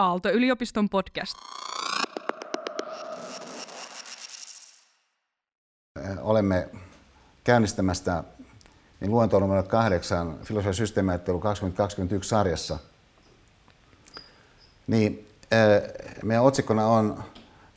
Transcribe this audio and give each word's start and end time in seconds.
Aalto-yliopiston 0.00 0.88
podcast. 0.88 1.34
Olemme 6.20 6.68
käynnistämästä 7.44 8.24
niin 9.00 9.10
luento 9.10 9.38
numero 9.38 9.62
kahdeksan 9.62 10.38
filosofian 10.44 10.74
systeemiajattelu 10.74 11.40
2021 11.40 12.28
sarjassa. 12.28 12.78
Niin, 14.86 15.28
meidän 16.22 16.44
otsikkona 16.44 16.86
on 16.86 17.24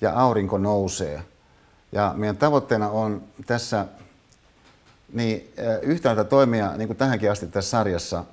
Ja 0.01 0.13
aurinko 0.13 0.57
nousee. 0.57 1.23
Ja 1.91 2.13
meidän 2.15 2.37
tavoitteena 2.37 2.89
on 2.89 3.23
tässä 3.45 3.85
niin, 5.13 5.53
yhtäältä 5.81 6.23
toimia 6.23 6.77
niin 6.77 6.87
kuin 6.87 6.97
tähänkin 6.97 7.31
asti 7.31 7.47
tässä 7.47 7.69
sarjassa 7.69 8.23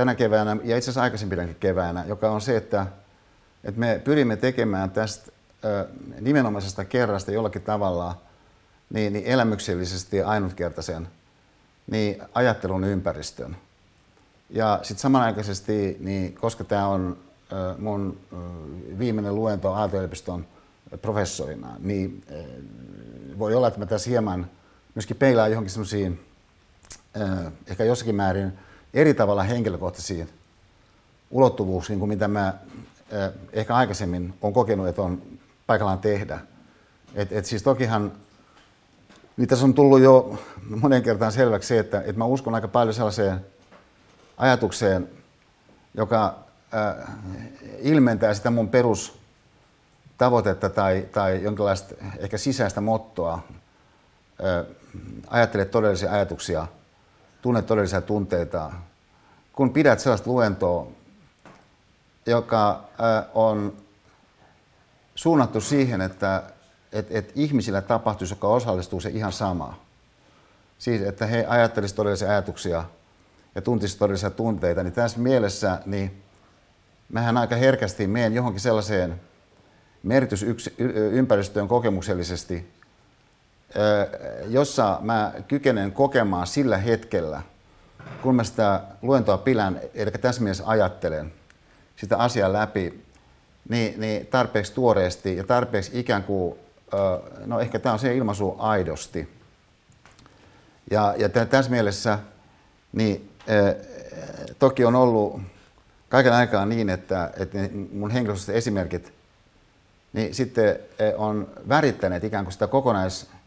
tänä 0.00 0.14
keväänä 0.14 0.50
ja 0.50 0.76
itse 0.76 0.84
asiassa 0.84 1.02
aikaisempinakin 1.02 1.56
keväänä, 1.60 2.04
joka 2.06 2.30
on 2.30 2.40
se, 2.40 2.56
että, 2.56 2.86
että 3.64 3.80
me 3.80 4.00
pyrimme 4.04 4.36
tekemään 4.36 4.90
tästä 4.90 5.32
nimenomaisesta 6.20 6.84
kerrasta 6.84 7.32
jollakin 7.32 7.62
tavalla 7.62 8.16
niin, 8.90 9.12
niin 9.12 9.26
elämyksellisesti 9.26 10.16
ja 10.16 10.28
ainutkertaisen 10.28 11.08
niin 11.90 12.22
ajattelun 12.34 12.84
ympäristön. 12.84 13.56
Ja 14.50 14.78
sitten 14.82 15.02
samanaikaisesti, 15.02 15.96
niin 16.00 16.34
koska 16.34 16.64
tämä 16.64 16.86
on 16.86 17.16
mun 17.78 18.20
viimeinen 18.98 19.34
luento 19.34 19.72
Aalto-yliopiston 19.72 20.46
professorina, 21.02 21.76
niin 21.78 22.24
voi 23.38 23.54
olla, 23.54 23.68
että 23.68 23.80
mä 23.80 23.86
tässä 23.86 24.10
hieman 24.10 24.50
myöskin 24.94 25.16
peilaan 25.16 25.50
johonkin 25.50 25.70
semmoisiin 25.70 26.20
ehkä 27.66 27.84
jossakin 27.84 28.14
määrin 28.14 28.52
eri 28.94 29.14
tavalla 29.14 29.42
henkilökohtaisiin 29.42 30.28
ulottuvuuksiin 31.30 31.98
kuin 31.98 32.08
mitä 32.08 32.28
mä 32.28 32.54
ehkä 33.52 33.74
aikaisemmin 33.74 34.34
on 34.42 34.52
kokenut, 34.52 34.88
että 34.88 35.02
on 35.02 35.22
paikallaan 35.66 35.98
tehdä. 35.98 36.38
Et, 37.14 37.32
et 37.32 37.46
siis 37.46 37.62
tokihan 37.62 38.12
niin 39.40 39.48
tässä 39.48 39.64
on 39.64 39.74
tullut 39.74 40.00
jo 40.00 40.38
monen 40.68 41.02
kertaan 41.02 41.32
selväksi 41.32 41.68
se, 41.68 41.78
että, 41.78 42.00
että 42.00 42.18
mä 42.18 42.24
uskon 42.24 42.54
aika 42.54 42.68
paljon 42.68 42.94
sellaiseen 42.94 43.46
ajatukseen, 44.36 45.08
joka 45.94 46.38
äh, 46.74 46.94
ilmentää 47.78 48.34
sitä 48.34 48.50
mun 48.50 48.68
perustavoitetta 48.68 50.70
tai, 50.70 51.08
tai 51.12 51.42
jonkinlaista 51.42 51.94
ehkä 52.18 52.38
sisäistä 52.38 52.80
mottoa. 52.80 53.34
Äh, 53.34 53.40
ajattele 55.26 55.64
todellisia 55.64 56.12
ajatuksia, 56.12 56.66
tunne 57.42 57.62
todellisia 57.62 58.00
tunteita. 58.00 58.70
Kun 59.52 59.72
pidät 59.72 60.00
sellaista 60.00 60.30
luentoa, 60.30 60.86
joka 62.26 62.84
on 63.34 63.76
suunnattu 65.14 65.60
siihen, 65.60 66.00
että 66.00 66.42
että 66.92 67.18
et 67.18 67.32
ihmisillä 67.34 67.82
tapahtuisi, 67.82 68.34
joka 68.34 68.48
osallistuu, 68.48 69.00
se 69.00 69.08
ihan 69.08 69.32
sama. 69.32 69.80
Siis, 70.78 71.02
että 71.02 71.26
he 71.26 71.46
ajattelisivat 71.48 71.96
todellisia 71.96 72.30
ajatuksia 72.30 72.84
ja 73.54 73.62
tuntisivat 73.62 73.98
todellisia 73.98 74.30
tunteita, 74.30 74.82
niin 74.82 74.92
tässä 74.92 75.18
mielessä 75.18 75.78
niin 75.86 76.22
mähän 77.08 77.36
aika 77.36 77.56
herkästi 77.56 78.06
menen 78.06 78.34
johonkin 78.34 78.60
sellaiseen 78.60 79.20
merkitysympäristöön 80.02 81.68
kokemuksellisesti, 81.68 82.70
jossa 84.48 84.98
mä 85.00 85.32
kykenen 85.48 85.92
kokemaan 85.92 86.46
sillä 86.46 86.78
hetkellä, 86.78 87.42
kun 88.22 88.34
mä 88.34 88.44
sitä 88.44 88.80
luentoa 89.02 89.38
pilän, 89.38 89.80
eli 89.94 90.10
tässä 90.10 90.42
mielessä 90.42 90.64
ajattelen 90.66 91.32
sitä 91.96 92.16
asiaa 92.16 92.52
läpi, 92.52 93.04
niin, 93.68 94.00
niin 94.00 94.26
tarpeeksi 94.26 94.72
tuoreesti 94.72 95.36
ja 95.36 95.44
tarpeeksi 95.44 95.90
ikään 95.94 96.22
kuin 96.22 96.58
no 97.46 97.60
ehkä 97.60 97.78
tämä 97.78 97.92
on 97.92 97.98
se 97.98 98.16
ilmaisu 98.16 98.56
aidosti. 98.58 99.28
Ja, 100.90 101.14
ja 101.18 101.28
tässä 101.28 101.70
mielessä 101.70 102.18
niin, 102.92 103.30
toki 104.58 104.84
on 104.84 104.96
ollut 104.96 105.40
kaiken 106.08 106.32
aikaa 106.32 106.66
niin, 106.66 106.90
että, 106.90 107.30
että 107.36 107.58
mun 107.92 108.10
henkilökohtaiset 108.10 108.56
esimerkit 108.56 109.12
niin 110.12 110.34
sitten 110.34 110.78
on 111.16 111.50
värittäneet 111.68 112.24
ikään 112.24 112.44
kuin 112.44 112.52
sitä 112.52 112.66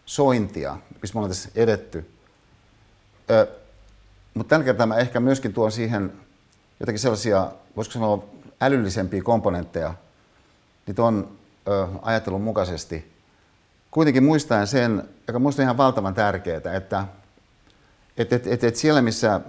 kokonaissointia, 0.03 0.77
missä 1.01 1.15
me 1.15 1.19
ollaan 1.19 1.31
tässä 1.31 1.49
edetty. 1.55 2.09
Mutta 4.33 4.49
tällä 4.49 4.65
kertaa 4.65 4.85
mä 4.85 4.97
ehkä 4.97 5.19
myöskin 5.19 5.53
tuon 5.53 5.71
siihen 5.71 6.13
jotakin 6.79 6.99
sellaisia, 6.99 7.51
voisiko 7.75 7.93
sanoa 7.93 8.23
älyllisempiä 8.61 9.21
komponentteja, 9.23 9.93
niin 10.87 10.95
tuon 10.95 11.31
ajattelun 12.01 12.41
mukaisesti– 12.41 13.05
kuitenkin 13.91 14.23
muistaen 14.23 14.67
sen, 14.67 15.09
joka 15.27 15.37
on 15.37 15.53
ihan 15.61 15.77
valtavan 15.77 16.13
tärkeää, 16.13 16.61
että 16.77 17.05
et, 18.17 18.33
et, 18.33 18.47
et, 18.47 18.63
et 18.63 18.75
siellä, 18.75 19.01
missä, 19.01 19.41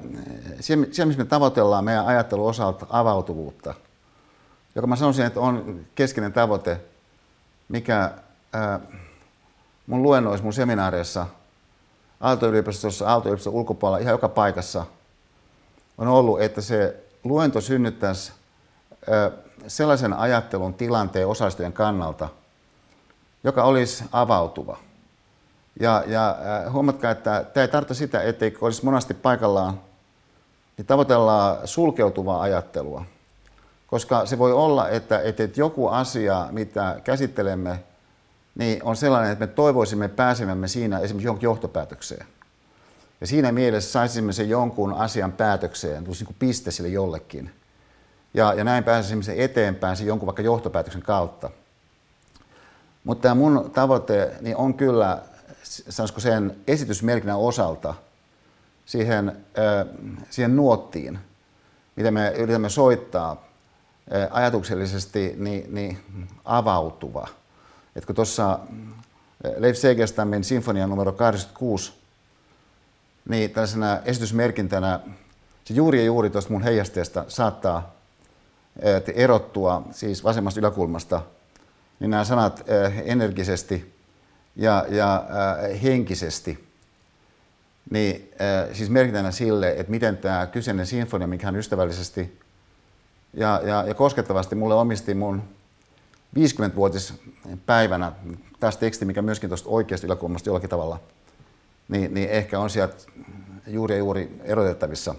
siellä, 0.61 0.87
missä 0.87 1.19
me 1.19 1.25
tavoitellaan 1.25 1.85
meidän 1.85 2.07
ajattelun 2.07 2.49
osalta 2.49 2.87
avautuvuutta, 2.91 3.75
joka 4.75 4.87
mä 4.87 4.97
sanoisin, 4.97 5.27
että 5.27 5.41
on 5.41 5.81
keskeinen 5.95 6.33
tavoite, 6.33 6.81
mikä 7.69 8.11
ää, 8.53 8.81
mun 9.87 10.03
luennoissa, 10.03 10.45
mun 10.45 10.53
seminaareissa, 10.53 11.27
Aalto-yliopistossa, 12.21 13.09
Aalto-yliopiston 13.09 13.53
ulkopuolella, 13.53 13.99
ihan 13.99 14.13
joka 14.13 14.29
paikassa 14.29 14.87
on 15.99 16.09
ollut, 16.09 16.43
että 16.43 16.61
se 16.61 17.05
luento 17.25 17.61
synnyttäisi 17.61 18.33
sellaisen 19.67 20.13
ajattelun 20.13 20.75
tilanteen 20.75 21.29
osallistujien 21.29 21.73
kannalta– 21.73 22.29
joka 23.45 23.65
olisi 23.65 24.05
avautuva. 24.13 24.77
Ja, 25.81 26.05
ja 26.07 26.37
huomatkaa, 26.71 27.11
että 27.11 27.45
tämä 27.55 27.65
ei 27.65 27.69
tarkoita 27.69 27.95
sitä, 27.95 28.23
ettei 28.23 28.57
olisi 28.61 28.85
monasti 28.85 29.15
paikallaan, 29.15 29.81
niin 30.77 30.87
tavoitellaan 30.87 31.69
sulkeutuvaa 31.69 32.41
ajattelua. 32.41 33.05
Koska 33.87 34.27
se 34.27 34.39
voi 34.39 34.53
olla, 34.53 34.89
että, 34.89 35.21
että 35.21 35.49
joku 35.57 35.89
asia, 35.89 36.49
mitä 36.51 37.01
käsittelemme, 37.05 37.85
niin 38.55 38.83
on 38.83 38.97
sellainen, 38.97 39.33
että 39.33 39.47
me 39.47 39.53
toivoisimme 39.53 40.09
pääsemämme 40.09 40.69
siinä 40.69 40.99
esimerkiksi 40.99 41.27
jonkun 41.27 41.43
johtopäätökseen. 41.43 42.27
Ja 43.21 43.27
siinä 43.27 43.53
mielessä 43.53 43.93
saisimme 43.93 44.33
sen 44.33 44.49
jonkun 44.49 44.93
asian 44.93 45.33
päätökseen, 45.33 46.05
tulisi 46.05 46.25
niin 46.25 46.37
piste 46.39 46.71
sille 46.71 46.89
jollekin. 46.89 47.51
Ja, 48.35 48.55
ja 48.55 48.65
näin 48.65 48.85
pääsisimme 48.85 49.25
sen 49.25 49.41
eteenpäin 49.41 49.97
sen 49.97 50.07
jonkun 50.07 50.27
vaikka 50.27 50.43
johtopäätöksen 50.43 51.03
kautta. 51.03 51.51
Mutta 53.05 53.23
tämä 53.23 53.35
mun 53.35 53.71
tavoite 53.75 54.33
niin 54.41 54.57
on 54.57 54.75
kyllä, 54.75 55.23
sanoisiko 55.63 56.21
sen 56.21 56.57
esitysmerkinnän 56.67 57.39
osalta 57.39 57.95
siihen, 58.87 59.45
siihen 60.31 60.57
nuottiin, 60.57 61.19
mitä 61.97 62.11
me 62.11 62.31
yritämme 62.31 62.69
soittaa 62.69 63.45
ajatuksellisesti, 64.31 65.35
niin, 65.37 65.75
niin 65.75 65.99
avautuva. 66.45 67.29
Et 67.97 68.05
kun 68.07 68.15
tuossa 68.15 68.59
Leif 69.57 69.77
Segerstamin 69.77 70.45
sinfonia 70.45 70.87
numero 70.87 71.13
86, 71.13 71.93
niin 73.29 73.51
tällaisena 73.51 73.99
esitysmerkintänä 74.05 75.01
se 75.65 75.75
juuri 75.75 75.99
ja 75.99 76.05
juuri 76.05 76.31
tuosta 76.31 76.53
mun 76.53 76.63
heijasteesta 76.63 77.25
saattaa 77.29 77.95
erottua 79.15 79.83
siis 79.91 80.25
vasemmasta 80.25 80.61
yläkulmasta– 80.61 81.23
niin 82.01 82.11
nämä 82.11 82.25
sanat 82.25 82.65
äh, 82.71 83.03
energisesti 83.05 83.95
ja, 84.57 84.87
ja 84.89 85.25
henkisesti, 85.83 86.65
niin 87.91 88.31
siis 88.73 88.91
merkitänä 88.91 89.31
sille, 89.31 89.71
että 89.77 89.91
miten 89.91 90.17
tämä 90.17 90.47
kyseinen 90.47 90.87
sinfonia, 90.87 91.27
mikä 91.27 91.47
hän 91.47 91.57
ystävällisesti 91.57 92.39
ja, 93.35 93.61
ja, 93.65 93.85
ja 93.87 93.95
koskettavasti 93.95 94.55
mulle 94.55 94.75
omisti 94.75 95.15
mun 95.15 95.43
50-vuotispäivänä 96.35 98.13
tästä 98.61 98.81
teksti, 98.81 99.05
mikä 99.05 99.23
myöskin 99.23 99.51
tuosta 99.51 99.69
oikeasta 99.69 100.07
yläkulmasta 100.07 100.49
jollakin 100.49 100.71
tavalla, 100.71 101.01
niin, 101.89 102.15
niin 102.15 102.29
ehkä 102.31 102.61
on 102.61 102.71
sieltä 102.71 102.97
juuri 103.67 103.95
ja 103.95 103.99
juuri 103.99 104.41
erotettavissa. 104.43 105.15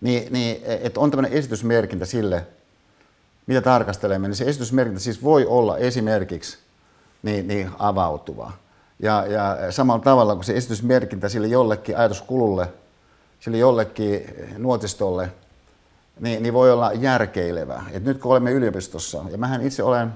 Niin, 0.00 0.32
niin 0.32 0.62
että 0.64 1.00
on 1.00 1.10
tämmöinen 1.10 1.38
esitysmerkintä 1.38 2.06
sille, 2.06 2.46
mitä 3.46 3.60
tarkastelemme, 3.60 4.28
niin 4.28 4.36
se 4.36 4.44
esitysmerkintä 4.44 5.00
siis 5.00 5.22
voi 5.22 5.46
olla 5.46 5.78
esimerkiksi 5.78 6.58
niin, 7.22 7.48
niin 7.48 7.70
avautuva. 7.78 8.52
Ja, 8.98 9.26
ja 9.26 9.72
samalla 9.72 10.04
tavalla 10.04 10.34
kuin 10.34 10.44
se 10.44 10.56
esitysmerkintä 10.56 11.28
sille 11.28 11.46
jollekin 11.46 11.96
ajatuskululle, 11.96 12.68
sille 13.40 13.58
jollekin 13.58 14.24
nuotistolle, 14.58 15.32
niin, 16.20 16.42
niin 16.42 16.54
voi 16.54 16.72
olla 16.72 16.92
järkeilevä. 16.92 17.84
Et 17.92 18.04
nyt 18.04 18.18
kun 18.18 18.30
olemme 18.30 18.50
yliopistossa, 18.50 19.24
ja 19.30 19.38
mähän 19.38 19.62
itse 19.62 19.82
olen, 19.82 20.12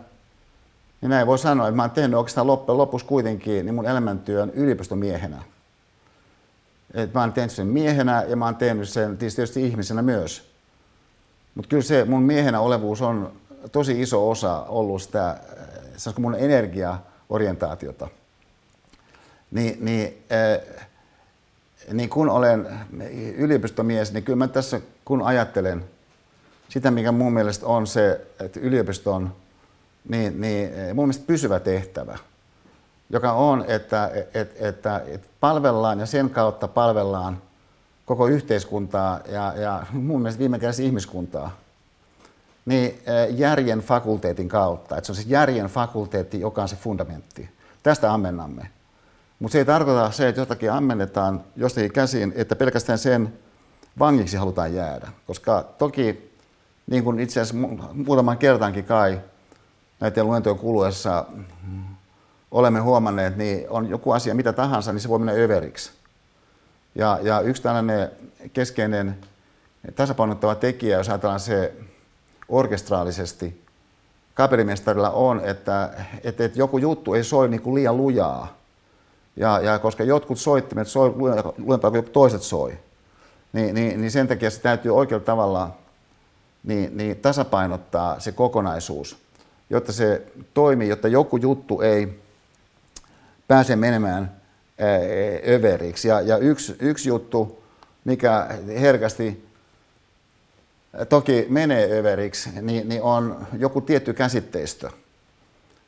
niin 1.00 1.10
näin 1.10 1.26
voi 1.26 1.38
sanoa, 1.38 1.68
että 1.68 1.76
mä 1.76 1.82
oon 1.82 1.90
tehnyt 1.90 2.18
oikeastaan 2.18 2.46
loppujen 2.46 2.78
lopussa 2.78 3.08
kuitenkin 3.08 3.66
niin 3.66 3.74
mun 3.74 3.86
elämäntyön 3.86 4.50
yliopistomiehenä. 4.50 5.42
Et 6.94 7.14
mä 7.14 7.20
oon 7.20 7.32
tehnyt 7.32 7.52
sen 7.52 7.66
miehenä 7.66 8.22
ja 8.22 8.36
mä 8.36 8.44
oon 8.44 8.56
tehnyt 8.56 8.88
sen 8.88 9.18
tietysti 9.18 9.66
ihmisenä 9.66 10.02
myös. 10.02 10.50
Mutta 11.54 11.68
kyllä 11.68 11.82
se 11.82 12.04
mun 12.04 12.22
miehenä 12.22 12.60
olevuus 12.60 13.02
on 13.02 13.32
tosi 13.72 14.02
iso 14.02 14.30
osa 14.30 14.62
ollut 14.62 15.02
sitä, 15.02 15.40
mun 16.18 16.34
energiaorientaatiota. 16.34 18.08
Niin, 19.50 19.84
niin, 19.84 20.24
äh, 20.32 20.86
niin 21.92 22.10
kun 22.10 22.30
olen 22.30 22.68
yliopistomies, 23.36 24.12
niin 24.12 24.24
kyllä 24.24 24.36
mä 24.36 24.48
tässä 24.48 24.80
kun 25.04 25.22
ajattelen 25.22 25.84
sitä, 26.70 26.90
mikä 26.90 27.12
mun 27.12 27.32
mielestä 27.32 27.66
on 27.66 27.86
se, 27.86 28.26
että 28.40 28.60
yliopisto 28.60 29.14
on 29.14 29.32
niin, 30.08 30.40
niin 30.40 30.70
mun 30.94 31.04
mielestä 31.04 31.26
pysyvä 31.26 31.60
tehtävä, 31.60 32.18
joka 33.10 33.32
on, 33.32 33.64
että, 33.68 34.10
että, 34.34 34.68
että, 34.68 35.02
että 35.06 35.28
palvellaan 35.40 36.00
ja 36.00 36.06
sen 36.06 36.30
kautta 36.30 36.68
palvellaan 36.68 37.42
koko 38.06 38.26
yhteiskuntaa 38.26 39.20
ja, 39.28 39.52
ja 39.56 39.86
mun 39.92 40.20
mielestä 40.20 40.38
viime 40.38 40.58
kädessä 40.58 40.82
ihmiskuntaa 40.82 41.56
niin 42.66 43.02
järjen 43.30 43.78
fakulteetin 43.78 44.48
kautta. 44.48 44.96
Että 44.96 45.06
se 45.06 45.12
on 45.12 45.16
se 45.16 45.22
järjen 45.26 45.66
fakulteetti, 45.66 46.40
joka 46.40 46.62
on 46.62 46.68
se 46.68 46.76
fundamentti. 46.76 47.50
Tästä 47.82 48.12
ammennamme. 48.12 48.70
Mutta 49.38 49.52
se 49.52 49.58
ei 49.58 49.64
tarkoita 49.64 50.10
se, 50.10 50.28
että 50.28 50.40
jotakin 50.40 50.72
ammennetaan 50.72 51.44
jostakin 51.56 51.92
käsin, 51.92 52.32
että 52.36 52.56
pelkästään 52.56 52.98
sen 52.98 53.32
vangiksi 53.98 54.36
halutaan 54.36 54.74
jäädä. 54.74 55.08
Koska 55.26 55.62
toki, 55.78 56.29
niin 56.90 57.04
kuin 57.04 57.20
itse 57.20 57.40
asiassa 57.40 57.68
muutaman 57.94 58.38
kertaankin 58.38 58.84
kai 58.84 59.20
näiden 60.00 60.26
luentojen 60.26 60.58
kuluessa 60.58 61.24
olemme 62.50 62.80
huomanneet, 62.80 63.36
niin 63.36 63.70
on 63.70 63.88
joku 63.88 64.12
asia 64.12 64.34
mitä 64.34 64.52
tahansa, 64.52 64.92
niin 64.92 65.00
se 65.00 65.08
voi 65.08 65.18
mennä 65.18 65.32
överiksi. 65.32 65.90
Ja, 66.94 67.18
ja 67.22 67.40
yksi 67.40 67.62
tällainen 67.62 68.10
keskeinen 68.52 69.16
tasapainottava 69.94 70.54
tekijä, 70.54 70.98
jos 70.98 71.08
ajatellaan 71.08 71.40
se 71.40 71.74
orkestraalisesti, 72.48 73.64
kapellimestarilla 74.34 75.10
on, 75.10 75.40
että, 75.44 75.90
että, 76.24 76.44
että 76.44 76.58
joku 76.58 76.78
juttu 76.78 77.14
ei 77.14 77.24
soi 77.24 77.48
niin 77.48 77.62
kuin 77.62 77.74
liian 77.74 77.96
lujaa. 77.96 78.56
Ja, 79.36 79.60
ja 79.60 79.78
koska 79.78 80.04
jotkut 80.04 80.38
soittimet 80.38 80.88
soi 80.88 81.14
lujempaa 81.58 81.90
kuin 81.90 82.04
toiset 82.04 82.42
soi, 82.42 82.78
niin, 83.52 83.74
niin, 83.74 84.00
niin 84.00 84.10
sen 84.10 84.28
takia 84.28 84.50
se 84.50 84.60
täytyy 84.60 84.96
oikealla 84.96 85.24
tavalla 85.24 85.70
niin, 86.64 86.96
niin 86.96 87.16
tasapainottaa 87.16 88.20
se 88.20 88.32
kokonaisuus, 88.32 89.16
jotta 89.70 89.92
se 89.92 90.26
toimii, 90.54 90.88
jotta 90.88 91.08
joku 91.08 91.36
juttu 91.36 91.80
ei 91.80 92.20
pääse 93.48 93.76
menemään 93.76 94.36
överiksi. 95.48 96.08
Ja, 96.08 96.20
ja 96.20 96.36
yksi, 96.36 96.76
yksi 96.80 97.08
juttu, 97.08 97.62
mikä 98.04 98.48
herkästi 98.80 99.46
toki 101.08 101.46
menee 101.48 101.98
överiksi, 101.98 102.50
niin, 102.62 102.88
niin 102.88 103.02
on 103.02 103.46
joku 103.58 103.80
tietty 103.80 104.12
käsitteistö. 104.12 104.90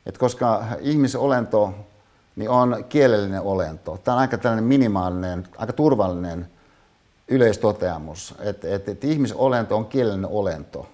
Et 0.05 0.17
koska 0.17 0.65
ihmisolento 0.79 1.73
niin 2.35 2.49
on 2.49 2.85
kielellinen 2.89 3.41
olento. 3.41 3.99
Tämä 4.03 4.15
on 4.15 4.21
aika 4.21 4.37
tällainen 4.37 4.63
minimaalinen, 4.63 5.47
aika 5.57 5.73
turvallinen 5.73 6.47
yleistoteamus, 7.33 8.35
että, 8.39 8.75
että, 8.75 8.91
että 8.91 9.07
ihmisolento 9.07 9.77
on 9.77 9.85
kielellinen 9.85 10.29
olento. 10.29 10.89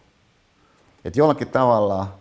Että 1.06 1.20
jollakin 1.20 1.48
tavalla 1.48 2.20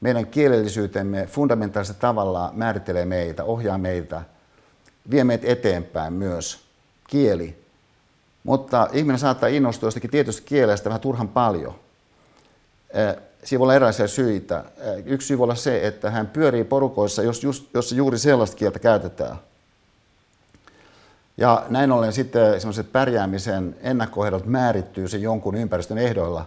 meidän 0.00 0.26
kielellisyytemme 0.26 1.26
fundamentaalisella 1.26 2.00
tavalla 2.00 2.50
määrittelee 2.54 3.04
meitä, 3.04 3.44
ohjaa 3.44 3.78
meitä, 3.78 4.22
vie 5.10 5.24
meitä 5.24 5.46
eteenpäin 5.46 6.12
myös 6.12 6.60
kieli. 7.08 7.64
Mutta 8.44 8.88
ihminen 8.92 9.18
saattaa 9.18 9.48
innostua 9.48 9.86
jostakin 9.86 10.10
tietystä 10.10 10.42
kielestä 10.44 10.88
vähän 10.90 11.00
turhan 11.00 11.28
paljon. 11.28 11.74
Siinä 13.44 13.58
voi 13.58 13.64
olla 13.64 13.74
erilaisia 13.74 14.08
syitä. 14.08 14.64
Yksi 15.04 15.26
syy 15.26 15.38
voi 15.38 15.44
olla 15.44 15.54
se, 15.54 15.86
että 15.86 16.10
hän 16.10 16.26
pyörii 16.26 16.64
porukoissa, 16.64 17.22
jos, 17.22 17.44
just, 17.44 17.74
jos 17.74 17.92
juuri 17.92 18.18
sellaista 18.18 18.56
kieltä 18.56 18.78
käytetään. 18.78 19.36
Ja 21.36 21.66
näin 21.68 21.92
ollen 21.92 22.12
sitten 22.12 22.60
semmoiset 22.60 22.92
pärjäämisen 22.92 23.76
ennakkoehdot 23.80 24.46
määrittyy 24.46 25.08
sen 25.08 25.22
jonkun 25.22 25.54
ympäristön 25.54 25.98
ehdoilla. 25.98 26.46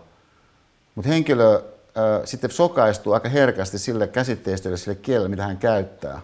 Mutta 0.95 1.09
henkilö 1.09 1.53
äh, 1.55 1.61
sitten 2.25 2.51
sokaistuu 2.51 3.13
aika 3.13 3.29
herkästi 3.29 3.79
sille 3.79 4.07
käsitteistölle, 4.07 4.77
sille 4.77 4.95
kielelle, 4.95 5.29
mitä 5.29 5.43
hän 5.43 5.57
käyttää. 5.57 6.21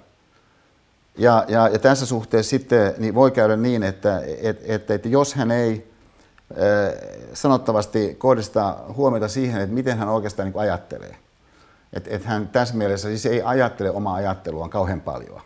Ja, 1.17 1.45
ja, 1.47 1.67
ja 1.67 1.79
tässä 1.79 2.05
suhteessa 2.05 2.49
sitten 2.49 2.93
niin 2.97 3.15
voi 3.15 3.31
käydä 3.31 3.55
niin, 3.55 3.83
että, 3.83 4.21
että, 4.41 4.63
että, 4.67 4.93
että 4.93 5.09
jos 5.09 5.33
hän 5.33 5.51
ei 5.51 5.93
sanottavasti 7.33 8.15
kohdista 8.15 8.77
huomiota 8.95 9.27
siihen, 9.27 9.61
että 9.61 9.73
miten 9.73 9.97
hän 9.97 10.09
oikeastaan 10.09 10.49
niin 10.49 10.59
ajattelee. 10.59 11.15
Että 11.93 12.09
et 12.13 12.25
hän 12.25 12.47
tässä 12.47 12.75
mielessä 12.75 13.07
siis 13.07 13.25
ei 13.25 13.41
ajattele 13.41 13.91
omaa 13.91 14.15
ajatteluaan 14.15 14.69
kauhean 14.69 15.01
paljon. 15.01 15.41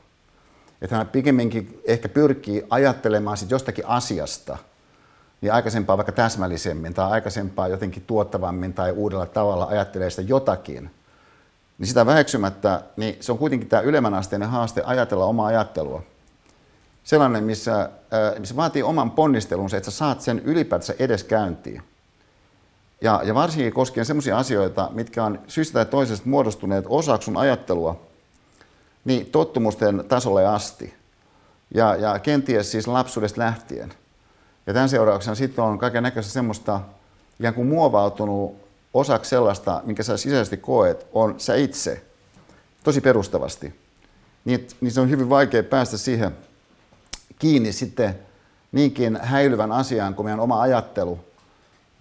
Että 0.82 0.96
hän 0.96 1.08
pikemminkin 1.08 1.82
ehkä 1.86 2.10
pyrkii 2.10 2.66
ajattelemaan 2.70 3.38
sit 3.38 3.52
jostakin 3.52 3.88
asiasta 3.88 4.58
niin 5.42 5.54
aikaisempaa 5.54 5.98
vaikka 5.98 6.12
täsmällisemmin 6.12 6.94
tai 6.94 7.12
aikaisempaa 7.12 7.68
jotenkin 7.68 8.04
tuottavammin 8.08 8.74
tai 8.74 8.92
uudella 8.92 9.26
tavalla 9.26 9.66
ajattelee 9.66 10.10
sitä 10.10 10.22
jotakin. 10.22 10.92
Niin 11.78 11.88
sitä 11.88 12.06
väheksymättä, 12.06 12.82
niin 12.98 13.18
se 13.20 13.32
on 13.32 13.38
kuitenkin 13.38 13.70
tämä 13.70 13.82
ylemmän 13.82 14.14
asteinen 14.14 14.50
haaste 14.50 14.82
ajatella 14.86 15.26
omaa 15.26 15.48
ajattelua 15.48 16.04
sellainen, 17.08 17.44
missä, 17.44 17.82
äh, 17.82 18.40
missä 18.40 18.56
vaatii 18.56 18.84
oman 18.84 19.12
ponnistelunsa, 19.12 19.78
että 19.78 19.92
sä 19.92 19.98
saat 19.98 20.22
sen 20.22 20.40
ylipäätänsä 20.40 20.94
edes 21.00 21.24
käyntiin. 21.24 21.82
Ja, 23.02 23.22
ja 23.24 23.36
varsinkin 23.36 23.74
koskien 23.74 24.06
sellaisia 24.06 24.38
asioita, 24.38 24.90
mitkä 24.94 25.24
on 25.24 25.40
syystä 25.48 25.74
tai 25.74 25.86
toisesta 25.86 26.30
muodostuneet 26.30 26.86
osaksi 26.90 27.26
sun 27.26 27.38
ajattelua, 27.38 28.07
niin 29.08 29.26
tottumusten 29.26 30.04
tasolle 30.08 30.48
asti. 30.48 30.94
Ja, 31.74 31.96
ja 31.96 32.20
kenties 32.20 32.72
siis 32.72 32.88
lapsuudesta 32.88 33.42
lähtien. 33.42 33.94
Ja 34.68 34.74
tämän 34.74 34.90
seurauksena 34.90 35.36
sitten 35.36 35.64
on 35.64 35.78
kaiken 35.78 36.04
näköistä 36.04 36.32
semmoista 36.32 36.82
ikään 37.40 37.54
kuin 37.54 37.68
muovautunut 37.68 38.56
osaksi 38.94 39.30
sellaista, 39.30 39.82
minkä 39.86 40.04
sä 40.04 40.18
sisäisesti 40.18 40.58
koet, 40.58 41.08
on 41.14 41.36
sä 41.38 41.56
itse, 41.56 42.06
tosi 42.84 43.02
perustavasti. 43.02 43.80
Niin, 44.46 44.68
niin 44.82 44.92
se 44.92 45.02
on 45.02 45.10
hyvin 45.10 45.30
vaikea 45.30 45.64
päästä 45.64 45.98
siihen 45.98 46.38
kiinni 47.40 47.72
sitten 47.72 48.20
niinkin 48.72 49.20
häilyvän 49.22 49.72
asian 49.72 50.16
kuin 50.16 50.26
meidän 50.26 50.40
oma 50.40 50.62
ajattelu 50.62 51.20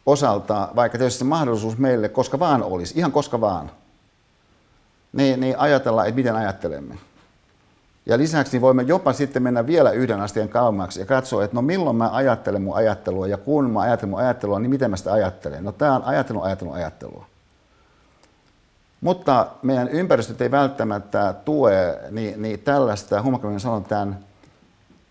osalta, 0.07 0.69
vaikka 0.77 0.99
tietysti 0.99 1.19
se 1.19 1.25
mahdollisuus 1.25 1.79
meille 1.79 2.09
koska 2.09 2.39
vaan 2.39 2.63
olisi, 2.63 2.99
ihan 2.99 3.13
koska 3.13 3.41
vaan, 3.41 3.71
niin, 5.17 5.41
niin 5.41 5.59
ajatella, 5.59 6.05
että 6.05 6.17
miten 6.17 6.37
ajattelemme. 6.37 6.95
Ja 8.07 8.19
lisäksi 8.19 8.53
niin 8.53 8.63
voimme 8.63 8.83
jopa 8.83 9.13
sitten 9.13 9.43
mennä 9.43 9.67
vielä 9.67 9.91
yhden 9.91 10.21
asteen 10.21 10.49
kauemmaksi 10.49 11.01
ja 11.01 11.07
katsoa, 11.07 11.45
että 11.45 11.55
no 11.55 11.63
milloin 11.63 11.97
mä 11.97 12.11
ajattelen 12.13 12.63
mun 12.63 12.77
ajattelua 12.77 13.27
ja 13.27 13.39
kun 13.39 13.71
mä 13.71 13.81
ajattelen 13.81 14.11
mun 14.11 14.21
ajattelua, 14.21 14.59
niin 14.59 14.71
miten 14.71 14.91
mä 14.91 14.97
sitä 14.97 15.13
ajattelen. 15.13 15.65
No 15.65 15.73
tämä 15.73 15.97
on 15.97 16.05
ajattelun 16.05 16.43
ajattelun 16.43 16.75
ajattelua. 16.75 17.27
Mutta 19.01 19.47
meidän 19.63 19.89
ympäristöt 19.89 20.41
ei 20.41 20.51
välttämättä 20.51 21.35
tue 21.45 22.01
niin, 22.11 22.43
niin 22.43 22.61
tällaista, 22.61 23.23
huomakkaan 23.23 23.61
sanon 23.61 23.85
tämän 23.85 24.19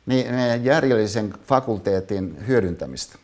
niin 0.05 0.35
meidän 0.35 0.65
järjellisen 0.65 1.33
fakulteetin 1.43 2.47
hyödyntämistä. 2.47 3.17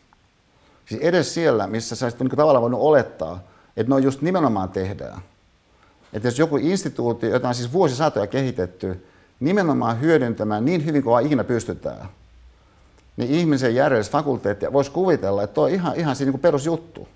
Siis 0.86 1.00
edes 1.00 1.34
siellä, 1.34 1.66
missä 1.66 1.96
sä 1.96 2.12
niin 2.18 2.30
tavallaan 2.30 2.62
voinut 2.62 2.80
olettaa, 2.80 3.40
että 3.76 3.90
ne 3.90 3.94
on 3.94 4.02
just 4.02 4.22
nimenomaan 4.22 4.68
tehdään. 4.68 5.22
Että 6.12 6.28
jos 6.28 6.38
joku 6.38 6.56
instituutio, 6.56 7.30
jota 7.30 7.48
on 7.48 7.54
siis 7.54 7.72
vuosisatoja 7.72 8.26
kehitetty, 8.26 9.06
nimenomaan 9.40 10.00
hyödyntämään 10.00 10.64
niin 10.64 10.86
hyvin 10.86 11.02
kuin 11.02 11.26
ikinä 11.26 11.44
pystytään, 11.44 12.08
niin 13.16 13.30
ihmisen 13.30 13.74
järjellistä 13.74 14.12
fakulteettia 14.12 14.72
voisi 14.72 14.90
kuvitella, 14.90 15.42
että 15.42 15.54
tuo 15.54 15.64
on 15.64 15.70
ihan, 15.70 15.96
ihan 15.96 16.16
siis 16.16 16.30
niin 16.30 16.40
perusjuttu. 16.40 17.08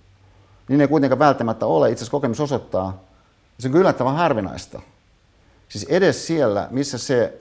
Niin 0.68 0.80
ei 0.80 0.88
kuitenkaan 0.88 1.18
välttämättä 1.18 1.66
ole. 1.66 1.90
Itse 1.90 2.02
asiassa 2.02 2.10
kokemus 2.10 2.40
osoittaa, 2.40 3.02
että 3.50 3.62
se 3.62 3.68
on 3.68 3.74
yllättävän 3.74 4.14
harvinaista. 4.14 4.80
Siis 5.68 5.84
edes 5.88 6.26
siellä, 6.26 6.68
missä 6.70 6.98
se 6.98 7.40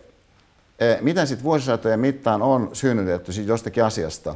Eh, 0.79 1.01
mitä 1.01 1.25
sitten 1.25 1.43
vuosisatojen 1.43 1.99
mittaan 1.99 2.41
on 2.41 2.69
synnytetty 2.73 3.33
siitä 3.33 3.51
jostakin 3.51 3.83
asiasta, 3.83 4.35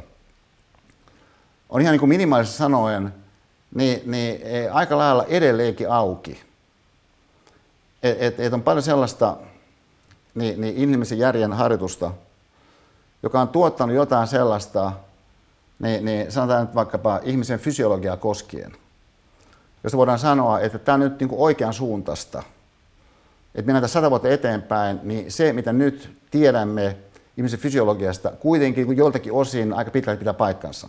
on 1.68 1.80
ihan 1.80 1.92
niin 1.92 2.00
kuin 2.00 2.08
minimaalisesti 2.08 2.58
sanoen, 2.58 3.14
niin, 3.74 4.02
niin 4.06 4.40
eh, 4.42 4.76
aika 4.76 4.98
lailla 4.98 5.24
edelleenkin 5.24 5.90
auki. 5.90 6.42
Et, 8.02 8.22
et, 8.22 8.40
et 8.40 8.52
on 8.52 8.62
paljon 8.62 8.82
sellaista 8.82 9.36
niin, 10.34 10.60
niin 10.60 10.76
inhimillisen 10.76 11.18
järjen 11.18 11.52
harjoitusta, 11.52 12.10
joka 13.22 13.40
on 13.40 13.48
tuottanut 13.48 13.96
jotain 13.96 14.26
sellaista, 14.26 14.92
niin, 15.78 16.04
niin 16.04 16.32
sanotaan 16.32 16.66
nyt 16.66 16.74
vaikkapa 16.74 17.20
ihmisen 17.22 17.58
fysiologiaa 17.58 18.16
koskien, 18.16 18.72
josta 19.84 19.98
voidaan 19.98 20.18
sanoa, 20.18 20.60
että 20.60 20.78
tämä 20.78 20.94
on 20.94 21.00
nyt 21.00 21.20
niin 21.20 21.28
kuin 21.28 21.40
oikean 21.40 21.72
suuntaista– 21.72 22.42
että 23.54 23.66
mennään 23.66 23.82
tässä 23.82 23.92
sata 23.92 24.10
vuotta 24.10 24.28
eteenpäin, 24.28 25.00
niin 25.02 25.32
se, 25.32 25.52
mitä 25.52 25.72
nyt 25.72 26.10
tiedämme 26.30 26.96
ihmisen 27.36 27.60
fysiologiasta, 27.60 28.30
kuitenkin 28.30 28.96
joltakin 28.96 29.32
osin 29.32 29.72
aika 29.72 29.90
pitkälti 29.90 30.18
pitää 30.18 30.34
paikkansa. 30.34 30.88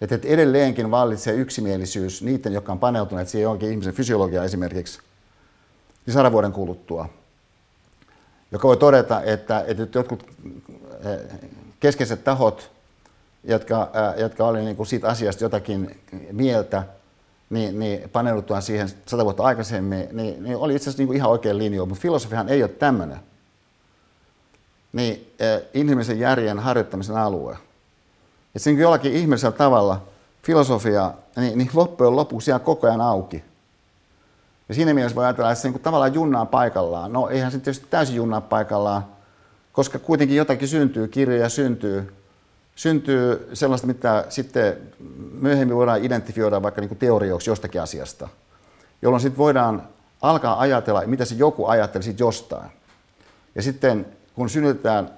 Että, 0.00 0.14
että 0.14 0.28
edelleenkin 0.28 0.90
vallitsee 0.90 1.34
yksimielisyys 1.34 2.22
niiden, 2.22 2.52
jotka 2.52 2.72
on 2.72 2.78
paneutuneet 2.78 3.28
siihen 3.28 3.42
johonkin 3.42 3.70
ihmisen 3.70 3.94
fysiologiaan 3.94 4.46
esimerkiksi, 4.46 5.00
niin 6.06 6.14
sadan 6.14 6.32
vuoden 6.32 6.52
kuluttua. 6.52 7.08
Joka 8.52 8.68
voi 8.68 8.76
todeta, 8.76 9.22
että, 9.22 9.64
että 9.66 9.98
jotkut 9.98 10.26
eh, 11.04 11.38
keskeiset 11.80 12.24
tahot, 12.24 12.70
jotka, 13.44 13.90
eh, 13.94 14.20
jotka 14.20 14.46
oli 14.46 14.64
niin 14.64 14.86
siitä 14.86 15.08
asiasta 15.08 15.44
jotakin 15.44 16.00
mieltä, 16.32 16.82
niin, 17.50 17.78
niin 17.78 18.10
paneuduttuaan 18.10 18.62
siihen 18.62 18.88
sata 19.06 19.24
vuotta 19.24 19.42
aikaisemmin, 19.42 20.08
niin, 20.12 20.44
niin 20.44 20.56
oli 20.56 20.74
itse 20.74 20.90
asiassa 20.90 21.02
niin 21.02 21.16
ihan 21.16 21.30
oikein 21.30 21.58
linjoa, 21.58 21.86
mutta 21.86 22.02
filosofihan 22.02 22.48
ei 22.48 22.62
ole 22.62 22.70
tämmöinen. 22.70 23.20
Niin 24.92 25.34
eh, 25.38 25.62
inhimillisen 25.74 26.18
järjen 26.18 26.58
harjoittamisen 26.58 27.16
alue. 27.16 27.56
Että 28.54 28.70
niin 28.70 28.78
jollakin 28.78 29.12
ihmeellisellä 29.12 29.56
tavalla 29.56 30.02
filosofia, 30.42 31.12
niin, 31.36 31.58
niin 31.58 31.70
loppujen 31.74 32.16
lopuksi 32.16 32.50
jää 32.50 32.58
koko 32.58 32.86
ajan 32.86 33.00
auki. 33.00 33.44
Ja 34.70 34.74
siinä 34.74 34.94
mielessä 34.94 35.16
voi 35.16 35.24
ajatella, 35.24 35.50
että 35.50 35.62
se 35.62 35.70
niin 35.70 35.80
tavallaan 35.80 36.14
junnaa 36.14 36.46
paikallaan. 36.46 37.12
No 37.12 37.28
eihän 37.28 37.52
se 37.52 37.58
tietysti 37.58 37.86
täysin 37.90 38.16
junnaa 38.16 38.40
paikallaan, 38.40 39.06
koska 39.72 39.98
kuitenkin 39.98 40.36
jotakin 40.36 40.68
syntyy, 40.68 41.08
kirjoja 41.08 41.48
syntyy, 41.48 42.12
syntyy 42.74 43.48
sellaista, 43.52 43.86
mitä 43.86 44.24
sitten 44.28 44.76
myöhemmin 45.40 45.76
voidaan 45.76 46.04
identifioida 46.04 46.62
vaikka 46.62 46.80
niin 46.80 46.96
teorioiksi 46.96 47.50
jostakin 47.50 47.82
asiasta, 47.82 48.28
jolloin 49.02 49.20
sitten 49.20 49.38
voidaan 49.38 49.88
alkaa 50.22 50.60
ajatella, 50.60 51.02
mitä 51.06 51.24
se 51.24 51.34
joku 51.34 51.66
ajatteli 51.66 52.04
siitä 52.04 52.22
jostain. 52.22 52.70
Ja 53.54 53.62
sitten 53.62 54.06
kun 54.34 54.50
synnytetään 54.50 55.10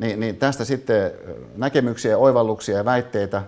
niin, 0.00 0.20
niin 0.20 0.36
tästä 0.36 0.64
sitten 0.64 1.12
näkemyksiä, 1.56 2.18
oivalluksia 2.18 2.76
ja 2.76 2.84
väitteitä, 2.84 3.42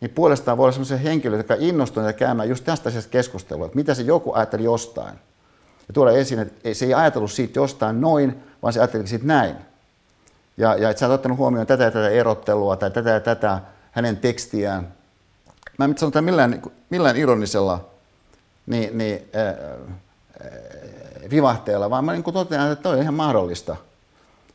niin 0.00 0.10
puolestaan 0.10 0.58
voi 0.58 0.64
olla 0.64 0.72
sellaisia 0.72 0.96
henkilöitä, 0.96 1.40
jotka 1.40 1.66
innostuneet 1.66 2.16
käymään 2.16 2.48
just 2.48 2.64
tästä 2.64 2.88
asiasta 2.88 3.10
keskustelua, 3.10 3.66
että 3.66 3.76
mitä 3.76 3.94
se 3.94 4.02
joku 4.02 4.32
ajatteli 4.32 4.64
jostain. 4.64 5.14
Ja 5.88 5.94
tuoda 5.94 6.10
esiin, 6.10 6.40
että 6.40 6.74
se 6.74 6.86
ei 6.86 6.94
ajatellut 6.94 7.32
siitä 7.32 7.58
jostain 7.58 8.00
noin, 8.00 8.42
vaan 8.62 8.72
se 8.72 8.80
ajatteli 8.80 9.06
siitä 9.06 9.26
näin. 9.26 9.56
Ja, 10.56 10.76
ja 10.76 10.90
että 10.90 11.00
sä 11.00 11.06
oot 11.06 11.14
ottanut 11.14 11.38
huomioon 11.38 11.66
tätä 11.66 11.84
ja 11.84 11.90
tätä 11.90 12.08
erottelua 12.08 12.76
tai 12.76 12.90
tätä 12.90 13.10
ja 13.10 13.20
tätä 13.20 13.60
hänen 13.92 14.16
tekstiään. 14.16 14.92
Mä 15.78 15.84
en 15.84 15.98
sano 15.98 16.22
millään, 16.22 16.62
millään 16.90 17.16
ironisella 17.16 17.90
niin, 18.66 18.98
niin, 18.98 19.28
äh, 19.36 19.48
äh, 19.48 21.30
vivahteella, 21.30 21.90
vaan 21.90 22.04
mä 22.04 22.12
niin 22.12 22.24
totean, 22.24 22.72
että 22.72 22.82
toi 22.82 22.94
on 22.94 23.02
ihan 23.02 23.14
mahdollista. 23.14 23.76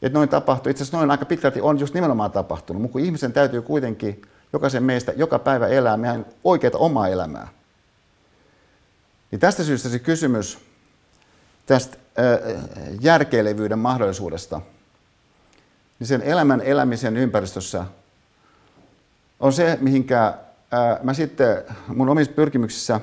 Että 0.01 0.17
noin 0.19 0.29
tapahtuu. 0.29 0.69
Itse 0.69 0.83
asiassa 0.83 0.97
noin 0.97 1.11
aika 1.11 1.25
pitkälti 1.25 1.61
on 1.61 1.79
just 1.79 1.93
nimenomaan 1.93 2.31
tapahtunut, 2.31 2.81
mutta 2.81 2.93
kun 2.93 3.01
ihmisen 3.01 3.33
täytyy 3.33 3.61
kuitenkin 3.61 4.21
jokaisen 4.55 4.83
meistä 4.83 5.13
joka 5.15 5.39
päivä 5.39 5.67
elää 5.67 5.97
meidän 5.97 6.25
oikeita 6.43 6.77
omaa 6.77 7.07
elämää. 7.07 7.47
Niin 9.31 9.39
tästä 9.39 9.63
syystä 9.63 9.89
se 9.89 9.99
kysymys 9.99 10.59
tästä 11.65 11.97
äh, 12.19 12.55
järkeilevyyden 13.01 13.79
mahdollisuudesta, 13.79 14.61
niin 15.99 16.07
sen 16.07 16.21
elämän 16.21 16.61
elämisen 16.61 17.17
ympäristössä 17.17 17.85
on 19.39 19.53
se, 19.53 19.77
mihinkä 19.81 20.27
äh, 20.27 21.03
mä 21.03 21.13
sitten 21.13 21.63
mun 21.87 22.09
omissa 22.09 22.33
pyrkimyksissä 22.33 23.01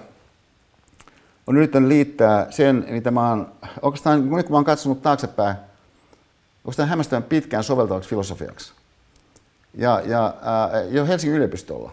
on 1.46 1.56
yrittänyt 1.56 1.88
liittää 1.88 2.46
sen, 2.50 2.86
mitä 2.90 3.10
mä 3.10 3.28
oon, 3.28 3.52
oikeastaan 3.82 4.28
kun 4.28 4.44
mä 4.50 4.56
oon 4.56 4.64
katsonut 4.64 5.02
taaksepäin, 5.02 5.56
tämä 6.76 6.86
hämmästävän 6.86 7.22
pitkään 7.22 7.64
soveltavaksi 7.64 8.08
filosofiaksi 8.08 8.72
ja, 9.74 10.02
ja 10.04 10.34
ää, 10.42 10.82
jo 10.82 11.06
Helsingin 11.06 11.36
yliopistolla. 11.36 11.92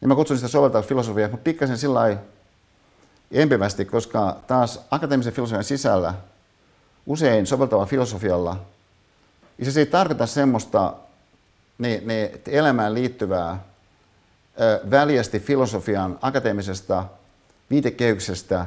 Ja 0.00 0.08
mä 0.08 0.14
kutsun 0.14 0.36
sitä 0.36 0.48
soveltavaksi 0.48 0.88
filosofiaksi, 0.88 1.30
mutta 1.30 1.44
pikkasen 1.44 1.78
sillä 1.78 2.16
empivästi, 3.30 3.84
koska 3.84 4.36
taas 4.46 4.80
akateemisen 4.90 5.32
filosofian 5.32 5.64
sisällä 5.64 6.14
usein 7.06 7.46
soveltavalla 7.46 7.86
filosofialla, 7.86 8.56
niin 9.58 9.72
se 9.72 9.80
ei 9.80 9.86
tarkoita 9.86 10.26
semmoista 10.26 10.94
niin, 11.78 12.08
niin, 12.08 12.40
elämään 12.46 12.94
liittyvää 12.94 13.48
ää, 13.48 13.60
väljästi 14.90 15.40
filosofian 15.40 16.18
akateemisesta 16.22 17.04
viitekehyksestä 17.70 18.66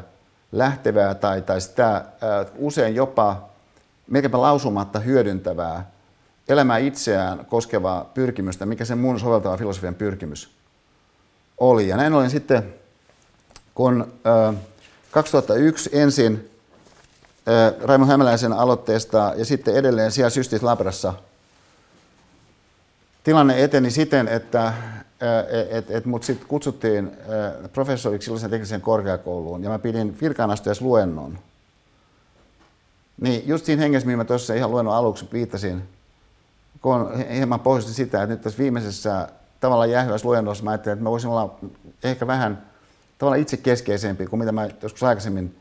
lähtevää 0.52 1.16
tai, 1.16 1.42
tai 1.42 1.62
sitä 1.62 1.88
ää, 1.92 2.46
usein 2.56 2.96
jopa 2.96 3.50
melkeinpä 4.08 4.42
lausumatta 4.42 5.00
hyödyntävää 5.00 5.97
elämää 6.48 6.78
itseään 6.78 7.46
koskevaa 7.46 8.12
pyrkimystä, 8.14 8.66
mikä 8.66 8.86
se 8.86 8.96
mun 8.96 9.20
soveltava 9.20 9.58
filosofian 9.58 9.96
pyrkimys 9.96 10.50
oli. 11.58 11.88
Ja 11.88 11.98
näin 11.98 12.14
ollen 12.14 12.30
sitten, 12.30 12.74
kun 13.76 14.14
äh, 14.50 14.56
2001 15.12 15.90
ensin 15.94 16.50
äh, 17.48 17.74
Raimo 17.82 18.06
Hämäläisen 18.06 18.54
aloitteesta 18.54 19.34
ja 19.38 19.46
sitten 19.46 19.76
edelleen 19.76 20.12
siellä 20.12 20.30
Systis 20.30 20.64
Labrassa 20.64 21.14
tilanne 23.28 23.64
eteni 23.64 23.92
siten, 23.92 24.28
että 24.28 24.74
et, 25.70 25.92
et 25.92 26.06
mut 26.06 26.24
sit 26.24 26.46
kutsuttiin 26.46 27.12
professoriksi 27.74 28.26
silloisen 28.26 28.50
teknisen 28.50 28.82
korkeakouluun 28.82 29.64
ja 29.64 29.70
mä 29.70 29.80
pidin 29.80 30.18
virkaanastujaisluennon. 30.22 31.40
Niin 33.22 33.48
just 33.48 33.66
siinä 33.66 33.82
hengessä, 33.82 34.06
mihin 34.06 34.18
mä 34.18 34.26
tuossa 34.26 34.54
ihan 34.54 34.72
luennon 34.72 34.96
aluksi 34.96 35.28
viittasin, 35.34 35.84
kun 36.82 37.18
hieman 37.18 37.60
pohjustin 37.60 37.94
sitä, 37.94 38.24
että 38.24 38.34
nyt 38.34 38.42
tässä 38.42 38.60
viimeisessä 38.60 39.28
tavallaan 39.60 39.92
jäähyvässä 39.92 40.28
luennossa 40.28 40.64
mä 40.64 40.70
ajattelin, 40.70 40.94
että 40.94 41.04
mä 41.04 41.12
voisin 41.12 41.30
olla 41.30 41.60
ehkä 42.04 42.28
vähän 42.28 42.64
tavallaan 43.18 43.42
itse 43.42 43.58
keskeisempi 43.58 44.26
kuin 44.26 44.40
mitä 44.40 44.52
mä 44.52 44.68
joskus 44.82 45.04
aikaisemmin, 45.04 45.58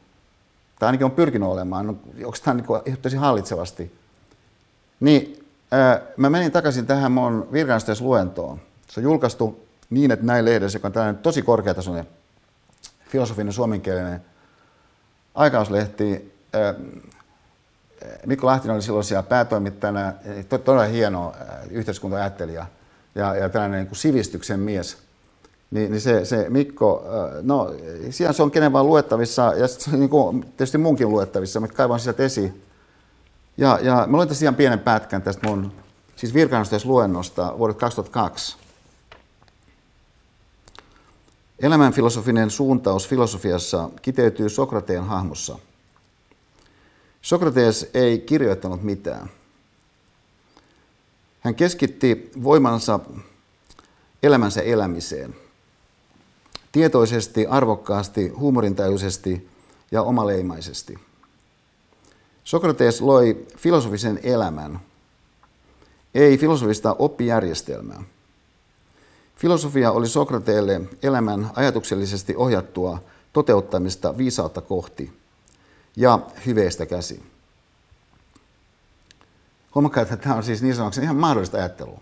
tai 0.79 0.87
ainakin 0.87 1.05
on 1.05 1.11
pyrkinyt 1.11 1.49
olemaan, 1.49 1.87
no, 1.87 1.97
onko 2.25 2.37
tämä 2.45 2.63
niin 2.85 2.99
tosi 3.03 3.17
hallitsevasti. 3.17 3.95
Niin 5.01 5.47
ää, 5.71 6.01
mä 6.17 6.31
menin 6.31 6.53
takaisin 6.53 6.87
tähän 6.87 7.13
mun 7.13 7.49
luentoon. 8.01 8.61
Se 8.89 9.01
on 9.01 9.05
julkaistu 9.05 9.67
niin, 9.91 10.11
että 10.11 10.27
näin 10.27 10.45
lehdessä, 10.45 10.77
joka 10.77 10.89
on 10.89 10.93
tällainen 10.93 11.23
tosi 11.23 11.43
korkeatasoinen 11.43 12.09
filosofinen 13.09 13.53
suomenkielinen 13.53 14.25
aikauslehti, 15.35 16.35
Mikko 18.27 18.47
Lahtinen 18.47 18.75
oli 18.75 18.83
silloin 18.83 19.05
siellä 19.05 19.23
päätoimittajana, 19.23 20.13
todella 20.65 20.85
hieno 20.85 21.33
yhteiskuntaajattelija 21.71 22.67
ja, 23.15 23.35
ja 23.35 23.49
tällainen 23.49 23.79
niin 23.79 23.87
kuin 23.87 23.99
sivistyksen 23.99 24.61
mies. 24.61 24.99
Niin, 25.71 25.91
niin 25.91 26.01
se, 26.01 26.25
se 26.25 26.47
Mikko, 26.49 27.05
no 27.43 27.75
siellä 28.11 28.33
se 28.33 28.43
on 28.43 28.51
kenen 28.51 28.73
vaan 28.73 28.87
luettavissa 28.87 29.53
ja 29.57 29.69
se 29.69 29.91
on 29.93 30.01
niin 30.01 30.11
kuin, 30.11 30.43
tietysti 30.43 30.79
munkin 30.79 31.09
luettavissa, 31.09 31.61
mutta 31.61 31.77
kaivan 31.77 32.01
sieltä 32.01 32.23
esiin. 32.23 32.63
Ja, 33.57 33.79
ja 33.83 34.07
mä 34.07 34.17
luin 34.17 34.29
tässä 34.29 34.45
ihan 34.45 34.55
pienen 34.55 34.79
pätkän 34.79 35.23
tästä 35.23 35.49
mun 35.49 35.73
siis 36.17 36.85
luennosta 36.85 37.55
vuodelta 37.59 37.81
2002. 37.81 38.57
Elämänfilosofinen 41.59 42.51
suuntaus 42.51 43.09
filosofiassa 43.09 43.91
kiteytyy 44.03 44.49
Sokrateen 44.49 45.05
hahmossa– 45.05 45.59
Sokrates 47.27 47.91
ei 47.95 48.19
kirjoittanut 48.19 48.83
mitään. 48.83 49.31
Hän 51.41 51.55
keskitti 51.55 52.31
voimansa 52.43 53.01
elämänsä 54.23 54.63
elämiseen. 54.63 55.37
Tietoisesti, 56.73 57.47
arvokkaasti, 57.47 58.29
huumorintajuisesti 58.29 59.49
ja 59.91 60.03
omaleimaisesti. 60.03 60.99
Sokrates 62.45 63.01
loi 63.01 63.47
filosofisen 63.57 64.21
elämän, 64.23 64.81
ei 66.15 66.39
filosofista 66.39 66.97
oppijärjestelmää. 66.99 68.03
Filosofia 69.37 69.93
oli 69.93 70.09
Sokrateelle 70.09 70.81
elämän 71.03 71.51
ajatuksellisesti 71.55 72.37
ohjattua 72.37 73.03
toteuttamista 73.33 74.19
viisautta 74.19 74.61
kohti– 74.61 75.13
ja 75.97 76.19
hyveestä 76.47 76.87
käsi. 76.87 77.23
Huomakkaa, 79.75 80.03
että 80.03 80.17
tämä 80.17 80.35
on 80.35 80.43
siis 80.43 80.63
niin 80.63 80.75
sanoksi 80.75 81.01
ihan 81.01 81.17
mahdollista 81.17 81.57
ajattelua. 81.57 82.01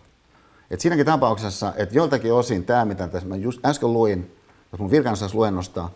Et 0.70 0.80
siinäkin 0.80 1.06
tapauksessa, 1.06 1.72
että 1.76 1.94
joltakin 1.94 2.32
osin 2.32 2.64
tämä, 2.64 2.84
mitä 2.84 3.08
tässä 3.08 3.28
mä 3.28 3.36
just 3.36 3.66
äsken 3.66 3.92
luin, 3.92 4.36
jos 4.72 4.80
mun 4.80 4.90
luennosta, 5.32 5.88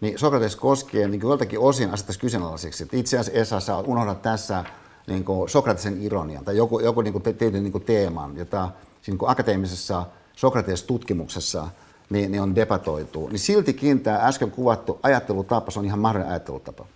niin 0.00 0.18
Sokrates 0.18 0.56
koskien 0.56 1.10
niin 1.10 1.20
joltakin 1.20 1.58
osin 1.58 1.90
asettaisi 1.90 2.20
kyseenalaiseksi, 2.20 2.82
että 2.82 2.96
itse 2.96 3.18
asiassa 3.18 3.60
sä 3.60 3.76
unohdat 3.76 4.22
tässä 4.22 4.64
niin 5.06 5.24
kuin 5.24 5.48
Sokratesen 5.48 6.02
ironian 6.02 6.44
tai 6.44 6.56
joku, 6.56 6.80
joku 6.80 7.00
niin 7.00 7.12
kuin 7.12 7.22
tietyn 7.22 7.62
niin 7.62 7.72
kuin 7.72 7.84
teeman, 7.84 8.36
jota 8.36 8.70
niin 9.06 9.18
kuin 9.18 9.30
akateemisessa 9.30 10.06
Sokrates-tutkimuksessa 10.36 11.68
niin, 12.10 12.32
niin 12.32 12.42
on 12.42 12.54
debatoitu, 12.54 13.28
niin 13.28 13.38
siltikin 13.38 14.00
tämä 14.00 14.16
äsken 14.16 14.50
kuvattu 14.50 15.00
ajattelutapa, 15.02 15.70
se 15.70 15.78
on 15.78 15.84
ihan 15.84 15.98
mahdollinen 15.98 16.30
ajattelutapa. 16.30 16.86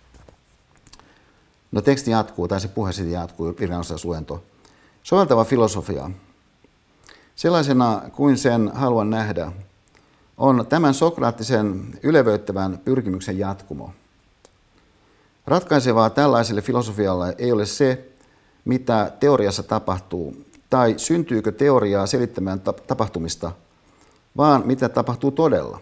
No 1.71 1.81
teksti 1.81 2.11
jatkuu, 2.11 2.47
tai 2.47 2.61
se 2.61 2.67
puhe 2.67 2.93
sitten 2.93 3.13
jatkuu, 3.13 3.55
luento. 4.03 4.43
Soveltava 5.03 5.45
filosofia. 5.45 6.09
sellaisena 7.35 8.01
kuin 8.11 8.37
sen 8.37 8.71
haluan 8.73 9.09
nähdä, 9.09 9.51
on 10.37 10.65
tämän 10.69 10.93
sokraattisen 10.93 11.99
ylevöittävän 12.03 12.77
pyrkimyksen 12.77 13.39
jatkumo. 13.39 13.91
Ratkaisevaa 15.47 16.09
tällaiselle 16.09 16.61
filosofialle 16.61 17.35
ei 17.37 17.51
ole 17.51 17.65
se, 17.65 18.11
mitä 18.65 19.11
teoriassa 19.19 19.63
tapahtuu, 19.63 20.45
tai 20.69 20.93
syntyykö 20.97 21.51
teoriaa 21.51 22.07
selittämään 22.07 22.61
tapahtumista, 22.87 23.51
vaan 24.37 24.61
mitä 24.65 24.89
tapahtuu 24.89 25.31
todella. 25.31 25.79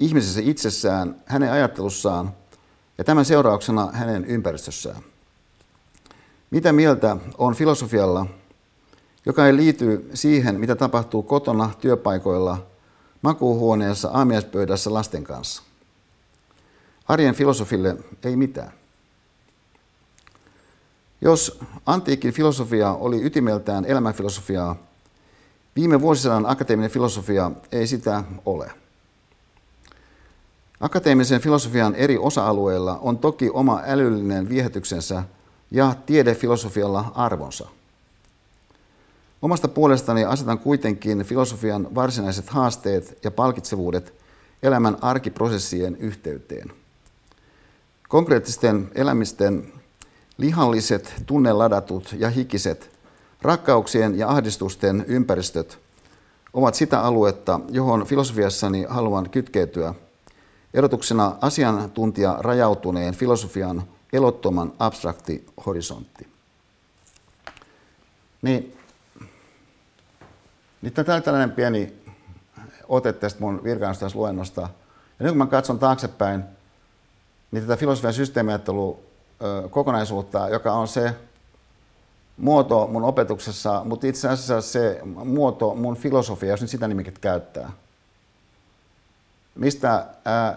Ihmisessä 0.00 0.40
itsessään, 0.44 1.16
hänen 1.26 1.52
ajattelussaan 1.52 2.34
ja 2.98 3.04
tämän 3.04 3.24
seurauksena 3.24 3.90
hänen 3.92 4.24
ympäristössään. 4.24 5.02
Mitä 6.50 6.72
mieltä 6.72 7.16
on 7.38 7.54
filosofialla, 7.54 8.26
joka 9.26 9.46
ei 9.46 9.56
liity 9.56 10.10
siihen, 10.14 10.60
mitä 10.60 10.76
tapahtuu 10.76 11.22
kotona, 11.22 11.70
työpaikoilla, 11.80 12.66
makuuhuoneessa, 13.22 14.08
aamiaispöydässä 14.08 14.94
lasten 14.94 15.24
kanssa? 15.24 15.62
Arjen 17.08 17.34
filosofille 17.34 17.96
ei 18.22 18.36
mitään. 18.36 18.72
Jos 21.20 21.58
antiikin 21.86 22.32
filosofia 22.32 22.92
oli 22.92 23.22
ytimeltään 23.22 23.84
elämänfilosofiaa, 23.84 24.76
viime 25.76 26.00
vuosisadan 26.00 26.46
akateeminen 26.46 26.90
filosofia 26.90 27.50
ei 27.72 27.86
sitä 27.86 28.24
ole. 28.44 28.70
Akateemisen 30.80 31.40
filosofian 31.40 31.94
eri 31.94 32.18
osa-alueilla 32.18 32.98
on 33.02 33.18
toki 33.18 33.50
oma 33.50 33.82
älyllinen 33.86 34.48
viehätyksensä 34.48 35.22
ja 35.70 35.94
tiedefilosofialla 36.06 37.12
arvonsa. 37.14 37.68
Omasta 39.42 39.68
puolestani 39.68 40.24
asetan 40.24 40.58
kuitenkin 40.58 41.24
filosofian 41.24 41.94
varsinaiset 41.94 42.48
haasteet 42.48 43.18
ja 43.24 43.30
palkitsevuudet 43.30 44.14
elämän 44.62 44.96
arkiprosessien 45.00 45.96
yhteyteen. 45.96 46.72
Konkreettisten 48.08 48.90
elämisten 48.94 49.72
lihalliset, 50.38 51.14
tunneladatut 51.26 52.14
ja 52.18 52.30
hikiset, 52.30 52.90
rakkauksien 53.42 54.18
ja 54.18 54.28
ahdistusten 54.28 55.04
ympäristöt 55.08 55.78
ovat 56.52 56.74
sitä 56.74 57.00
aluetta, 57.00 57.60
johon 57.68 58.06
filosofiassani 58.06 58.86
haluan 58.88 59.30
kytkeytyä– 59.30 59.94
erotuksena 60.74 61.36
asiantuntija 61.40 62.36
rajautuneen 62.40 63.14
filosofian 63.14 63.82
elottoman 64.12 64.72
abstrakti 64.78 65.46
horisontti. 65.66 66.28
Niin, 68.42 68.76
niin 70.82 70.92
tämä 70.92 71.20
tällainen 71.20 71.50
pieni 71.50 71.92
ote 72.88 73.12
tästä 73.12 73.40
mun 73.40 73.62
luennosta. 74.14 74.60
Ja 74.60 74.68
nyt 75.18 75.30
kun 75.30 75.38
mä 75.38 75.46
katson 75.46 75.78
taaksepäin, 75.78 76.44
niin 77.50 77.62
tätä 77.62 77.76
filosofian 77.76 78.14
systeemiajattelua 78.14 78.98
kokonaisuutta, 79.70 80.48
joka 80.48 80.72
on 80.72 80.88
se 80.88 81.14
muoto 82.36 82.86
mun 82.86 83.04
opetuksessa, 83.04 83.84
mutta 83.84 84.06
itse 84.06 84.28
asiassa 84.28 84.60
se 84.60 85.00
muoto 85.24 85.74
mun 85.74 85.96
filosofia, 85.96 86.50
jos 86.50 86.60
nyt 86.60 86.70
sitä 86.70 86.88
nimikettä 86.88 87.20
käyttää– 87.20 87.72
mistä 89.56 90.06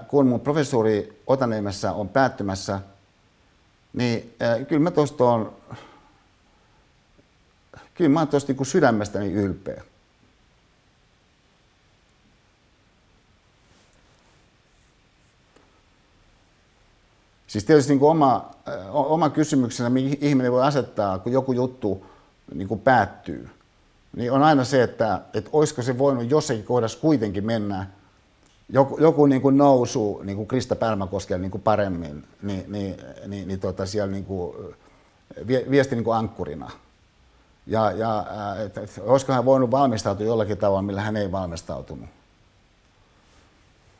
kun 0.08 0.28
mun 0.28 0.40
professori 0.40 1.22
Otaniemessä 1.28 1.92
on 1.92 2.10
päättymässä, 2.10 2.80
niin 3.94 4.36
kyllä 4.68 4.82
mä 4.82 4.92
tuosta 4.92 5.24
on, 5.24 5.54
kyllä 7.94 8.10
mä 8.10 8.20
oon 8.20 8.28
niin 8.48 8.66
sydämestäni 8.66 9.34
ylpeä. 9.34 9.84
Siis 17.48 17.64
tietysti 17.64 17.92
niin 17.92 18.00
kuin 18.00 18.12
oma, 18.12 18.52
oma 18.92 19.30
kysymyksenä, 19.30 19.90
mihin 19.90 20.18
ihminen 20.22 20.52
voi 20.52 20.64
asettaa, 20.64 21.20
kun 21.20 21.32
joku 21.32 21.52
juttu 21.52 22.06
niin 22.54 22.68
kuin 22.68 22.80
päättyy, 22.80 23.50
niin 24.16 24.32
on 24.32 24.44
aina 24.44 24.64
se, 24.64 24.84
että, 24.84 25.22
että 25.34 25.50
olisiko 25.54 25.82
se 25.82 25.98
voinut 25.98 26.30
jossakin 26.30 26.64
kohdassa 26.64 27.00
kuitenkin 27.00 27.46
mennä 27.46 27.88
joku, 28.70 28.98
joku 29.00 29.26
niin 29.26 29.42
kuin 29.42 29.58
nousu 29.58 30.22
niin 30.24 30.36
kuin 30.36 30.48
Krista 30.48 30.76
Pärmäkoskella 30.76 31.42
niin 31.42 31.52
kuin 31.52 31.62
paremmin, 31.62 32.24
niin, 32.42 32.66
niin, 32.68 32.98
niin, 33.28 33.48
niin 33.48 33.60
tota 33.60 33.86
siellä 33.86 34.12
niin 34.12 34.26
kuin, 34.26 34.56
viesti 35.48 35.96
niin 35.96 36.04
kuin 36.04 36.18
ankkurina. 36.18 36.72
Ja, 37.68 37.92
ja 37.92 38.26
että, 38.66 38.82
että 38.82 39.02
olisiko 39.04 39.34
hän 39.34 39.46
voinut 39.46 39.72
valmistautua 39.72 40.26
jollakin 40.26 40.58
tavalla, 40.58 40.82
millä 40.82 41.02
hän 41.02 41.18
ei 41.18 41.32
valmistautunut. 41.32 42.10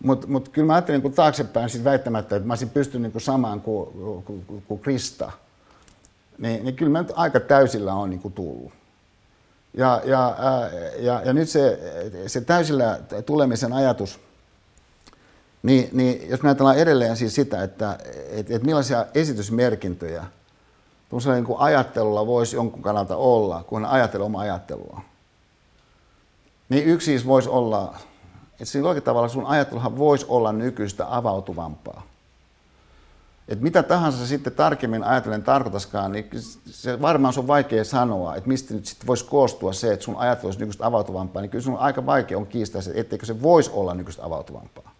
Mutta 0.04 0.28
mut 0.28 0.50
kyllä 0.50 0.66
mä 0.66 0.74
ajattelin 0.74 1.02
niin 1.02 1.14
taaksepäin 1.14 1.70
sit 1.70 1.84
väittämättä, 1.84 2.36
että 2.36 2.48
mä 2.48 2.52
olisin 2.54 2.70
pystynyt 2.70 3.14
niin 3.14 3.22
samaan 3.22 3.62
kuin, 3.62 3.90
kuin, 4.26 4.44
kuin, 4.46 4.64
kuin 4.68 4.80
Krista. 4.80 5.32
Niin, 6.38 6.66
niin 6.66 6.76
kyllä 6.76 6.92
mä 6.92 7.02
nyt 7.02 7.12
aika 7.16 7.40
täysillä 7.40 7.94
on 7.94 8.10
niin 8.10 8.20
kuin 8.20 8.34
tullut. 8.34 8.74
Ja, 9.74 10.02
ja, 10.06 10.36
ja, 11.00 11.22
ja 11.26 11.34
nyt 11.34 11.50
se, 11.50 11.80
se 12.28 12.42
täysillä 12.42 13.00
tulemisen 13.26 13.74
ajatus– 13.74 14.20
niin, 15.64 15.90
niin 15.92 16.30
jos 16.30 16.42
me 16.44 16.50
ajatellaan 16.50 16.78
edelleen 16.78 17.18
siis 17.18 17.36
sitä, 17.36 17.64
että 17.64 17.98
et, 18.30 18.52
et 18.52 18.64
millaisia 18.64 19.06
esitysmerkintöjä 19.14 20.26
tuollaisella 21.10 21.36
niin 21.36 21.46
kuin 21.46 21.60
ajattelulla 21.60 22.28
voisi 22.28 22.56
jonkun 22.56 22.82
kannalta 22.82 23.16
olla, 23.16 23.64
kun 23.64 23.86
ajattelee 23.86 24.26
oma 24.26 24.40
ajattelua. 24.40 25.02
Niin 26.70 26.86
yksi 26.86 27.06
siis 27.06 27.28
voisi 27.28 27.50
olla, 27.50 27.96
että 28.52 28.66
siinä 28.66 28.84
jollakin 28.84 29.04
tavalla 29.04 29.30
sun 29.30 29.46
ajatteluhan 29.46 29.98
voisi 29.98 30.26
olla 30.30 30.52
nykyistä 30.52 31.16
avautuvampaa. 31.16 32.04
Että 33.48 33.64
mitä 33.64 33.84
tahansa 33.84 34.28
sitten 34.28 34.54
tarkemmin 34.54 35.04
ajatellen 35.04 35.44
tarkoitaskaan, 35.44 36.12
niin 36.12 36.30
se 36.66 37.02
varmaan 37.02 37.34
on 37.38 37.48
vaikea 37.48 37.84
sanoa, 37.84 38.36
että 38.36 38.48
mistä 38.48 38.74
nyt 38.74 38.86
sitten 38.86 39.08
voisi 39.08 39.26
koostua 39.26 39.74
se, 39.74 39.94
että 39.94 40.06
sun 40.06 40.16
ajattelu 40.16 40.48
olisi 40.48 40.60
nykyistä 40.60 40.86
avautuvampaa, 40.86 41.42
niin 41.42 41.50
kyllä 41.50 41.64
sun 41.64 41.78
aika 41.78 42.06
vaikea 42.06 42.38
on 42.38 42.48
kiistää 42.48 42.82
se, 42.82 42.92
etteikö 42.96 43.26
se 43.26 43.42
voisi 43.42 43.72
olla 43.74 43.94
nykyistä 43.94 44.26
avautuvampaa. 44.26 44.99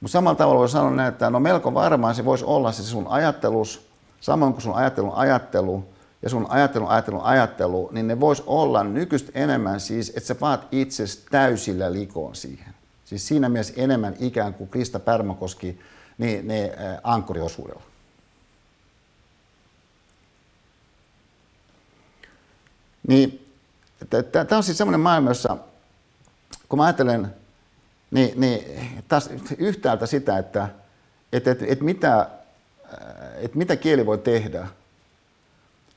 Mutta 0.00 0.12
samalla 0.12 0.36
tavalla 0.36 0.58
voi 0.58 0.68
sanoa 0.68 0.90
näin, 0.90 1.08
että 1.08 1.30
no 1.30 1.40
melko 1.40 1.74
varmaan 1.74 2.14
se 2.14 2.24
voisi 2.24 2.44
olla 2.44 2.72
se 2.72 2.82
sun 2.82 3.06
ajattelus, 3.08 3.88
samoin 4.20 4.52
kuin 4.52 4.62
sun 4.62 4.74
ajattelun 4.74 5.14
ajattelu 5.14 5.84
ja 6.22 6.30
sun 6.30 6.46
ajattelun 6.48 6.88
ajattelun 6.88 7.22
ajattelu, 7.22 7.88
niin 7.92 8.08
ne 8.08 8.20
vois 8.20 8.42
olla 8.46 8.84
nykyistä 8.84 9.32
enemmän 9.34 9.80
siis, 9.80 10.08
että 10.08 10.26
sä 10.26 10.36
vaat 10.40 10.66
itse 10.72 11.04
täysillä 11.30 11.92
likoon 11.92 12.36
siihen. 12.36 12.74
Siis 13.04 13.28
siinä 13.28 13.48
mielessä 13.48 13.74
enemmän 13.76 14.14
ikään 14.18 14.54
kuin 14.54 14.70
Krista 14.70 15.00
Pärmäkoski 15.00 15.80
niin, 16.18 16.48
ne 16.48 16.64
äh, 16.64 16.98
ankkuriosuudella. 17.02 17.82
Niin, 23.08 23.52
tämä 24.32 24.56
on 24.56 24.62
siis 24.62 24.78
semmoinen 24.78 25.00
maailma, 25.00 25.30
jossa 25.30 25.56
kun 26.68 26.78
mä 26.78 26.84
ajattelen 26.84 27.34
niin, 28.16 28.40
niin 28.40 28.64
taas 29.08 29.30
yhtäältä 29.58 30.06
sitä, 30.06 30.38
että 30.38 30.68
et, 31.32 31.46
et, 31.48 31.62
et 31.62 31.80
mitä, 31.80 32.30
et 33.36 33.54
mitä 33.54 33.76
kieli 33.76 34.06
voi 34.06 34.18
tehdä. 34.18 34.66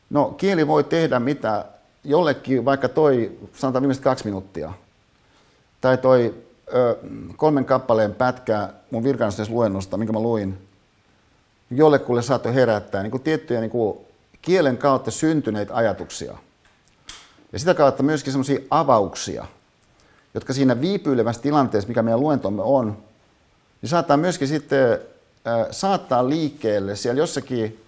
No 0.10 0.25
kieli 0.25 0.67
voi 0.67 0.84
tehdä 0.84 1.19
mitä 1.19 1.65
jollekin, 2.03 2.65
vaikka 2.65 2.89
toi, 2.89 3.39
sanotaan 3.53 3.82
viimeiset 3.82 4.03
kaksi 4.03 4.25
minuuttia, 4.25 4.73
tai 5.82 5.97
toi 5.97 6.36
ö, 6.73 6.97
kolmen 7.38 7.65
kappaleen 7.65 8.15
pätkä 8.15 8.69
mun 8.91 9.03
luennosta, 9.49 9.97
minkä 9.97 10.13
mä 10.13 10.19
luin, 10.19 10.67
jollekulle 11.71 12.21
saattoi 12.21 12.55
herättää 12.55 13.03
niin 13.03 13.12
kuin 13.12 13.23
tiettyjä 13.23 13.60
niin 13.60 13.71
kuin 13.71 13.97
kielen 14.41 14.77
kautta 14.77 15.12
syntyneitä 15.12 15.75
ajatuksia. 15.75 16.38
Ja 17.53 17.60
sitä 17.60 17.73
kautta 17.73 18.03
myöskin 18.03 18.34
semmoisia 18.34 18.60
avauksia– 18.69 19.45
jotka 20.39 20.54
siinä 20.54 20.82
viipyilevässä 20.82 21.41
tilanteessa, 21.41 21.88
mikä 21.88 22.02
meidän 22.02 22.19
luentomme 22.19 22.62
on, 22.62 22.97
niin 23.82 23.89
saattaa 23.89 24.17
myöskin 24.17 24.47
sitten 24.47 24.99
saattaa 25.71 26.30
liikkeelle 26.30 26.95
siellä 26.95 27.19
jossakin 27.19 27.84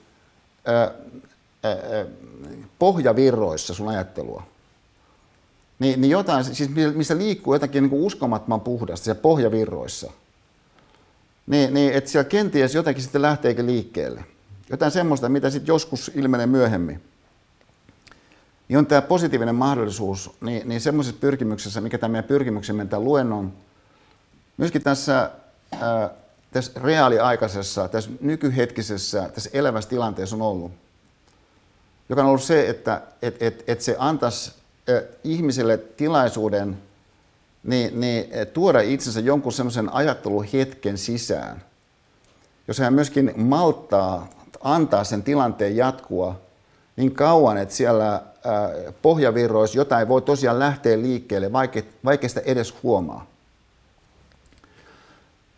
pohjavirroissa 2.80 3.74
sun 3.74 3.88
ajattelua. 3.88 4.44
Niin, 5.80 6.02
niin 6.02 6.12
jotain, 6.12 6.44
siis 6.44 6.70
missä 6.96 7.18
liikkuu 7.18 7.54
jotakin 7.54 7.84
niin 7.84 8.04
uskomattoman 8.04 8.62
puhdasta 8.62 9.04
siellä 9.04 9.22
pohjavirroissa. 9.22 10.12
Niin, 11.48 11.74
niin 11.74 11.94
että 11.94 12.10
siellä 12.10 12.30
kenties 12.30 12.76
jotakin 12.76 13.04
sitten 13.04 13.22
lähteekin 13.22 13.66
liikkeelle. 13.68 14.26
Jotain 14.70 14.92
semmoista, 14.92 15.30
mitä 15.30 15.50
sitten 15.50 15.74
joskus 15.74 16.12
ilmenee 16.16 16.46
myöhemmin 16.46 17.02
niin 18.72 18.78
on 18.78 18.86
tämä 18.86 19.02
positiivinen 19.02 19.56
mahdollisuus 19.56 20.32
niin, 20.42 20.70
niin 20.70 20.82
semmoisessa 20.82 21.20
pyrkimyksessä, 21.20 21.82
mikä 21.82 21.98
tämä 21.98 22.12
meidän 22.12 22.28
pyrkimyksemme 22.28 22.86
tämän 22.86 23.04
luennon, 23.04 23.54
myöskin 24.58 24.84
tässä, 24.84 25.32
ää, 25.82 26.10
tässä 26.52 26.72
reaaliaikaisessa, 26.84 27.88
tässä 27.88 28.10
nykyhetkisessä, 28.22 29.30
tässä 29.34 29.50
elävässä 29.54 29.90
tilanteessa 29.90 30.36
on 30.36 30.42
ollut. 30.42 30.72
joka 32.10 32.22
on 32.22 32.28
ollut 32.28 32.44
se, 32.44 32.70
että 32.70 33.02
et, 33.22 33.42
et, 33.44 33.64
et 33.68 33.82
se 33.82 33.96
antaisi 34.00 34.52
ihmiselle 35.24 35.78
tilaisuuden 35.78 36.78
niin, 37.64 38.00
niin, 38.00 38.26
tuoda 38.54 38.82
itsensä 38.82 39.20
jonkun 39.20 39.54
semmoisen 39.54 39.94
ajatteluhetken 39.94 40.98
sisään, 40.98 41.64
jos 42.68 42.80
hän 42.80 42.94
myöskin 42.94 43.34
malttaa 43.36 44.30
antaa 44.64 45.04
sen 45.04 45.24
tilanteen 45.24 45.78
jatkua 45.78 46.42
niin 46.96 47.12
kauan, 47.12 47.58
että 47.58 47.76
siellä 47.76 48.31
pohjavirroissa 49.02 49.78
jotain 49.78 50.08
voi 50.08 50.22
tosiaan 50.22 50.60
lähteä 50.60 51.02
liikkeelle, 51.02 51.52
vaikka 52.06 52.28
sitä 52.28 52.42
edes 52.46 52.76
huomaa. 52.84 53.26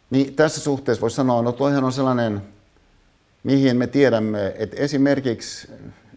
Niin 0.10 0.36
tässä 0.36 0.62
suhteessa 0.62 1.02
voisi 1.02 1.16
sanoa, 1.16 1.42
no 1.42 1.52
toihan 1.52 1.84
on 1.84 1.92
sellainen, 1.92 2.42
mihin 3.44 3.78
me 3.78 3.88
tiedämme, 3.88 4.54
että 4.58 4.78
esimerkiksi 4.78 5.72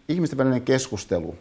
ihmisten 0.09 0.37
välinen 0.37 0.61
keskustelu, 0.61 1.35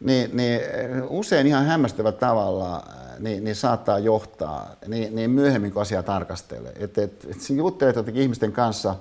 niin, 0.00 0.36
niin 0.36 0.60
usein 1.08 1.46
ihan 1.46 1.66
hämmästävä 1.66 2.12
tavalla 2.12 2.84
niin, 3.18 3.44
niin 3.44 3.56
saattaa 3.56 3.98
johtaa 3.98 4.76
niin, 4.86 5.14
niin 5.16 5.30
myöhemmin, 5.30 5.72
kun 5.72 5.82
asiaa 5.82 6.02
tarkastelee. 6.02 6.72
Että 6.78 7.02
et, 7.02 7.26
et 7.30 7.50
juttelet 7.56 7.96
jotenkin 7.96 8.22
ihmisten 8.22 8.52
kanssa 8.52 8.96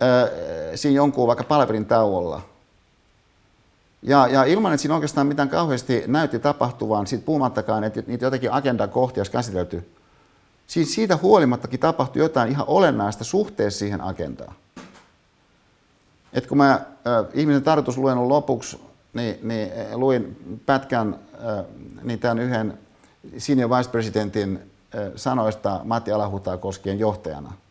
ää, 0.00 0.28
siinä 0.74 0.96
jonkun 0.96 1.26
vaikka 1.26 1.44
palvelin 1.44 1.86
tauolla– 1.86 2.42
ja, 4.04 4.28
ja 4.28 4.44
ilman, 4.44 4.72
että 4.72 4.82
siinä 4.82 4.94
oikeastaan 4.94 5.26
mitään 5.26 5.48
kauheasti 5.48 6.04
näytti 6.06 6.38
tapahtuvan, 6.38 7.06
siitä 7.06 7.24
puhumattakaan, 7.24 7.84
että 7.84 8.02
niitä 8.06 8.26
jotenkin 8.26 8.52
agendan 8.52 8.90
kohtia 8.90 9.20
olisi 9.20 9.32
käsitelty, 9.32 9.90
Siis 10.66 10.94
siitä 10.94 11.16
huolimattakin 11.16 11.80
tapahtui 11.80 12.22
jotain 12.22 12.50
ihan 12.50 12.64
olennaista 12.68 13.24
suhteessa 13.24 13.78
siihen 13.78 14.00
agendaan. 14.00 14.54
Et 16.32 16.46
kun 16.46 16.58
mä 16.58 16.72
äh, 16.72 16.82
ihmisen 17.34 17.62
tarkoitusluennon 17.62 18.28
lopuksi 18.28 18.80
niin, 19.14 19.38
niin 19.42 19.70
luin 19.94 20.36
pätkän 20.66 21.18
äh, 21.34 21.64
niin 22.02 22.18
tämän 22.18 22.38
yhden 22.38 22.78
senior 23.38 23.70
vice 23.70 23.90
presidentin 23.90 24.58
äh, 24.94 25.12
sanoista 25.16 25.80
Matti 25.84 26.12
Alahutaa 26.12 26.56
koskien 26.56 26.98
johtajana– 26.98 27.52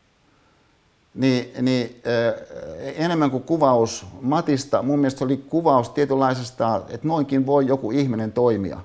niin, 1.15 1.65
niin 1.65 2.01
äh, 2.07 2.93
enemmän 2.95 3.31
kuin 3.31 3.43
kuvaus 3.43 4.05
Matista, 4.21 4.81
mun 4.81 4.99
mielestä 4.99 5.25
oli 5.25 5.37
kuvaus 5.37 5.89
tietynlaisesta, 5.89 6.81
että 6.89 7.07
noinkin 7.07 7.45
voi 7.45 7.67
joku 7.67 7.91
ihminen 7.91 8.31
toimia. 8.31 8.79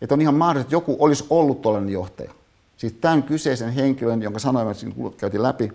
Että 0.00 0.14
on 0.14 0.20
ihan 0.20 0.34
mahdollista, 0.34 0.66
että 0.66 0.74
joku 0.74 0.96
olisi 0.98 1.26
ollut 1.30 1.62
tuollainen 1.62 1.92
johtaja. 1.92 2.30
Siis 2.76 2.92
tämän 2.92 3.22
kyseisen 3.22 3.72
henkilön, 3.72 4.22
jonka 4.22 4.38
sanoimme, 4.38 4.70
että 4.70 4.86
käytiin 5.16 5.42
läpi 5.42 5.72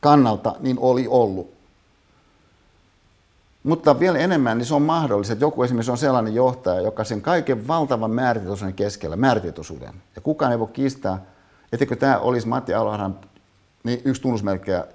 kannalta, 0.00 0.54
niin 0.60 0.78
oli 0.78 1.06
ollut. 1.08 1.54
Mutta 3.62 4.00
vielä 4.00 4.18
enemmän, 4.18 4.58
niin 4.58 4.66
se 4.66 4.74
on 4.74 4.82
mahdollista, 4.82 5.32
että 5.32 5.44
joku 5.44 5.62
esimerkiksi 5.62 5.90
on 5.90 5.98
sellainen 5.98 6.34
johtaja, 6.34 6.80
joka 6.80 7.04
sen 7.04 7.22
kaiken 7.22 7.68
valtavan 7.68 8.10
määritietoisuuden 8.10 8.74
keskellä, 8.74 9.16
määritietoisuuden, 9.16 9.94
ja 10.16 10.20
kukaan 10.22 10.52
ei 10.52 10.58
voi 10.58 10.68
kiistää, 10.72 11.22
etteikö 11.72 11.96
tämä 11.96 12.18
olisi 12.18 12.48
Matti 12.48 12.74
Alvaran 12.74 13.18
niin 13.84 14.02
yksi 14.04 14.22
tunnusmerkkejä 14.22 14.86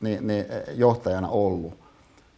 niin, 0.00 0.26
niin 0.26 0.46
johtajana 0.74 1.28
ollut. 1.28 1.74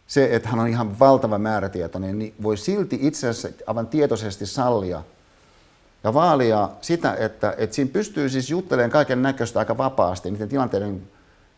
Se, 0.07 0.35
että 0.35 0.49
hän 0.49 0.59
on 0.59 0.67
ihan 0.67 0.99
valtava 0.99 1.37
määrätietoinen, 1.37 2.19
niin 2.19 2.33
voi 2.43 2.57
silti 2.57 2.99
itse 3.01 3.29
asiassa 3.29 3.63
aivan 3.67 3.87
tietoisesti 3.87 4.45
sallia 4.45 5.03
ja 6.03 6.13
vaalia 6.13 6.69
sitä, 6.81 7.15
että, 7.19 7.53
että 7.57 7.75
siinä 7.75 7.91
pystyy 7.93 8.29
siis 8.29 8.49
juttelemaan 8.49 8.91
kaiken 8.91 9.21
näköistä 9.21 9.59
aika 9.59 9.77
vapaasti 9.77 10.31
niiden 10.31 10.49
tilanteiden 10.49 11.01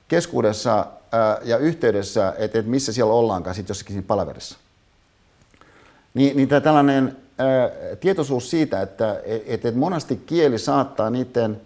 keskuudessa 0.07 0.87
ää, 1.11 1.37
ja 1.43 1.57
yhteydessä, 1.57 2.33
että, 2.37 2.59
että 2.59 2.71
missä 2.71 2.93
siellä 2.93 3.13
ollaankaan 3.13 3.55
sitten 3.55 3.69
jossakin 3.71 3.93
siinä 3.93 4.07
palaverissa. 4.07 4.57
Niin, 6.13 6.37
niin 6.37 6.49
tämä 6.49 6.61
tällainen 6.61 7.17
ää, 7.37 7.47
tietoisuus 7.99 8.49
siitä, 8.49 8.81
että, 8.81 9.21
että, 9.25 9.67
että 9.67 9.79
monasti 9.79 10.15
kieli 10.15 10.59
saattaa 10.59 11.09
niiden 11.09 11.61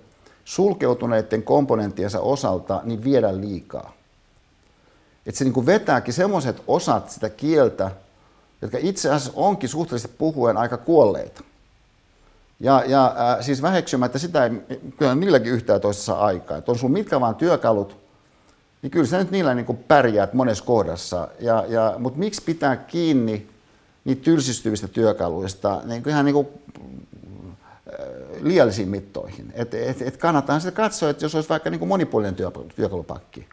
sulkeutuneiden 0.45 1.43
komponenttiensa 1.43 2.19
osalta 2.19 2.81
niin 2.83 3.03
viedä 3.03 3.41
liikaa. 3.41 3.93
Että 5.25 5.37
se 5.37 5.43
niin 5.43 5.53
kuin 5.53 5.65
vetääkin 5.65 6.13
semmoiset 6.13 6.63
osat 6.67 7.09
sitä 7.09 7.29
kieltä, 7.29 7.91
jotka 8.61 8.77
itse 8.81 9.09
asiassa 9.09 9.31
onkin 9.35 9.69
suhteellisesti 9.69 10.15
puhuen 10.17 10.57
aika 10.57 10.77
kuolleita. 10.77 11.43
Ja, 12.59 12.83
ja 12.87 13.05
äh, 13.05 13.45
siis 13.45 13.61
väheksymättä 13.61 14.19
sitä 14.19 14.45
ei 14.45 14.51
kyllä 14.97 15.15
niilläkin 15.15 15.51
yhtään 15.51 15.81
toisessa 15.81 16.13
aikaa. 16.13 16.57
Että 16.57 16.71
on 16.71 16.79
sun 16.79 16.91
mitkä 16.91 17.19
vaan 17.19 17.35
työkalut, 17.35 17.97
niin 18.81 18.91
kyllä 18.91 19.07
sä 19.07 19.17
nyt 19.17 19.31
niillä 19.31 19.55
niin 19.55 19.65
kuin 19.65 19.77
pärjäät 19.77 20.33
monessa 20.33 20.63
kohdassa. 20.63 21.27
Ja, 21.39 21.65
ja, 21.67 21.95
mutta 21.97 22.19
miksi 22.19 22.41
pitää 22.41 22.75
kiinni 22.75 23.47
niitä 24.05 24.23
tylsistyvistä 24.23 24.87
työkaluista 24.87 25.81
niin 25.85 26.03
ihan 26.07 26.25
niin 26.25 26.33
kuin 26.33 26.47
liiallisiin 28.41 28.89
mittoihin. 28.89 29.51
Et, 29.55 29.73
et, 29.73 30.01
et 30.01 30.17
kannattaa 30.17 30.59
sitä 30.59 30.71
katsoa, 30.71 31.09
että 31.09 31.25
jos 31.25 31.35
olisi 31.35 31.49
vaikka 31.49 31.69
niin 31.69 31.79
kuin 31.79 31.89
monipuolinen 31.89 32.35
työ, 32.35 32.51
työkalupakki, 32.75 33.47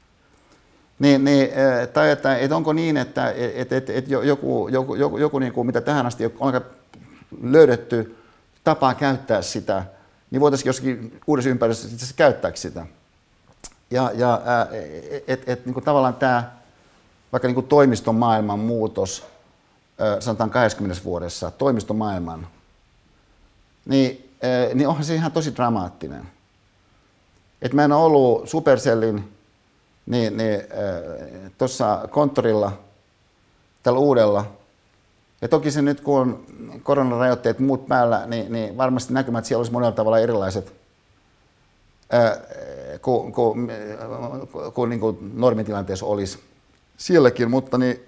niin, 0.98 1.24
niin, 1.24 1.48
tai 1.92 2.10
että, 2.10 2.38
että 2.38 2.56
onko 2.56 2.72
niin, 2.72 2.96
että 2.96 3.34
että 3.54 3.76
että 3.76 3.92
että 3.92 4.10
joku, 4.10 4.68
joku, 4.68 4.94
joku, 4.94 5.18
joku 5.18 5.38
niin 5.38 5.52
kuin, 5.52 5.66
mitä 5.66 5.80
tähän 5.80 6.06
asti 6.06 6.24
on 6.38 6.60
löydetty 7.42 8.16
tapaa 8.64 8.94
käyttää 8.94 9.42
sitä, 9.42 9.84
niin 10.30 10.40
voitaisiin 10.40 10.68
jossakin 10.68 11.20
uudessa 11.26 11.50
ympäristössä 11.50 12.14
käyttää 12.16 12.52
sitä. 12.54 12.86
Ja, 13.90 14.10
ja 14.14 14.40
että 15.26 15.52
et, 15.52 15.66
niin 15.66 15.84
tavallaan 15.84 16.14
tämä 16.14 16.52
vaikka 17.32 17.48
niin 17.48 17.54
kuin 17.54 17.66
toimiston 17.66 18.14
maailman 18.14 18.58
muutos, 18.58 19.26
sanotaan 20.20 20.50
80 20.50 21.04
vuodessa, 21.04 21.50
toimistomaailman, 21.50 22.46
niin 23.86 24.27
niin 24.74 24.88
onhan 24.88 25.04
se 25.04 25.14
ihan 25.14 25.32
tosi 25.32 25.56
dramaattinen. 25.56 26.28
Et 27.62 27.72
mä 27.72 27.84
en 27.84 27.92
ollut 27.92 28.48
Supercellin 28.48 29.32
niin, 30.06 30.36
niin, 30.36 30.60
tuossa 31.58 32.08
konttorilla, 32.10 32.72
tällä 33.82 33.98
uudella. 33.98 34.44
Ja 35.42 35.48
toki 35.48 35.70
se 35.70 35.82
nyt, 35.82 36.00
kun 36.00 36.20
on 36.20 36.44
koronarajoitteet 36.82 37.58
muut 37.58 37.86
päällä, 37.86 38.26
niin, 38.26 38.52
niin 38.52 38.76
varmasti 38.76 39.12
näkymät 39.12 39.44
siellä 39.44 39.60
olisi 39.60 39.72
monella 39.72 39.92
tavalla 39.92 40.18
erilaiset 40.18 40.72
kuin, 43.02 43.32
kuin, 43.32 43.72
kuin, 44.74 44.90
niin 44.90 45.00
kuin 45.00 45.32
normitilanteessa 45.34 46.06
olisi 46.06 46.38
sielläkin. 46.96 47.50
Mutta 47.50 47.78
niin 47.78 48.00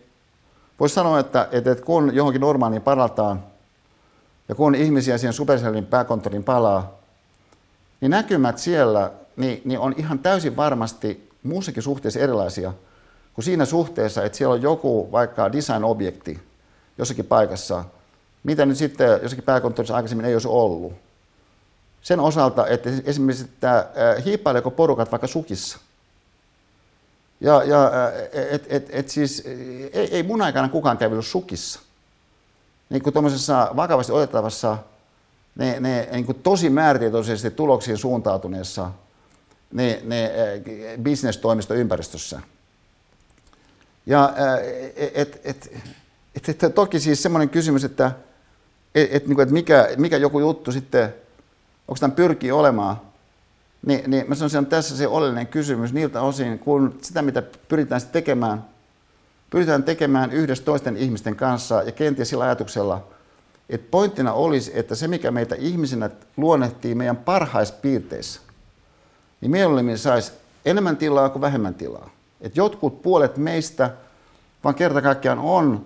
voisi 0.80 0.94
sanoa, 0.94 1.18
että, 1.18 1.48
että 1.52 1.74
kun 1.74 2.14
johonkin 2.14 2.40
normaaliin 2.40 2.82
palataan, 2.82 3.42
ja 4.50 4.54
kun 4.54 4.74
ihmisiä 4.74 5.18
siihen 5.18 5.32
Supercellin 5.32 5.86
pääkonttorin 5.86 6.44
palaa, 6.44 6.98
niin 8.00 8.10
näkymät 8.10 8.58
siellä 8.58 9.12
niin, 9.36 9.62
niin 9.64 9.80
on 9.80 9.94
ihan 9.96 10.18
täysin 10.18 10.56
varmasti 10.56 11.30
muussakin 11.42 11.82
suhteessa 11.82 12.20
erilaisia 12.20 12.72
kuin 13.34 13.44
siinä 13.44 13.64
suhteessa, 13.64 14.24
että 14.24 14.38
siellä 14.38 14.54
on 14.54 14.62
joku 14.62 15.08
vaikka 15.12 15.52
design-objekti 15.52 16.38
jossakin 16.98 17.24
paikassa, 17.24 17.84
mitä 18.42 18.66
nyt 18.66 18.76
sitten 18.76 19.20
jossakin 19.22 19.44
pääkonttorissa 19.44 19.96
aikaisemmin 19.96 20.26
ei 20.26 20.34
olisi 20.34 20.48
ollut. 20.48 20.92
Sen 22.02 22.20
osalta, 22.20 22.66
että 22.66 22.90
esimerkiksi, 23.04 23.44
että 23.44 23.86
hiippaileeko 24.24 24.70
porukat 24.70 25.10
vaikka 25.10 25.26
sukissa. 25.26 25.78
Ja, 27.40 27.64
ja 27.64 27.92
et, 28.50 28.66
et, 28.68 28.88
et 28.90 29.08
siis, 29.08 29.42
ei, 29.92 30.14
ei 30.16 30.22
mun 30.22 30.42
aikana 30.42 30.68
kukaan 30.68 30.98
kävellyt 30.98 31.26
sukissa 31.26 31.80
niin 32.90 33.02
kuin 33.02 33.14
vakavasti 33.76 34.12
otettavassa, 34.12 34.78
ne, 35.54 35.80
ne 35.80 36.08
niin 36.12 36.26
kuin 36.26 36.42
tosi 36.42 36.70
määrätietoisesti 36.70 37.50
tuloksiin 37.50 37.98
suuntautuneessa 37.98 38.90
ne, 39.72 40.00
ne 40.04 40.24
eh, 40.24 40.98
bisnestoimistoympäristössä. 40.98 42.40
Ja 44.06 44.34
eh, 44.36 44.92
et, 45.14 45.40
et, 45.44 45.72
et, 46.34 46.48
et, 46.48 46.74
toki 46.74 47.00
siis 47.00 47.22
semmoinen 47.22 47.48
kysymys, 47.48 47.84
että 47.84 48.12
et, 48.94 49.08
et, 49.14 49.26
niin 49.26 49.40
että 49.40 49.54
mikä, 49.54 49.88
mikä 49.96 50.16
joku 50.16 50.40
juttu 50.40 50.72
sitten, 50.72 51.14
onko 51.88 51.98
tämä 52.00 52.14
pyrkii 52.14 52.52
olemaan, 52.52 53.00
niin, 53.86 54.10
niin 54.10 54.24
mä 54.28 54.34
sanoisin, 54.34 54.62
että 54.62 54.76
tässä 54.76 54.96
se 54.96 55.08
oleellinen 55.08 55.46
kysymys 55.46 55.92
niiltä 55.92 56.22
osin, 56.22 56.58
kun 56.58 56.98
sitä 57.02 57.22
mitä 57.22 57.42
pyritään 57.68 58.02
tekemään– 58.12 58.64
pyritään 59.50 59.82
tekemään 59.82 60.32
yhdessä 60.32 60.64
toisten 60.64 60.96
ihmisten 60.96 61.36
kanssa 61.36 61.82
ja 61.82 61.92
kenties 61.92 62.28
sillä 62.28 62.44
ajatuksella, 62.44 63.06
että 63.68 63.86
pointtina 63.90 64.32
olisi, 64.32 64.70
että 64.74 64.94
se 64.94 65.08
mikä 65.08 65.30
meitä 65.30 65.54
ihmisinä 65.54 66.10
luonnehtii 66.36 66.94
meidän 66.94 67.16
parhaispiirteissä, 67.16 68.40
niin 69.40 69.50
mieluummin 69.50 69.98
saisi 69.98 70.32
enemmän 70.64 70.96
tilaa 70.96 71.28
kuin 71.28 71.40
vähemmän 71.40 71.74
tilaa. 71.74 72.10
Että 72.40 72.60
jotkut 72.60 73.02
puolet 73.02 73.36
meistä 73.36 73.90
vaan 74.64 74.74
kerta 74.74 75.02
kaikkiaan 75.02 75.38
on 75.38 75.84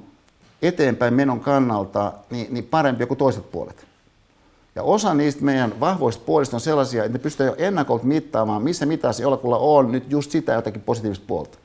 eteenpäin 0.63 1.15
menon 1.15 1.41
kannalta 1.41 2.13
niin, 2.31 2.47
niin 2.51 2.65
parempi 2.65 3.07
kuin 3.07 3.19
toiset 3.19 3.51
puolet. 3.53 3.87
Ja 4.75 4.83
osa 4.83 5.15
niistä 5.15 5.45
meidän 5.45 5.81
vahvoista 5.81 6.23
puolista 6.27 6.57
on 6.57 6.61
sellaisia, 6.61 7.05
että 7.05 7.19
ne 7.19 7.23
pystytään 7.23 7.49
jo 7.49 7.67
ennakolta 7.67 8.05
mittaamaan, 8.05 8.63
missä 8.63 8.87
mitassa 8.87 9.23
jollakulla 9.23 9.59
on 9.59 9.93
nyt 9.93 10.11
just 10.11 10.31
sitä 10.31 10.53
jotakin 10.53 10.83
positiivista 10.83 11.25
puolta. 11.27 11.59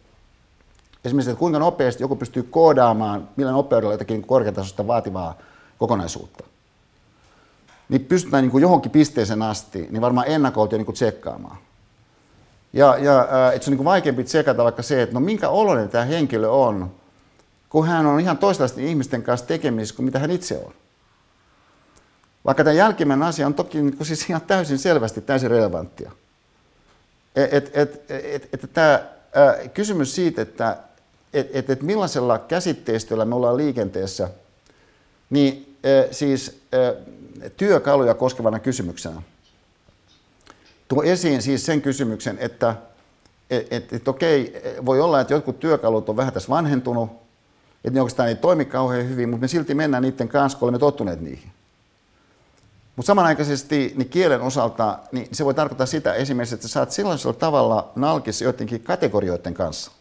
Esimerkiksi, 1.05 1.31
että 1.31 1.39
kuinka 1.39 1.59
nopeasti 1.59 2.03
joku 2.03 2.15
pystyy 2.15 2.43
koodaamaan, 2.43 3.29
millä 3.35 3.51
nopeudella 3.51 3.93
jotakin 3.93 4.23
korkeatasosta 4.23 4.87
vaativaa 4.87 5.37
kokonaisuutta. 5.77 6.43
Niin 7.89 8.05
pystytään 8.05 8.43
niin 8.43 8.51
kuin 8.51 8.61
johonkin 8.61 8.91
pisteeseen 8.91 9.41
asti, 9.41 9.87
niin 9.89 10.01
varmaan 10.01 10.27
ennakolta 10.27 10.77
niin 10.77 10.85
kuin 10.85 10.95
tsekkaamaan. 10.95 11.57
Ja, 12.73 12.97
ja 12.97 13.27
että 13.53 13.65
se 13.65 13.71
on 13.71 13.77
niin 13.77 13.85
vaikeampi 13.85 14.23
tsekata 14.23 14.63
vaikka 14.63 14.83
se, 14.83 15.01
että 15.01 15.13
no 15.13 15.19
minkä 15.19 15.49
oloinen 15.49 15.89
tämä 15.89 16.05
henkilö 16.05 16.49
on, 16.49 16.91
kun 17.69 17.87
hän 17.87 18.05
on 18.05 18.19
ihan 18.19 18.37
toisenlaisten 18.37 18.83
ihmisten 18.83 19.23
kanssa 19.23 19.47
tekemisissä 19.47 19.95
kuin 19.95 20.05
mitä 20.05 20.19
hän 20.19 20.31
itse 20.31 20.61
on. 20.65 20.73
Vaikka 22.45 22.63
tämä 22.63 22.73
jälkimmäinen 22.73 23.27
asia 23.27 23.47
on 23.47 23.53
toki 23.53 23.81
niin 23.81 24.05
siis 24.05 24.29
ihan 24.29 24.41
täysin 24.41 24.77
selvästi 24.79 25.21
täysin 25.21 25.51
relevanttia. 25.51 26.11
Et, 27.35 27.53
et, 27.53 27.77
et, 27.77 28.05
et, 28.09 28.49
et, 28.53 28.73
tämä 28.73 28.99
kysymys 29.73 30.15
siitä, 30.15 30.41
että 30.41 30.77
et, 31.33 31.49
et, 31.53 31.69
et 31.69 31.81
millaisella 31.81 32.37
käsitteistöllä 32.37 33.25
me 33.25 33.35
ollaan 33.35 33.57
liikenteessä, 33.57 34.29
niin 35.29 35.77
äh, 35.85 36.05
siis 36.11 36.61
äh, 36.73 37.05
työkaluja 37.57 38.13
koskevana 38.13 38.59
kysymyksenä– 38.59 39.21
tuo 40.89 41.03
esiin 41.03 41.41
siis 41.41 41.65
sen 41.65 41.81
kysymyksen, 41.81 42.37
että 42.39 42.75
et, 43.49 43.73
et, 43.73 43.93
et 43.93 44.07
okei, 44.07 44.61
voi 44.85 45.01
olla, 45.01 45.21
että 45.21 45.33
jotkut 45.33 45.59
työkalut 45.59 46.09
on 46.09 46.17
vähän 46.17 46.33
tässä 46.33 46.49
vanhentunut, 46.49 47.09
että 47.85 47.97
ne 47.97 48.01
oikeastaan 48.01 48.29
ei 48.29 48.35
toimi 48.35 48.65
kauhean 48.65 49.09
hyvin, 49.09 49.29
mutta 49.29 49.41
me 49.41 49.47
silti 49.47 49.73
mennään 49.73 50.03
niiden 50.03 50.27
kanssa, 50.27 50.59
kun 50.59 50.65
olemme 50.65 50.79
tottuneet 50.79 51.21
niihin. 51.21 51.51
Mutta 52.95 53.07
samanaikaisesti 53.07 53.93
niin 53.97 54.09
kielen 54.09 54.41
osalta 54.41 54.99
niin 55.11 55.27
se 55.31 55.45
voi 55.45 55.53
tarkoittaa 55.53 55.85
sitä 55.85 56.13
esimerkiksi, 56.13 56.55
että 56.55 56.67
sä 56.67 56.73
saat 56.73 56.91
sellaisella 56.91 57.33
tavalla 57.33 57.91
nalkissa 57.95 58.43
joidenkin 58.43 58.83
kategorioiden 58.83 59.53
kanssa, 59.53 59.91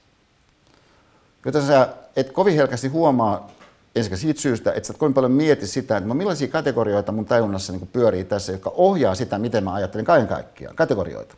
jota 1.45 1.67
sä 1.67 1.89
et 2.17 2.33
kovin 2.33 2.57
helkästi 2.57 2.89
huomaa 2.89 3.51
ensinnäkin 3.97 4.19
siitä 4.19 4.41
syystä, 4.41 4.73
että 4.73 4.87
sä 4.87 4.93
et 4.93 4.99
kovin 4.99 5.15
paljon 5.15 5.33
mieti 5.33 5.67
sitä, 5.67 5.97
että 5.97 6.09
no 6.09 6.15
millaisia 6.15 6.49
kategorioita 6.49 7.13
mun 7.13 7.25
tajunnassa 7.25 7.73
niin 7.73 7.89
pyörii 7.93 8.25
tässä, 8.25 8.53
jotka 8.53 8.73
ohjaa 8.77 9.15
sitä, 9.15 9.39
miten 9.39 9.65
mä 9.65 9.75
ajattelen 9.75 10.05
kaiken 10.05 10.29
kaikkiaan, 10.29 10.77
kategorioita. 10.77 11.35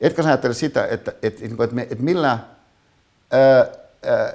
Etkä 0.00 0.22
sä 0.22 0.28
ajattele 0.28 0.54
sitä, 0.54 0.86
että, 0.86 1.10
että, 1.22 1.44
että, 1.44 1.64
että, 1.64 1.82
että 1.82 2.04
millä, 2.04 2.38
ää, 3.30 3.58
ää, 3.58 4.32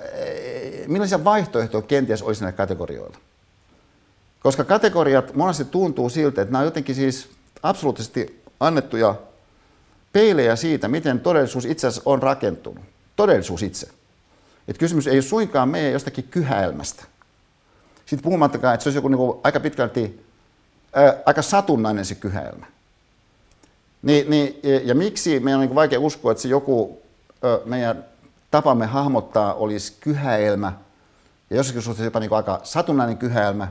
millaisia 0.88 1.24
vaihtoehtoja 1.24 1.82
kenties 1.82 2.22
olisi 2.22 2.42
näillä 2.42 2.58
kategorioilla. 2.58 3.18
Koska 4.40 4.64
kategoriat 4.64 5.36
monesti 5.36 5.66
tuntuu 5.66 6.10
siltä, 6.10 6.42
että 6.42 6.52
nämä 6.52 6.60
on 6.60 6.66
jotenkin 6.66 6.96
siis 6.96 7.30
absoluuttisesti 7.64 8.44
annettuja 8.60 9.16
peilejä 10.14 10.56
siitä, 10.56 10.88
miten 10.88 11.20
todellisuus 11.20 11.66
itse 11.66 11.88
asiassa 11.88 12.10
on 12.10 12.22
rakentunut. 12.22 12.84
Todellisuus 13.16 13.64
itse. 13.64 13.99
Että 14.70 14.80
kysymys 14.80 15.08
ei 15.08 15.16
ole 15.16 15.22
suinkaan 15.22 15.70
meidän 15.70 15.92
jostakin 15.92 16.24
kyhäelmästä. 16.24 17.04
Sitten 18.06 18.24
puhumattakaan, 18.24 18.74
että 18.74 18.84
se 18.84 18.90
olisi 18.90 18.98
joku 18.98 19.08
niin 19.08 19.18
kuin 19.18 19.40
aika 19.44 19.60
pitkälti 19.60 20.26
ää, 20.94 21.16
aika 21.26 21.42
satunnainen 21.42 22.06
se 22.06 22.16
kyhäelmä. 22.16 22.66
Niin, 24.02 24.30
niin, 24.30 24.60
ja, 24.64 24.80
ja 24.84 24.96
miksi 24.96 25.40
meidän 25.40 25.60
on 25.60 25.66
niin 25.68 25.76
vaikea 25.76 26.00
uskoa, 26.00 26.32
että 26.32 26.42
se 26.42 26.48
joku 26.48 27.02
ää, 27.44 27.58
meidän 27.66 28.06
tapamme 28.52 28.86
hahmottaa 28.86 29.54
olisi 29.54 29.94
kyhäelmä, 30.00 30.74
ja 31.50 31.58
jossakin 31.58 31.82
suhteessa 31.82 32.08
jopa 32.08 32.20
niin 32.20 32.34
aika 32.34 32.60
satunnainen 32.64 33.18
kyhäelmä, 33.18 33.68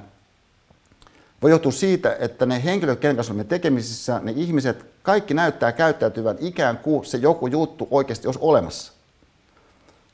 voi 1.43 1.51
johtua 1.51 1.73
siitä, 1.73 2.17
että 2.21 2.47
ne 2.47 2.65
henkilöt, 2.65 3.01
kenen 3.01 3.17
kanssa 3.17 3.33
olemme 3.33 3.49
tekemisissä, 3.49 4.21
ne 4.23 4.33
ihmiset, 4.37 4.87
kaikki 5.03 5.35
näyttää 5.35 5.73
käyttäytyvän 5.73 6.37
ikään 6.41 6.79
kuin 6.79 7.05
se 7.05 7.19
joku 7.19 7.47
juttu 7.47 7.89
oikeasti 7.91 8.29
olisi 8.29 8.41
olemassa. 8.43 8.98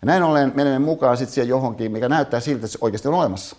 Ja 0.04 0.06
näin 0.06 0.22
ollen 0.22 0.52
menemme 0.54 0.78
mukaan 0.78 1.16
sitten 1.16 1.34
siihen 1.34 1.48
johonkin, 1.48 1.92
mikä 1.92 2.08
näyttää 2.08 2.40
siltä, 2.40 2.56
että 2.56 2.66
se 2.66 2.78
oikeasti 2.80 3.08
on 3.08 3.14
olemassa. 3.14 3.56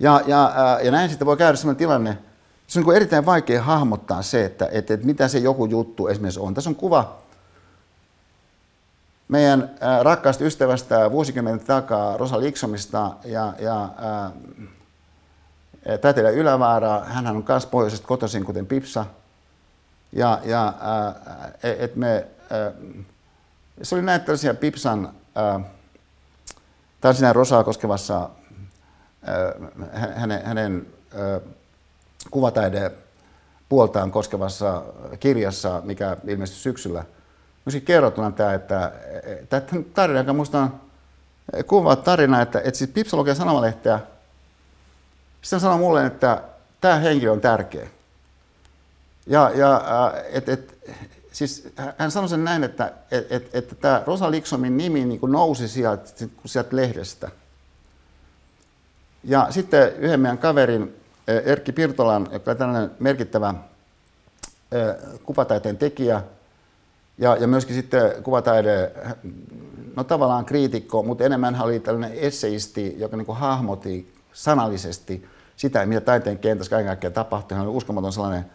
Ja, 0.00 0.20
ja, 0.26 0.52
ja 0.82 0.90
näin 0.90 1.10
sitten 1.10 1.26
voi 1.26 1.36
käydä 1.36 1.56
sellainen 1.56 1.78
tilanne, 1.78 2.18
se 2.66 2.78
on 2.78 2.84
niin 2.84 2.96
erittäin 2.96 3.26
vaikea 3.26 3.62
hahmottaa 3.62 4.22
se, 4.22 4.44
että, 4.44 4.68
että, 4.72 4.94
että 4.94 5.06
mitä 5.06 5.28
se 5.28 5.38
joku 5.38 5.66
juttu 5.66 6.08
esimerkiksi 6.08 6.40
on. 6.40 6.54
Tässä 6.54 6.70
on 6.70 6.76
kuva 6.76 7.16
meidän 9.28 9.70
rakkaasta 10.02 10.44
ystävästä 10.44 11.10
vuosikymmenen 11.10 11.60
takaa 11.60 12.16
Rosa 12.16 12.40
Liksomista 12.40 13.10
ja, 13.24 13.52
ja 13.58 13.88
ää, 13.98 14.30
Tätelä 16.00 16.30
Ylävaara, 16.30 17.00
hän 17.04 17.26
on 17.26 17.44
myös 17.48 17.66
pohjoisesta 17.66 18.06
kotoisin, 18.06 18.44
kuten 18.44 18.66
Pipsa. 18.66 19.06
Ja, 20.12 20.40
ja 20.44 20.74
että 21.62 21.98
me 21.98 22.26
ää, 22.50 22.72
se 23.82 23.94
oli 23.94 24.02
näitä 24.02 24.24
tällaisia 24.24 24.54
Pipsan, 24.54 25.14
äh, 27.04 27.32
Rosaa 27.32 27.64
koskevassa 27.64 28.30
äh, 29.28 30.12
hänen, 30.14 30.44
hänen 30.44 30.86
äh, 31.14 31.52
kuvataide 32.30 32.92
puoltaan 33.68 34.10
koskevassa 34.10 34.82
kirjassa, 35.20 35.82
mikä 35.84 36.16
ilmestyi 36.26 36.58
syksyllä. 36.58 37.04
Myöskin 37.64 37.82
kerrottuna 37.82 38.30
tämä, 38.30 38.54
että 38.54 38.92
tämä 39.48 39.62
tarina, 39.94 40.18
joka 40.18 40.32
minusta 40.32 40.60
on 40.60 40.80
kuva 41.66 41.96
tarina, 41.96 42.42
että, 42.42 42.58
että 42.58 42.78
siis 42.78 42.90
Pipsa 42.90 43.16
lukee 43.16 43.34
sanomalehteä, 43.34 44.00
sitten 45.42 45.60
sanoi 45.60 45.78
mulle, 45.78 46.06
että 46.06 46.42
tämä 46.80 46.96
henkilö 46.96 47.32
on 47.32 47.40
tärkeä. 47.40 47.88
Ja, 49.26 49.50
ja 49.54 49.82
että 50.32 50.52
et, 50.52 50.78
siis 51.38 51.68
hän 51.98 52.10
sanoi 52.10 52.28
sen 52.28 52.44
näin, 52.44 52.64
että, 52.64 52.92
että, 53.10 53.36
että, 53.36 53.58
että 53.58 53.74
tämä 53.74 54.02
Rosa 54.06 54.30
Liksomin 54.30 54.76
nimi 54.76 55.04
niin 55.04 55.20
kuin 55.20 55.32
nousi 55.32 55.68
sieltä, 55.68 56.04
sieltä 56.44 56.76
lehdestä. 56.76 57.30
Ja 59.24 59.46
sitten 59.50 59.96
yhden 59.96 60.20
meidän 60.20 60.38
kaverin, 60.38 60.94
Erkki 61.44 61.72
Pirtolan, 61.72 62.28
joka 62.32 62.50
on 62.50 62.56
tällainen 62.56 62.90
merkittävä 62.98 63.54
kuvataiteen 65.24 65.76
tekijä, 65.76 66.22
ja, 67.18 67.36
ja 67.36 67.46
myöskin 67.48 67.74
sitten 67.76 68.22
kuvataide, 68.22 68.92
no 69.96 70.04
tavallaan 70.04 70.44
kriitikko, 70.44 71.02
mutta 71.02 71.24
enemmän 71.24 71.54
hän 71.54 71.66
oli 71.66 71.80
tällainen 71.80 72.18
esseisti, 72.18 72.94
joka 72.98 73.16
niin 73.16 73.26
kuin 73.26 73.38
hahmoti 73.38 74.14
sanallisesti 74.32 75.26
sitä, 75.56 75.86
mitä 75.86 76.00
taiteen 76.00 76.38
kentässä 76.38 76.70
kaiken 76.70 76.86
kaikkiaan 76.86 77.12
tapahtui. 77.12 77.56
Hän 77.56 77.66
oli 77.66 77.76
uskomaton 77.76 78.12
sellainen 78.12 78.46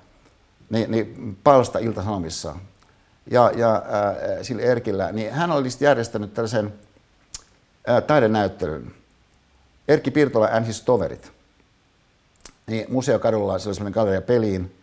niin, 0.70 0.92
niin 0.92 1.38
palsta 1.44 1.80
Ilta-Sanomissa 1.80 2.56
ja, 3.32 3.52
ja 3.56 3.76
äh, 3.76 4.38
sillä 4.42 4.62
Erkillä, 4.62 5.12
niin 5.12 5.34
hän 5.34 5.52
oli 5.52 5.70
järjestänyt 5.80 6.34
tällaisen 6.34 6.74
äh, 7.90 8.04
taidenäyttelyn. 8.04 8.94
Erkki 9.88 10.12
Pirtola 10.12 10.48
and 10.48 10.66
his 10.66 10.82
toverit. 10.82 11.32
Niin 12.68 12.86
museokadulla 12.90 13.60
se 13.60 13.70
oli 13.70 13.76
sellainen 13.76 13.94
galleria 13.94 14.22
peliin. 14.22 14.76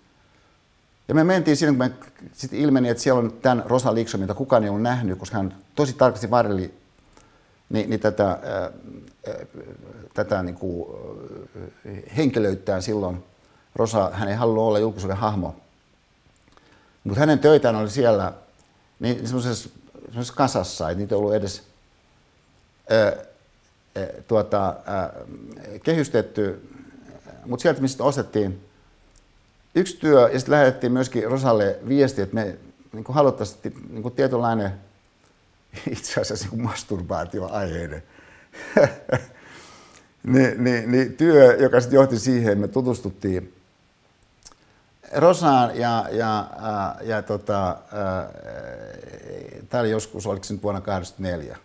Ja 1.09 1.15
me 1.15 1.25
mentiin 1.25 1.57
siinä, 1.57 1.73
kun 1.73 1.79
me 1.79 1.91
sitten 2.33 2.59
ilmeni, 2.59 2.89
että 2.89 3.03
siellä 3.03 3.19
on 3.19 3.33
tämän 3.33 3.65
Rosa 3.67 3.95
Liksom, 3.95 4.21
mitä 4.21 4.35
kukaan 4.35 4.65
ei 4.65 4.69
ollut 4.69 4.83
nähnyt, 4.83 5.19
koska 5.19 5.37
hän 5.37 5.57
tosi 5.75 5.93
tarkasti 5.93 6.31
varreli 6.31 6.75
niin, 7.69 7.91
niin 7.91 8.01
tätä, 8.01 8.29
ää, 8.29 8.65
äh, 9.29 9.35
tätä 10.15 10.43
niin 10.43 10.55
kuin, 10.55 10.89
henkilöittään 12.17 12.83
silloin. 12.83 13.25
Rosa, 13.75 14.11
hän 14.13 14.29
ei 14.29 14.35
halunnut 14.35 14.65
olla 14.65 14.79
julkisuuden 14.79 15.17
hahmo. 15.17 15.55
Mutta 17.05 17.21
hänen 17.21 17.39
töitään 17.39 17.77
oli 17.77 17.91
siellä 17.91 18.33
niin 19.01 19.27
semmoisessa, 19.27 19.69
kasassa, 20.35 20.91
että 20.91 20.99
niitä 20.99 21.15
ei 21.15 21.19
ollut 21.19 21.35
edes 21.35 21.63
ää, 22.91 23.13
tuota, 24.29 24.77
ää, 24.87 25.13
kehystetty. 25.83 26.71
Mutta 27.47 27.63
sieltä, 27.63 27.81
mistä 27.81 28.05
ostettiin 28.05 28.65
yksi 29.75 29.97
työ, 29.97 30.29
ja 30.33 30.39
sitten 30.39 30.53
lähetettiin 30.53 30.93
myöskin 30.93 31.31
Rosalle 31.31 31.79
viesti, 31.89 32.23
että 32.23 32.35
me 32.35 32.59
niin 32.93 33.05
haluttaisiin 33.09 33.89
niin 33.91 34.13
tietynlainen 34.13 34.73
itse 35.97 36.21
asiassa 36.21 36.49
niin 36.51 36.63
masturbaatioaiheinen 36.63 38.03
niin, 40.23 40.65
niin, 40.65 40.93
niin, 40.93 41.17
työ, 41.17 41.57
joka 41.57 41.81
sitten 41.81 41.97
johti 41.97 42.19
siihen, 42.19 42.53
että 42.53 42.61
me 42.61 42.69
tutustuttiin 42.69 43.60
Rosaan 45.17 45.77
ja, 45.79 46.07
ja, 46.11 46.47
ja, 46.63 46.97
ja 47.03 47.23
tota, 47.23 47.77
tämä 49.69 49.81
oli 49.81 49.91
joskus, 49.91 50.27
oliko 50.27 50.45
se 50.45 50.55
nyt 50.55 50.63
vuonna 50.63 50.81
1984. 50.81 51.57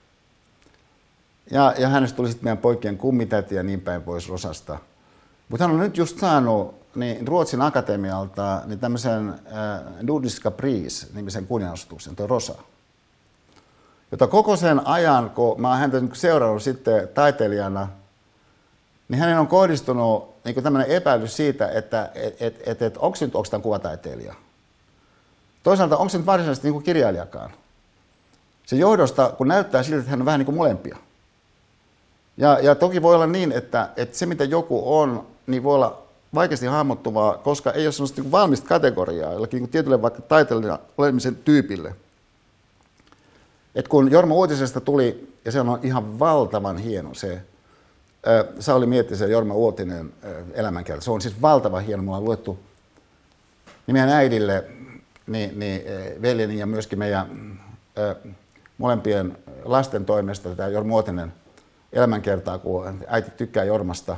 Ja, 1.51 1.73
ja 1.77 1.89
hänestä 1.89 2.15
tuli 2.15 2.27
sitten 2.27 2.43
meidän 2.43 2.57
poikien 2.57 2.97
kummitäti 2.97 3.55
ja 3.55 3.63
niin 3.63 3.81
päin 3.81 4.01
pois 4.01 4.29
Rosasta. 4.29 4.77
Mutta 5.49 5.63
hän 5.63 5.73
on 5.75 5.79
nyt 5.79 5.97
just 5.97 6.19
saanut 6.19 6.75
niin 6.95 7.27
Ruotsin 7.27 7.61
akatemialta 7.61 8.61
niin 8.65 8.79
tämmöisen 8.79 9.29
äh, 9.29 9.81
Nordiska 10.01 10.51
Priis-nimisen 10.51 11.47
kunnianostuksen, 11.47 12.15
tuo 12.15 12.27
Rosa. 12.27 12.55
Jota 14.11 14.27
koko 14.27 14.55
sen 14.55 14.87
ajan, 14.87 15.29
kun 15.29 15.61
mä 15.61 15.69
oon 15.69 15.77
häntä 15.77 16.01
seurannut 16.13 16.63
sitten 16.63 17.07
taiteilijana– 17.07 17.87
niin 19.07 19.19
hänen 19.19 19.39
on 19.39 19.47
kohdistunut 19.47 20.34
niin 20.45 20.63
tämmöinen 20.63 20.91
epäilys 20.91 21.35
siitä, 21.35 21.69
että 21.69 22.11
et, 22.15 22.41
et, 22.41 22.67
et, 22.67 22.81
et, 22.81 22.97
onko 22.97 23.15
se 23.15 23.25
nyt 23.25 23.35
onko 23.35 23.59
kuvataiteilija. 23.61 24.35
Toisaalta 25.63 25.97
onko 25.97 26.09
se 26.09 26.17
nyt 26.17 26.25
varsinaisesti 26.25 26.71
niin 26.71 26.83
kirjailijakaan. 26.83 27.51
Se 28.65 28.75
johdosta, 28.75 29.33
kun 29.37 29.47
näyttää 29.47 29.83
siltä, 29.83 29.99
että 29.99 30.09
hän 30.09 30.21
on 30.21 30.25
vähän 30.25 30.39
niin 30.39 30.45
kuin 30.45 30.57
molempia. 30.57 30.97
Ja, 32.37 32.59
ja 32.59 32.75
toki 32.75 33.01
voi 33.01 33.15
olla 33.15 33.27
niin, 33.27 33.51
että, 33.51 33.89
että 33.97 34.17
se 34.17 34.25
mitä 34.25 34.43
joku 34.43 34.99
on, 34.99 35.27
niin 35.47 35.63
voi 35.63 35.75
olla 35.75 36.01
vaikeasti 36.35 36.65
hahmottuvaa, 36.65 37.37
koska 37.37 37.71
ei 37.71 37.87
ole 37.87 37.91
sellaista 37.91 38.21
niin 38.21 38.31
valmista 38.31 38.67
kategoriaa 38.67 39.33
jollakin 39.33 39.59
niin 39.59 39.69
tietylle 39.69 40.01
vaikka 40.01 40.21
taiteilijan 40.21 40.79
olemisen 40.97 41.35
tyypille. 41.35 41.95
Et 43.75 43.87
kun 43.87 44.11
Jorma 44.11 44.35
Uutisesta 44.35 44.81
tuli, 44.81 45.33
ja 45.45 45.51
se 45.51 45.59
on 45.59 45.79
ihan 45.83 46.19
valtavan 46.19 46.77
hieno 46.77 47.13
se, 47.13 47.41
Sauli 48.59 48.85
Miettisen 48.85 49.31
Jorma 49.31 49.53
Uotinen 49.53 50.13
elämänkerta. 50.53 51.03
Se 51.03 51.11
on 51.11 51.21
siis 51.21 51.41
valtavan 51.41 51.83
hieno. 51.83 52.03
Mulla 52.03 52.17
on 52.17 52.25
luettu 52.25 52.59
niin 53.87 53.95
meidän 53.95 54.09
äidille, 54.09 54.63
niin, 55.27 55.59
niin 55.59 55.81
veljeni 56.21 56.59
ja 56.59 56.65
myöskin 56.65 56.99
meidän 56.99 57.59
molempien 58.77 59.37
lasten 59.63 60.05
toimesta 60.05 60.55
tämä 60.55 60.69
Jorma 60.69 60.93
Uotinen 60.93 61.33
elämänkertaa, 61.93 62.57
kun 62.57 63.03
äiti 63.07 63.31
tykkää 63.31 63.63
Jormasta. 63.63 64.17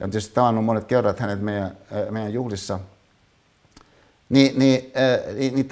Ja 0.00 0.06
tietysti 0.08 0.34
tavannut 0.34 0.64
monet 0.64 0.84
kerrat 0.84 1.20
hänet 1.20 1.40
meidän, 1.40 1.76
meidän 2.10 2.32
juhlissa. 2.32 2.80
Niin, 4.28 4.58
niin, 4.58 4.92
niin, 5.34 5.54
niin 5.54 5.68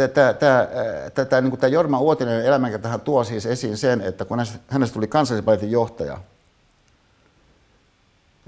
tämä 1.29 1.41
niin 1.41 1.73
Jorma 1.73 2.01
Uotinen 2.01 2.45
elämänkerta 2.45 2.99
tuo 2.99 3.25
siis 3.25 3.47
esiin 3.47 3.77
sen, 3.77 4.01
että 4.01 4.25
kun 4.25 4.39
hänestä 4.69 4.95
tuli 4.95 5.07
kansallisbaletin 5.07 5.71
johtaja– 5.71 6.19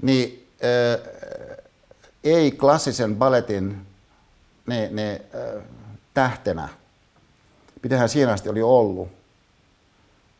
niin 0.03 0.47
äh, 0.63 1.13
ei 2.23 2.51
klassisen 2.51 3.15
balletin 3.15 3.85
ne, 4.67 4.89
ne 4.91 5.21
äh, 5.35 5.63
tähtenä, 6.13 6.69
mitä 7.83 7.97
hän 7.97 8.09
siinä 8.09 8.31
asti 8.31 8.49
oli 8.49 8.61
ollut, 8.61 9.07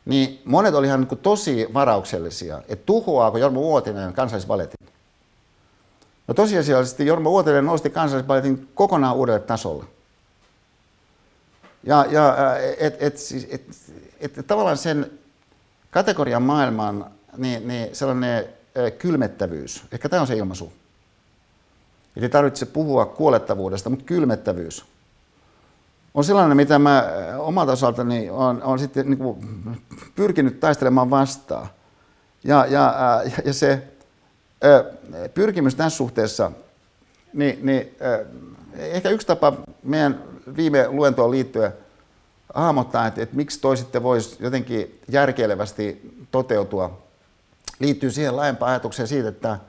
niin 0.06 0.42
monet 0.46 0.74
oli 0.74 0.88
ihan 0.88 1.02
niin 1.02 1.20
tosi 1.20 1.68
varauksellisia, 1.74 2.62
että 2.68 2.86
tuhoaako 2.86 3.38
Jorma 3.38 3.60
Uotinen 3.60 4.14
kansallisbaletin. 4.14 4.88
No 6.28 6.34
tosiasiallisesti 6.34 7.06
Jorma 7.06 7.30
Uotinen 7.30 7.66
nosti 7.66 7.90
kansallisbaletin 7.90 8.70
kokonaan 8.74 9.16
uudelle 9.16 9.40
tasolle. 9.40 9.86
Ja, 11.84 12.06
ja 12.10 12.58
et, 12.58 12.78
et, 12.80 13.02
et, 13.02 13.18
et, 14.20 14.38
et, 14.38 14.48
tavallaan 14.48 14.78
sen 14.78 15.12
kategorian 15.92 16.44
maailman 16.44 17.12
niin, 17.38 17.68
niin 17.68 17.96
sellainen 17.96 18.46
kylmettävyys. 19.00 19.84
Ehkä 19.92 20.10
tämä 20.10 20.22
on 20.22 20.28
se 20.28 20.36
ilmaisu. 20.36 20.74
Eli 22.16 22.30
tarvitse 22.30 22.66
puhua 22.66 23.06
kuolettavuudesta, 23.06 23.90
mutta 23.90 24.06
kylmettävyys 24.06 24.86
on 26.14 26.24
sellainen, 26.24 26.58
mitä 26.58 26.80
mä 26.80 27.10
omalta 27.38 27.72
osaltani 27.72 28.30
olen, 28.30 28.64
olen 28.64 28.80
sitten 28.80 29.10
niin 29.10 29.18
kuin 29.18 29.38
pyrkinyt 30.16 30.60
taistelemaan 30.60 31.10
vastaan. 31.10 31.68
Ja, 32.44 32.66
ja, 32.66 32.94
ja 33.46 33.54
se 33.54 33.84
pyrkimys 35.34 35.76
tässä 35.76 35.98
suhteessa, 35.98 36.52
niin, 37.34 37.66
niin 37.66 37.96
ehkä 38.74 39.10
yksi 39.10 39.28
tapa 39.28 39.54
meidän 39.84 40.24
viime 40.58 40.88
luentoon 40.88 41.32
liittyen 41.32 41.74
hahmottaa, 42.54 43.08
että, 43.08 43.22
että 43.22 43.36
miksi 43.36 43.60
toisitte 43.62 44.04
voisi 44.04 44.38
jotenkin 44.40 45.02
järkeilevästi 45.10 46.16
toteutua 46.32 47.03
liittyy 47.80 48.12
siihen 48.12 48.36
laajempaan 48.36 48.72
ajatukseen 48.72 49.08
siitä, 49.08 49.30
että 49.30 49.60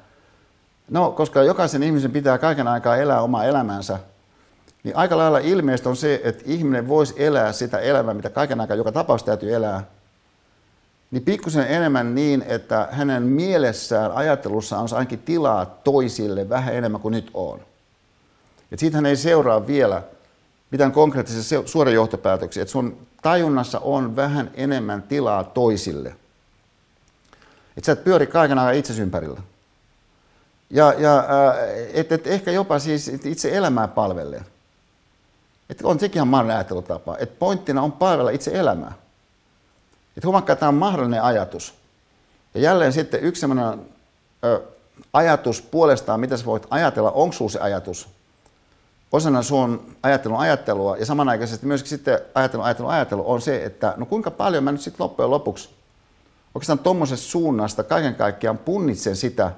no, 0.91 1.11
koska 1.11 1.43
jokaisen 1.43 1.83
ihmisen 1.83 2.11
pitää 2.11 2.39
kaiken 2.39 2.69
aikaa 2.69 2.97
elää 2.97 3.21
omaa 3.21 3.45
elämänsä, 3.45 3.99
niin 4.85 4.97
aika 4.97 5.17
lailla 5.17 5.39
ilmeistä 5.39 5.89
on 5.89 5.97
se, 5.97 6.21
että 6.25 6.43
ihminen 6.47 6.89
voisi 6.89 7.15
elää 7.17 7.53
sitä 7.53 7.79
elämää, 7.79 8.15
mitä 8.15 8.31
kaiken 8.31 8.61
aikaa 8.61 8.77
joka 8.77 8.93
tapauksessa 8.93 9.27
täytyy 9.27 9.55
elää, 9.55 9.85
niin 11.11 11.23
pikkusen 11.23 11.67
enemmän 11.67 12.15
niin, 12.15 12.45
että 12.49 12.89
hänen 12.91 13.23
mielessään, 13.23 14.13
ajattelussa 14.13 14.79
on 14.79 14.89
ainakin 14.93 15.19
tilaa 15.19 15.67
toisille 15.67 16.49
vähän 16.49 16.75
enemmän 16.75 17.01
kuin 17.01 17.13
nyt 17.13 17.31
on. 17.35 17.61
Et 18.73 18.79
siitähän 18.79 19.07
ei 19.07 19.17
seuraa 19.17 19.67
vielä 19.67 20.03
mitään 20.71 20.93
konkreettisia 20.93 21.63
suoria 21.67 21.95
johtopäätöksiä, 21.95 22.63
että 22.63 22.73
sun 22.73 22.99
tajunnassa 23.23 23.79
on 23.79 24.17
vähän 24.17 24.51
enemmän 24.55 25.03
tilaa 25.03 25.45
toisille– 25.45 26.17
että 27.77 27.87
sä 27.87 27.93
et 27.93 28.05
pyöri 28.05 28.27
kaiken 28.27 28.59
ajan 28.59 28.75
itse 28.75 29.03
ympärillä. 29.03 29.41
Ja, 30.71 30.95
ja 30.99 31.19
äh, 31.19 31.27
et, 31.93 32.13
et 32.13 32.27
ehkä 32.27 32.51
jopa 32.51 32.79
siis 32.79 33.09
itse 33.09 33.57
elämää 33.57 33.89
palvelee. 33.89 34.43
Että 35.71 35.89
on 35.89 36.01
sekin 36.01 36.19
ihan 36.19 36.29
mahdollinen 36.29 36.57
ajattelutapa. 36.57 37.17
Että 37.19 37.37
pointtina 37.39 37.83
on 37.83 37.93
palvella 37.93 38.31
itse 38.31 38.51
elämää. 38.55 38.93
Että 40.17 40.27
huomakkaa, 40.27 40.57
tämä 40.57 40.69
on 40.69 40.75
mahdollinen 40.75 41.23
ajatus. 41.23 41.75
Ja 42.55 42.61
jälleen 42.61 42.93
sitten 42.93 43.21
yksi 43.21 43.41
sellainen 43.41 43.87
ö, 44.45 44.61
ajatus 45.13 45.63
puolestaan, 45.63 46.21
mitä 46.21 46.37
sä 46.37 46.45
voit 46.45 46.67
ajatella, 46.71 47.11
onko 47.11 47.33
sinulla 47.33 47.53
se 47.53 47.59
ajatus 47.59 48.09
osana 49.15 49.43
sun 49.43 49.97
ajattelun 50.03 50.39
ajattelua 50.39 50.97
ja 50.97 51.07
samanaikaisesti 51.07 51.67
myöskin 51.67 51.89
sitten 51.89 52.19
ajattelun 52.35 52.67
ajattelun 52.67 52.93
ajattelu 52.93 53.31
on 53.31 53.41
se, 53.41 53.65
että 53.65 53.95
no 53.97 54.07
kuinka 54.07 54.31
paljon 54.31 54.65
mä 54.65 54.73
nyt 54.73 54.81
sitten 54.81 55.05
loppujen 55.05 55.31
lopuksi 55.31 55.71
oikeastaan 56.55 56.79
tuommoisesta 56.79 57.27
suunnasta 57.27 57.85
kaiken 57.85 58.15
kaikkiaan 58.15 58.59
punnitsen 58.59 59.17
sitä, 59.17 59.53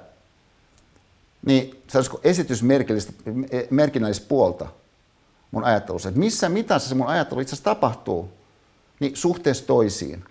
niin 1.45 1.83
sanoisiko 1.87 2.19
esitysmerkinnällistä 2.23 4.27
puolta 4.27 4.67
mun 5.51 5.63
ajattelussa. 5.63 6.09
Että 6.09 6.19
missä 6.19 6.49
mitassa 6.49 6.89
se 6.89 6.95
mun 6.95 7.07
ajattelu 7.07 7.39
itse 7.39 7.49
asiassa 7.49 7.63
tapahtuu, 7.63 8.29
niin 8.99 9.15
suhteessa 9.15 9.67
toisiin. 9.67 10.25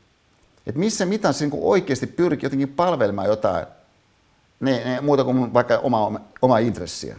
Että 0.66 0.79
missä 0.79 1.07
mitassa 1.07 1.44
niin 1.44 1.59
oikeasti 1.62 2.07
pyrkii 2.07 2.46
jotenkin 2.46 2.68
palvelemaan 2.68 3.29
jotain, 3.29 3.66
ne, 4.61 4.85
ne, 4.85 5.00
muuta 5.00 5.24
kuin 5.24 5.37
mun 5.37 5.55
vaikka 5.55 5.79
oma, 5.79 6.20
oma 6.42 6.59
intressiä. 6.59 7.16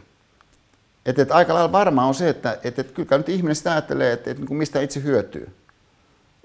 Että 1.05 1.21
et 1.21 1.31
aika 1.31 1.53
lailla 1.53 1.71
varmaa 1.71 2.05
on 2.05 2.15
se, 2.15 2.29
että 2.29 2.60
et, 2.63 2.79
et 2.79 2.91
kyllä 2.91 3.17
nyt 3.17 3.29
ihminen 3.29 3.55
sitä 3.55 3.71
ajattelee, 3.71 4.13
että 4.13 4.31
et, 4.31 4.39
niin 4.39 4.57
mistä 4.57 4.81
itse 4.81 5.03
hyötyy. 5.03 5.55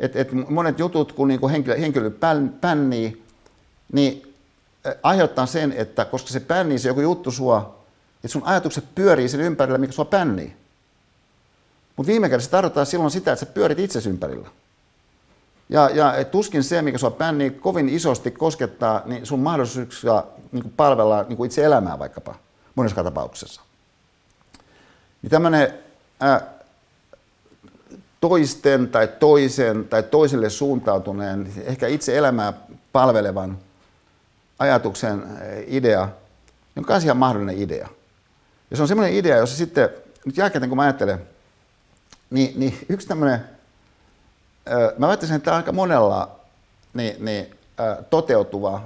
Et, 0.02 0.16
et 0.16 0.32
monet 0.32 0.78
jutut, 0.78 1.12
kun 1.12 1.28
niinku 1.28 1.48
henkilö, 1.48 1.76
henkilö 1.76 2.10
pännii, 2.60 3.22
niin 3.92 4.34
aiheuttaa 5.02 5.46
sen, 5.46 5.72
että 5.72 6.04
koska 6.04 6.28
se 6.28 6.40
pännii 6.40 6.78
se 6.78 6.88
joku 6.88 7.00
juttu 7.00 7.30
sua, 7.30 7.78
että 8.16 8.28
sun 8.28 8.42
ajatukset 8.44 8.84
pyörii 8.94 9.28
sen 9.28 9.40
ympärillä, 9.40 9.78
mikä 9.78 9.92
sua 9.92 10.04
pännii. 10.04 10.56
Mutta 11.96 12.12
viime 12.12 12.28
kädessä 12.28 12.50
tarkoittaa 12.50 12.84
silloin 12.84 13.10
sitä, 13.10 13.32
että 13.32 13.44
sä 13.44 13.52
pyörit 13.52 13.78
itse 13.78 14.08
ympärillä. 14.08 14.48
Ja, 15.68 15.90
ja 15.90 16.24
tuskin 16.24 16.62
se, 16.62 16.82
mikä 16.82 16.98
sua 16.98 17.10
pännii 17.10 17.50
kovin 17.50 17.88
isosti 17.88 18.30
koskettaa, 18.30 19.02
niin 19.06 19.26
sun 19.26 19.40
mahdollisuuksia 19.40 20.24
niin 20.52 20.72
palvella 20.76 21.22
niin 21.22 21.44
itse 21.44 21.64
elämää 21.64 21.98
vaikkapa 21.98 22.34
monessa 22.74 23.04
tapauksessa. 23.04 23.60
Niin 25.22 25.30
tämmöinen 25.30 25.74
toisten 28.22 28.88
tai 28.88 29.08
toisen 29.08 29.88
tai 29.88 30.02
toiselle 30.02 30.50
suuntautuneen, 30.50 31.52
ehkä 31.64 31.86
itse 31.86 32.18
elämää 32.18 32.52
palvelevan 32.92 33.58
ajatuksen 34.58 35.22
eh, 35.40 35.64
idea, 35.66 36.08
niin 36.74 36.90
on 36.90 37.02
ihan 37.02 37.16
mahdollinen 37.16 37.58
idea. 37.58 37.88
Ja 38.70 38.76
se 38.76 38.82
on 38.82 38.88
semmoinen 38.88 39.14
idea, 39.14 39.36
jossa 39.36 39.56
sitten, 39.56 39.88
nyt 40.24 40.36
jälkeen 40.36 40.68
kun 40.68 40.76
mä 40.76 40.82
ajattelen, 40.82 41.18
niin, 42.30 42.60
niin 42.60 42.78
yksi 42.88 43.08
tämmöinen, 43.08 43.40
eh, 44.66 44.98
mä 44.98 45.08
väittäisin, 45.08 45.36
että 45.36 45.56
aika 45.56 45.72
monella 45.72 46.40
niin, 46.94 47.24
niin, 47.24 47.44
eh, 47.44 48.04
toteutuva 48.10 48.82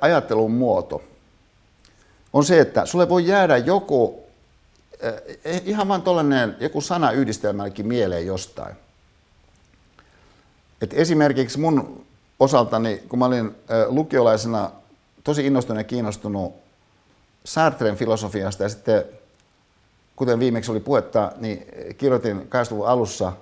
ajattelun 0.00 0.50
muoto, 0.50 1.02
on 2.32 2.44
se, 2.44 2.60
että 2.60 2.86
sulle 2.86 3.08
voi 3.08 3.26
jäädä 3.26 3.56
joku 3.56 4.26
ihan 5.64 5.88
vaan 5.88 6.02
tuollainen 6.02 6.56
joku 6.60 6.80
sana 6.80 7.10
yhdistelmälläkin 7.10 7.86
mieleen 7.86 8.26
jostain. 8.26 8.76
Et 10.80 10.92
esimerkiksi 10.94 11.60
mun 11.60 12.06
osaltani, 12.40 13.02
kun 13.08 13.18
mä 13.18 13.24
olin 13.24 13.54
lukiolaisena 13.86 14.70
tosi 15.24 15.46
innostunut 15.46 15.80
ja 15.80 15.84
kiinnostunut 15.84 16.54
Sartren 17.44 17.96
filosofiasta 17.96 18.62
ja 18.62 18.68
sitten, 18.68 19.04
kuten 20.16 20.38
viimeksi 20.38 20.70
oli 20.70 20.80
puhetta, 20.80 21.32
niin 21.36 21.66
kirjoitin 21.98 22.48
80 22.48 22.92
alussa 22.92 23.32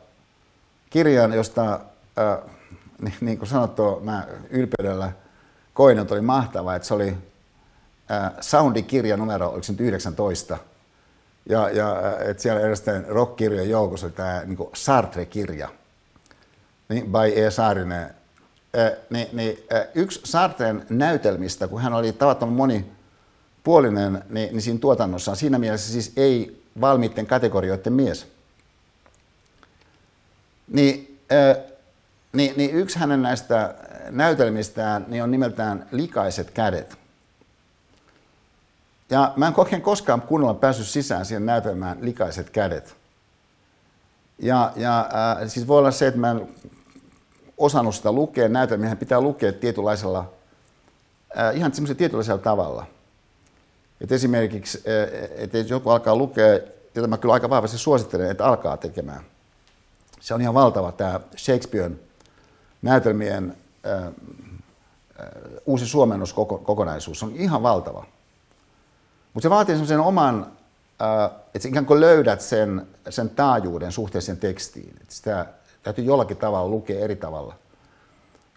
kirjan, 0.91 1.33
josta, 1.33 1.81
äh, 2.19 2.39
niin, 3.03 3.15
niin 3.21 3.39
kuin 3.39 3.49
sanottu, 3.49 4.01
mä 4.03 4.27
ylpeydellä 4.51 5.13
koin, 5.75 5.99
että 5.99 6.15
oli 6.15 6.21
mahtava, 6.21 6.75
että 6.75 6.89
se 6.89 6.95
oli 6.95 7.17
äh, 8.11 8.33
Soundi-kirja 8.41 9.17
numero, 9.17 9.49
oliko 9.49 9.63
se 9.63 9.73
nyt 9.73 9.81
19, 9.81 10.59
ja, 11.49 11.71
ja 11.71 12.17
että 12.19 12.43
siellä 12.43 12.61
edesteen 12.61 13.07
rock-kirjojen 13.09 13.71
joukossa 13.71 14.11
tämä 14.11 14.43
niin 14.47 14.59
Sartre-kirja, 14.75 15.69
niin 16.89 17.13
by 17.13 17.45
E. 17.47 17.51
Saarinen. 17.51 18.11
Äh, 18.79 18.93
niin, 19.11 19.29
niin, 19.33 19.59
äh, 19.75 19.87
yksi 19.95 20.21
Sartren 20.25 20.87
näytelmistä, 20.89 21.69
kun 21.69 21.81
hän 21.81 21.93
oli 21.93 22.13
tavattoman 22.13 22.55
monipuolinen 22.55 24.25
niin, 24.29 24.49
niin 24.53 24.63
siinä 24.63 24.79
tuotannossaan, 24.79 25.37
siinä 25.37 25.59
mielessä 25.59 25.93
siis 25.93 26.13
ei 26.17 26.63
valmiitten 26.81 27.27
kategorioiden 27.27 27.93
mies. 27.93 28.27
Niin 30.69 31.19
äh, 31.33 31.65
niin, 32.33 32.55
niin 32.57 32.71
yksi 32.71 32.99
hänen 32.99 33.23
näistä 33.23 33.75
näytelmistään 34.11 35.05
niin 35.09 35.23
on 35.23 35.31
nimeltään 35.31 35.87
Likaiset 35.93 36.51
kädet. 36.51 37.00
Ja 39.11 39.33
mä 39.37 39.47
en 39.47 39.55
oikein 39.57 39.83
koskaan 39.83 40.23
kunnolla 40.23 40.55
päässyt 40.55 40.87
sisään 40.87 41.25
siihen 41.25 41.47
näytelmään 41.47 41.99
Likaiset 42.01 42.51
kädet. 42.51 42.97
Ja, 44.39 44.73
ja 44.77 45.01
äh, 45.01 45.49
siis 45.49 45.69
voi 45.69 45.79
olla 45.79 45.91
se, 45.91 46.07
että 46.07 46.21
mä 46.21 46.31
en 46.31 46.49
osannut 47.59 47.95
sitä 47.95 48.13
lukea. 48.13 48.49
Näytelmiä 48.49 48.97
pitää 48.97 49.21
lukea 49.21 49.53
tietynlaisella, 49.53 50.33
äh, 51.39 51.57
ihan 51.57 51.75
semmoisella 51.75 51.99
tietynlaisella 51.99 52.43
tavalla. 52.43 52.87
Et 54.01 54.13
esimerkiksi, 54.13 54.79
äh, 54.79 55.31
että 55.37 55.59
jos 55.59 55.71
joku 55.71 55.91
alkaa 55.91 56.17
lukea, 56.17 56.59
jota 56.95 57.09
mä 57.09 57.19
kyllä 57.19 57.35
aika 57.35 57.51
vahvasti 57.51 57.79
suosittelen, 57.79 58.31
että 58.31 58.45
alkaa 58.45 58.77
tekemään. 58.77 59.21
Se 60.21 60.35
on 60.35 60.41
ihan 60.41 60.55
valtava 60.55 60.93
tämä 60.93 61.21
Shakespearen 61.37 62.01
näytelmien 62.83 63.57
äh, 63.87 64.03
äh, 64.03 64.13
uusi 65.67 65.87
suomennoskokonaisuus. 65.87 67.19
Se 67.19 67.25
on 67.25 67.37
ihan 67.37 67.63
valtava. 67.63 68.07
Mutta 69.35 69.45
se 69.45 69.51
vaatii 69.51 69.75
semmoisen 69.75 70.01
oman, 70.01 70.53
äh, 71.03 71.31
että 71.55 71.69
ikään 71.69 71.87
kuin 71.87 72.01
löydät 72.01 72.41
sen, 72.41 72.87
sen 73.09 73.31
taajuuden 73.31 73.93
suhteeseen 73.93 74.39
tekstiin. 74.39 74.95
Et 75.01 75.11
sitä 75.11 75.47
täytyy 75.83 76.05
jollakin 76.05 76.37
tavalla 76.37 76.69
lukea 76.69 77.01
eri 77.01 77.17
tavalla 77.17 77.55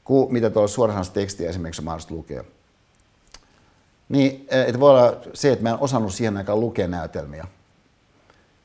kuin 0.04 0.34
mitä 0.34 0.50
tuolla 0.50 0.68
suoranaisessa 0.68 1.14
tekstiä 1.14 1.50
esimerkiksi 1.50 1.82
on 1.82 1.86
mahdollista 1.86 2.14
lukea. 2.14 2.44
Niin, 4.10 4.48
äh, 4.54 4.62
että 4.62 4.80
voi 4.80 4.90
olla 4.90 5.18
se, 5.34 5.52
että 5.52 5.64
mä 5.64 5.70
en 5.70 5.80
osannut 5.80 6.14
siihen 6.14 6.38
aikaan 6.38 6.60
lukea 6.60 6.88
näytelmiä. 6.88 7.48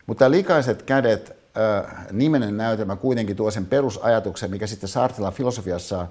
Mutta 0.07 0.31
Likaiset 0.31 0.83
kädet 0.83 1.37
äh, 1.57 2.07
nimenen 2.13 2.57
näytelmä 2.57 2.97
kuitenkin 2.97 3.37
tuo 3.37 3.51
sen 3.51 3.67
perusajatuksen, 3.67 4.51
mikä 4.51 4.67
sitten 4.67 4.89
Sartrelan 4.89 5.33
filosofiassa 5.33 6.07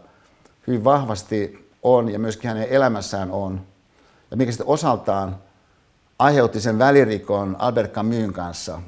hyvin 0.68 0.84
vahvasti 0.84 1.70
on 1.84 2.10
ja 2.10 2.20
myöskin 2.20 2.48
hänen 2.48 2.68
elämässään 2.70 3.32
on, 3.32 3.62
ja 4.32 4.38
mikä 4.38 4.52
sitten 4.52 4.68
osaltaan 4.68 5.38
aiheutti 6.20 6.62
sen 6.62 6.80
välirikon 6.80 7.56
Albert 7.60 7.94
Camusin 7.94 8.34
kanssa, 8.34 8.82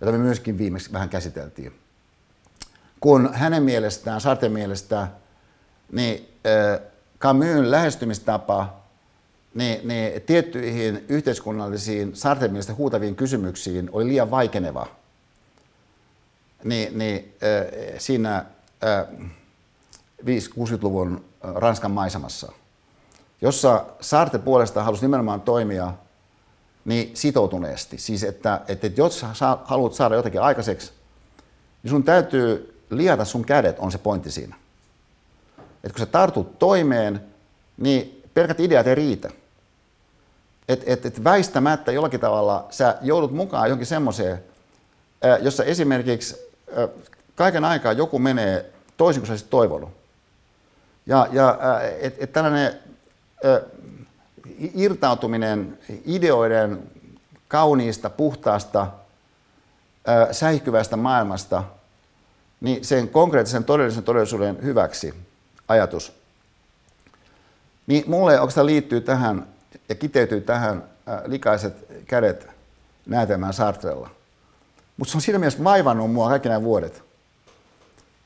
jota 0.00 0.12
me 0.12 0.18
myöskin 0.18 0.58
viimeksi 0.58 0.92
vähän 0.92 1.08
käsiteltiin. 1.08 1.72
Kun 3.00 3.34
hänen 3.34 3.62
mielestään, 3.62 4.20
Sarten 4.20 4.52
mielestä, 4.52 5.08
niin 5.92 6.28
Camusin 7.20 7.70
lähestymistapa 7.70 8.82
niin, 9.54 9.88
niin 9.88 10.22
tiettyihin 10.22 11.04
yhteiskunnallisiin 11.08 12.16
Sarten 12.16 12.50
mielestä 12.50 12.74
huutaviin 12.74 13.16
kysymyksiin 13.16 13.90
oli 13.92 14.06
liian 14.08 14.30
vaikeneva. 14.30 14.86
Niin, 16.64 16.98
niin 16.98 17.34
siinä 17.98 18.36
äh, 18.84 19.06
5-60-luvun 20.22 21.24
Ranskan 21.42 21.90
maisemassa, 21.90 22.52
jossa 23.40 23.84
Sarte 24.00 24.38
puolestaan 24.38 24.84
halusi 24.84 25.04
nimenomaan 25.04 25.40
toimia 25.40 25.92
niin 26.84 27.10
sitoutuneesti. 27.14 27.98
Siis 27.98 28.24
että, 28.24 28.60
että 28.68 28.90
jos 28.96 29.20
sä 29.20 29.56
haluat 29.64 29.94
saada 29.94 30.14
jotakin 30.14 30.40
aikaiseksi, 30.40 30.92
niin 31.82 31.90
sun 31.90 32.04
täytyy 32.04 32.80
liata 32.90 33.24
sun 33.24 33.44
kädet, 33.44 33.78
on 33.78 33.92
se 33.92 33.98
pointti 33.98 34.30
siinä. 34.30 34.56
Että 35.58 35.94
kun 35.94 35.98
sä 35.98 36.06
tartut 36.06 36.58
toimeen, 36.58 37.20
niin 37.76 38.22
pelkät 38.34 38.60
ideat 38.60 38.86
ei 38.86 38.94
riitä. 38.94 39.30
Että 40.68 40.84
et, 40.88 41.06
et 41.06 41.24
väistämättä 41.24 41.92
jollakin 41.92 42.20
tavalla 42.20 42.66
sä 42.70 42.96
joudut 43.00 43.32
mukaan 43.32 43.68
johonkin 43.68 43.86
semmoiseen, 43.86 44.44
jossa 45.40 45.64
esimerkiksi 45.64 46.36
kaiken 47.34 47.64
aikaa 47.64 47.92
joku 47.92 48.18
menee 48.18 48.72
toisin 48.96 49.20
kuin 49.20 49.26
sä 49.26 49.32
olisit 49.32 49.50
toivonut. 49.50 49.90
Ja, 51.06 51.28
ja 51.32 51.58
että 52.00 52.24
et 52.24 52.32
tällainen 52.32 52.78
irtautuminen 54.74 55.78
ideoiden 56.06 56.90
kauniista, 57.48 58.10
puhtaasta, 58.10 58.86
säihkyvästä 60.32 60.96
maailmasta 60.96 61.64
niin 62.60 62.84
sen 62.84 63.08
konkreettisen 63.08 63.64
todellisen 63.64 64.04
todellisuuden 64.04 64.58
hyväksi 64.62 65.14
ajatus. 65.68 66.12
Niin 67.86 68.04
mulle 68.06 68.40
oikeastaan 68.40 68.66
liittyy 68.66 69.00
tähän 69.00 69.46
ja 69.88 69.94
kiteytyy 69.94 70.40
tähän 70.40 70.84
likaiset 71.26 71.74
kädet 72.06 72.48
näytelmään 73.06 73.52
Sartrella. 73.52 74.10
Mutta 74.96 75.12
se 75.12 75.18
on 75.18 75.22
siinä 75.22 75.38
mielessä 75.38 75.64
vaivannut 75.64 76.12
mua 76.12 76.28
kaikki 76.28 76.48
nämä 76.48 76.62
vuodet. 76.62 77.02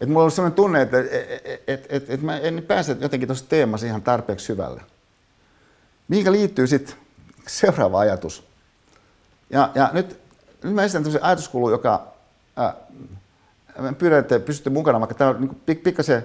Että 0.01 0.07
mulla 0.07 0.25
on 0.25 0.31
sellainen 0.31 0.57
tunne, 0.57 0.83
että 0.83 0.99
et, 1.01 1.07
et, 1.45 1.63
et, 1.67 1.87
et, 1.89 2.11
et 2.11 2.23
mä 2.23 2.39
en 2.39 2.65
pääse 2.69 2.97
jotenkin 3.01 3.29
tuossa 3.29 3.49
teemassa 3.49 3.87
ihan 3.87 4.03
tarpeeksi 4.03 4.47
syvälle. 4.47 4.83
Mihinkä 6.09 6.33
liittyy 6.33 6.67
sitten 6.67 6.97
seuraava 7.47 7.99
ajatus? 7.99 8.45
Ja, 9.51 9.71
ja 9.75 9.91
nyt, 9.93 10.21
nyt 10.63 10.75
mä 10.75 10.85
esitän 10.85 11.03
tämmöisen 11.03 11.25
ajatuskulun, 11.25 11.71
joka 11.71 12.07
ää, 12.57 12.75
mä 13.79 13.93
pyydän, 13.93 14.19
että 14.19 14.41
pysytte 14.41 14.71
mukana, 14.71 15.01
vaikka 15.01 15.15
tämä 15.15 15.31
on 15.31 15.41
niin 15.41 15.61
pik, 15.67 15.83
pikkasen, 15.83 16.25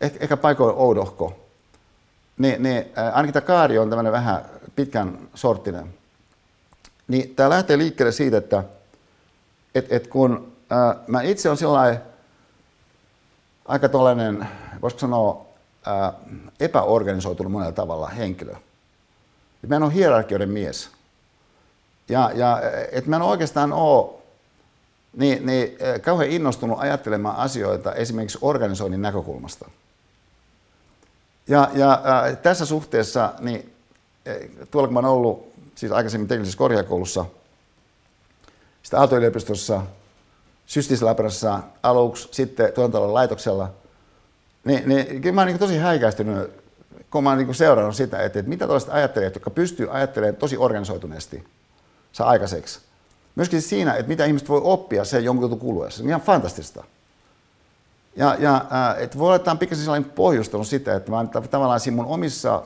ehkä, 0.00 0.18
ehkä 0.20 0.36
paikoin 0.36 0.76
oudohko. 0.76 1.38
Niin, 2.38 2.62
niin 2.62 2.84
ää, 2.96 3.10
ainakin 3.10 3.32
tämä 3.32 3.46
kaari 3.46 3.78
on 3.78 3.90
tämmöinen 3.90 4.12
vähän 4.12 4.44
pitkän 4.76 5.18
sorttinen. 5.34 5.94
Niin 7.08 7.34
tämä 7.34 7.50
lähtee 7.50 7.78
liikkeelle 7.78 8.12
siitä, 8.12 8.36
että 8.36 8.64
et, 9.74 9.92
et 9.92 10.06
kun 10.06 10.52
ää, 10.70 10.96
mä 11.06 11.22
itse 11.22 11.50
on 11.50 11.56
sellainen 11.56 12.02
aika 13.64 13.88
tällainen, 13.88 14.48
voisiko 14.82 15.00
sanoa, 15.00 15.49
ää, 15.86 16.12
epäorganisoitunut 16.60 17.52
monella 17.52 17.72
tavalla 17.72 18.08
henkilö. 18.08 18.54
Mä 19.66 19.76
en 19.76 19.82
ole 19.82 19.94
hierarkioiden 19.94 20.48
mies. 20.48 20.90
Ja, 22.08 22.30
ja 22.34 22.62
et 22.92 23.06
mä 23.06 23.16
en 23.16 23.22
oikeastaan 23.22 23.72
ole 23.72 24.10
niin, 25.16 25.46
niin, 25.46 25.78
kauhean 26.02 26.30
innostunut 26.30 26.78
ajattelemaan 26.80 27.36
asioita 27.36 27.94
esimerkiksi 27.94 28.38
organisoinnin 28.40 29.02
näkökulmasta. 29.02 29.70
Ja, 31.48 31.70
ja 31.74 32.00
ää, 32.04 32.36
tässä 32.36 32.66
suhteessa, 32.66 33.34
niin 33.40 33.74
tuolla 34.70 34.88
kun 34.88 34.94
mä 34.94 35.00
olen 35.00 35.10
ollut 35.10 35.52
siis 35.74 35.92
aikaisemmin 35.92 36.28
teknisessä 36.28 36.58
korkeakoulussa, 36.58 37.24
sitten 38.82 39.00
Aalto-yliopistossa, 39.00 39.82
Systislabrassa 40.66 41.60
aluksi, 41.82 42.28
sitten 42.30 42.72
tuotantotalon 42.72 43.14
laitoksella– 43.14 43.70
niin, 44.64 44.88
niin 44.88 45.22
kyllä 45.22 45.34
mä 45.34 45.40
oon 45.40 45.48
niin 45.48 45.58
tosi 45.58 45.78
häikäistynyt, 45.78 46.50
kun 47.10 47.24
mä 47.24 47.30
oon 47.30 47.38
niin 47.38 47.54
seurannut 47.54 47.96
sitä, 47.96 48.22
että, 48.22 48.38
että 48.38 48.48
mitä 48.48 48.66
tällaiset 48.66 48.90
ajattelijat, 48.92 49.34
jotka 49.34 49.50
pystyy 49.50 49.96
ajattelemaan 49.96 50.36
tosi 50.36 50.56
organisoituneesti, 50.56 51.44
saa 52.12 52.28
aikaiseksi. 52.28 52.80
Myöskin 53.34 53.62
siinä, 53.62 53.94
että 53.94 54.08
mitä 54.08 54.24
ihmiset 54.24 54.48
voi 54.48 54.60
oppia 54.64 55.04
sen 55.04 55.24
jonkun 55.24 55.44
jutun 55.44 55.58
kuluessa. 55.58 55.98
Se 55.98 56.02
on 56.02 56.08
ihan 56.08 56.20
fantastista. 56.20 56.84
Ja, 58.16 58.36
ja 58.38 58.64
että 58.98 59.18
voi 59.18 59.26
olla, 59.26 59.36
että 59.36 59.44
tämä 59.44 59.52
on 59.52 59.58
pikkasen 59.58 59.84
sellainen 59.84 60.10
pohjustanut 60.10 60.66
sitä, 60.66 60.96
että 60.96 61.10
mä 61.10 61.24
tavallaan 61.50 61.80
siinä 61.80 61.96
mun 61.96 62.06
omissa, 62.06 62.62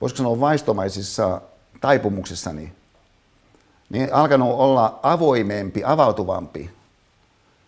voisiko 0.00 0.16
sanoa 0.16 0.40
vaistomaisissa 0.40 1.40
taipumuksissani, 1.80 2.72
niin 3.90 4.14
alkanut 4.14 4.48
olla 4.52 5.00
avoimempi, 5.02 5.82
avautuvampi 5.84 6.70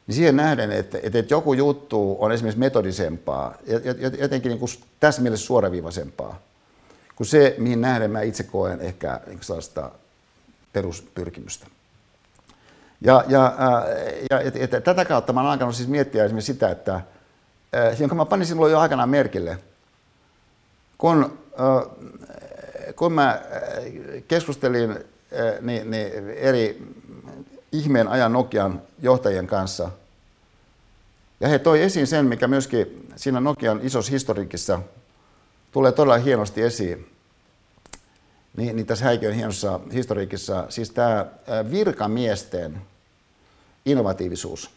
niin 0.07 0.15
siihen 0.15 0.37
nähden, 0.37 0.73
että, 0.73 0.99
että, 1.03 1.19
että 1.19 1.35
joku 1.35 1.53
juttu 1.53 2.17
on 2.21 2.33
esimerkiksi 2.33 2.61
metodisempaa, 2.61 3.55
jotenkin 4.19 4.49
niin 4.49 4.59
kuin 4.59 4.71
tässä 5.01 5.23
mielessä 5.23 5.47
suoraviivaisempaa, 5.47 6.41
kuin 7.17 7.27
se, 7.27 7.55
mihin 7.59 7.81
nähden 7.81 8.11
mä 8.11 8.23
itse 8.23 8.43
koen 8.43 8.81
ehkä 8.81 9.21
niin 9.27 9.39
sellaista 9.43 9.91
peruspyrkimystä. 10.73 11.67
Ja, 13.01 13.25
ja, 13.29 13.55
ja 14.31 14.41
et, 14.41 14.57
et, 14.57 14.85
tätä 14.85 15.05
kautta 15.05 15.33
mä 15.33 15.41
olen 15.41 15.53
alkanut 15.53 15.75
siis 15.75 15.89
miettiä 15.89 16.25
esimerkiksi 16.25 16.53
sitä, 16.53 16.71
että, 16.71 17.01
jonka 17.99 18.15
mä 18.15 18.25
panin 18.25 18.47
sinulle 18.47 18.71
jo 18.71 18.79
aikanaan 18.79 19.09
merkille, 19.09 19.59
kun, 20.99 21.39
kun 22.97 23.13
mä 23.13 23.41
keskustelin 24.29 24.99
niin, 25.61 25.91
niin 25.91 26.31
eri 26.31 26.95
ihmeen 27.75 28.09
ajan 28.09 28.33
Nokian 28.33 28.83
johtajien 29.03 29.47
kanssa. 29.47 29.91
Ja 31.41 31.49
he 31.49 31.59
toi 31.59 31.83
esiin 31.83 32.07
sen, 32.07 32.27
mikä 32.27 32.49
myöskin 32.49 33.09
siinä 33.17 33.41
Nokian 33.41 33.81
isossa 33.83 34.13
historiikissa 34.13 34.81
tulee 35.73 35.93
todella 35.93 36.19
hienosti 36.19 36.63
esiin. 36.63 37.11
Niin, 38.57 38.77
niin 38.77 38.87
tässä 38.87 39.05
Häikiön 39.05 39.35
hienossa 39.35 39.81
historiikissa, 39.93 40.67
siis 40.69 40.91
tämä 40.91 41.27
virkamiesten 41.71 42.83
innovatiivisuus. 43.87 44.71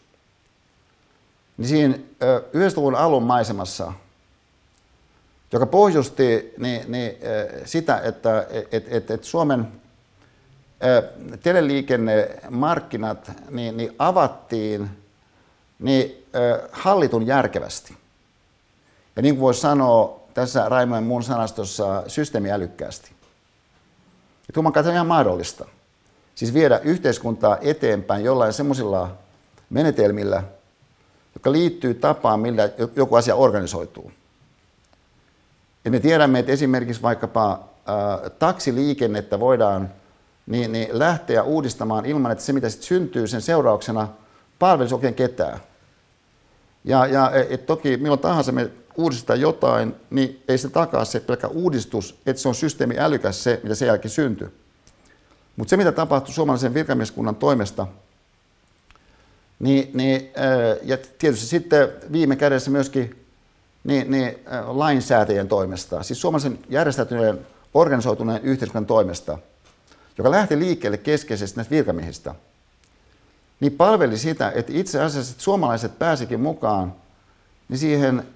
Niin 1.56 1.68
siinä 1.68 1.94
90-luvun 1.94 2.94
alun 2.94 3.22
maisemassa, 3.22 3.92
joka 5.52 5.66
pohjusti 5.66 6.54
niin, 6.58 6.92
niin, 6.92 7.12
sitä, 7.64 8.00
että 8.00 8.46
et, 8.72 8.92
et, 8.92 9.10
et 9.10 9.24
Suomen 9.24 9.68
teleliikennemarkkinat 11.42 13.32
niin, 13.50 13.76
niin 13.76 13.94
avattiin 13.98 14.90
niin, 15.78 16.26
hallitun 16.72 17.26
järkevästi. 17.26 17.96
Ja 19.16 19.22
niin 19.22 19.34
kuin 19.34 19.42
voisi 19.42 19.60
sanoa 19.60 20.20
tässä 20.34 20.68
Raimojen 20.68 21.04
muun 21.04 21.22
sanastossa 21.22 22.02
systeemi 22.06 22.50
älykkäästi. 22.50 23.10
Ja 24.48 24.54
tuoman 24.54 24.72
ihan 24.92 25.06
mahdollista. 25.06 25.66
Siis 26.34 26.54
viedä 26.54 26.78
yhteiskuntaa 26.78 27.58
eteenpäin 27.60 28.24
jollain 28.24 28.52
semmoisilla 28.52 29.16
menetelmillä, 29.70 30.42
jotka 31.34 31.52
liittyy 31.52 31.94
tapaan, 31.94 32.40
millä 32.40 32.70
joku 32.96 33.14
asia 33.14 33.34
organisoituu. 33.34 34.12
Ja 35.84 35.90
me 35.90 36.00
tiedämme, 36.00 36.38
että 36.38 36.52
esimerkiksi 36.52 37.02
vaikkapa 37.02 37.50
äh, 37.52 38.30
taksiliikennettä 38.38 39.40
voidaan 39.40 39.90
niin, 40.48 40.72
niin 40.72 40.88
lähteä 40.98 41.42
uudistamaan 41.42 42.06
ilman, 42.06 42.32
että 42.32 42.44
se 42.44 42.52
mitä 42.52 42.68
sitten 42.68 42.88
syntyy 42.88 43.26
sen 43.26 43.42
seurauksena 43.42 44.08
palvelisi 44.58 44.94
oikein 44.94 45.14
ketään. 45.14 45.60
Ja, 46.84 47.06
ja 47.06 47.30
et 47.48 47.66
toki 47.66 47.96
milloin 47.96 48.20
tahansa 48.20 48.52
me 48.52 48.70
uudistetaan 48.96 49.40
jotain, 49.40 49.94
niin 50.10 50.42
ei 50.48 50.58
se 50.58 50.68
takaa 50.68 51.04
se 51.04 51.20
pelkkä 51.20 51.48
uudistus, 51.48 52.18
että 52.26 52.42
se 52.42 52.48
on 52.48 52.54
systeemi 52.54 52.98
älykäs 52.98 53.44
se, 53.44 53.60
mitä 53.62 53.74
sen 53.74 53.86
jälkeen 53.86 54.10
syntyy. 54.10 54.52
Mutta 55.56 55.70
se, 55.70 55.76
mitä 55.76 55.92
tapahtui 55.92 56.34
suomalaisen 56.34 56.74
virkamieskunnan 56.74 57.36
toimesta, 57.36 57.86
niin, 59.58 59.90
niin, 59.94 60.30
ja 60.82 60.98
tietysti 61.18 61.46
sitten 61.46 61.88
viime 62.12 62.36
kädessä 62.36 62.70
myöskin 62.70 63.26
niin, 63.84 64.10
niin, 64.10 64.38
lainsäätäjien 64.66 65.48
toimesta, 65.48 66.02
siis 66.02 66.20
suomalaisen 66.20 66.58
järjestäytyneen 66.68 67.46
organisoituneen 67.74 68.42
yhteiskunnan 68.42 68.86
toimesta, 68.86 69.38
joka 70.18 70.30
lähti 70.30 70.58
liikkeelle 70.58 70.98
keskeisesti 70.98 71.56
näistä 71.56 71.74
virkamiehistä, 71.74 72.34
niin 73.60 73.72
palveli 73.72 74.18
sitä, 74.18 74.52
että 74.54 74.72
itse 74.74 75.02
asiassa 75.02 75.32
että 75.32 75.42
suomalaiset 75.42 75.98
pääsikin 75.98 76.40
mukaan 76.40 76.94
niin 77.68 77.78
siihen 77.78 78.26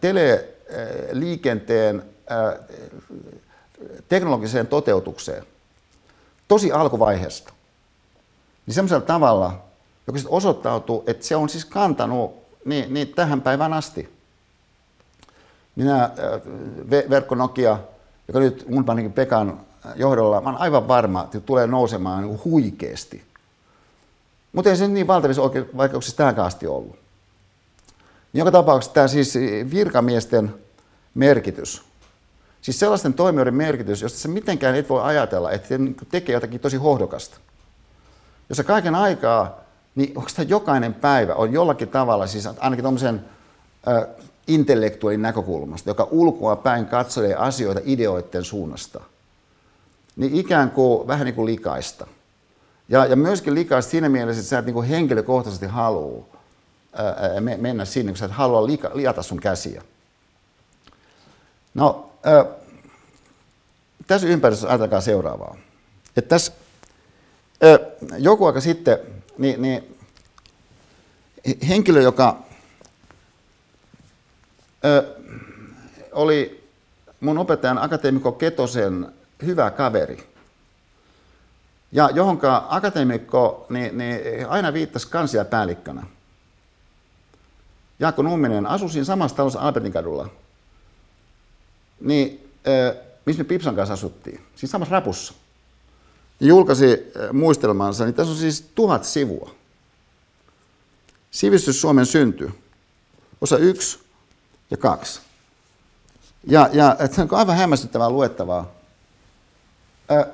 teleliikenteen 0.00 2.02
teknologiseen 4.08 4.66
toteutukseen 4.66 5.44
tosi 6.48 6.72
alkuvaiheesta. 6.72 7.52
Niin 8.66 8.74
semmoisella 8.74 9.06
tavalla, 9.06 9.62
joka 10.06 10.18
sitten 10.18 10.36
osoittautuu, 10.36 11.04
että 11.06 11.26
se 11.26 11.36
on 11.36 11.48
siis 11.48 11.64
kantanut 11.64 12.34
niin, 12.64 12.94
niin 12.94 13.08
tähän 13.08 13.40
päivään 13.40 13.72
asti. 13.72 14.20
Minä, 15.76 16.04
äh, 16.04 16.10
verkko 17.10 17.34
Nokia, 17.34 17.78
joka 18.28 18.40
nyt 18.40 18.68
mun 18.68 18.84
panikin 18.84 19.12
Pekan 19.12 19.60
johdolla, 19.96 20.40
mä 20.40 20.48
olen 20.48 20.60
aivan 20.60 20.88
varma, 20.88 21.22
että 21.22 21.40
tulee 21.40 21.66
nousemaan 21.66 22.22
niin 22.22 22.40
huikeasti. 22.44 23.24
Mutta 24.52 24.70
ei 24.70 24.76
se 24.76 24.88
niin 24.88 25.06
valtavissa 25.06 25.42
vaikeuksissa 25.76 26.16
tähänkään 26.16 26.46
asti 26.46 26.66
ollut. 26.66 26.98
Joka 28.34 28.50
tapauksessa 28.50 28.94
tämä 28.94 29.08
siis 29.08 29.34
virkamiesten 29.70 30.54
merkitys 31.14 31.90
Siis 32.62 32.80
sellaisten 32.80 33.14
toimijoiden 33.14 33.54
merkitys, 33.54 34.02
josta 34.02 34.18
sä 34.18 34.28
mitenkään 34.28 34.74
et 34.74 34.88
voi 34.88 35.02
ajatella, 35.02 35.50
että 35.50 35.78
ne 35.78 35.94
tekee 36.10 36.32
jotakin 36.32 36.60
tosi 36.60 36.76
hohdokasta. 36.76 37.38
Jos 38.48 38.56
sä 38.56 38.64
kaiken 38.64 38.94
aikaa, 38.94 39.60
niin 39.94 40.14
tämä 40.36 40.48
jokainen 40.48 40.94
päivä 40.94 41.34
on 41.34 41.52
jollakin 41.52 41.88
tavalla, 41.88 42.26
siis 42.26 42.46
ainakin 42.46 42.82
tuommoisen 42.82 43.24
intellektuaalin 44.46 45.22
näkökulmasta, 45.22 45.90
joka 45.90 46.08
ulkoa 46.10 46.56
päin 46.56 46.86
katselee 46.86 47.34
asioita 47.34 47.80
ideoiden 47.84 48.44
suunnasta, 48.44 49.00
niin 50.20 50.34
ikään 50.34 50.70
kuin 50.70 51.06
vähän 51.06 51.24
niin 51.24 51.34
kuin 51.34 51.46
likaista. 51.46 52.06
Ja, 52.88 53.06
ja 53.06 53.16
myöskin 53.16 53.54
likaista 53.54 53.90
siinä 53.90 54.08
mielessä, 54.08 54.40
että 54.40 54.50
sä 54.50 54.58
et 54.58 54.64
niin 54.64 54.74
kuin 54.74 54.88
henkilökohtaisesti 54.88 55.66
halua 55.66 56.26
ää, 56.92 57.40
mennä 57.56 57.84
sinne, 57.84 58.12
kun 58.12 58.16
sä 58.16 58.24
et 58.24 58.32
halua 58.32 58.66
lika, 58.66 58.90
liata 58.94 59.22
sun 59.22 59.40
käsiä. 59.40 59.82
No, 61.74 62.10
tässä 64.06 64.26
ympäristössä 64.26 64.68
ajatelkaa 64.68 65.00
seuraavaa. 65.00 65.56
Että 66.16 66.28
tässä 66.28 66.52
joku 68.18 68.46
aika 68.46 68.60
sitten 68.60 68.98
niin, 69.38 69.62
niin 69.62 69.96
henkilö, 71.68 72.00
joka 72.00 72.38
ö, 74.84 75.14
oli 76.12 76.68
mun 77.20 77.38
opettajan 77.38 77.78
akateemikko 77.78 78.32
Ketosen 78.32 79.12
hyvä 79.46 79.70
kaveri, 79.70 80.30
ja 81.92 82.10
johonka 82.14 82.66
akateemikko 82.68 83.66
niin, 83.68 83.98
niin 83.98 84.20
aina 84.48 84.72
viittasi 84.72 85.08
kansiapäällikkönä. 85.08 86.06
Jaakko 87.98 88.22
Numminen 88.22 88.66
asui 88.66 88.90
siinä 88.90 89.04
samassa 89.04 89.36
talossa 89.36 89.60
Albertin 89.60 89.92
kadulla– 89.92 90.28
niin 92.00 92.50
missä 93.26 93.42
me 93.42 93.48
Pipsan 93.48 93.76
kanssa 93.76 93.94
asuttiin, 93.94 94.40
siis 94.56 94.72
samassa 94.72 94.92
rapussa. 94.92 95.34
Ja 96.40 96.46
julkaisi 96.46 97.12
muistelmansa, 97.32 98.04
niin 98.04 98.14
tässä 98.14 98.30
on 98.30 98.38
siis 98.38 98.70
tuhat 98.74 99.04
sivua. 99.04 99.54
Sivistys 101.30 101.80
Suomen 101.80 102.06
synty, 102.06 102.50
osa 103.40 103.56
yksi 103.56 103.98
ja 104.70 104.76
kaksi. 104.76 105.20
Ja, 106.46 106.68
ja 106.72 106.96
että 106.98 107.22
on 107.22 107.28
aivan 107.30 107.56
hämmästyttävää 107.56 108.10
luettavaa. 108.10 108.72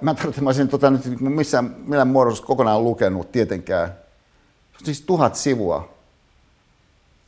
Mä 0.01 0.15
tarvitsen, 0.15 0.45
mä 0.45 0.49
olisin 0.49 0.69
tota, 0.69 0.91
nyt 0.91 1.21
missään 1.21 1.75
millään 1.79 2.09
muodossa 2.09 2.45
kokonaan 2.45 2.85
lukenut 2.85 3.33
tietenkään. 3.33 3.89
Se 4.73 4.79
on 4.81 4.85
siis 4.85 5.01
tuhat 5.01 5.37
sivua 5.37 5.97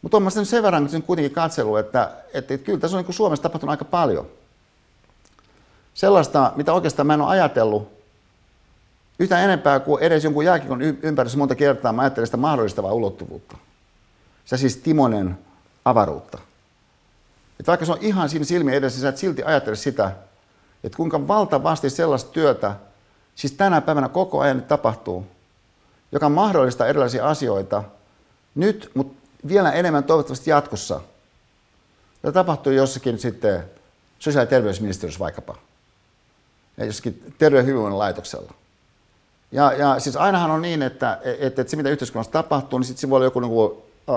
mutta 0.03 0.16
olen 0.16 0.30
sen, 0.30 0.46
sen 0.46 0.62
verran 0.62 0.88
sen 0.88 1.03
kuitenkin 1.03 1.32
katsellut, 1.32 1.78
että, 1.78 2.11
että, 2.34 2.55
että 2.55 2.66
kyllä 2.66 2.78
tässä 2.78 2.96
on 2.96 3.05
niin 3.05 3.14
Suomessa 3.14 3.42
tapahtunut 3.42 3.70
aika 3.70 3.84
paljon. 3.84 4.26
Sellaista, 5.94 6.53
mitä 6.57 6.72
oikeastaan 6.72 7.07
mä 7.07 7.14
en 7.14 7.20
ole 7.20 7.30
ajatellut 7.30 7.88
yhtä 9.18 9.40
enempää 9.40 9.80
kuin 9.80 10.03
edes 10.03 10.24
jonkun 10.24 10.44
jääkikon 10.44 10.82
ympärissä 10.82 11.38
monta 11.38 11.55
kertaa 11.55 11.92
mä 11.92 12.03
ajattelen 12.03 12.26
sitä 12.26 12.36
mahdollistavaa 12.36 12.92
ulottuvuutta. 12.92 13.57
Se 14.44 14.57
siis 14.57 14.76
Timonen 14.76 15.38
avaruutta. 15.84 16.38
Että 17.61 17.70
vaikka 17.70 17.86
se 17.86 17.92
on 17.92 17.99
ihan 18.01 18.28
siinä 18.28 18.44
silmien 18.44 18.76
edessä, 18.76 19.01
sä 19.01 19.09
et 19.09 19.18
silti 19.18 19.42
ajattele 19.42 19.76
sitä, 19.76 20.12
että 20.85 20.97
kuinka 20.97 21.29
valtavasti 21.29 21.91
sellaista 21.91 22.33
työtä, 22.33 22.74
siis 23.35 23.53
tänä 23.53 23.81
päivänä 23.81 24.09
koko 24.09 24.41
ajan 24.41 24.62
tapahtuu, 24.62 25.26
joka 26.12 26.29
mahdollistaa 26.29 26.87
erilaisia 26.87 27.29
asioita 27.29 27.85
nyt, 28.55 28.91
mutta 28.95 29.18
vielä 29.49 29.72
enemmän 29.72 30.05
toivottavasti 30.05 30.51
jatkossa. 30.51 31.01
Ja 32.22 32.33
tapahtuu 32.33 32.72
jossakin 32.72 33.18
sitten 33.18 33.64
sosiaali- 34.18 34.47
ja 34.47 34.51
terveysministeriössä 34.51 35.20
vaikkapa. 35.20 35.57
Ja 36.76 36.85
jossakin 36.85 37.35
terveyden 37.39 37.66
hyvinvoinnin 37.66 37.99
laitoksella. 37.99 38.55
Ja, 39.53 39.72
ja 39.72 40.01
siis 40.01 40.16
ainahan 40.16 40.51
on 40.51 40.62
niin, 40.62 40.83
että, 40.83 41.20
että, 41.24 41.62
että 41.62 41.70
se 41.70 41.76
mitä 41.76 41.89
yhteiskunnassa 41.89 42.33
tapahtuu, 42.33 42.79
niin 42.79 42.87
sitten 42.87 43.01
se 43.01 43.11
voi 43.11 43.16
olla 43.16 43.26
joku 43.26 43.41
niin 43.41 43.51
kuin, 43.51 43.72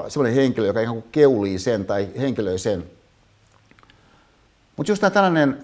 sellainen 0.08 0.36
henkilö, 0.36 0.68
joka 0.68 0.80
ihan 0.80 0.96
kuin 0.96 1.12
keulii 1.12 1.60
sen 1.60 1.86
tai 1.86 2.10
henkilöi 2.18 2.60
sen. 2.60 2.92
Mutta 4.78 4.92
just 4.92 5.00
tämä 5.00 5.12
tällainen 5.12 5.64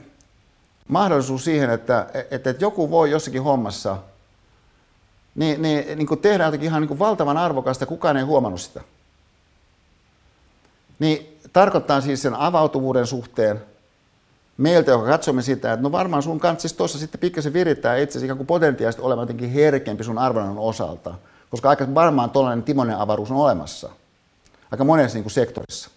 mahdollisuus 0.87 1.43
siihen, 1.43 1.69
että, 1.69 2.07
että, 2.13 2.49
että 2.49 2.65
joku 2.65 2.91
voi 2.91 3.11
jossakin 3.11 3.43
hommassa 3.43 3.97
niin, 5.35 5.61
niin, 5.61 5.97
niin 5.97 6.07
kuin 6.07 6.19
tehdä 6.19 6.45
jotakin 6.45 6.65
ihan 6.65 6.81
niin 6.81 6.87
kuin 6.87 6.99
valtavan 6.99 7.37
arvokasta, 7.37 7.85
kukaan 7.85 8.17
ei 8.17 8.23
huomannut 8.23 8.61
sitä. 8.61 8.81
Niin 10.99 11.39
tarkoittaa 11.53 12.01
siis 12.01 12.21
sen 12.21 12.35
avautuvuuden 12.35 13.07
suhteen 13.07 13.61
meiltä, 14.57 14.91
joka 14.91 15.07
katsomme 15.07 15.41
sitä, 15.41 15.73
että 15.73 15.83
no 15.83 15.91
varmaan 15.91 16.23
sun 16.23 16.39
kanssa 16.39 16.77
tuossa 16.77 16.99
sitten 16.99 17.19
pikkasen 17.19 17.53
virittää 17.53 17.97
itse 17.97 18.19
ikään 18.19 18.37
kuin 18.37 18.47
potentiaalisesti 18.47 19.01
olemaan 19.01 19.23
jotenkin 19.23 19.51
herkempi 19.51 20.03
sun 20.03 20.17
arvonnan 20.17 20.57
osalta, 20.57 21.13
koska 21.49 21.69
aika 21.69 21.95
varmaan 21.95 22.29
tuollainen 22.29 22.63
Timonen 22.63 22.97
avaruus 22.97 23.31
on 23.31 23.37
olemassa 23.37 23.89
aika 24.71 24.83
monessa 24.83 25.15
niin 25.15 25.23
kuin 25.23 25.31
sektorissa. 25.31 25.89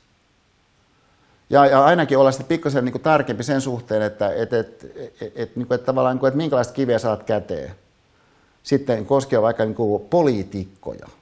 Ja, 1.51 1.67
ja 1.67 1.85
ainakin 1.85 2.19
olla 2.19 2.33
sitten 2.33 2.49
pikkasen 2.49 2.85
niin 2.85 2.93
kuin 2.93 3.03
tarkempi 3.03 3.43
sen 3.43 3.61
suhteen, 3.61 4.03
että 4.03 4.33
et, 4.35 4.53
et, 4.53 4.85
et, 5.21 5.33
et, 5.35 5.57
niin 5.57 5.67
kuin, 5.67 5.75
että 5.75 5.87
tavallaan, 5.87 6.15
niin 6.15 6.21
kuin, 6.21 6.29
että 6.29 6.37
minkälaista 6.37 6.75
kiveä 6.75 6.99
saat 6.99 7.23
käteen. 7.23 7.71
Sitten 8.63 9.07
koskee 9.07 9.43
vaikka 9.43 9.65
niin 9.65 9.75
kuin 9.75 10.03
poliitikkoja– 10.11 11.07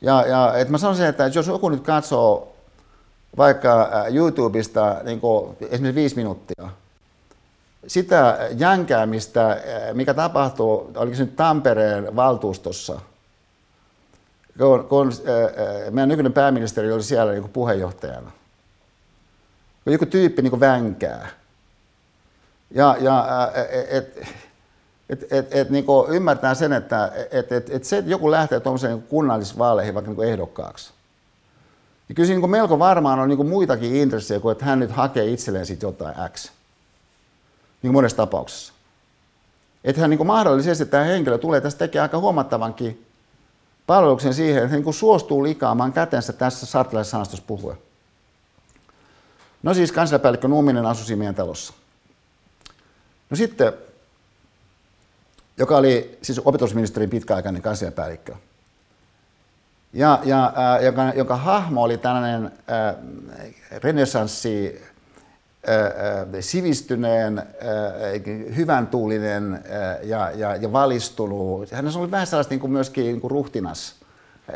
ja, 0.00 0.26
ja 0.26 0.54
et 0.56 0.68
mä 0.68 0.78
sanoisin, 0.78 1.06
että 1.06 1.30
jos 1.34 1.46
joku 1.46 1.68
nyt 1.68 1.82
katsoo 1.82 2.52
vaikka 3.36 3.90
äh, 3.94 4.14
YouTubesta 4.14 4.96
niin 5.04 5.20
esimerkiksi 5.60 5.94
viisi 5.94 6.16
minuuttia, 6.16 6.68
sitä 7.86 8.38
jänkäämistä, 8.56 9.50
äh, 9.50 9.58
mikä 9.92 10.14
tapahtuu, 10.14 10.92
oliko 10.96 11.16
se 11.16 11.24
nyt 11.24 11.36
Tampereen 11.36 12.16
valtuustossa, 12.16 13.00
kun, 14.58 14.84
kun 14.84 15.08
äh, 15.08 15.92
meidän 15.92 16.08
nykyinen 16.08 16.32
pääministeri 16.32 16.92
oli 16.92 17.02
siellä 17.02 17.32
niin 17.32 17.48
puheenjohtajana. 17.48 18.30
Kun 19.86 19.92
joku 19.92 20.06
tyyppi 20.06 20.42
niin 20.42 20.60
vänkää. 20.60 21.28
Ja, 22.70 22.96
ja 23.00 23.26
et, 23.90 24.26
et, 25.08 25.32
et, 25.32 25.54
et, 25.54 25.70
niin 25.70 25.84
ymmärtää 26.08 26.54
sen, 26.54 26.72
että 26.72 27.12
et, 27.30 27.52
et, 27.52 27.70
et 27.70 27.84
se, 27.84 27.98
että 27.98 28.10
joku 28.10 28.30
lähtee 28.30 28.60
tuollaiseen 28.60 28.92
niin 28.92 29.02
kunnallisvaaleihin 29.02 29.94
vaikka 29.94 30.12
niin 30.12 30.28
ehdokkaaksi, 30.28 30.92
Niin 32.08 32.16
kyllä 32.16 32.26
siinä 32.26 32.40
niin 32.40 32.50
melko 32.50 32.78
varmaan 32.78 33.18
on 33.18 33.28
niin 33.28 33.46
muitakin 33.46 33.94
intressejä 33.94 34.40
kuin 34.40 34.52
että 34.52 34.64
hän 34.64 34.78
nyt 34.78 34.90
hakee 34.90 35.26
itselleen 35.26 35.66
sitten 35.66 35.88
jotain 35.88 36.30
X. 36.32 36.44
Niin 36.44 37.88
kuin 37.88 37.92
monessa 37.92 38.16
tapauksessa. 38.16 38.72
Että 39.84 40.00
hän 40.00 40.10
niin 40.10 40.26
mahdollisesti 40.26 40.86
tämä 40.86 41.04
henkilö 41.04 41.38
tulee 41.38 41.60
tästä 41.60 41.78
tekemään 41.78 42.04
aika 42.04 42.18
huomattavankin 42.18 43.06
palveluksen 43.86 44.34
siihen, 44.34 44.62
että 44.62 44.76
hän 44.76 44.82
niin 44.82 44.94
suostuu 44.94 45.42
likaamaan 45.42 45.92
kätensä 45.92 46.32
tässä 46.32 46.66
sanastossa 47.02 47.44
puhuen. 47.46 47.85
No 49.66 49.74
siis 49.74 49.92
kansliapäällikkö 49.92 50.48
Nuuminen 50.48 50.86
asui 50.86 51.06
siinä 51.06 51.18
meidän 51.18 51.34
talossa. 51.34 51.74
No 53.30 53.36
sitten, 53.36 53.72
joka 55.56 55.76
oli 55.76 56.18
siis 56.22 56.40
opetusministerin 56.44 57.10
pitkäaikainen 57.10 57.62
kansliapäällikkö, 57.62 58.34
ja, 59.92 60.20
ja 60.24 60.46
äh, 60.46 60.84
joka, 60.84 61.12
joka 61.16 61.36
hahmo 61.36 61.82
oli 61.82 61.98
tällainen 61.98 62.44
äh, 62.44 62.94
renessanssi, 63.82 64.82
äh, 65.68 66.26
sivistyneen, 66.40 67.38
äh, 67.38 67.44
hyvän 68.56 68.86
tuulinen 68.86 69.54
äh, 69.54 69.60
ja, 70.02 70.30
ja, 70.30 70.56
ja 70.56 70.72
valistunut. 70.72 71.70
Hän 71.70 71.96
oli 71.96 72.10
vähän 72.10 72.26
sellaista 72.26 72.52
niin 72.52 72.60
kuin 72.60 72.72
myöskin 72.72 73.04
niin 73.04 73.20
kuin 73.20 73.30
ruhtinas 73.30 73.94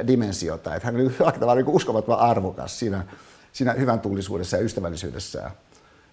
dimensiota, 0.07 0.75
että 0.75 0.87
hän 0.87 0.95
oli 0.95 1.15
aika 1.25 1.55
niin 1.55 1.69
uskomattoman 1.69 2.21
arvokas 2.21 2.79
siinä, 2.79 3.05
siinä 3.53 3.73
hyvän 3.73 4.01
tuulisuudessa 4.01 4.57
ja 4.57 4.63
ystävällisyydessä. 4.63 5.51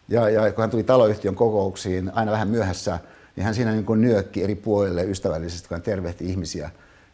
Ja, 0.09 0.29
ja 0.29 0.51
kun 0.51 0.61
hän 0.61 0.69
tuli 0.69 0.83
taloyhtiön 0.83 1.35
kokouksiin 1.35 2.11
aina 2.15 2.31
vähän 2.31 2.47
myöhässä, 2.47 2.99
niin 3.35 3.45
hän 3.45 3.55
siinä 3.55 3.71
niin 3.71 4.01
nyökki 4.01 4.43
eri 4.43 4.55
puolille 4.55 5.03
ystävällisesti, 5.03 5.67
kun 5.67 5.75
hän 5.75 5.81
tervehti 5.81 6.25
ihmisiä. 6.29 6.69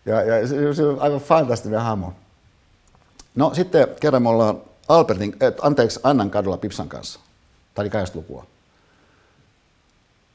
Ja, 0.06 0.22
ja 0.22 0.48
se, 0.48 0.74
se 0.74 0.84
on 0.84 1.00
aivan 1.00 1.22
fantastinen 1.22 1.82
hahmo. 1.82 2.14
No 3.36 3.54
sitten 3.54 3.88
kerran 4.00 4.24
me 4.24 4.30
ollaan 4.30 4.62
Albertin, 4.88 5.36
äh, 5.44 5.54
anteeksi, 5.62 6.00
Annan 6.04 6.32
kadulla 6.32 6.58
Pipsan 6.58 6.90
kanssa. 6.90 7.20
Tämä 7.74 7.90
oli 7.96 8.06
lukua. 8.14 8.46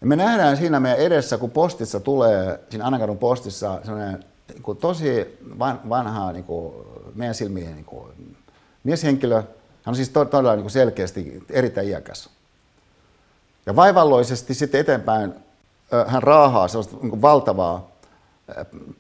Ja 0.01 0.07
me 0.07 0.16
nähdään 0.16 0.57
siinä 0.57 0.80
meidän 0.80 0.99
edessä, 0.99 1.39
kun 1.39 1.51
postissa 1.51 2.01
tulee, 2.01 2.61
siinä 2.70 2.84
Annankadun 2.84 3.18
postissa, 3.18 3.80
sellainen 3.84 4.24
niin 4.55 4.76
tosi 4.76 5.39
vanha 5.89 6.32
niin 6.32 6.45
kuin 6.45 6.74
meidän 7.14 7.34
silmiin 7.34 7.74
niin 7.74 7.84
kuin 7.84 8.36
mieshenkilö. 8.84 9.43
Hän 9.89 9.93
on 9.93 9.97
siis 9.97 10.09
todella 10.09 10.53
niin 10.53 10.62
kuin 10.62 10.70
selkeästi 10.70 11.43
erittäin 11.51 11.89
iäkäs. 11.89 12.28
Ja 13.66 13.76
vaivalloisesti 13.76 14.55
sitten 14.55 14.80
eteenpäin 14.80 15.34
hän 16.07 16.22
raahaa 16.22 16.68
sellaista 16.68 16.97
niin 17.03 17.22
valtavaa 17.22 17.91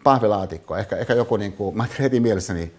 pahvilaatikkoa. 0.04 0.78
Ehkä, 0.78 0.96
ehkä 0.96 1.14
joku, 1.14 1.36
niin 1.36 1.52
kuin, 1.52 1.76
mä 1.76 1.86
heti 1.98 2.20
mielessäni, 2.20 2.74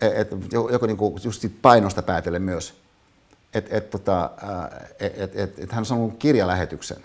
että 0.00 0.36
joku 0.72 0.86
niin 0.86 0.96
kuin 0.96 1.20
just 1.24 1.44
painosta 1.62 2.02
päätellen 2.02 2.42
myös, 2.42 2.74
että 3.54 3.76
et, 3.76 3.90
tota, 3.90 4.30
et, 5.00 5.20
et, 5.20 5.36
et, 5.36 5.58
et 5.58 5.72
hän 5.72 5.78
on 5.78 5.86
saanut 5.86 6.14
kirjalähetyksen. 6.18 7.04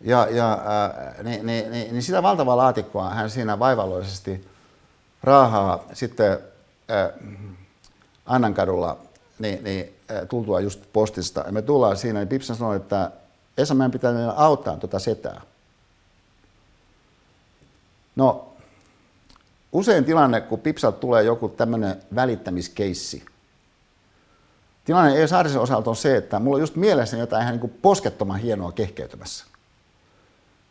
Ja, 0.00 0.28
ja 0.30 0.58
niin, 1.22 1.46
niin, 1.46 1.70
niin, 1.70 1.92
niin 1.92 2.02
sitä 2.02 2.22
valtavaa 2.22 2.56
laatikkoa 2.56 3.10
hän 3.10 3.30
siinä 3.30 3.58
vaivalloisesti 3.58 4.48
raahaa 5.22 5.84
sitten 5.92 6.38
Annankadulla 8.30 8.96
niin, 9.38 9.64
niin, 9.64 9.94
tultua 10.28 10.60
just 10.60 10.80
postista. 10.92 11.40
Ja 11.46 11.52
me 11.52 11.62
tullaan 11.62 11.96
siinä, 11.96 12.18
niin 12.18 12.28
Pipsan 12.28 12.56
sanoi, 12.56 12.76
että 12.76 13.10
Esa, 13.58 13.74
meidän 13.74 13.90
pitää 13.90 14.30
auttaa 14.30 14.76
tuota 14.76 14.98
setää. 14.98 15.40
No, 18.16 18.48
usein 19.72 20.04
tilanne, 20.04 20.40
kun 20.40 20.60
Pipsat 20.60 21.00
tulee 21.00 21.22
joku 21.22 21.48
tämmöinen 21.48 22.02
välittämiskeissi, 22.14 23.24
tilanne 24.84 25.14
ei 25.14 25.28
Saarisen 25.28 25.60
osalta 25.60 25.90
on 25.90 25.96
se, 25.96 26.16
että 26.16 26.38
mulla 26.38 26.56
on 26.56 26.60
just 26.60 26.76
mielessä 26.76 27.16
jotain 27.16 27.42
ihan 27.42 27.56
niin 27.56 27.78
poskettoman 27.82 28.38
hienoa 28.38 28.72
kehkeytymässä. 28.72 29.44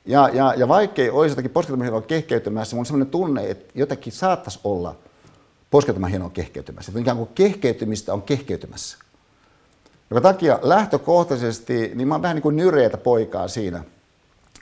Ja, 0.05 0.29
ja, 0.33 0.53
ja 0.57 0.67
vaikkei 0.67 1.09
olisi 1.09 1.31
jotakin 1.31 1.51
poskettoman 1.51 1.85
hienoa 1.85 2.01
kehkeytymässä, 2.01 2.75
mun 2.75 2.81
on 2.81 2.85
sellainen 2.85 3.11
tunne, 3.11 3.49
että 3.49 3.71
jotakin 3.75 4.13
saattaisi 4.13 4.59
olla 4.63 4.95
poskettoman 5.71 6.09
hienoa 6.09 6.29
kehkeytymässä. 6.29 6.91
Että 6.91 6.99
ikään 6.99 7.17
kuin 7.17 7.29
kehkeytymistä 7.35 8.13
on 8.13 8.21
kehkeytymässä. 8.21 8.97
Joka 10.09 10.21
takia 10.21 10.59
lähtökohtaisesti, 10.61 11.91
niin 11.95 12.07
mä 12.07 12.13
oon 12.13 12.21
vähän 12.21 12.35
niin 12.35 12.43
kuin 12.43 12.55
nyreitä 12.55 12.97
poikaa 12.97 13.47
siinä, 13.47 13.83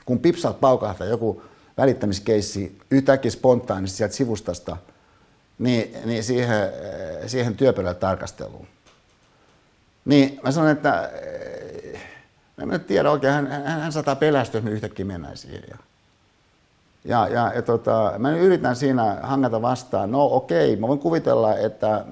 kun 0.04 0.18
pipsaat 0.18 0.60
paukahtaa 0.60 1.06
joku 1.06 1.42
välittämiskeissi 1.78 2.78
yhtäkkiä 2.90 3.30
spontaanisti 3.30 3.96
sieltä 3.96 4.14
sivustasta, 4.14 4.76
niin, 5.58 5.96
niin 6.04 6.24
siihen, 6.24 6.68
siihen 7.26 7.56
työpöydälle 7.56 7.98
tarkasteluun. 7.98 8.66
Niin 10.04 10.40
mä 10.42 10.52
sanon, 10.52 10.70
että 10.70 11.10
en 12.62 12.68
mä 12.68 12.78
tiedä 12.78 13.10
oikein, 13.10 13.32
hän, 13.32 13.46
hän, 13.46 13.80
hän 13.80 13.92
saattaa 13.92 14.16
pelästyä, 14.16 14.58
jos 14.58 14.64
me 14.64 14.70
yhtäkkiä 14.70 15.04
mennään 15.04 15.36
siihen. 15.36 15.78
Ja, 17.04 17.28
ja, 17.28 17.52
ja 17.54 17.62
tota, 17.62 18.12
mä 18.18 18.36
yritän 18.36 18.76
siinä 18.76 19.18
hangata 19.22 19.62
vastaan, 19.62 20.10
no 20.10 20.24
okei, 20.24 20.76
mä 20.76 20.88
voin 20.88 20.98
kuvitella, 20.98 21.56
että 21.56 22.04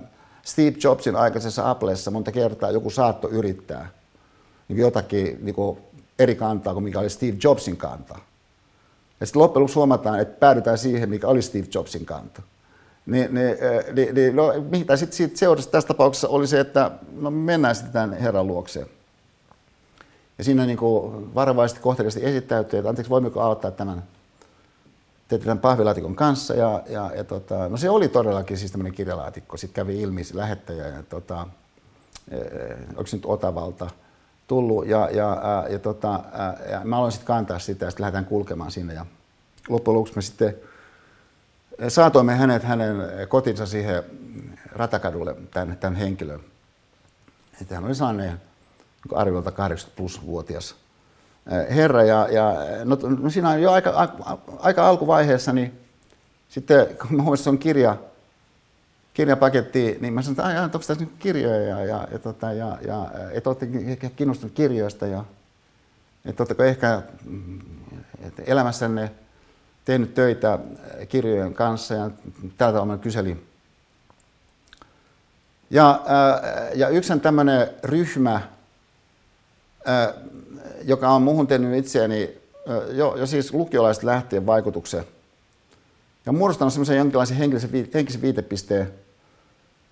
Steve 0.43 0.76
Jobsin 0.84 1.16
aikaisessa 1.16 1.70
Applessa 1.70 2.11
monta 2.11 2.32
kertaa 2.32 2.70
joku 2.70 2.91
saatto 2.91 3.28
yrittää 3.28 3.89
niin 4.68 4.78
jotakin 4.78 5.39
niin 5.43 5.55
kuin 5.55 5.78
eri 6.18 6.34
kantaa 6.34 6.72
kuin 6.72 6.84
mikä 6.84 7.01
oli 7.01 7.11
Steve 7.11 7.37
Jobsin 7.45 7.76
kanta. 7.76 8.18
Ja 9.20 9.26
sitten 9.26 9.43
loppujen 9.43 9.62
lopuksi 9.62 9.74
huomataan, 9.74 10.20
että 10.20 10.41
päädytään 10.41 10.78
siihen, 10.78 11.11
mikä 11.11 11.28
oli 11.28 11.43
Steve 11.43 11.66
Jobsin 11.74 12.07
kanta. 12.07 12.43
Niin, 13.07 13.34
niin, 13.34 13.57
niin, 13.93 14.14
niin 14.14 14.37
no, 14.37 14.53
mitä 14.70 14.97
sitten 14.97 15.16
siitä 15.16 15.39
seurasi 15.39 15.68
tässä 15.68 15.89
tapauksessa 15.89 16.28
oli 16.28 16.47
se, 16.47 16.61
että 16.61 16.91
no, 17.20 17.30
mennään 17.30 17.74
sitten 17.74 17.93
tämän 17.93 18.12
herran 18.12 18.47
luokseen. 18.47 18.87
Ja 20.39 20.45
siinä 20.45 20.66
niin 20.66 20.78
kuin 20.78 21.34
varovaisesti 21.34 21.82
kohteliaasti 21.82 22.24
esittäytyy, 22.24 22.78
että 22.78 22.89
anteeksi, 22.89 23.11
voimmeko 23.11 23.41
auttaa 23.41 23.70
tämän, 23.70 24.03
tämän 25.29 25.59
pahvilaatikon 25.59 26.16
kanssa. 26.16 26.55
Ja, 26.55 26.83
ja, 26.89 27.11
ja 27.16 27.24
tota, 27.24 27.68
no 27.68 27.77
se 27.77 27.91
oli 27.91 28.09
todellakin 28.09 28.59
siis 28.59 28.72
tämmöinen 28.72 28.95
kirjalaatikko. 28.95 29.57
Sitten 29.57 29.74
kävi 29.74 30.03
ilmi 30.03 30.24
se 30.24 30.37
lähettäjä, 30.37 30.87
ja 30.87 31.03
tota, 31.03 31.47
e, 32.31 32.39
onko 32.89 33.07
se 33.07 33.16
nyt 33.16 33.27
Otavalta 33.27 33.91
tullut. 34.47 34.87
Ja, 34.87 35.09
ja, 35.11 35.64
ja, 35.70 35.79
tota, 35.79 36.20
ja 36.70 36.81
mä 36.85 36.97
aloin 36.97 37.12
sitten 37.12 37.27
kantaa 37.27 37.59
sitä 37.59 37.85
ja 37.85 37.91
sitten 37.91 38.03
lähdetään 38.03 38.24
kulkemaan 38.24 38.70
sinne. 38.70 38.95
Ja 38.95 39.07
loppujen 39.68 39.95
lopuksi 39.95 40.16
me 40.16 40.22
sitten 40.22 40.57
saatoimme 41.89 42.35
hänet 42.35 42.62
hänen 42.62 42.97
kotinsa 43.29 43.66
siihen 43.66 44.03
ratakadulle, 44.72 45.37
tämän, 45.51 45.77
tämän 45.77 45.97
henkilön. 45.97 46.41
Että 47.62 47.74
hän 47.74 47.85
oli 47.85 47.95
sellainen 47.95 48.41
arviolta 49.14 49.53
80 49.53 49.97
plus-vuotias 49.97 50.74
herra. 51.51 52.05
Ja, 52.05 52.29
ja 52.31 52.55
no, 52.85 52.99
no 53.19 53.31
siinä 53.31 53.49
on 53.49 53.63
jo 53.63 53.73
aika, 53.73 53.91
aika, 53.91 54.39
aika 54.59 54.89
alkuvaiheessa, 54.89 55.53
niin 55.53 55.81
sitten 56.49 56.87
kun 56.87 57.17
mä 57.17 57.37
se 57.37 57.51
on 57.51 57.59
kirja, 57.59 57.97
kirjapaketti, 59.15 59.99
niin 60.01 60.15
mä 60.15 60.23
sanoin, 60.23 60.51
että 60.51 60.63
onko 60.63 60.79
tässä 60.79 60.95
nyt 60.95 61.13
kirjoja 61.19 61.61
ja, 61.61 61.85
ja, 61.85 62.09
ja, 62.13 62.19
tota, 62.19 62.53
ja, 62.53 62.79
ja 62.87 63.11
että 63.33 63.51
olette 63.51 63.69
ehkä 63.87 64.11
kiinnostunut 64.11 64.55
kirjoista 64.55 65.07
ja 65.07 65.25
että 66.25 66.43
oletteko 66.43 66.63
ehkä 66.63 67.03
että 68.21 68.43
elämässänne 68.47 69.11
tehnyt 69.85 70.15
töitä 70.15 70.59
kirjojen 71.09 71.55
kanssa 71.55 71.95
ja 71.95 72.11
tällä 72.57 72.73
tavalla 72.73 72.85
mä 72.85 72.99
kyselin. 72.99 73.47
Ja, 75.71 76.01
ja 76.75 76.89
yksi 76.89 77.19
tämmöinen 77.19 77.69
ryhmä, 77.83 78.41
joka 80.87 81.11
on 81.11 81.22
muuhun 81.22 81.47
tehnyt 81.47 81.78
itseäni 81.78 82.30
jo, 82.93 83.16
jo 83.16 83.26
siis 83.26 83.55
lukiolaiset 83.55 84.05
lähtien 84.05 84.47
vaikutuksen. 84.47 85.05
Ja 86.26 86.32
muodostanut 86.32 86.72
semmoisen 86.72 86.97
jonkinlaisen 86.97 87.37
henkilöisen, 87.37 87.89
henkisen 87.95 88.22
viitepisteen. 88.22 88.93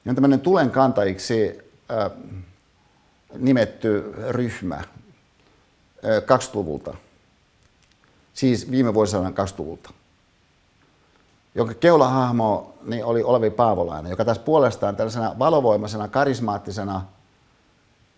Ja 0.05 0.11
on 0.11 0.15
tämmöinen 0.15 0.41
tulen 0.41 0.71
kantajiksi 0.71 1.59
äh, 1.91 2.11
nimetty 3.39 4.15
ryhmä 4.29 4.75
äh, 4.75 4.85
20-luvulta. 6.23 6.95
Siis 8.35 8.71
viime 8.71 8.95
vuosisadan 8.95 9.35
20-luvulta. 9.35 9.91
Jonka 11.55 11.75
keulahahmo 11.75 12.75
niin 12.85 13.05
oli 13.05 13.23
Olavi 13.23 13.51
Paavolainen, 13.51 14.11
joka 14.11 14.25
tässä 14.25 14.43
puolestaan 14.43 14.97
tällaisena 14.97 15.39
valovoimaisena, 15.39 16.09
karismaattisena– 16.09 17.03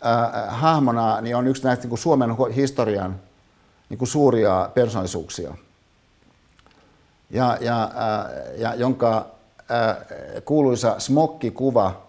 äh, 0.07 0.31
hahmona 0.49 1.21
niin 1.21 1.37
on 1.37 1.47
yksi 1.47 1.65
näistä 1.65 1.83
niin 1.83 1.89
kuin 1.89 1.99
Suomen 1.99 2.37
historian 2.57 3.21
niin 3.89 3.99
kuin 3.99 4.09
suuria 4.09 4.71
persoonallisuuksia, 4.75 5.55
ja, 7.31 7.59
ja, 7.61 7.83
äh, 7.83 7.91
ja 8.57 8.75
jonka 8.75 9.27
äh, 9.71 9.97
kuuluisa 10.45 10.95
smokkikuva, 10.99 12.07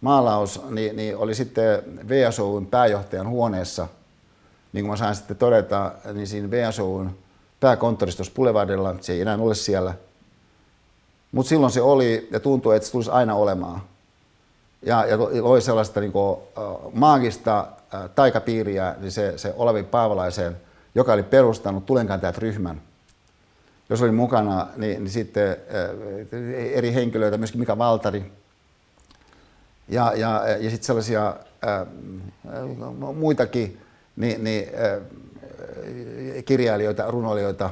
maalaus, 0.00 0.60
niin, 0.70 0.96
niin 0.96 1.16
oli 1.16 1.34
sitten 1.34 1.82
VSOUn 2.08 2.66
pääjohtajan 2.66 3.28
huoneessa, 3.28 3.88
niin 4.72 4.84
kuin 4.84 4.90
mä 4.90 4.96
sain 4.96 5.14
sitten 5.14 5.36
todeta, 5.36 5.92
niin 6.12 6.26
siinä 6.26 6.50
VSOUn 6.50 7.18
pääkonttoristossa 7.60 8.32
Boulevardilla, 8.36 8.94
se 9.00 9.12
ei 9.12 9.20
enää 9.20 9.38
ole 9.40 9.54
siellä. 9.54 9.94
Mutta 11.32 11.48
silloin 11.48 11.72
se 11.72 11.82
oli 11.82 12.28
ja 12.30 12.40
tuntui, 12.40 12.76
että 12.76 12.86
se 12.86 12.92
tulisi 12.92 13.10
aina 13.10 13.34
olemaan. 13.34 13.80
Ja, 14.82 15.06
ja 15.06 15.18
loi 15.18 15.60
sellaista 15.60 16.00
niin 16.00 16.12
kuin, 16.12 16.40
maagista 16.92 17.66
taikapiiriä, 18.14 18.94
niin 19.00 19.12
se, 19.12 19.38
se 19.38 19.54
Olavi 19.56 19.82
Paavalaisen, 19.82 20.56
joka 20.94 21.12
oli 21.12 21.22
perustanut 21.22 21.86
Tulenkantajat 21.86 22.38
ryhmän, 22.38 22.82
jos 23.88 24.02
oli 24.02 24.10
mukana, 24.10 24.66
niin, 24.76 25.04
niin 25.04 25.10
sitten 25.10 25.56
eri 26.72 26.94
henkilöitä, 26.94 27.38
myöskin 27.38 27.60
Mika 27.60 27.78
Valtari, 27.78 28.32
ja, 29.88 30.12
ja, 30.16 30.42
ja 30.60 30.70
sitten 30.70 30.86
sellaisia 30.86 31.36
ää, 31.62 31.86
muitakin 33.14 33.80
niin, 34.16 34.44
niin, 34.44 34.68
ää, 34.74 35.00
kirjailijoita, 36.44 37.10
runoilijoita, 37.10 37.70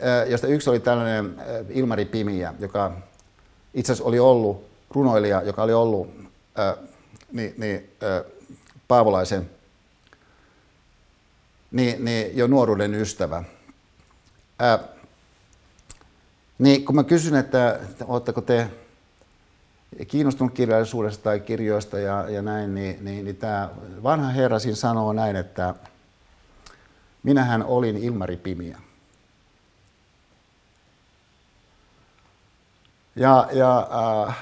ää, 0.00 0.24
josta 0.24 0.46
yksi 0.46 0.70
oli 0.70 0.80
tällainen 0.80 1.34
ää, 1.38 1.46
Ilmari 1.68 2.04
Pimiä, 2.04 2.54
joka 2.58 2.92
itse 3.74 3.92
asiassa 3.92 4.08
oli 4.08 4.18
ollut 4.18 4.73
runoilija, 4.90 5.42
joka 5.42 5.62
oli 5.62 5.72
ollut 5.72 6.10
ää, 6.56 6.76
niin, 7.32 7.54
niin, 7.58 7.90
ää, 8.02 8.24
Paavolaisen 8.88 9.50
niin, 11.74 12.04
niin 12.04 12.36
jo 12.36 12.46
nuoruuden 12.46 12.94
ystävä. 12.94 13.44
Ää, 14.58 14.78
niin 16.58 16.84
kun 16.84 16.94
mä 16.94 17.04
kysyn, 17.04 17.34
että 17.34 17.80
oletteko 18.04 18.40
te 18.40 18.70
kiinnostunut 20.08 20.54
kirjallisuudesta 20.54 21.24
tai 21.24 21.40
kirjoista 21.40 21.98
ja, 21.98 22.30
ja 22.30 22.42
näin, 22.42 22.74
niin, 22.74 23.04
niin, 23.04 23.24
niin 23.24 23.36
tämä 23.36 23.70
vanha 24.02 24.28
herra 24.28 24.58
siinä 24.58 24.76
sanoo 24.76 25.12
näin, 25.12 25.36
että 25.36 25.74
minähän 27.22 27.64
olin 27.64 27.96
Ilmari 27.96 28.36
Pimiä. 28.36 28.78
Ja, 33.16 33.48
ja 33.52 33.88
äh, 34.28 34.36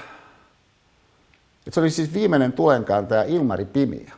se 1.69 1.79
oli 1.79 1.89
siis 1.89 2.13
viimeinen 2.13 2.53
tulenkantaja 2.53 3.23
Ilmari 3.23 3.65
Pimiä, 3.65 4.11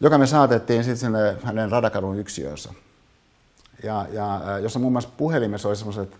joka 0.00 0.18
me 0.18 0.26
saatettiin 0.26 0.84
sitten 0.84 0.98
sinne 0.98 1.36
hänen 1.42 1.70
Radakadun 1.70 2.18
yksiöönsä. 2.18 2.70
Ja, 3.82 4.06
ja 4.12 4.58
jossa 4.62 4.78
muun 4.78 4.92
muassa 4.92 5.10
puhelimessa 5.16 5.68
oli 5.68 5.76
semmoiset 5.76 6.16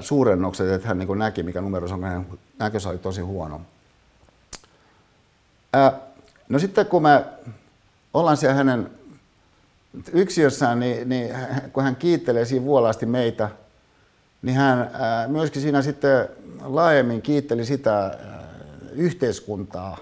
suurennukset, 0.00 0.68
että 0.68 0.88
hän 0.88 0.98
niin 0.98 1.18
näki, 1.18 1.42
mikä 1.42 1.60
numero 1.60 1.88
se 1.88 1.94
on, 1.94 2.04
hänen 2.04 2.26
näkönsä 2.58 2.88
oli 2.88 2.98
tosi 2.98 3.20
huono. 3.20 3.60
No 6.48 6.58
sitten 6.58 6.86
kun 6.86 7.02
me 7.02 7.24
ollaan 8.14 8.36
siellä 8.36 8.54
hänen 8.54 8.90
yksiössään, 10.12 10.80
niin, 10.80 11.08
niin 11.08 11.34
kun 11.72 11.82
hän 11.82 11.96
kiittelee 11.96 12.44
siinä 12.44 12.64
vuolaasti 12.64 13.06
meitä, 13.06 13.48
niin 14.42 14.56
hän 14.56 14.90
myöskin 15.28 15.62
siinä 15.62 15.82
sitten 15.82 16.28
laajemmin 16.62 17.22
kiitteli 17.22 17.64
sitä 17.64 18.18
yhteiskuntaa, 18.92 19.98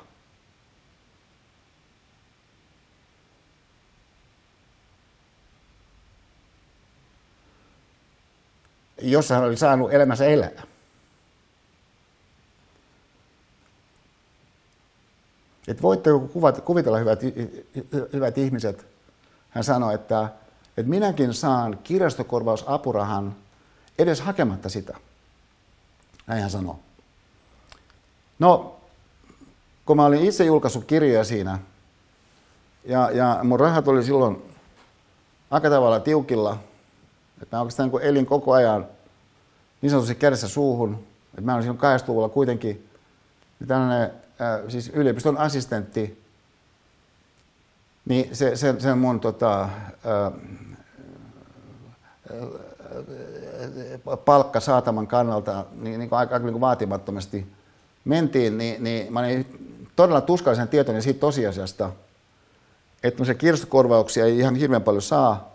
jossa 9.02 9.34
hän 9.34 9.44
oli 9.44 9.56
saanut 9.56 9.92
elämänsä 9.92 10.24
elää. 10.24 10.62
Et 15.68 15.82
voitte 15.82 16.10
kuvitella, 16.64 16.98
hyvät, 16.98 17.20
hyvät 18.12 18.38
ihmiset, 18.38 18.86
hän 19.50 19.64
sanoi, 19.64 19.94
että, 19.94 20.28
että 20.76 20.90
minäkin 20.90 21.34
saan 21.34 21.78
kirjastokorvausapurahan 21.78 23.36
edes 23.98 24.20
hakematta 24.20 24.68
sitä. 24.68 24.96
Näin 26.26 26.40
hän 26.40 26.50
sanoi. 26.50 26.74
No, 28.38 28.76
kun 29.86 29.96
mä 29.96 30.04
olin 30.04 30.24
itse 30.24 30.44
julkaissut 30.44 30.84
kirjoja 30.84 31.24
siinä, 31.24 31.58
ja, 32.84 33.10
ja 33.10 33.40
mun 33.42 33.60
rahat 33.60 33.88
oli 33.88 34.04
silloin 34.04 34.42
aika 35.50 35.70
tavalla 35.70 36.00
tiukilla, 36.00 36.58
että 37.42 37.56
mä 37.56 37.60
oikeastaan 37.60 37.90
niin 37.90 38.02
elin 38.02 38.26
koko 38.26 38.52
ajan 38.52 38.86
niin 39.82 39.90
sanotusti 39.90 40.14
kädessä 40.14 40.48
suuhun. 40.48 41.04
Että 41.28 41.40
mä 41.40 41.54
olin 41.54 41.62
silloin 41.62 42.00
80-luvulla 42.00 42.28
kuitenkin 42.28 42.88
tällainen 43.66 44.02
äh, 44.40 44.60
siis 44.68 44.90
yliopiston 44.94 45.38
assistentti, 45.38 46.22
niin 48.04 48.36
se, 48.36 48.56
se, 48.56 48.74
se 48.78 48.94
mun 48.94 49.20
tota, 49.20 49.62
äh, 49.62 50.32
palkka 54.24 54.60
saataman 54.60 55.06
kannalta 55.06 55.64
niin, 55.80 56.00
niin 56.00 56.08
aika 56.12 56.38
niin 56.38 56.52
kuin 56.52 56.60
vaatimattomasti 56.60 57.46
mentiin, 58.04 58.58
niin, 58.58 58.84
niin 58.84 59.12
mä 59.12 59.20
olin 59.20 59.46
todella 59.96 60.20
tuskallisen 60.20 60.68
tietoinen 60.68 61.02
siitä 61.02 61.20
tosiasiasta, 61.20 61.90
että 63.02 63.24
se 63.24 63.34
kirjastokorvauksia 63.34 64.24
ei 64.24 64.38
ihan 64.38 64.54
hirveän 64.54 64.82
paljon 64.82 65.02
saa, 65.02 65.54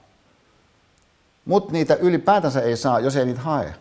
mutta 1.45 1.71
niitä 1.71 1.95
ylipäätänsä 1.95 2.61
ei 2.61 2.77
saa, 2.77 2.99
jos 2.99 3.15
ei 3.15 3.25
niitä 3.25 3.41
hae. 3.41 3.73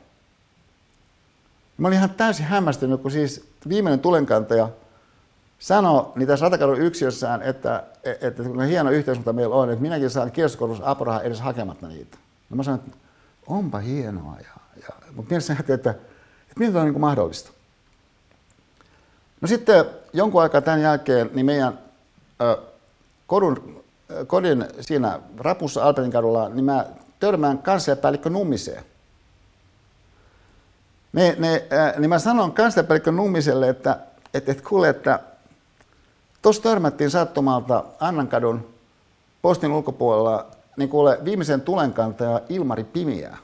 Mä 1.79 1.89
olin 1.89 1.97
ihan 1.97 2.11
täysin 2.11 2.47
hämmästynyt, 2.47 3.03
kun 3.03 3.11
siis 3.11 3.49
viimeinen 3.69 4.01
tulenkantaja 4.01 4.69
sanoi 5.59 6.13
niin 6.15 6.29
tässä 6.29 6.45
Ratakadun 6.45 6.81
yksiössään, 6.81 7.43
että, 7.43 7.85
että 8.21 8.43
kuinka 8.43 8.63
hieno 8.63 8.91
yhteiskunta 8.91 9.33
meillä 9.33 9.55
on, 9.55 9.71
että 9.71 9.83
minäkin 9.83 10.11
saan 10.11 10.33
kirjastokorvausapurahaa 10.33 11.23
edes 11.23 11.41
hakematta 11.41 11.89
niitä. 11.89 12.19
No 12.51 12.57
mä 12.57 12.63
sanoin, 12.63 12.81
että 12.87 12.97
onpa 13.47 13.79
hienoa. 13.79 14.37
Ja, 14.39 14.83
ja, 14.83 14.95
mutta 15.13 15.31
mielessäni 15.31 15.61
että, 15.61 15.75
että, 15.75 15.91
että 15.91 16.59
miten 16.59 16.77
on 16.77 16.85
niin 16.85 17.01
mahdollista. 17.01 17.51
No 19.41 19.49
sitten 19.49 19.85
jonkun 20.13 20.43
aikaa 20.43 20.61
tämän 20.61 20.81
jälkeen 20.81 21.31
niin 21.35 21.47
meidän 21.47 21.79
ö, 22.41 22.59
kodun, 23.27 23.85
kodin 24.27 24.65
siinä 24.81 25.21
rapussa 25.39 25.85
Albertin 25.85 26.13
kadulla, 26.13 26.49
niin 26.49 26.65
mä 26.65 26.87
törmään 27.21 27.59
kansliapäällikkö 27.59 28.31
Nummiseen. 28.31 28.85
Ne, 31.13 31.37
ne, 31.39 31.65
äh, 31.73 31.99
niin 31.99 32.09
mä 32.09 32.19
sanon 32.19 32.53
kansliapäällikkö 32.53 33.13
Nummiselle, 33.13 33.69
että 33.69 33.99
et, 34.35 34.49
et 34.49 34.61
kuule, 34.61 34.89
että 34.89 35.21
tuossa 36.43 36.63
törmättiin 36.63 37.11
sattumalta 37.11 37.85
Annankadun 38.01 38.75
postin 39.43 39.73
ulkopuolella 39.73 40.47
niin 40.77 40.89
kuule, 40.89 41.19
viimeisen 41.25 41.61
tulenkantaja 41.61 42.41
Ilmari 42.49 42.85
Pimiä, 42.85 43.39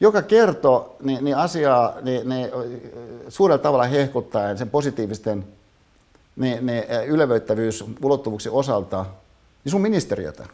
joka 0.00 0.22
kertoo 0.22 0.96
niin, 1.02 1.24
niin 1.24 1.36
asiaa 1.36 1.94
niin, 2.02 2.28
niin, 2.28 2.50
suurella 3.28 3.62
tavalla 3.62 3.84
hehkuttaen 3.84 4.58
sen 4.58 4.70
positiivisten 4.70 5.44
niin, 6.36 6.66
niin, 6.66 6.84
ylevöittävyys 7.06 7.84
ulottuvuuksien 8.02 8.54
osalta 8.54 9.06
niin 9.64 9.70
sun 9.70 9.80
ministeriötä 9.80 10.46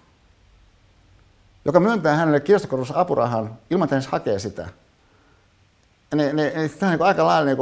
joka 1.67 1.81
myöntää 1.81 2.17
hänelle 2.17 2.41
kirjastokorvausapurahan 2.41 3.59
ilman, 3.71 3.85
että 3.85 3.97
hän 3.97 4.05
hakee 4.11 4.39
sitä. 4.39 4.69
Niin, 6.15 6.37
niin, 6.37 6.53
niin 6.55 6.71
tämä 6.71 6.93
on 6.93 6.99
niin 6.99 7.07
aika 7.07 7.27
lailla 7.27 7.45
niin 7.45 7.59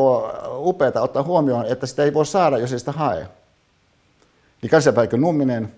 upeaa 0.57 1.01
ottaa 1.01 1.23
huomioon, 1.23 1.67
että 1.67 1.87
sitä 1.87 2.03
ei 2.03 2.15
voi 2.15 2.27
saada, 2.27 2.59
jos 2.59 2.73
ei 2.73 2.79
sitä 2.79 2.93
hae. 2.93 3.29
Niin 4.63 4.71
kansanpäällikkö 4.71 5.17
Numminen, 5.17 5.73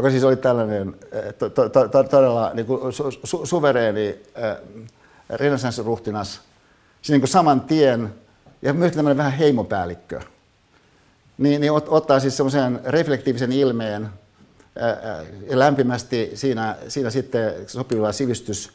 joka 0.00 0.10
siis 0.10 0.24
oli 0.24 0.36
tällainen 0.36 0.96
eh, 1.12 1.34
to, 1.34 1.50
to, 1.50 1.68
to, 1.68 1.88
todella 1.88 2.50
niin 2.54 2.66
su, 2.90 3.10
su, 3.24 3.46
suvereeni 3.46 4.18
äh, 4.42 4.56
renessanssiruhtinas, 5.30 6.40
siis 7.02 7.18
niin 7.18 7.28
saman 7.28 7.60
tien, 7.60 8.14
ja 8.62 8.72
myöskin 8.72 8.96
tämmöinen 8.96 9.16
vähän 9.16 9.32
heimopäällikkö, 9.32 10.20
niin, 11.38 11.60
niin 11.60 11.72
ot, 11.72 11.86
ottaa 11.88 12.20
siis 12.20 12.36
semmoisen 12.36 12.80
reflektiivisen 12.84 13.52
ilmeen, 13.52 14.08
lämpimästi 15.48 16.30
siinä, 16.34 16.76
siinä 16.88 17.10
sitten 17.10 17.54
sopivilla 17.66 18.12
sivistys 18.12 18.72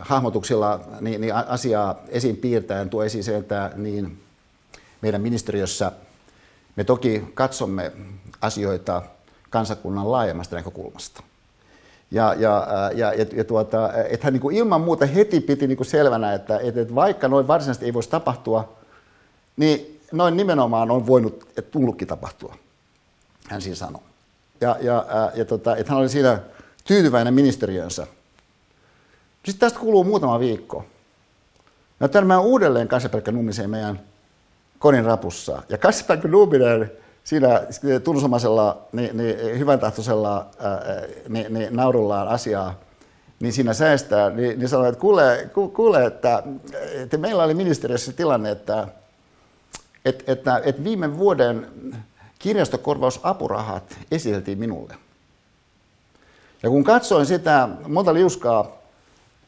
hahmotuksilla 0.00 0.80
niin, 1.00 1.20
niin 1.20 1.34
asiaa 1.34 2.02
esiin 2.08 2.36
piirtäen 2.36 2.90
tuo 2.90 3.04
esiin 3.04 3.24
se, 3.24 3.36
että 3.36 3.70
niin 3.76 4.20
meidän 5.00 5.20
ministeriössä 5.20 5.92
me 6.76 6.84
toki 6.84 7.24
katsomme 7.34 7.92
asioita 8.40 9.02
kansakunnan 9.54 10.12
laajemmasta 10.12 10.56
näkökulmasta. 10.56 11.22
Ja, 12.10 12.34
ja, 12.38 12.66
ja, 12.94 13.12
ja, 13.12 13.26
ja 13.32 13.44
tuota, 13.44 13.92
että 14.08 14.26
hän 14.26 14.32
niin 14.32 14.40
kuin 14.40 14.56
ilman 14.56 14.80
muuta 14.80 15.06
heti 15.06 15.40
piti 15.40 15.66
niin 15.66 15.76
kuin 15.76 15.86
selvänä, 15.86 16.32
että, 16.32 16.58
että 16.58 16.94
vaikka 16.94 17.28
noin 17.28 17.48
varsinaisesti 17.48 17.86
ei 17.86 17.94
voisi 17.94 18.10
tapahtua, 18.10 18.72
niin 19.56 20.00
noin 20.12 20.36
nimenomaan 20.36 20.90
on 20.90 21.06
voinut, 21.06 21.48
tullutkin 21.70 22.08
tapahtua 22.08 22.56
hän 23.48 23.62
siinä 23.62 23.76
sanoi. 23.76 24.02
Ja, 24.60 24.76
ja, 24.80 25.06
ja 25.34 25.44
tota, 25.44 25.76
että 25.76 25.92
hän 25.92 26.00
oli 26.00 26.08
siinä 26.08 26.38
tyytyväinen 26.84 27.34
ministeriönsä. 27.34 28.06
Sitten 29.44 29.60
tästä 29.60 29.78
kuluu 29.78 30.04
muutama 30.04 30.40
viikko. 30.40 30.84
Mä 32.00 32.08
törmään 32.08 32.42
uudelleen 32.42 32.88
Kassepelkkä 32.88 33.32
Nummiseen 33.32 33.70
meidän 33.70 34.00
kodin 34.78 35.04
rapussa. 35.04 35.62
Ja 35.68 35.78
Kassepelkkä 35.78 36.28
Numminen 36.28 37.03
siinä 37.24 37.60
tunnusomaisella, 38.04 38.82
niin, 38.92 39.16
niin, 39.16 39.58
hyvän 39.58 39.80
tahtoisella 39.80 40.46
niin, 41.28 41.54
niin, 41.54 41.76
naurullaan 41.76 42.28
asiaa 42.28 42.74
niin 43.40 43.52
siinä 43.52 43.74
säästää, 43.74 44.30
niin, 44.30 44.58
niin 44.58 44.68
sanoi, 44.68 44.88
että 44.88 45.00
kuule, 45.00 45.50
kuule 45.74 46.06
että, 46.06 46.42
että 46.92 47.18
meillä 47.18 47.44
oli 47.44 47.54
ministeriössä 47.54 48.12
tilanne, 48.12 48.50
että, 48.50 48.88
että, 50.04 50.32
että, 50.32 50.60
että 50.64 50.84
viime 50.84 51.18
vuoden 51.18 51.66
kirjastokorvausapurahat 52.38 53.98
esiteltiin 54.10 54.58
minulle. 54.58 54.94
Ja 56.62 56.70
kun 56.70 56.84
katsoin 56.84 57.26
sitä 57.26 57.68
monta 57.88 58.14
liuskaa 58.14 58.60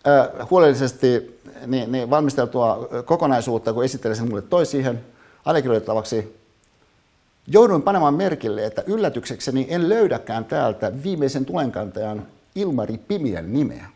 äh, 0.06 0.48
huolellisesti 0.50 1.40
niin, 1.66 1.92
niin 1.92 2.10
valmisteltua 2.10 2.88
kokonaisuutta, 3.04 3.72
kun 3.72 3.84
esittelin 3.84 4.16
sen 4.16 4.28
mulle 4.28 4.42
toi 4.42 4.66
siihen 4.66 5.04
allekirjoitettavaksi, 5.44 6.35
jouduin 7.46 7.82
panemaan 7.82 8.14
merkille, 8.14 8.66
että 8.66 8.82
yllätyksekseni 8.86 9.66
en 9.70 9.88
löydäkään 9.88 10.44
täältä 10.44 10.92
viimeisen 11.02 11.44
tulenkantajan 11.44 12.26
Ilmari 12.54 12.98
Pimiän 12.98 13.52
nimeä. 13.52 13.86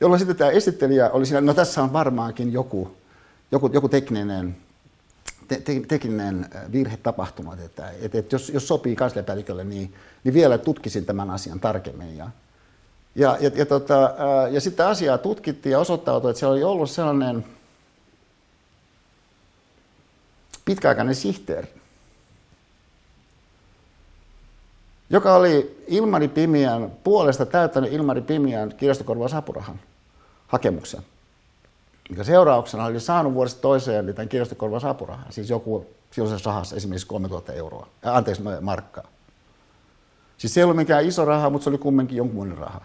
Jolloin 0.00 0.18
sitten 0.18 0.36
tämä 0.36 0.50
esittelijä 0.50 1.10
oli 1.10 1.26
siinä, 1.26 1.40
no 1.40 1.54
tässä 1.54 1.82
on 1.82 1.92
varmaankin 1.92 2.52
joku, 2.52 2.90
joku, 3.52 3.70
joku 3.72 3.88
tekninen, 3.88 4.56
te, 5.48 5.60
te, 5.60 5.80
tekninen 5.88 6.46
virhe 6.72 6.96
tapahtunut, 6.96 7.60
että, 7.60 7.90
että, 8.00 8.18
että 8.18 8.34
jos, 8.34 8.50
jos 8.50 8.68
sopii 8.68 8.96
kansliapäällikölle, 8.96 9.64
niin, 9.64 9.94
niin 10.24 10.34
vielä 10.34 10.58
tutkisin 10.58 11.04
tämän 11.04 11.30
asian 11.30 11.60
tarkemmin. 11.60 12.16
Ja, 12.16 12.30
ja, 13.14 13.36
ja, 13.40 13.50
ja, 13.54 13.66
tota, 13.66 14.14
ja 14.50 14.60
sitten 14.60 14.86
asiaa 14.86 15.18
tutkittiin 15.18 15.70
ja 15.70 15.78
osoittautui, 15.78 16.30
että 16.30 16.38
siellä 16.38 16.52
oli 16.52 16.64
ollut 16.64 16.90
sellainen 16.90 17.44
pitkäaikainen 20.68 21.14
sihteeri, 21.14 21.68
joka 25.10 25.34
oli 25.34 25.84
Ilmari 25.86 26.28
Pimian 26.28 26.92
puolesta 27.04 27.46
täyttänyt 27.46 27.92
Ilmari 27.92 28.20
Pimian 28.20 28.74
kirjastokorvausapurahan 28.76 29.80
hakemuksen, 30.48 31.02
mikä 32.10 32.24
seurauksena 32.24 32.84
oli 32.84 33.00
saanut 33.00 33.34
vuodesta 33.34 33.60
toiseen 33.60 34.06
niin 34.06 34.16
tämän 34.16 34.28
kirjastokorvausapurahan, 34.28 35.32
siis 35.32 35.50
joku 35.50 35.86
silloisessa 36.10 36.50
rahassa 36.50 36.76
esimerkiksi 36.76 37.06
3000 37.06 37.52
euroa, 37.52 37.88
äh, 38.06 38.16
anteeksi 38.16 38.42
markkaa. 38.60 39.04
Siis 40.38 40.54
se 40.54 40.60
ei 40.60 40.64
ollut 40.64 40.76
mikään 40.76 41.06
iso 41.06 41.24
raha, 41.24 41.50
mutta 41.50 41.64
se 41.64 41.70
oli 41.70 41.78
kumminkin 41.78 42.16
jonkunlainen 42.16 42.58
raha. 42.58 42.80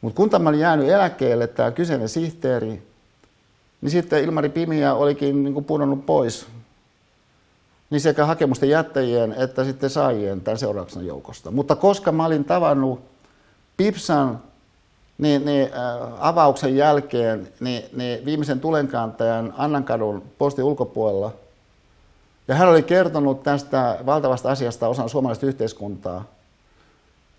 Mutta 0.00 0.16
kun 0.16 0.30
tämä 0.30 0.48
oli 0.48 0.60
jäänyt 0.60 0.88
eläkkeelle, 0.88 1.46
tämä 1.46 1.70
kyseinen 1.70 2.08
sihteeri, 2.08 2.82
niin 3.84 3.90
sitten 3.90 4.24
Ilmari 4.24 4.48
Pimiä 4.48 4.94
olikin 4.94 5.44
niin 5.44 5.54
kuin 5.54 5.64
pudonnut 5.64 6.06
pois. 6.06 6.46
Niin 7.90 8.00
sekä 8.00 8.26
hakemusten 8.26 8.68
jättäjien 8.68 9.32
että 9.38 9.64
sitten 9.64 9.90
saajien 9.90 10.40
tämän 10.40 10.58
seurauksena 10.58 11.04
joukosta. 11.04 11.50
Mutta 11.50 11.76
koska 11.76 12.12
mä 12.12 12.26
olin 12.26 12.44
tavannut 12.44 13.00
Pipsan 13.76 14.38
niin, 15.18 15.44
niin, 15.44 15.70
äh, 15.72 16.12
avauksen 16.18 16.76
jälkeen 16.76 17.48
niin, 17.60 17.84
niin 17.92 18.24
viimeisen 18.24 18.60
tulenkantajan 18.60 19.54
Annankadun 19.56 20.22
postin 20.38 20.64
ulkopuolella, 20.64 21.32
ja 22.48 22.54
hän 22.54 22.68
oli 22.68 22.82
kertonut 22.82 23.42
tästä 23.42 23.98
valtavasta 24.06 24.50
asiasta 24.50 24.88
osan 24.88 25.08
suomalaista 25.08 25.46
yhteiskuntaa, 25.46 26.24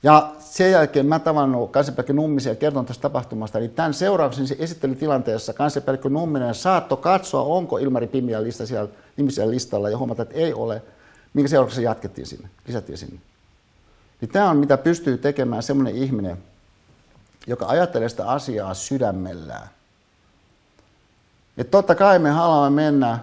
ja 0.03 0.33
sen 0.39 0.71
jälkeen 0.71 1.05
mä 1.05 1.19
tavannut 1.19 1.71
kansanpäällikkö 1.71 2.13
Nummisen 2.13 2.51
ja 2.51 2.55
kertonut 2.55 2.87
tästä 2.87 3.01
tapahtumasta. 3.01 3.59
Eli 3.59 3.67
tämän 3.67 3.93
seurauksen 3.93 4.47
se 4.47 4.55
esittelytilanteessa 4.59 5.53
kansanpäällikkö 5.53 6.09
Numminen 6.09 6.55
saattoi 6.55 6.97
katsoa, 6.97 7.41
onko 7.41 7.77
Ilmari 7.77 8.07
Pimiä 8.07 8.43
lista 8.43 8.65
siellä 8.65 8.89
nimisellä 9.17 9.51
listalla 9.51 9.89
ja 9.89 9.97
huomata, 9.97 10.21
että 10.21 10.35
ei 10.35 10.53
ole, 10.53 10.81
minkä 11.33 11.49
seurauksessa 11.49 11.81
jatkettiin 11.81 12.27
sinne, 12.27 12.49
lisättiin 12.67 12.97
sinne. 12.97 13.19
Niin 14.21 14.29
tämä 14.29 14.49
on 14.49 14.57
mitä 14.57 14.77
pystyy 14.77 15.17
tekemään 15.17 15.63
semmoinen 15.63 15.95
ihminen, 15.95 16.37
joka 17.47 17.65
ajattelee 17.65 18.09
sitä 18.09 18.27
asiaa 18.27 18.73
sydämellään. 18.73 19.69
Että 21.57 21.71
totta 21.71 21.95
kai 21.95 22.19
me 22.19 22.29
haluamme 22.29 22.83
mennä 22.83 23.19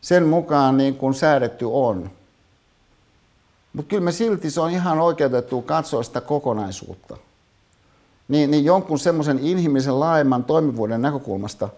sen 0.00 0.26
mukaan 0.26 0.76
niin 0.76 0.96
kuin 0.96 1.14
säädetty 1.14 1.64
on. 1.64 2.10
Mutta 3.72 3.88
kyllä 3.88 4.02
me 4.02 4.12
silti 4.12 4.50
se 4.50 4.60
on 4.60 4.70
ihan 4.70 5.00
oikeutettu 5.00 5.62
katsoa 5.62 6.02
sitä 6.02 6.20
kokonaisuutta. 6.20 7.16
Niin, 8.28 8.50
niin 8.50 8.64
jonkun 8.64 8.98
semmoisen 8.98 9.38
inhimillisen 9.38 10.00
laajemman 10.00 10.44
toimivuuden 10.44 11.02
näkökulmasta, 11.02 11.68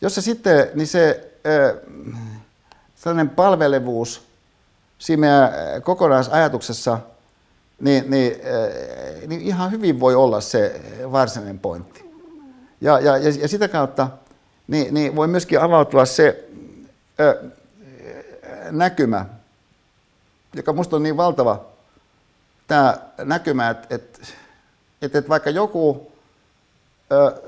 jossa 0.00 0.22
sitten 0.22 0.70
niin 0.74 0.86
se 0.86 1.32
äh, 1.46 1.76
sellainen 2.96 3.30
palvelevuus 3.30 4.22
siinä 4.98 5.52
kokonaisajatuksessa, 5.82 6.98
niin, 7.80 8.10
niin, 8.10 8.32
äh, 8.32 9.28
niin 9.28 9.40
ihan 9.40 9.70
hyvin 9.70 10.00
voi 10.00 10.14
olla 10.14 10.40
se 10.40 10.80
varsinainen 11.12 11.58
pointti. 11.58 12.10
Ja, 12.80 13.00
ja, 13.00 13.18
ja 13.18 13.48
sitä 13.48 13.68
kautta 13.68 14.08
niin, 14.68 14.94
niin 14.94 15.16
voi 15.16 15.28
myöskin 15.28 15.60
avautua 15.60 16.04
se 16.04 16.48
äh, 17.20 17.50
näkymä, 18.70 19.26
joka 20.54 20.72
minusta 20.72 20.96
on 20.96 21.02
niin 21.02 21.16
valtava 21.16 21.64
tämä 22.66 22.98
näkymä, 23.24 23.70
että, 23.70 23.94
että, 23.94 24.18
että, 25.02 25.18
että 25.18 25.28
vaikka 25.28 25.50
joku 25.50 26.12
ö, 27.12 27.42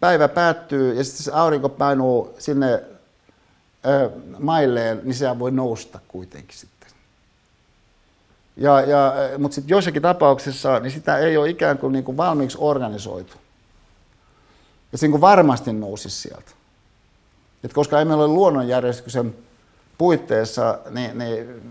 päivä 0.00 0.28
päättyy 0.28 0.94
ja 0.94 1.04
sitten 1.04 1.24
se 1.24 1.32
aurinko 1.32 1.68
painuu 1.68 2.34
sinne 2.38 2.82
ö, 3.86 4.10
mailleen, 4.38 5.00
niin 5.04 5.14
sehän 5.14 5.38
voi 5.38 5.50
nousta 5.50 5.98
kuitenkin 6.08 6.58
sitten. 6.58 6.90
Ja, 8.56 8.80
ja, 8.80 9.12
mutta 9.38 9.54
sitten 9.54 9.70
joissakin 9.70 10.02
tapauksissa 10.02 10.80
niin 10.80 10.90
sitä 10.90 11.18
ei 11.18 11.36
ole 11.36 11.50
ikään 11.50 11.78
kuin, 11.78 11.92
niin 11.92 12.04
kuin 12.04 12.16
valmiiksi 12.16 12.58
organisoitu. 12.60 13.32
Ja 14.92 14.98
se 14.98 15.06
niin 15.06 15.10
kuin 15.10 15.20
varmasti 15.20 15.72
nousisi 15.72 16.16
sieltä. 16.16 16.50
Et 17.64 17.72
koska 17.72 18.00
emme 18.00 18.14
ole 18.14 18.26
luonnonjärjestyksen 18.26 19.34
puitteissa, 19.98 20.78
niin, 20.90 21.18
niin 21.18 21.62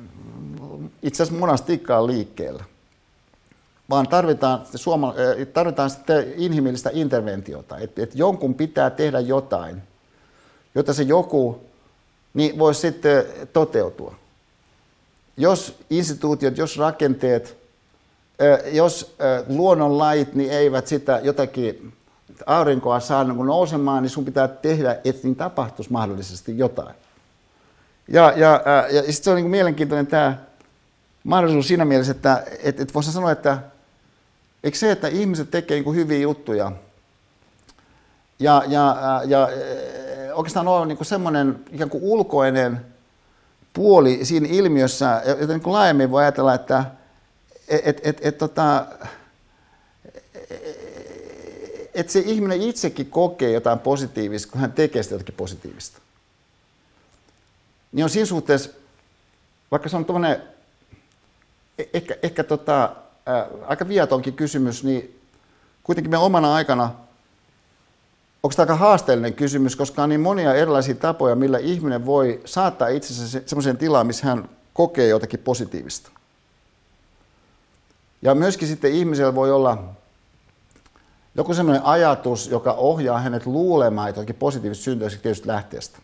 itse 1.03 1.23
asiassa 1.23 1.39
monastiikkaa 1.39 2.07
liikkeellä, 2.07 2.63
vaan 3.89 4.07
tarvitaan, 4.07 4.61
suoma, 4.75 5.13
tarvitaan 5.53 5.89
sitten 5.89 6.33
inhimillistä 6.35 6.89
interventiota, 6.93 7.77
että, 7.77 8.03
että 8.03 8.17
jonkun 8.17 8.53
pitää 8.53 8.89
tehdä 8.89 9.19
jotain, 9.19 9.81
jotta 10.75 10.93
se 10.93 11.03
joku 11.03 11.61
niin 12.33 12.59
voisi 12.59 12.79
sitten 12.79 13.25
toteutua. 13.53 14.15
Jos 15.37 15.79
instituutiot, 15.89 16.57
jos 16.57 16.77
rakenteet, 16.77 17.57
jos 18.71 19.15
luonnonlait 19.47 20.33
niin 20.33 20.51
eivät 20.51 20.87
sitä 20.87 21.19
jotakin 21.23 21.93
aurinkoa 22.45 22.99
saa 22.99 23.23
niin 23.23 23.45
nousemaan, 23.45 24.03
niin 24.03 24.09
sun 24.09 24.25
pitää 24.25 24.47
tehdä, 24.47 24.97
että 25.03 25.27
niin 25.27 25.35
tapahtuisi 25.35 25.91
mahdollisesti 25.91 26.57
jotain. 26.57 26.95
Ja, 28.07 28.33
ja, 28.35 28.61
ja, 28.65 28.87
ja 28.91 29.01
sitten 29.01 29.23
se 29.23 29.29
on 29.29 29.35
niin 29.35 29.49
mielenkiintoinen 29.49 30.07
tämä 30.07 30.37
mahdollisuus 31.28 31.67
siinä 31.67 31.86
mielessä, 31.86 32.11
että 32.11 32.43
et, 32.63 32.80
et 32.80 32.93
voisi 32.93 33.11
sanoa, 33.11 33.32
että 33.32 33.57
eikö 34.63 34.78
se, 34.78 34.91
että 34.91 35.07
ihmiset 35.07 35.51
tekee 35.51 35.82
niin 35.82 35.95
hyviä 35.95 36.17
juttuja 36.17 36.71
ja, 38.39 38.63
ja, 38.67 39.21
ja 39.25 39.49
oikeastaan 40.34 40.67
on 40.67 40.88
niin 40.88 41.05
semmoinen 41.05 41.59
ikään 41.71 41.89
kuin 41.89 42.03
ulkoinen 42.03 42.86
puoli 43.73 44.25
siinä 44.25 44.47
ilmiössä, 44.51 45.21
jota 45.39 45.53
niin 45.53 45.73
laajemmin 45.73 46.11
voi 46.11 46.21
ajatella, 46.21 46.53
että 46.53 46.86
et, 47.67 47.99
et, 48.03 48.17
et, 48.21 48.38
tota, 48.38 48.86
että 51.93 52.13
se 52.13 52.19
ihminen 52.19 52.61
itsekin 52.61 53.09
kokee 53.09 53.51
jotain 53.51 53.80
positiivista, 53.80 54.51
kun 54.51 54.61
hän 54.61 54.71
tekee 54.71 55.03
sitä 55.03 55.15
jotakin 55.15 55.36
positiivista. 55.36 55.99
Niin 57.91 58.03
on 58.03 58.09
siinä 58.09 58.25
suhteessa, 58.25 58.69
vaikka 59.71 59.89
se 59.89 59.97
on 59.97 60.05
tuommoinen 60.05 60.57
ehkä, 61.93 62.15
ehkä 62.23 62.43
tota, 62.43 62.95
ää, 63.25 63.47
aika 63.67 63.88
vietonkin 63.88 64.34
kysymys, 64.34 64.84
niin 64.84 65.21
kuitenkin 65.84 66.11
me 66.11 66.17
omana 66.17 66.55
aikana, 66.55 66.84
onko 68.43 68.55
tämä 68.55 68.63
aika 68.63 68.75
haasteellinen 68.75 69.34
kysymys, 69.34 69.75
koska 69.75 70.03
on 70.03 70.09
niin 70.09 70.21
monia 70.21 70.55
erilaisia 70.55 70.95
tapoja, 70.95 71.36
millä 71.36 71.57
ihminen 71.57 72.05
voi 72.05 72.41
saattaa 72.45 72.88
itsensä 72.88 73.41
sellaiseen 73.45 73.78
tilaan, 73.78 74.07
missä 74.07 74.28
hän 74.28 74.49
kokee 74.73 75.07
jotakin 75.07 75.39
positiivista. 75.39 76.11
Ja 78.21 78.36
myöskin 78.36 78.67
sitten 78.67 78.91
ihmisellä 78.91 79.36
voi 79.36 79.51
olla 79.51 79.84
joku 81.36 81.53
sellainen 81.53 81.86
ajatus, 81.86 82.47
joka 82.47 82.71
ohjaa 82.71 83.19
hänet 83.19 83.45
luulemaan 83.45 84.09
jotakin 84.09 84.36
positiivista 84.36 84.84
syntyä 84.84 85.09
tietystä 85.09 85.47
lähteestä. 85.47 85.99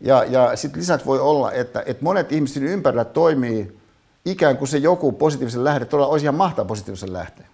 Ja, 0.00 0.24
ja 0.24 0.56
sitten 0.56 0.80
lisäksi 0.80 1.06
voi 1.06 1.20
olla, 1.20 1.52
että, 1.52 1.82
että 1.86 2.04
monet 2.04 2.32
ihmiset 2.32 2.62
ympärillä 2.62 3.04
toimii 3.04 3.79
ikään 4.24 4.56
kuin 4.56 4.68
se 4.68 4.78
joku 4.78 5.12
positiivisen 5.12 5.64
lähde 5.64 5.84
todella 5.84 6.08
olisi 6.08 6.24
ihan 6.24 6.34
mahtava 6.34 6.68
positiivisen 6.68 7.12
lähteen. 7.12 7.48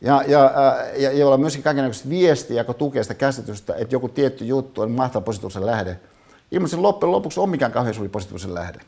Ja, 0.00 0.22
ja, 0.26 0.52
ja, 0.96 1.12
ja 1.12 1.26
olla 1.26 1.36
myöskin 1.36 1.62
kaikenlaista 1.62 2.08
viestiä, 2.08 2.60
joka 2.60 2.74
tukee 2.74 3.02
sitä 3.02 3.14
käsitystä, 3.14 3.74
että 3.74 3.94
joku 3.94 4.08
tietty 4.08 4.44
juttu 4.44 4.80
on 4.80 4.90
mahtava 4.90 5.24
positiivisen 5.24 5.66
lähde. 5.66 6.00
Ilman 6.50 6.68
se 6.68 6.76
loppujen 6.76 7.12
lopuksi 7.12 7.40
on 7.40 7.50
mikään 7.50 7.72
kauhean 7.72 7.94
suuri 7.94 8.08
positiivisen 8.08 8.54
lähde. 8.54 8.80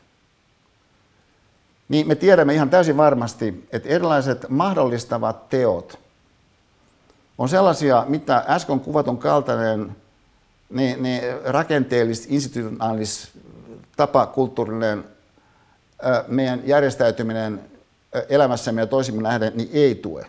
niin 1.89 2.07
me 2.07 2.15
tiedämme 2.15 2.53
ihan 2.53 2.69
täysin 2.69 2.97
varmasti, 2.97 3.67
että 3.71 3.89
erilaiset 3.89 4.45
mahdollistavat 4.49 5.49
teot 5.49 6.05
on 7.37 7.49
sellaisia, 7.49 8.05
mitä 8.07 8.45
äsken 8.47 8.79
kuvatun 8.79 9.17
kaltainen 9.17 9.95
niin, 10.69 11.03
niin 11.03 11.23
rakenteellis, 11.45 12.27
institutionaalis, 12.29 13.31
tapakulttuurinen 13.97 15.03
meidän 16.27 16.61
järjestäytyminen 16.65 17.61
elämässämme 18.29 18.81
ja 18.81 18.87
toisimme 18.87 19.21
nähden, 19.21 19.51
niin 19.55 19.69
ei 19.73 19.95
tue. 19.95 20.21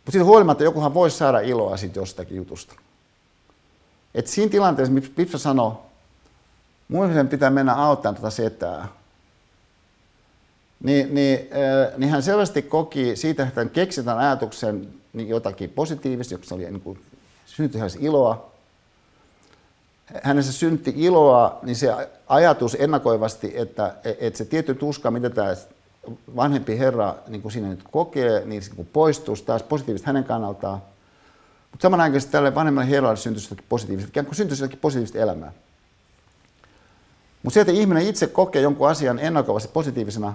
Mutta 0.00 0.12
siitä 0.12 0.24
huolimatta 0.24 0.64
jokuhan 0.64 0.94
voisi 0.94 1.16
saada 1.16 1.40
iloa 1.40 1.76
siitä 1.76 1.98
jostakin 1.98 2.36
jutusta. 2.36 2.74
Et 4.14 4.26
siinä 4.26 4.50
tilanteessa, 4.50 4.92
missä 4.92 5.12
Pipsa 5.16 5.38
sanoi, 5.38 5.72
mun 6.88 7.28
pitää 7.28 7.50
mennä 7.50 7.74
auttamaan 7.74 8.14
tuota 8.14 8.30
setää, 8.30 8.88
niin, 10.82 11.14
niin, 11.14 11.48
niin 11.96 12.10
hän 12.10 12.22
selvästi 12.22 12.62
koki 12.62 13.16
siitä, 13.16 13.42
että 13.42 13.60
hän 13.60 13.70
keksi 13.70 14.02
tämän 14.02 14.18
ajatuksen 14.18 14.88
niin 15.12 15.28
jotakin 15.28 15.70
positiivista, 15.70 16.34
joka 16.34 16.46
oli 16.54 16.64
niin 16.64 16.80
kuin, 16.80 17.00
iloa. 18.00 18.49
Hänessä 20.22 20.52
synti 20.52 20.94
iloa, 20.96 21.58
niin 21.62 21.76
se 21.76 22.08
ajatus 22.28 22.76
ennakoivasti, 22.80 23.52
että, 23.54 23.94
että 24.20 24.38
se 24.38 24.44
tietty 24.44 24.74
tuska, 24.74 25.10
mitä 25.10 25.30
tämä 25.30 25.56
vanhempi 26.36 26.78
herra 26.78 27.14
niin 27.28 27.42
kuin 27.42 27.52
siinä 27.52 27.68
nyt 27.68 27.82
kokee, 27.90 28.42
niin 28.44 28.62
se 28.62 28.70
niin 28.76 28.88
poistuisi 28.92 29.44
taas 29.44 29.62
positiivisesti 29.62 30.06
hänen 30.06 30.24
kannaltaan. 30.24 30.82
Mutta 31.70 31.82
samanaikaisesti 31.82 32.32
tälle 32.32 32.54
vanhemmalle 32.54 32.90
herralle 32.90 33.16
syntyisi 33.16 33.46
jotakin 33.46 33.66
positiivista, 33.68 34.08
ikään 34.08 34.26
kuin 34.26 34.36
syntyisi 34.36 34.62
jotakin 34.62 34.78
positiivista 34.78 35.18
elämää. 35.18 35.52
Mutta 37.42 37.54
se, 37.54 37.60
että 37.60 37.72
ihminen 37.72 38.06
itse 38.06 38.26
kokee 38.26 38.62
jonkun 38.62 38.88
asian 38.88 39.18
ennakoivasti 39.18 39.70
positiivisena, 39.72 40.34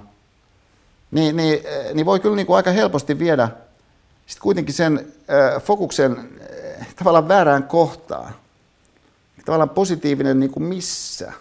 niin, 1.12 1.36
niin, 1.36 1.60
niin 1.94 2.06
voi 2.06 2.20
kyllä 2.20 2.36
niin 2.36 2.48
kuin 2.48 2.58
aika 2.58 2.72
helposti 2.72 3.20
viedä 3.20 3.50
sit 4.26 4.40
kuitenkin 4.40 4.74
sen 4.74 5.14
äh, 5.30 5.64
fokuksen 5.64 6.18
äh, 6.80 6.88
tavallaan 6.96 7.28
väärään 7.28 7.64
kohtaan. 7.64 8.34
Tavallaan 9.46 9.70
positiivinen 9.70 10.40
niin 10.40 10.52
kuin 10.52 10.64
missä. 10.64 11.34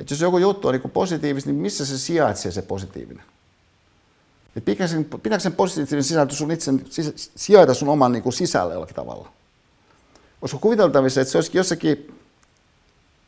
Että 0.00 0.14
jos 0.14 0.20
joku 0.20 0.38
juttu 0.38 0.68
on 0.68 0.74
niin 0.74 0.90
positiivista, 0.90 1.50
niin 1.50 1.60
missä 1.60 1.86
se 1.86 1.98
sijaitsee 1.98 2.52
se 2.52 2.62
positiivinen? 2.62 3.24
Et 4.56 4.64
pitääkö, 4.64 4.88
sen, 4.88 5.04
pitääkö 5.04 5.42
sen 5.42 5.52
positiivinen 5.52 6.04
sisältö 6.04 6.34
sun 6.34 6.50
itse 6.50 6.72
sijaita 7.36 7.74
sun 7.74 7.88
oman 7.88 8.12
niin 8.12 8.22
kuin 8.22 8.32
sisällä 8.32 8.74
jollakin 8.74 8.96
tavalla? 8.96 9.32
Olisiko 10.42 10.58
kuviteltavissa, 10.60 11.20
että 11.20 11.32
se 11.32 11.38
olisikin 11.38 11.58
jossakin, 11.58 12.20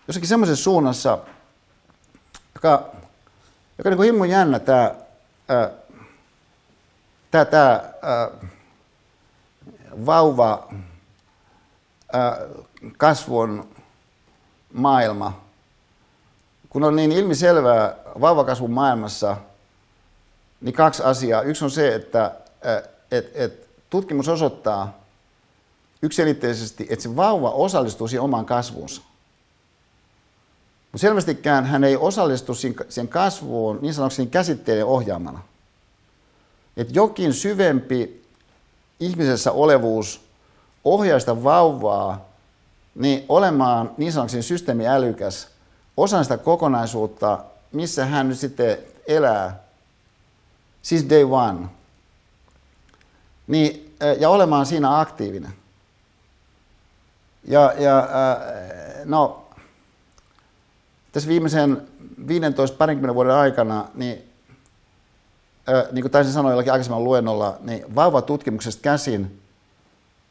jossakin 0.08 0.28
semmoisessa 0.28 0.64
suunnassa, 0.64 1.18
joka, 2.54 2.90
joka 3.78 3.90
niin 3.90 3.96
kuin 3.96 4.06
himmun 4.06 4.28
jännä 4.28 4.58
tämä, 4.58 4.94
tämä, 7.30 7.44
tämä 7.44 7.90
vauva 10.06 10.68
kasvun 12.96 13.68
maailma, 14.72 15.40
kun 16.68 16.84
on 16.84 16.96
niin 16.96 17.12
ilmiselvää 17.12 17.96
vauvakasvun 18.20 18.70
maailmassa, 18.70 19.36
niin 20.60 20.74
kaksi 20.74 21.02
asiaa. 21.02 21.42
Yksi 21.42 21.64
on 21.64 21.70
se, 21.70 21.94
että 21.94 22.34
et, 23.10 23.30
et 23.34 23.68
tutkimus 23.90 24.28
osoittaa 24.28 24.98
yksilitteisesti, 26.02 26.86
että 26.90 27.02
se 27.02 27.16
vauva 27.16 27.50
osallistuu 27.50 28.08
siihen 28.08 28.22
omaan 28.22 28.46
kasvuunsa. 28.46 29.02
Mutta 30.92 31.02
selvästikään 31.02 31.66
hän 31.66 31.84
ei 31.84 31.96
osallistu 31.96 32.54
siihen 32.54 33.08
kasvuun 33.08 33.78
niin 33.82 33.94
sanotusti 33.94 34.26
käsitteiden 34.26 34.86
ohjaamana. 34.86 35.42
Että 36.76 36.92
jokin 36.96 37.34
syvempi 37.34 38.24
ihmisessä 39.00 39.52
olevuus 39.52 40.20
ohjaa 40.84 41.20
sitä 41.20 41.44
vauvaa 41.44 42.31
niin 42.94 43.24
olemaan 43.28 43.90
niin 43.96 44.12
sanotusti 44.12 44.42
systeemiälykäs 44.42 45.48
osan 45.96 46.24
sitä 46.24 46.38
kokonaisuutta, 46.38 47.44
missä 47.72 48.06
hän 48.06 48.28
nyt 48.28 48.38
sitten 48.38 48.78
elää, 49.06 49.62
siis 50.82 51.08
day 51.10 51.22
one, 51.22 51.68
niin, 53.46 53.96
ja 54.18 54.28
olemaan 54.28 54.66
siinä 54.66 55.00
aktiivinen. 55.00 55.52
Ja, 57.44 57.72
ja 57.78 58.08
no, 59.04 59.44
tässä 61.12 61.28
viimeisen 61.28 61.88
15 62.28 62.76
parinkymmenen 62.76 63.14
vuoden 63.14 63.34
aikana, 63.34 63.88
niin, 63.94 64.32
niin 65.92 66.02
kuin 66.02 66.12
taisin 66.12 66.32
sanoa 66.32 66.50
jollakin 66.50 66.72
aikaisemmalla 66.72 67.04
luennolla, 67.04 67.56
niin 67.60 67.94
vauvatutkimuksesta 67.94 68.82
käsin, 68.82 69.42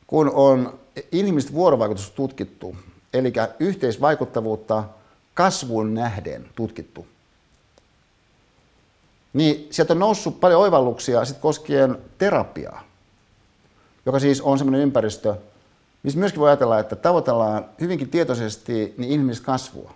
kun 0.07 0.31
on 0.33 0.80
inhimillistä 1.11 1.53
vuorovaikutusta 1.53 2.15
tutkittu, 2.15 2.75
eli 3.13 3.33
yhteisvaikuttavuutta 3.59 4.83
kasvun 5.33 5.93
nähden 5.93 6.49
tutkittu. 6.55 7.07
Niin 9.33 9.67
sieltä 9.71 9.93
on 9.93 9.99
noussut 9.99 10.39
paljon 10.39 10.61
oivalluksia 10.61 11.25
sit 11.25 11.37
koskien 11.37 11.97
terapiaa, 12.17 12.83
joka 14.05 14.19
siis 14.19 14.41
on 14.41 14.57
sellainen 14.57 14.81
ympäristö, 14.81 15.35
missä 16.03 16.19
myöskin 16.19 16.39
voi 16.39 16.49
ajatella, 16.49 16.79
että 16.79 16.95
tavoitellaan 16.95 17.65
hyvinkin 17.81 18.09
tietoisesti 18.09 18.93
niin 18.97 19.11
ihmistä 19.11 19.45
kasvua. 19.45 19.93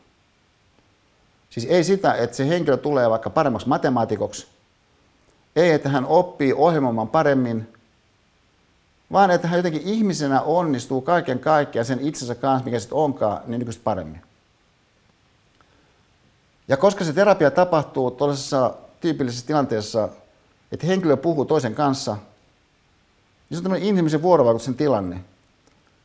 Siis 1.49 1.67
ei 1.69 1.83
sitä, 1.83 2.13
että 2.13 2.35
se 2.35 2.47
henkilö 2.47 2.77
tulee 2.77 3.09
vaikka 3.09 3.29
paremmaksi 3.29 3.67
matemaatikoksi, 3.67 4.47
ei, 5.55 5.71
että 5.71 5.89
hän 5.89 6.05
oppii 6.05 6.53
ohjelmoimaan 6.53 7.07
paremmin, 7.07 7.74
vaan 9.15 9.31
että 9.31 9.47
hän 9.47 9.57
jotenkin 9.57 9.81
ihmisenä 9.85 10.41
onnistuu 10.41 11.01
kaiken 11.01 11.39
kaikkiaan 11.39 11.85
sen 11.85 11.99
itsensä 11.99 12.35
kanssa, 12.35 12.65
mikä 12.65 12.79
sitten 12.79 12.97
onkaan, 12.97 13.41
niin 13.47 13.59
nykyistä 13.59 13.83
paremmin. 13.83 14.21
Ja 16.67 16.77
koska 16.77 17.03
se 17.03 17.13
terapia 17.13 17.51
tapahtuu 17.51 18.11
tuollaisessa 18.11 18.73
tyypillisessä 19.01 19.47
tilanteessa, 19.47 20.09
että 20.71 20.87
henkilö 20.87 21.17
puhuu 21.17 21.45
toisen 21.45 21.75
kanssa, 21.75 22.13
niin 22.13 22.21
se 23.51 23.57
on 23.57 23.63
tämmöinen 23.63 23.87
inhimillisen 23.87 24.21
vuorovaikutuksen 24.21 24.75
tilanne, 24.75 25.19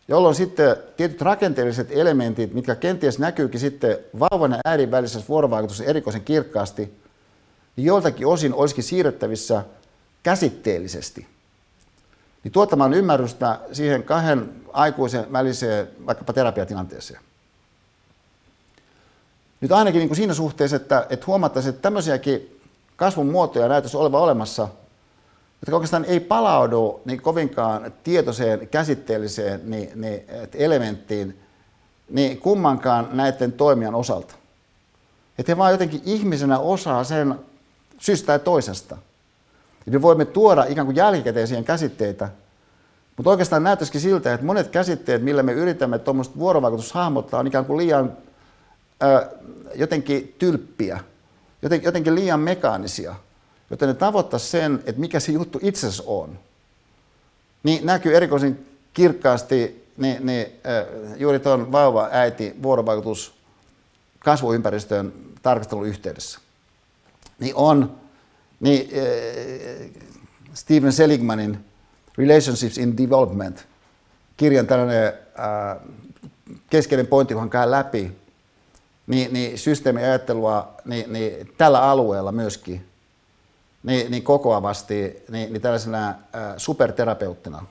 jolloin 0.08 0.34
sitten 0.34 0.76
tietyt 0.96 1.20
rakenteelliset 1.20 1.88
elementit, 1.90 2.54
mitkä 2.54 2.74
kenties 2.74 3.18
näkyykin 3.18 3.60
sitten 3.60 3.98
vauvan 4.18 4.50
ja 4.50 4.58
äidin 4.64 4.90
välisessä 4.90 5.28
vuorovaikutuksessa 5.28 5.90
erikoisen 5.90 6.24
kirkkaasti, 6.24 6.94
niin 7.76 7.84
joiltakin 7.84 8.26
osin 8.26 8.54
olisikin 8.54 8.84
siirrettävissä 8.84 9.64
käsitteellisesti. 10.22 11.26
Niin 12.44 12.52
tuottamaan 12.52 12.94
ymmärrystä 12.94 13.58
siihen 13.72 14.02
kahden 14.02 14.52
aikuisen 14.72 15.32
väliseen 15.32 15.88
vaikkapa 16.06 16.32
terapiatilanteeseen. 16.32 17.20
Nyt 19.60 19.72
ainakin 19.72 19.98
niin 19.98 20.08
kuin 20.08 20.16
siinä 20.16 20.34
suhteessa, 20.34 20.76
että, 20.76 21.06
että 21.10 21.26
huomattaisiin, 21.26 21.70
että 21.70 21.82
tämmöisiäkin 21.82 22.60
kasvun 22.96 23.30
muotoja 23.30 23.68
näyttäisi 23.68 23.96
olevan 23.96 24.20
olemassa, 24.20 24.68
jotka 25.62 25.76
oikeastaan 25.76 26.04
ei 26.04 26.20
palaudu 26.20 27.00
niin 27.04 27.22
kovinkaan 27.22 27.92
tietoiseen, 28.04 28.68
käsitteelliseen 28.68 29.60
niin, 29.64 29.90
niin, 29.94 30.24
elementtiin 30.54 31.40
niin 32.10 32.38
kummankaan 32.38 33.08
näiden 33.12 33.52
toimijan 33.52 33.94
osalta. 33.94 34.34
Että 35.38 35.52
he 35.52 35.56
vaan 35.56 35.72
jotenkin 35.72 36.02
ihmisenä 36.04 36.58
osaa 36.58 37.04
sen 37.04 37.34
syystä 37.98 38.26
tai 38.26 38.38
toisesta. 38.38 38.96
Ja 39.90 39.98
me 39.98 40.02
voimme 40.02 40.24
tuoda 40.24 40.64
ikään 40.64 40.86
kuin 40.86 40.96
jälkikäteen 40.96 41.48
siihen 41.48 41.64
käsitteitä, 41.64 42.28
mutta 43.16 43.30
oikeastaan 43.30 43.62
näyttäisikin 43.62 44.00
siltä, 44.00 44.34
että 44.34 44.46
monet 44.46 44.68
käsitteet, 44.68 45.22
millä 45.22 45.42
me 45.42 45.52
yritämme 45.52 45.98
tuommoista 45.98 46.38
vuorovaikutusta 46.38 46.98
hahmottaa, 46.98 47.40
on 47.40 47.46
ikään 47.46 47.64
kuin 47.64 47.76
liian 47.76 48.16
jotenkin 49.74 50.34
tylppiä, 50.38 51.00
jotenkin 51.82 52.14
liian 52.14 52.40
mekaanisia, 52.40 53.14
joten 53.70 53.88
ne 53.88 53.94
tavoittaa 53.94 54.38
sen, 54.38 54.82
että 54.86 55.00
mikä 55.00 55.20
se 55.20 55.32
juttu 55.32 55.58
itse 55.62 55.86
asiassa 55.86 56.04
on. 56.06 56.38
Niin 57.62 57.86
näkyy 57.86 58.16
erikoisen 58.16 58.58
kirkkaasti 58.94 59.86
niin, 59.96 60.26
niin, 60.26 60.46
juuri 61.16 61.38
tuon 61.38 61.72
vauva-äiti 61.72 62.56
vuorovaikutus 62.62 63.34
kasvuympäristön 64.18 65.12
tarkastelun 65.42 65.86
yhteydessä. 65.86 66.40
Niin 67.38 67.54
on 67.54 67.99
niin, 68.60 68.90
Steven 70.54 70.92
Seligmanin 70.92 71.64
Relationships 72.18 72.78
in 72.78 72.96
Development 72.96 73.66
kirjan 74.36 74.66
tällainen 74.66 75.12
keskeinen 76.70 77.06
pointti, 77.06 77.34
kun 77.34 77.40
hän 77.40 77.50
käy 77.50 77.70
läpi 77.70 78.12
niin, 79.06 79.32
niin 79.32 79.58
systeemiajattelua 79.58 80.74
niin, 80.84 81.12
niin 81.12 81.52
tällä 81.58 81.82
alueella 81.82 82.32
myöskin 82.32 82.86
niin, 83.82 84.10
niin 84.10 84.22
kokoavasti 84.22 85.24
niin, 85.30 85.52
niin 85.52 85.62
tällaisena 85.62 86.08
ä, 86.08 86.14
superterapeuttina. 86.56 87.66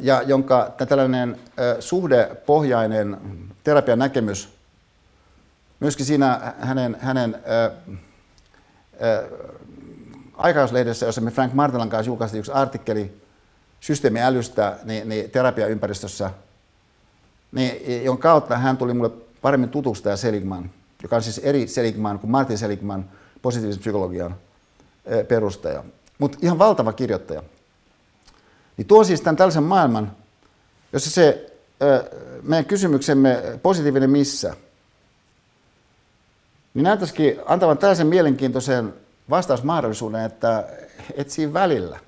Ja 0.00 0.22
jonka 0.22 0.74
tällainen 0.88 1.40
suhdepohjainen 1.80 3.16
terapian 3.64 3.98
näkemys 3.98 4.48
myöskin 5.80 6.06
siinä 6.06 6.54
hänen, 6.60 6.96
hänen 7.00 7.34
äh, 7.34 7.98
äh, 9.02 9.30
aikauslehdessä, 10.36 11.06
jossa 11.06 11.20
me 11.20 11.30
Frank 11.30 11.52
Martelan 11.52 11.88
kanssa 11.88 12.10
julkaistiin 12.10 12.38
yksi 12.38 12.52
artikkeli 12.52 13.12
systeemiälystä 13.80 14.78
niin, 14.84 15.08
niin 15.08 15.30
terapiaympäristössä, 15.30 16.30
niin, 17.52 18.04
jonka 18.04 18.22
kautta 18.22 18.58
hän 18.58 18.76
tuli 18.76 18.94
mulle 18.94 19.10
paremmin 19.42 19.68
tutuksi 19.68 20.02
tämä 20.02 20.16
Seligman, 20.16 20.70
joka 21.02 21.16
on 21.16 21.22
siis 21.22 21.38
eri 21.38 21.68
Seligman 21.68 22.18
kuin 22.18 22.30
Martin 22.30 22.58
Seligman, 22.58 23.10
positiivisen 23.42 23.80
psykologian 23.80 24.36
perustaja. 25.28 25.84
Mutta 26.18 26.38
ihan 26.42 26.58
valtava 26.58 26.92
kirjoittaja. 26.92 27.42
Niin 28.76 28.86
tuo 28.86 29.04
siis 29.04 29.20
tämän 29.20 29.36
tällaisen 29.36 29.62
maailman, 29.62 30.16
jossa 30.92 31.10
se 31.10 31.52
meidän 32.42 32.64
kysymyksemme 32.64 33.42
positiivinen 33.62 34.10
missä, 34.10 34.54
niin 36.74 36.84
näyttäisikin 36.84 37.40
antavan 37.46 37.78
tällaisen 37.78 38.06
mielenkiintoisen 38.06 38.94
vastausmahdollisuuden, 39.30 40.24
että, 40.24 40.68
siinä 41.26 41.52
välillä. 41.52 41.98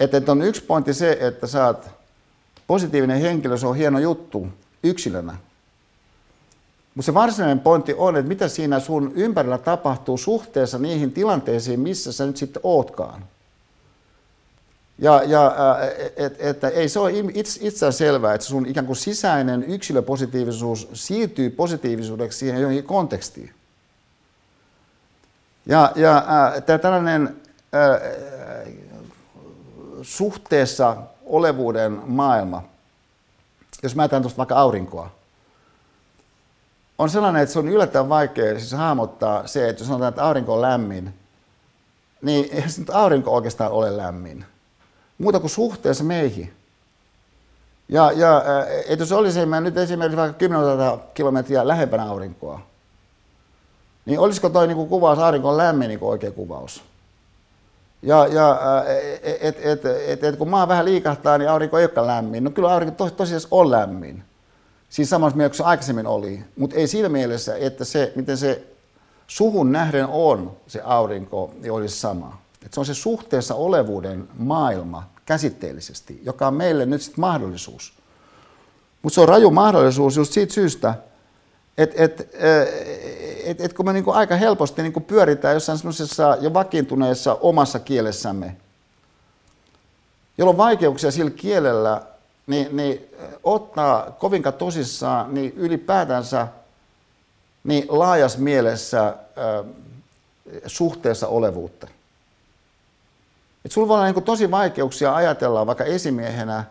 Että, 0.00 0.16
että 0.16 0.32
on 0.32 0.42
yksi 0.42 0.62
pointti 0.62 0.94
se, 0.94 1.18
että 1.20 1.46
sä 1.46 1.66
oot 1.66 1.90
positiivinen 2.66 3.20
henkilö, 3.20 3.56
se 3.56 3.66
on 3.66 3.76
hieno 3.76 3.98
juttu 3.98 4.48
yksilönä. 4.82 5.36
Mutta 6.94 7.06
se 7.06 7.14
varsinainen 7.14 7.60
pointti 7.60 7.94
on, 7.98 8.16
että 8.16 8.28
mitä 8.28 8.48
siinä 8.48 8.80
sun 8.80 9.12
ympärillä 9.14 9.58
tapahtuu 9.58 10.18
suhteessa 10.18 10.78
niihin 10.78 11.12
tilanteisiin, 11.12 11.80
missä 11.80 12.12
sä 12.12 12.26
nyt 12.26 12.36
sitten 12.36 12.60
ootkaan. 12.64 13.24
Ja, 14.98 15.22
ja 15.26 15.54
että 16.16 16.48
et, 16.48 16.64
et, 16.64 16.64
ei 16.64 16.88
se 16.88 16.98
ole 16.98 17.12
itsään 17.60 17.92
selvää, 17.92 18.34
että 18.34 18.46
sun 18.46 18.66
ikään 18.66 18.86
kuin 18.86 18.96
sisäinen 18.96 19.62
yksilöpositiivisuus 19.62 20.88
siirtyy 20.92 21.50
positiivisuudeksi 21.50 22.38
siihen 22.38 22.60
johonkin 22.60 22.84
kontekstiin. 22.84 23.54
Ja, 25.66 25.92
ja 25.96 26.16
äh, 26.16 26.62
tämä 26.62 26.78
tällainen 26.78 27.36
äh, 27.74 28.12
suhteessa 30.02 30.96
olevuuden 31.26 32.00
maailma, 32.06 32.62
jos 33.82 33.96
mä 33.96 34.02
ajatellaan 34.02 34.22
tuosta 34.22 34.38
vaikka 34.38 34.56
aurinkoa, 34.56 35.10
on 36.98 37.10
sellainen, 37.10 37.42
että 37.42 37.52
se 37.52 37.58
on 37.58 37.68
yllättävän 37.68 38.08
vaikea 38.08 38.58
siis 38.58 38.72
hahmottaa 38.72 39.46
se, 39.46 39.68
että 39.68 39.80
jos 39.80 39.88
sanotaan, 39.88 40.08
että 40.08 40.24
aurinko 40.24 40.54
on 40.54 40.62
lämmin, 40.62 41.14
niin 42.22 42.48
ei 42.52 42.68
se 42.68 42.80
nyt 42.80 42.90
aurinko 42.90 43.30
oikeastaan 43.30 43.72
ole 43.72 43.96
lämmin. 43.96 44.44
Muuta 45.24 45.40
kuin 45.40 45.50
suhteessa 45.50 46.04
meihin. 46.04 46.52
Ja, 47.88 48.12
ja 48.12 48.44
että 48.88 49.02
jos 49.02 49.12
olisi 49.12 49.46
mä 49.46 49.60
nyt 49.60 49.76
esimerkiksi 49.76 50.16
vaikka 50.16 50.38
10 50.38 50.64
kilometriä 51.14 51.68
lähempänä 51.68 52.04
aurinkoa, 52.04 52.60
niin 54.06 54.18
olisiko 54.18 54.50
toi 54.50 54.66
niin 54.66 54.88
kuvaus 54.88 55.18
aurinko 55.18 55.48
on 55.48 55.56
lämmin 55.56 55.88
niin 55.88 55.98
oikea 56.02 56.30
kuvaus? 56.30 56.82
Ja, 58.02 58.26
ja 58.26 58.58
et, 59.40 59.56
et, 59.60 59.84
et, 59.84 60.24
et, 60.24 60.36
kun 60.36 60.48
maa 60.48 60.68
vähän 60.68 60.84
liikahtaa, 60.84 61.38
niin 61.38 61.50
aurinko 61.50 61.78
ei 61.78 61.84
olekaan 61.84 62.06
lämmin. 62.06 62.44
No 62.44 62.50
kyllä 62.50 62.72
aurinko 62.72 62.94
tos, 62.94 63.12
tosiaan 63.12 63.42
on 63.50 63.70
lämmin. 63.70 64.24
Siis 64.90 65.10
samassa 65.10 65.36
mielessä 65.36 65.56
kuin 65.56 65.66
se 65.66 65.70
aikaisemmin 65.70 66.06
oli. 66.06 66.44
Mutta 66.56 66.76
ei 66.76 66.86
siinä 66.86 67.08
mielessä, 67.08 67.56
että 67.56 67.84
se, 67.84 68.12
miten 68.16 68.36
se 68.36 68.62
suhun 69.26 69.72
nähden 69.72 70.06
on 70.06 70.56
se 70.66 70.80
aurinko, 70.84 71.50
niin 71.60 71.72
olisi 71.72 72.00
sama. 72.00 72.38
Et 72.66 72.72
se 72.72 72.80
on 72.80 72.86
se 72.86 72.94
suhteessa 72.94 73.54
olevuuden 73.54 74.28
maailma 74.38 75.13
käsitteellisesti, 75.26 76.20
joka 76.24 76.46
on 76.46 76.54
meille 76.54 76.86
nyt 76.86 77.02
sitten 77.02 77.20
mahdollisuus. 77.20 77.92
Mutta 79.02 79.14
se 79.14 79.20
on 79.20 79.28
raju 79.28 79.50
mahdollisuus 79.50 80.16
just 80.16 80.32
siitä 80.32 80.54
syystä, 80.54 80.94
että 81.78 82.04
et, 82.04 82.28
et, 83.44 83.60
et 83.60 83.72
kun 83.72 83.86
me 83.86 83.92
niinku 83.92 84.10
aika 84.10 84.36
helposti 84.36 84.82
niinku 84.82 85.00
pyöritään 85.00 85.54
jossain 85.54 85.78
semmoisessa 85.78 86.36
jo 86.40 86.54
vakiintuneessa 86.54 87.34
omassa 87.34 87.78
kielessämme, 87.78 88.56
jolloin 90.38 90.56
vaikeuksia 90.56 91.10
sillä 91.10 91.30
kielellä 91.30 92.02
niin, 92.46 92.76
niin 92.76 93.00
ottaa 93.44 94.10
kovinkaan 94.10 94.54
tosissaan 94.54 95.34
niin 95.34 95.52
ylipäätänsä 95.56 96.48
niin 97.64 97.86
laajassa 97.88 98.38
mielessä 98.38 99.06
äh, 99.06 99.14
suhteessa 100.66 101.28
olevuutta. 101.28 101.88
Et 103.64 103.72
sulla 103.72 103.88
voi 103.88 103.94
olla 103.96 104.12
niin 104.12 104.22
tosi 104.22 104.50
vaikeuksia 104.50 105.14
ajatella 105.14 105.66
vaikka 105.66 105.84
esimiehenä 105.84 106.64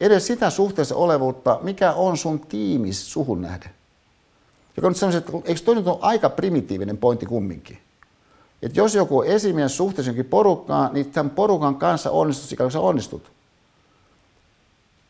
edes 0.00 0.26
sitä 0.26 0.50
suhteessa 0.50 0.96
olevuutta, 0.96 1.58
mikä 1.62 1.92
on 1.92 2.16
sun 2.16 2.40
tiimis 2.40 3.12
suhun 3.12 3.42
nähden. 3.42 3.70
Joka 4.76 4.86
on 4.86 4.94
nyt 5.06 5.14
että 5.14 5.32
eikö 5.44 5.60
toi 5.60 5.74
nyt 5.74 5.86
ole 5.86 5.98
aika 6.00 6.30
primitiivinen 6.30 6.98
pointti 6.98 7.26
kumminkin? 7.26 7.78
Että 8.62 8.80
jos 8.80 8.94
joku 8.94 9.18
on 9.18 9.26
esimies 9.26 9.76
suhteessa 9.76 10.10
jonkin 10.10 10.24
porukkaan, 10.24 10.92
niin 10.92 11.10
tämän 11.10 11.30
porukan 11.30 11.76
kanssa 11.76 12.10
onnistut, 12.10 12.48
sikäli 12.48 12.70
sä 12.70 12.80
onnistut. 12.80 13.22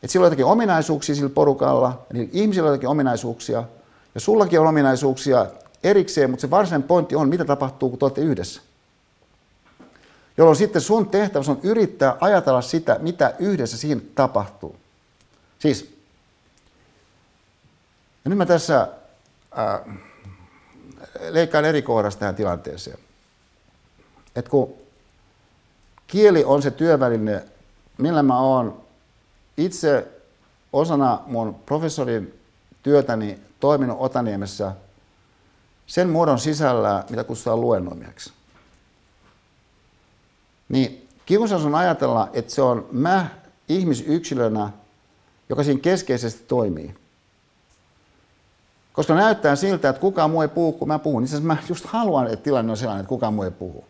Että 0.03 0.11
sillä 0.11 0.23
on 0.23 0.25
jotakin 0.25 0.45
ominaisuuksia 0.45 1.15
sillä 1.15 1.29
porukalla, 1.29 2.01
niillä 2.13 2.29
ihmisillä 2.33 2.67
on 2.67 2.73
jotakin 2.73 2.89
ominaisuuksia, 2.89 3.63
ja 4.15 4.21
sullakin 4.21 4.59
on 4.59 4.67
ominaisuuksia 4.67 5.45
erikseen, 5.83 6.29
mutta 6.29 6.41
se 6.41 6.49
varsinainen 6.49 6.87
pointti 6.87 7.15
on, 7.15 7.29
mitä 7.29 7.45
tapahtuu, 7.45 7.89
kun 7.89 7.99
te 7.99 8.05
olette 8.05 8.21
yhdessä. 8.21 8.61
Jolloin 10.37 10.55
sitten 10.55 10.81
sun 10.81 11.09
tehtävä 11.09 11.43
on 11.47 11.59
yrittää 11.63 12.17
ajatella 12.19 12.61
sitä, 12.61 12.97
mitä 12.99 13.33
yhdessä 13.39 13.77
siinä 13.77 14.01
tapahtuu. 14.15 14.75
Siis, 15.59 15.97
ja 18.25 18.29
nyt 18.29 18.37
mä 18.37 18.45
tässä 18.45 18.87
äh, 19.57 19.97
leikkaan 21.29 21.65
eri 21.65 21.81
kohdasta 21.81 22.19
tähän 22.19 22.35
tilanteeseen. 22.35 22.97
Et 24.35 24.49
kun 24.49 24.73
kieli 26.07 26.43
on 26.43 26.61
se 26.61 26.71
työväline, 26.71 27.45
millä 27.97 28.23
mä 28.23 28.39
oon 28.39 28.81
itse 29.57 30.07
osana 30.73 31.19
mun 31.25 31.55
professorin 31.55 32.39
työtäni 32.83 33.39
toiminut 33.59 33.97
Otaniemessä 33.99 34.71
sen 35.87 36.09
muodon 36.09 36.39
sisällä, 36.39 37.03
mitä 37.09 37.23
kutsutaan 37.23 37.61
luennoimijaksi. 37.61 38.33
Niin 40.71 41.07
kiusaus 41.25 41.65
on 41.65 41.75
ajatella, 41.75 42.29
että 42.33 42.53
se 42.53 42.61
on 42.61 42.87
mä 42.91 43.27
ihmisyksilönä, 43.69 44.69
joka 45.49 45.63
siinä 45.63 45.79
keskeisesti 45.79 46.43
toimii. 46.47 46.95
Koska 48.93 49.15
näyttää 49.15 49.55
siltä, 49.55 49.89
että 49.89 49.99
kukaan 49.99 50.31
muu 50.31 50.41
ei 50.41 50.47
puhu, 50.47 50.71
kun 50.71 50.87
mä 50.87 50.99
puhun. 50.99 51.23
Itse 51.23 51.39
mä 51.39 51.57
just 51.69 51.85
haluan, 51.85 52.27
että 52.27 52.43
tilanne 52.43 52.71
on 52.71 52.77
sellainen, 52.77 53.01
että 53.01 53.09
kukaan 53.09 53.33
muu 53.33 53.43
ei 53.43 53.51
puhu. 53.51 53.85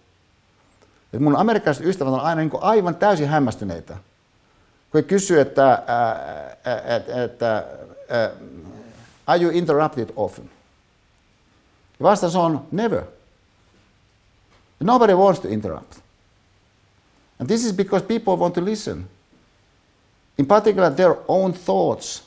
Et 1.14 1.20
mun 1.20 1.36
amerikkalaiset 1.36 1.86
ystävät 1.86 2.14
on 2.14 2.20
aina 2.20 2.42
niin 2.42 2.52
aivan 2.62 2.96
täysin 2.96 3.28
hämmästyneitä. 3.28 3.94
Kun 4.92 5.00
he 5.00 5.02
kysyy, 5.02 5.40
että, 5.40 5.84
että, 6.66 6.96
että, 6.96 7.24
että 7.24 7.64
are 9.28 9.44
you 9.44 9.52
interrupted 9.54 10.10
often? 10.16 10.52
Ja 12.00 12.04
vastaus 12.04 12.36
on 12.36 12.68
never. 12.72 13.04
Nobody 14.80 15.16
wants 15.16 15.40
to 15.40 15.48
interrupt. 15.48 16.01
And 17.42 17.48
this 17.48 17.66
is 17.66 17.74
because 17.74 18.06
people 18.06 18.38
want 18.38 18.54
to 18.54 18.62
listen. 18.62 19.10
In 20.38 20.46
particular, 20.46 20.92
their 20.92 21.16
own 21.28 21.54
thoughts 21.54 22.24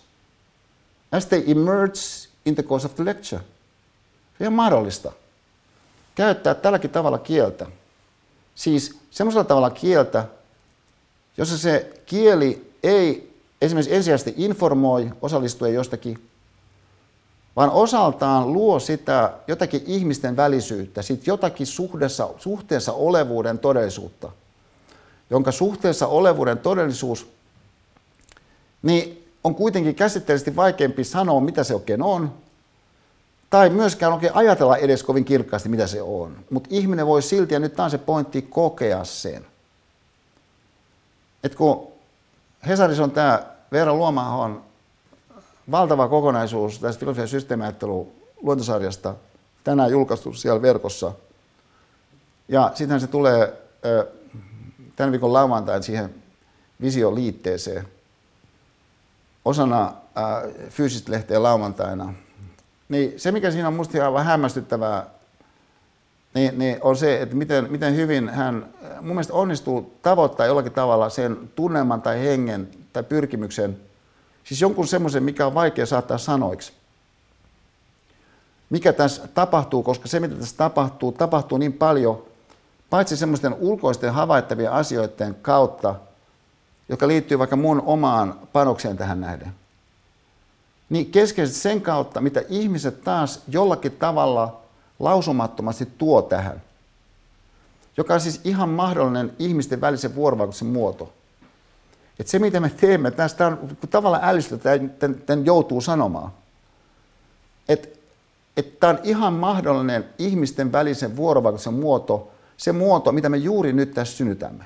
as 1.13 1.27
they 1.27 1.51
emerge 1.51 2.29
in 2.45 2.55
the 2.55 2.63
course 2.63 2.87
of 2.87 2.95
the 2.95 3.05
lecture. 3.05 3.41
Se 4.39 4.47
on 4.47 4.53
mahdollista 4.53 5.13
käyttää 6.15 6.55
tälläkin 6.55 6.91
tavalla 6.91 7.19
kieltä. 7.19 7.67
Siis 8.55 8.99
semmoisella 9.11 9.45
tavalla 9.45 9.71
kieltä, 9.71 10.25
jossa 11.37 11.59
se 11.59 11.93
kieli 12.07 12.73
ei 12.83 13.35
esimerkiksi 13.63 13.95
ensisijaisesti 13.95 14.35
informoi 14.37 15.11
osallistuja 15.23 15.73
jostakin, 15.73 16.29
vaan 17.57 17.71
osaltaan 17.71 18.53
luo 18.53 18.79
sitä 18.81 19.33
jotakin 19.47 19.83
ihmisten 19.87 20.37
välisyyttä, 20.37 21.03
sit 21.03 21.27
jotakin 21.27 21.67
suhteessa, 21.67 22.31
suhteessa 22.39 22.93
olevuuden 22.93 23.59
todellisuutta, 23.59 24.33
jonka 25.31 25.53
suhteessa 25.53 26.07
olevuuden 26.07 26.59
todellisuus 26.59 27.35
niin 28.83 29.31
on 29.45 29.55
kuitenkin 29.55 29.95
käsitteellisesti 29.95 30.57
vaikeampi 30.57 31.05
sanoa, 31.05 31.41
mitä 31.41 31.65
se 31.65 31.75
oikein 31.75 32.03
on, 32.03 32.33
tai 33.51 33.71
myöskään 33.71 34.13
oikein 34.13 34.35
ajatella 34.35 34.77
edes 34.77 35.03
kovin 35.03 35.25
kirkkaasti, 35.25 35.69
mitä 35.69 35.87
se 35.87 36.03
on. 36.03 36.37
Mutta 36.51 36.69
ihminen 36.73 37.07
voi 37.07 37.23
silti, 37.23 37.55
ja 37.55 37.61
nyt 37.61 37.75
tämä 37.77 37.85
on 37.85 37.91
se 37.91 37.99
pointti, 37.99 38.43
kokea 38.43 39.05
sen. 39.05 39.47
Et 41.45 41.55
kun 41.55 41.89
Hesarissa 42.67 43.05
on 43.05 43.11
tämä 43.11 43.43
Veera 43.73 43.95
Luomahon 43.95 44.63
valtava 45.71 46.09
kokonaisuus 46.09 46.79
tästä 46.79 47.01
filosofian 47.01 47.29
systeemiajattelun 47.29 48.13
luontosarjasta 48.43 49.15
tänään 49.65 49.91
julkaistu 49.91 50.33
siellä 50.33 50.63
verkossa. 50.63 51.13
Ja 52.49 52.73
sitten 52.75 53.01
se 53.01 53.07
tulee 53.07 53.63
tämän 54.97 55.13
viikon 55.13 55.33
lauantain 55.33 55.83
siihen 55.83 56.15
visioliitteeseen 56.81 57.89
osana 59.45 59.93
fyysistä 60.71 61.13
lehteä 61.13 61.43
lauantaina 61.43 62.15
niin 62.89 63.21
se 63.21 63.33
mikä 63.33 63.51
siinä 63.51 63.69
on 63.69 63.75
musta 63.75 64.05
aivan 64.05 64.25
hämmästyttävää, 64.25 65.07
niin, 66.35 66.59
niin 66.59 66.79
on 66.81 66.97
se, 66.97 67.23
että 67.23 67.37
miten, 67.37 67.71
miten 67.71 67.97
hyvin 67.97 68.29
hän 68.29 68.69
mun 69.01 69.15
mielestä 69.15 69.35
onnistuu 69.35 69.95
tavoittaa 70.03 70.47
jollakin 70.47 70.73
tavalla 70.73 71.11
sen 71.11 71.51
tunnelman 71.55 72.03
tai 72.03 72.21
hengen 72.21 72.69
tai 72.93 73.03
pyrkimyksen, 73.03 73.81
siis 74.45 74.61
jonkun 74.61 74.87
semmoisen, 74.87 75.23
mikä 75.23 75.47
on 75.47 75.55
vaikea 75.55 75.87
saattaa 75.87 76.19
sanoiksi. 76.19 76.73
Mikä 78.71 78.93
tässä 78.93 79.29
tapahtuu, 79.29 79.83
koska 79.83 80.09
se 80.09 80.21
mitä 80.21 80.35
tässä 80.35 80.57
tapahtuu, 80.57 81.13
tapahtuu 81.13 81.59
niin 81.59 81.73
paljon, 81.73 82.23
paitsi 82.95 83.17
semmoisten 83.17 83.55
ulkoisten 83.55 84.13
havaittavien 84.13 84.73
asioiden 84.73 85.35
kautta, 85.35 85.95
joka 86.89 87.09
liittyy 87.09 87.39
vaikka 87.39 87.57
mun 87.57 87.83
omaan 87.87 88.39
panokseen 88.53 88.97
tähän 88.97 89.21
nähden. 89.21 89.55
Niin 90.91 91.11
keskeisesti 91.11 91.61
sen 91.61 91.81
kautta, 91.81 92.21
mitä 92.21 92.43
ihmiset 92.49 93.05
taas 93.05 93.43
jollakin 93.49 93.93
tavalla 93.93 94.61
lausumattomasti 94.99 95.89
tuo 95.99 96.23
tähän, 96.23 96.63
joka 97.97 98.15
on 98.15 98.21
siis 98.21 98.41
ihan 98.45 98.69
mahdollinen 98.69 99.33
ihmisten 99.39 99.81
välisen 99.81 100.15
vuorovaikutuksen 100.15 100.69
muoto. 100.69 101.13
Että 102.21 102.31
se, 102.31 102.39
mitä 102.39 102.61
me 102.61 102.71
teemme, 102.71 103.11
tästä 103.11 103.47
on 103.47 103.77
tavallaan 103.91 104.25
älystä, 104.25 104.57
tämän, 104.59 105.15
tämän 105.27 105.47
joutuu 105.47 105.81
sanomaan. 105.81 106.33
Että 107.69 107.89
että 108.57 108.81
tämä 108.81 108.91
on 108.91 108.99
ihan 109.03 109.33
mahdollinen 109.33 110.05
ihmisten 110.19 110.73
välisen 110.73 111.17
vuorovaikutuksen 111.17 111.75
muoto, 111.75 112.34
se 112.57 112.73
muoto, 112.73 113.13
mitä 113.13 113.29
me 113.29 113.37
juuri 113.37 113.73
nyt 113.73 113.95
tässä 113.95 114.17
synnytämme. 114.17 114.65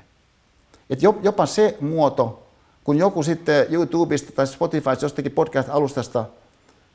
Että 0.89 1.05
jopa 1.21 1.45
se 1.45 1.77
muoto, 1.81 2.43
kun 2.83 2.97
joku 2.97 3.23
sitten 3.23 3.65
YouTubesta 3.69 4.31
tai 4.31 4.47
Spotifysta 4.47 5.05
jostakin 5.05 5.31
podcast-alustasta 5.31 6.25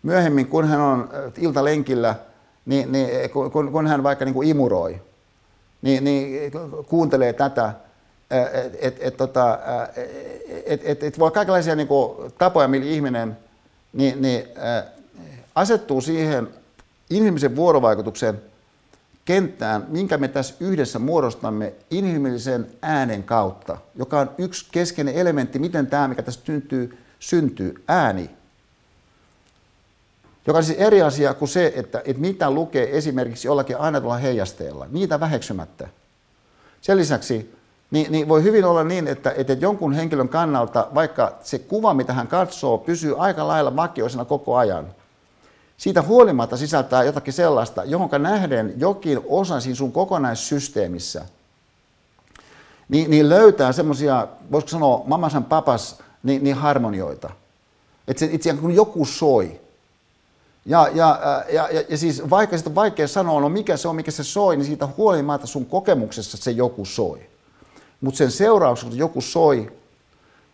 myöhemmin, 0.03 0.47
kun 0.47 0.69
hän 0.69 0.81
on 0.81 1.11
äh, 1.15 1.33
iltalenkillä, 1.39 2.15
niin, 2.67 2.93
niin 2.93 3.31
kun, 3.31 3.73
kun 3.73 3.87
hän 3.87 4.03
vaikka 4.03 4.25
niin 4.25 4.35
kuin 4.35 4.49
imuroi, 4.49 5.01
niin, 5.83 6.05
niin 6.05 6.53
kuuntelee 6.89 7.33
tätä, 7.33 7.75
että 8.31 8.79
et, 8.81 8.97
et, 9.01 9.17
tota, 9.17 9.59
et, 10.67 10.81
et, 10.85 11.03
et 11.03 11.19
voi 11.19 11.31
kaikenlaisia 11.31 11.77
niin 11.77 11.89
kuin, 11.89 12.33
tapoja, 12.39 12.69
millä 12.69 12.87
ihminen 12.87 13.37
niin, 13.93 14.23
niin, 14.23 14.45
asettuu 15.55 16.01
siihen 16.01 16.49
inhimillisen 17.11 17.57
vuorovaikutuksen 17.57 18.43
kenttään, 19.25 19.87
minkä 19.89 20.19
me 20.19 20.29
tässä 20.29 20.55
yhdessä 20.61 20.99
muodostamme 20.99 21.73
inhimillisen 21.91 22.67
äänen 22.83 23.23
kautta, 23.23 23.79
joka 23.95 24.21
on 24.21 24.31
yksi 24.39 24.67
keskeinen 24.73 25.15
elementti, 25.15 25.59
miten 25.59 25.87
tämä, 25.87 26.09
mikä 26.09 26.23
tässä 26.23 26.41
syntyy, 26.45 26.99
syntyy, 27.19 27.85
ääni. 27.89 28.31
Joka 30.47 30.59
on 30.59 30.65
siis 30.65 30.79
eri 30.79 31.03
asia 31.03 31.35
kuin 31.35 31.49
se, 31.49 31.73
että, 31.77 32.03
että 32.05 32.21
mitä 32.21 32.51
lukee 32.51 32.97
esimerkiksi 32.97 33.49
jollakin 33.49 33.77
annetulla 33.79 34.17
heijasteella, 34.17 34.87
niitä 34.91 35.21
väheksymättä. 35.21 35.89
Sen 36.81 36.97
lisäksi 36.97 37.55
niin, 37.91 38.13
niin 38.13 38.29
voi 38.29 38.43
hyvin 38.43 38.65
olla 38.65 38.85
niin, 38.85 39.07
että, 39.07 39.35
että 39.37 39.53
jonkun 39.53 39.93
henkilön 39.93 40.29
kannalta, 40.29 40.89
vaikka 40.95 41.39
se 41.43 41.59
kuva, 41.59 41.95
mitä 41.95 42.13
hän 42.13 42.29
katsoo, 42.29 42.79
pysyy 42.79 43.15
aika 43.19 43.49
lailla 43.49 43.77
vakioisena 43.77 44.25
koko 44.25 44.57
ajan– 44.57 44.87
siitä 45.85 46.03
huolimatta 46.03 46.57
sisältää 46.57 47.03
jotakin 47.03 47.33
sellaista, 47.33 47.85
johon 47.85 48.09
nähden 48.19 48.75
jokin 48.77 49.21
osa 49.29 49.61
siinä 49.61 49.75
sun 49.75 49.93
kokonaissysteemissä, 49.93 51.25
niin, 52.89 53.11
niin 53.11 53.29
löytää 53.29 53.73
semmoisia, 53.73 54.29
voisiko 54.53 54.71
sanoa, 54.71 55.03
mamasan 55.07 55.45
papas, 55.45 55.99
niin, 56.23 56.45
niin 56.45 56.57
harmonioita. 56.57 57.31
Että 58.09 58.21
se 58.21 58.29
itse 58.33 58.55
kuin 58.55 58.75
joku 58.75 59.05
soi. 59.05 59.61
Ja, 60.67 60.89
ja, 60.95 61.21
ja, 61.53 61.69
ja, 61.73 61.85
ja 61.89 61.99
siis 61.99 62.31
vaikka 62.31 62.59
sitä 62.59 62.71
on 62.71 62.75
vaikea 62.75 63.09
sanoa, 63.09 63.41
no 63.41 63.49
mikä 63.49 63.77
se 63.77 63.89
on, 63.89 63.97
mikä 63.97 64.11
se 64.11 64.25
soi, 64.25 64.57
niin 64.57 64.67
siitä 64.67 64.89
huolimatta 64.97 65.47
sun 65.47 65.67
kokemuksessa 65.67 66.37
se 66.37 66.51
joku 66.51 66.85
soi. 66.85 67.21
Mutta 68.01 68.19
sen 68.19 68.31
seurauksena, 68.31 68.91
kun 68.91 68.99
joku 68.99 69.21
soi, 69.21 69.73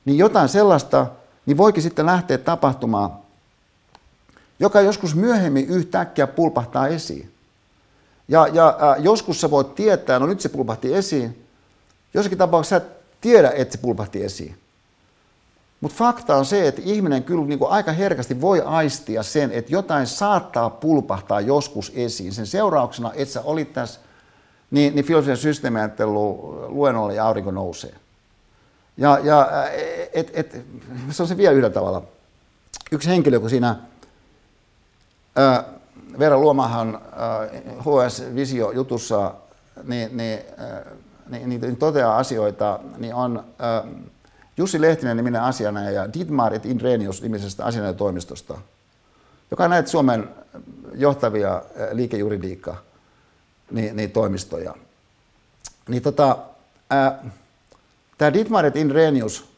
niin 0.04 0.18
jotain 0.18 0.48
sellaista, 0.48 1.06
niin 1.46 1.56
voikin 1.56 1.82
sitten 1.82 2.06
lähteä 2.06 2.38
tapahtumaan 2.38 3.29
joka 4.60 4.80
joskus 4.80 5.14
myöhemmin 5.14 5.66
yhtäkkiä 5.66 6.26
pulpahtaa 6.26 6.88
esiin. 6.88 7.32
Ja, 8.28 8.46
ja 8.52 8.68
äh, 8.68 9.04
joskus 9.04 9.40
sä 9.40 9.50
voit 9.50 9.74
tietää, 9.74 10.18
no 10.18 10.26
nyt 10.26 10.40
se 10.40 10.48
pulpahti 10.48 10.94
esiin. 10.94 11.46
Jossakin 12.14 12.38
tapauksessa 12.38 12.78
sä 12.78 12.84
tiedä, 13.20 13.50
että 13.50 13.72
se 13.72 13.78
pulpahti 13.78 14.24
esiin. 14.24 14.56
Mutta 15.80 15.96
fakta 15.96 16.36
on 16.36 16.44
se, 16.44 16.68
että 16.68 16.82
ihminen 16.84 17.24
kyllä 17.24 17.44
niin 17.44 17.58
kuin 17.58 17.70
aika 17.70 17.92
herkästi 17.92 18.40
voi 18.40 18.60
aistia 18.60 19.22
sen, 19.22 19.52
että 19.52 19.72
jotain 19.72 20.06
saattaa 20.06 20.70
pulpahtaa 20.70 21.40
joskus 21.40 21.92
esiin. 21.94 22.32
Sen 22.32 22.46
seurauksena, 22.46 23.12
että 23.14 23.34
sä 23.34 23.42
olit 23.42 23.72
tässä 23.72 24.00
niin, 24.70 24.94
niin 24.94 25.04
filosofian 25.04 25.36
systeemiajattelun 25.36 26.64
luennolla 26.68 27.12
ja 27.12 27.26
aurinko 27.26 27.50
nousee. 27.50 27.94
Ja, 28.96 29.18
ja 29.22 29.48
et, 30.12 30.30
et, 30.34 30.64
se 31.10 31.22
on 31.22 31.28
se 31.28 31.36
vielä 31.36 31.52
yhdellä 31.52 31.74
tavalla. 31.74 32.02
Yksi 32.92 33.08
henkilö, 33.08 33.40
kun 33.40 33.50
siinä 33.50 33.76
Veera 36.18 36.38
Luomahan 36.38 37.00
HS-visio-jutussa 37.80 39.34
niin, 39.84 40.16
niin, 40.16 40.38
niin, 41.30 41.48
niin, 41.48 41.60
niin 41.60 41.76
toteaa 41.76 42.16
asioita, 42.16 42.78
niin 42.98 43.14
on 43.14 43.44
Jussi 44.56 44.80
Lehtinen 44.80 45.16
niminen 45.16 45.42
asianajaja 45.42 46.02
ja 46.02 46.12
Dietmar 46.12 46.54
et 46.54 46.66
Inrenius 46.66 47.22
nimisestä 47.22 47.64
asianajotoimistosta, 47.64 48.58
joka 49.50 49.68
näitä 49.68 49.90
Suomen 49.90 50.28
johtavia 50.94 51.62
liikejuridiikka 51.92 52.76
niin, 53.70 53.96
niin 53.96 54.10
toimistoja. 54.10 54.74
Niin 55.88 56.02
tota, 56.02 56.36
tämä 58.18 58.32
Dietmar 58.32 58.66
et 58.66 58.76
Inrenius 58.76 59.50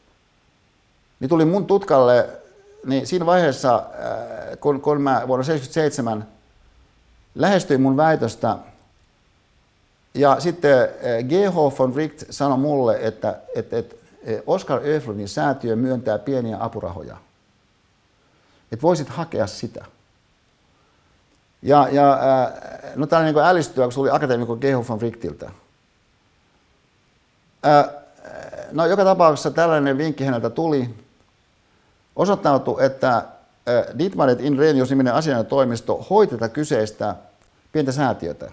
niin 1.19 1.29
tuli 1.29 1.45
mun 1.45 1.65
tutkalle 1.65 2.29
niin 2.85 3.07
siinä 3.07 3.25
vaiheessa, 3.25 3.75
äh, 3.75 4.59
kun, 4.59 4.81
kun 4.81 5.01
mä 5.01 5.11
vuonna 5.27 5.45
1977 5.45 6.27
lähestyin 7.35 7.81
mun 7.81 7.97
väitöstä, 7.97 8.57
ja 10.13 10.39
sitten 10.39 10.81
äh, 10.81 10.89
G.H. 11.29 11.79
von 11.79 11.95
Richt 11.95 12.23
sanoi 12.29 12.57
mulle, 12.57 12.97
että, 13.01 13.39
että, 13.55 13.77
että 13.77 13.95
äh, 14.29 14.41
Oscar 14.47 14.81
Öflunin 14.85 15.29
säätiö 15.29 15.75
myöntää 15.75 16.19
pieniä 16.19 16.57
apurahoja. 16.59 17.17
Että 18.71 18.83
voisit 18.83 19.09
hakea 19.09 19.47
sitä. 19.47 19.85
Ja, 21.61 21.87
ja 21.91 22.19
no 22.95 23.07
tämä 23.07 23.21
oli 23.21 23.31
niin 23.31 23.43
älistyä, 23.43 23.83
kun 23.83 23.91
se 23.91 23.95
tuli 23.95 24.09
akateemikko 24.09 24.55
G.H. 24.55 24.89
von 24.89 25.01
Richtiltä. 25.01 25.51
No 28.71 28.85
joka 28.85 29.03
tapauksessa 29.03 29.51
tällainen 29.51 29.97
vinkki 29.97 30.23
häneltä 30.23 30.49
tuli, 30.49 30.89
Osoittautui, 32.15 32.85
että 32.85 33.25
Dietmaret 33.97 34.41
Inrenius 34.41 34.89
niminen 34.89 35.13
asianajotoimisto 35.13 36.05
hoiti 36.09 36.35
tätä 36.35 36.49
kyseistä 36.49 37.15
pientä 37.71 37.91
säätiötä, 37.91 38.51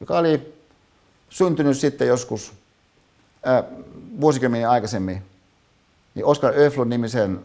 joka 0.00 0.18
oli 0.18 0.54
syntynyt 1.30 1.78
sitten 1.78 2.08
joskus 2.08 2.52
vuosikymmeniä 4.20 4.70
aikaisemmin 4.70 5.22
niin 6.14 6.24
Oscar 6.24 6.54
Öflun 6.58 6.88
nimisen 6.88 7.40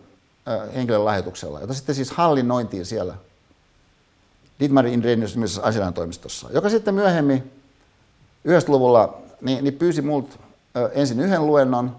henkilön 0.76 1.06
lahjoituksella, 1.06 1.61
jota 1.61 1.73
sitten 1.73 1.95
siis 1.95 2.11
hallinnointiin 2.11 2.86
siellä 2.86 3.15
Dietmar 4.60 4.86
Inrenius 4.86 5.36
nimisessä 5.36 5.64
asianajotoimistossa, 5.64 6.48
joka 6.52 6.69
sitten 6.69 6.94
myöhemmin 6.94 7.52
90-luvulla 8.48 9.22
niin, 9.41 9.64
niin 9.64 9.73
pyysi 9.73 10.02
multa 10.02 10.38
ensin 10.94 11.19
yhden 11.19 11.48
luennon. 11.48 11.95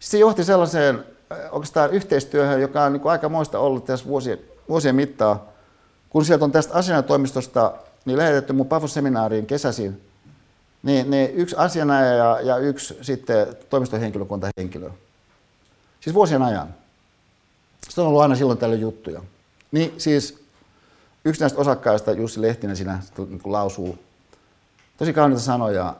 Se 0.00 0.18
johti 0.18 0.44
sellaiseen 0.44 1.04
oikeastaan 1.50 1.90
yhteistyöhön, 1.90 2.60
joka 2.60 2.84
on 2.84 2.92
niin 2.92 3.06
aika 3.06 3.28
moista 3.28 3.58
ollut 3.58 3.84
tässä 3.84 4.06
vuosien, 4.06 4.38
vuosien 4.68 4.94
mittaa. 4.94 5.48
Kun 6.10 6.24
sieltä 6.24 6.44
on 6.44 6.52
tästä 6.52 6.74
asianajotoimistosta 6.74 7.72
niin 8.04 8.18
lähetetty 8.18 8.52
mun 8.52 8.66
PAFO-seminaariin 8.66 9.46
kesäisin, 9.46 10.00
niin, 10.82 11.10
niin 11.10 11.30
yksi 11.34 11.56
asianajaja 11.56 12.14
ja, 12.14 12.40
ja 12.40 12.56
yksi 12.56 12.98
sitten 13.02 13.46
toimistohenkilökuntahenkilö. 13.70 14.90
Siis 16.00 16.14
vuosien 16.14 16.42
ajan. 16.42 16.74
Sitten 17.82 18.02
on 18.02 18.08
ollut 18.08 18.22
aina 18.22 18.36
silloin 18.36 18.58
tällöin 18.58 18.80
juttuja. 18.80 19.22
Niin 19.72 19.94
siis 19.98 20.44
yksi 21.24 21.40
näistä 21.40 21.60
osakkaista, 21.60 22.12
Jussi 22.12 22.42
Lehtinen, 22.42 22.76
siinä 22.76 22.98
niin 23.16 23.40
lausuu 23.44 23.98
tosi 24.96 25.12
kauniita 25.12 25.42
sanoja, 25.42 25.94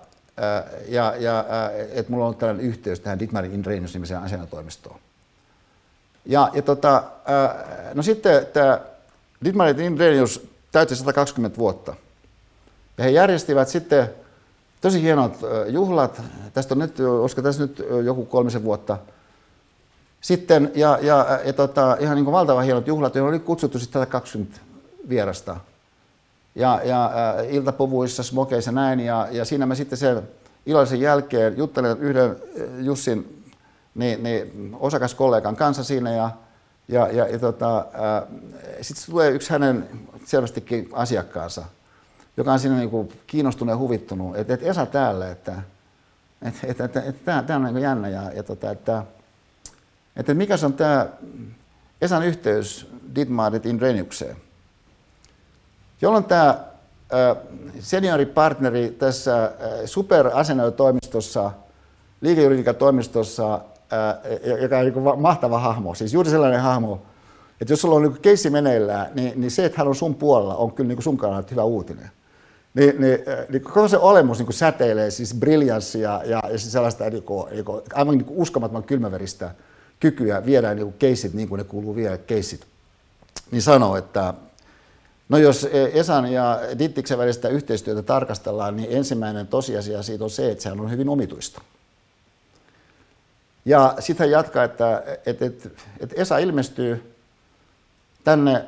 ja, 0.88 1.14
ja 1.18 1.44
että 1.92 2.12
mulla 2.12 2.24
on 2.24 2.26
ollut 2.26 2.38
tällainen 2.38 2.66
yhteys 2.66 3.00
tähän 3.00 3.18
Dietmar 3.18 3.44
Inrenius 3.44 3.94
nimiseen 3.94 4.20
asianatoimistoon. 4.20 5.00
Ja, 6.26 6.50
ja 6.52 6.62
tota, 6.62 7.02
no 7.94 8.02
sitten 8.02 8.46
tämä 8.52 8.80
Dietmar 9.44 9.74
Renius 9.98 10.46
täytti 10.72 10.96
120 10.96 11.58
vuotta. 11.58 11.94
Ja 12.98 13.04
he 13.04 13.10
järjestivät 13.10 13.68
sitten 13.68 14.10
tosi 14.80 15.02
hienot 15.02 15.32
juhlat. 15.68 16.22
Tästä 16.52 16.74
on 16.74 16.78
nyt, 16.78 17.00
olisiko 17.00 17.42
tässä 17.42 17.62
nyt 17.62 17.82
joku 18.04 18.24
kolmisen 18.24 18.64
vuotta 18.64 18.98
sitten. 20.20 20.72
Ja, 20.74 20.98
ja, 21.02 21.40
ja 21.44 21.52
tota, 21.52 21.96
ihan 22.00 22.14
niin 22.14 22.24
kuin 22.24 22.32
valtavan 22.32 22.64
hienot 22.64 22.86
juhlat, 22.86 23.14
joihin 23.14 23.28
oli 23.28 23.38
kutsuttu 23.38 23.78
sitten 23.78 24.00
120 24.00 24.60
vierasta. 25.08 25.56
Ja, 26.54 26.80
ja 26.84 27.04
äh, 27.04 27.54
iltapuvuissa, 27.54 28.22
smokeissa 28.22 28.72
näin. 28.72 29.00
Ja, 29.00 29.28
ja 29.30 29.44
siinä 29.44 29.66
mä 29.66 29.74
sitten 29.74 29.98
sen 29.98 30.22
illallisen 30.66 31.00
jälkeen 31.00 31.56
juttelen 31.56 31.98
yhden 31.98 32.30
äh, 32.30 32.84
Jussin 32.84 33.33
niin, 33.94 34.22
niin, 34.22 34.76
osakaskollegan 34.80 35.56
kanssa 35.56 35.84
siinä 35.84 36.12
ja, 36.12 36.30
ja, 36.88 37.08
ja, 37.08 37.28
ja 37.28 37.38
tota, 37.38 37.86
sitten 38.80 39.06
tulee 39.06 39.30
yksi 39.30 39.50
hänen 39.50 39.88
selvästikin 40.24 40.88
asiakkaansa, 40.92 41.64
joka 42.36 42.52
on 42.52 42.58
siinä 42.58 42.76
niin 42.76 43.12
kiinnostunut 43.26 43.72
ja 43.72 43.78
huvittunut, 43.78 44.36
että, 44.36 44.54
että 44.54 44.66
Esa 44.66 44.86
täällä, 44.86 45.30
että, 45.30 45.62
että, 46.42 46.66
että, 46.66 46.84
että, 46.84 47.00
että 47.00 47.24
tämä, 47.24 47.42
tämä 47.42 47.68
on 47.68 47.74
niin 47.74 47.82
jännä 47.82 48.08
ja, 48.08 48.32
ja 48.32 48.42
tota, 48.42 48.70
että, 48.70 49.04
että 50.16 50.34
mikä 50.34 50.56
se 50.56 50.66
on 50.66 50.72
tämä 50.72 51.06
Esan 52.00 52.22
yhteys 52.22 52.88
Ditmarit 53.14 53.66
Inreniukseen, 53.66 54.36
jolloin 56.00 56.24
tämä 56.24 56.64
senioripartneri 57.80 58.90
tässä 58.90 59.52
superasennoitoimistossa, 59.84 61.50
liikejuridiikan 62.20 62.76
toimistossa, 62.76 63.60
joka 64.62 64.78
on 64.78 64.84
niin 64.84 65.20
mahtava 65.20 65.58
hahmo, 65.58 65.94
siis 65.94 66.12
juuri 66.12 66.30
sellainen 66.30 66.60
hahmo, 66.60 67.02
että 67.60 67.72
jos 67.72 67.80
sulla 67.80 67.94
on 67.94 68.02
niin 68.02 68.20
keissi 68.22 68.50
meneillään, 68.50 69.06
niin, 69.14 69.40
niin 69.40 69.50
se, 69.50 69.64
että 69.64 69.78
hän 69.78 69.88
on 69.88 69.94
sun 69.94 70.14
puolella, 70.14 70.56
on 70.56 70.72
kyllä 70.72 70.88
niin 70.88 71.02
sun 71.02 71.16
kannalta 71.16 71.48
hyvä 71.50 71.64
uutinen. 71.64 72.10
Niin, 72.74 73.00
niin, 73.00 73.18
niin 73.48 73.62
koko 73.62 73.88
se 73.88 73.98
olemus 73.98 74.38
niin 74.38 74.52
säteilee 74.52 75.10
siis 75.10 75.34
briljanssia 75.34 76.20
ja, 76.24 76.42
ja 76.50 76.58
siis 76.58 76.72
sellaista 76.72 77.10
niin 77.10 77.22
kuin, 77.22 77.50
niin 77.50 77.64
kuin, 77.64 77.82
aivan 77.94 78.18
niin 78.18 78.26
uskomattoman 78.28 78.84
kylmäveristä 78.84 79.54
kykyä 80.00 80.46
viedä 80.46 80.74
niin 80.74 80.86
kuin 80.86 80.96
keissit 80.98 81.34
niin 81.34 81.48
kuin 81.48 81.58
ne 81.58 81.64
kuuluu 81.64 81.96
viedä 81.96 82.18
keissit. 82.18 82.66
Niin 83.50 83.62
sanoo, 83.62 83.96
että 83.96 84.34
no 85.28 85.38
jos 85.38 85.68
Esan 85.92 86.32
ja 86.32 86.60
Dittiksen 86.78 87.18
välistä 87.18 87.48
yhteistyötä 87.48 88.02
tarkastellaan, 88.02 88.76
niin 88.76 88.88
ensimmäinen 88.90 89.46
tosiasia 89.46 90.02
siitä 90.02 90.24
on 90.24 90.30
se, 90.30 90.50
että 90.50 90.62
sehän 90.62 90.80
on 90.80 90.90
hyvin 90.90 91.08
omituista. 91.08 91.62
Ja 93.64 93.94
sitten 93.98 94.24
hän 94.24 94.30
jatkaa, 94.30 94.64
että, 94.64 95.02
että, 95.26 95.44
että, 95.44 95.68
että 96.00 96.14
Esa 96.18 96.38
ilmestyy 96.38 97.14
tänne 98.24 98.64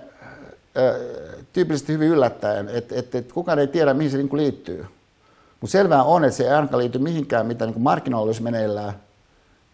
tyypillisesti 1.53 1.93
hyvin 1.93 2.09
yllättäen, 2.09 2.69
että, 2.69 2.95
että, 2.99 3.19
että 3.19 3.35
kukaan 3.35 3.59
ei 3.59 3.67
tiedä, 3.67 3.95
mihin 3.95 4.11
se 4.11 4.17
niin 4.17 4.37
liittyy. 4.37 4.87
Mutta 5.61 5.73
selvää 5.73 6.03
on, 6.03 6.25
että 6.25 6.37
se 6.37 6.45
ei 6.45 6.51
ainakaan 6.51 6.79
liity 6.79 6.99
mihinkään, 6.99 7.47
mitä 7.47 7.67
niin 7.67 7.81
markkinoilla 7.81 8.27
olisi 8.27 8.43
meneillään, 8.43 8.93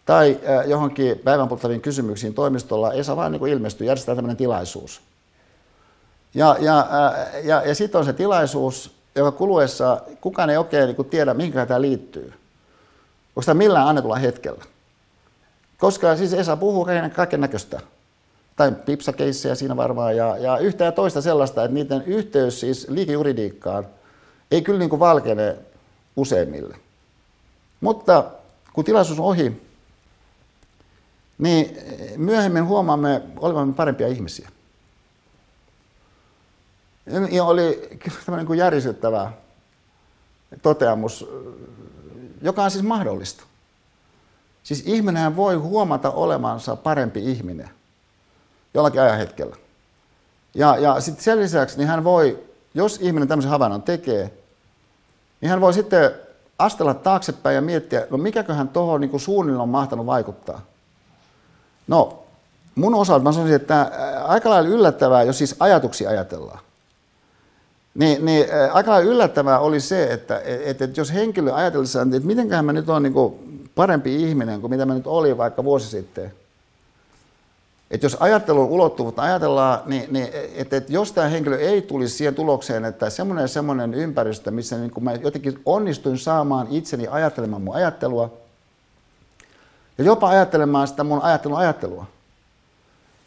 tai 0.07 0.41
johonkin 0.67 1.19
päivänpolttaviin 1.19 1.81
kysymyksiin 1.81 2.35
toimistolla. 2.35 2.93
Esa 2.93 3.17
vaan 3.17 3.33
niin 3.33 3.47
ilmestyy, 3.47 3.87
järjestetään 3.87 4.17
tämmöinen 4.17 4.37
tilaisuus. 4.37 5.01
Ja, 6.35 6.57
ja, 6.61 6.87
ja, 7.45 7.63
ja 7.67 7.75
sitten 7.75 7.99
on 7.99 8.05
se 8.05 8.13
tilaisuus, 8.13 8.95
joka 9.15 9.33
kuluessa 9.33 10.03
kukaan 10.21 10.51
ei 10.51 10.57
oikein 10.57 10.87
niin 10.87 11.11
tiedä, 11.11 11.35
mihin 11.35 11.53
tämä 11.53 11.81
liittyy. 11.81 12.33
Onko 13.37 13.43
tämä 13.47 13.59
millään 13.59 13.89
annetulla 13.89 14.17
hetkellä? 14.17 14.65
Koska 15.83 16.17
siis 16.17 16.33
Esa 16.33 16.57
puhuu 16.57 16.87
kaiken 17.15 17.41
näköistä 17.41 17.81
tai 18.57 18.73
pipsakeissejä 18.73 19.55
siinä 19.55 19.77
varmaan, 19.77 20.17
ja, 20.17 20.37
ja 20.37 20.59
yhtä 20.59 20.85
ja 20.85 20.93
toista 20.93 21.23
sellaista, 21.23 21.65
että 21.65 21.75
niiden 21.75 22.03
yhteys 22.03 22.61
siis 22.61 22.89
liikejuridiikkaan 22.89 23.87
ei 24.51 24.63
kyllä 24.63 24.79
niin 24.79 24.91
kuin 24.91 25.01
valkene 25.01 25.57
useimmille. 26.17 26.77
Mutta 27.81 28.25
kun 28.73 28.85
tilaisuus 28.85 29.21
on 29.21 29.27
ohi, 29.27 29.63
niin 31.39 31.79
myöhemmin 32.17 32.67
huomaamme 32.67 33.23
olevamme 33.37 33.75
parempia 33.75 34.09
ihmisiä. 34.09 34.49
Ja 37.31 37.45
oli 37.45 37.99
tämmöinen 38.27 38.47
kuin 38.47 38.59
järisyttävä 38.59 39.33
toteamus, 40.63 41.27
joka 42.43 42.65
on 42.65 42.71
siis 42.71 42.85
mahdollista. 42.85 43.45
Siis 44.63 44.83
ihminen 44.87 45.37
voi 45.37 45.55
huomata 45.55 46.11
olemansa 46.11 46.77
parempi 46.77 47.31
ihminen– 47.31 47.71
jollakin 48.75 49.01
ajan 49.01 49.19
hetkellä. 49.19 49.57
Ja, 50.55 50.77
ja 50.77 51.01
sitten 51.01 51.25
sen 51.25 51.39
lisäksi 51.39 51.79
niin 51.79 51.89
hän 51.89 52.05
voi, 52.05 52.45
jos 52.75 52.99
ihminen 53.01 53.29
tämmöisen 53.29 53.51
havainnon 53.51 53.83
tekee, 53.83 54.33
niin 55.41 55.51
hän 55.51 55.61
voi 55.61 55.75
sitten 55.75 56.11
astella 56.59 56.95
taaksepäin 56.95 57.55
ja 57.55 57.63
miettiä, 57.63 58.07
no 58.11 58.19
mikäköhän 58.19 58.69
tuohon 58.69 59.01
niin 59.01 59.21
suunnilleen 59.21 59.63
on 59.63 59.69
mahtanut 59.69 60.07
vaikuttaa. 60.07 60.61
No, 61.87 62.23
mun 62.75 62.95
osalta 62.95 63.25
mä 63.25 63.33
sanoisin, 63.33 63.57
että 63.57 63.91
aika 64.25 64.51
lailla 64.51 64.69
yllättävää, 64.69 65.23
jos 65.23 65.39
siis 65.39 65.57
ajatuksia 65.61 66.11
ajatellaan. 66.11 66.59
Niin, 67.95 68.25
niin 68.25 68.47
aika 68.73 68.91
lailla 68.91 69.11
yllättävää 69.11 69.59
oli 69.59 69.81
se, 69.81 70.13
että, 70.13 70.39
että, 70.45 70.85
että 70.85 71.01
jos 71.01 71.13
henkilö 71.13 71.55
ajatellessaan, 71.55 72.15
että 72.15 72.27
mitenköhän 72.27 72.65
mä 72.65 72.73
nyt 72.73 72.89
on 72.89 73.03
niin 73.03 73.13
parempi 73.75 74.23
ihminen 74.23 74.61
kuin 74.61 74.71
mitä 74.71 74.87
mä 74.87 74.95
nyt 74.95 75.07
olin 75.07 75.39
vaikka 75.39 75.65
vuosi 75.65 75.87
sitten, 75.89 76.33
että 77.93 78.07
jos 78.07 78.17
ajattelun 78.21 78.69
ulottuvuutta 78.69 79.23
ajatellaan, 79.23 79.81
niin, 79.87 80.07
niin 80.11 80.29
että, 80.55 80.77
että 80.77 80.93
jos 80.93 81.13
tämä 81.13 81.29
henkilö 81.29 81.59
ei 81.59 81.83
tulisi 81.83 82.17
siihen 82.17 82.35
tulokseen, 82.35 82.85
että 82.85 83.11
semmoinen 83.11 83.49
semmoinen 83.49 83.95
ympäristö, 83.95 84.51
missä 84.51 84.79
niin 84.79 84.93
mä 85.01 85.13
jotenkin 85.13 85.61
onnistuin 85.67 86.19
saamaan 86.19 86.67
itseni 86.71 87.07
ajattelemaan 87.11 87.63
mun 87.63 87.75
ajattelua, 87.75 88.33
ja 89.99 90.05
jopa 90.05 90.29
ajattelemaan 90.29 90.89
sitä 90.89 91.05
mun 91.05 91.23
ajattelun 91.23 91.59
ajattelua, 91.59 92.07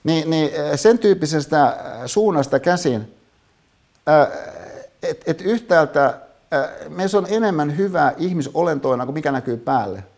niin, 0.04 0.30
niin 0.30 0.52
sen 0.76 1.00
tyyppisestä 1.00 1.78
suunnasta 2.06 2.60
käsin, 2.60 3.14
että 5.04 5.32
et 5.32 5.42
yhtäältä 5.42 6.20
meissä 6.90 7.18
on 7.18 7.28
enemmän 7.30 7.78
hyvää 7.78 8.14
ihmisolentoina 8.18 9.06
kuin 9.06 9.14
mikä 9.14 9.32
näkyy 9.32 9.58
päälle– 9.58 10.04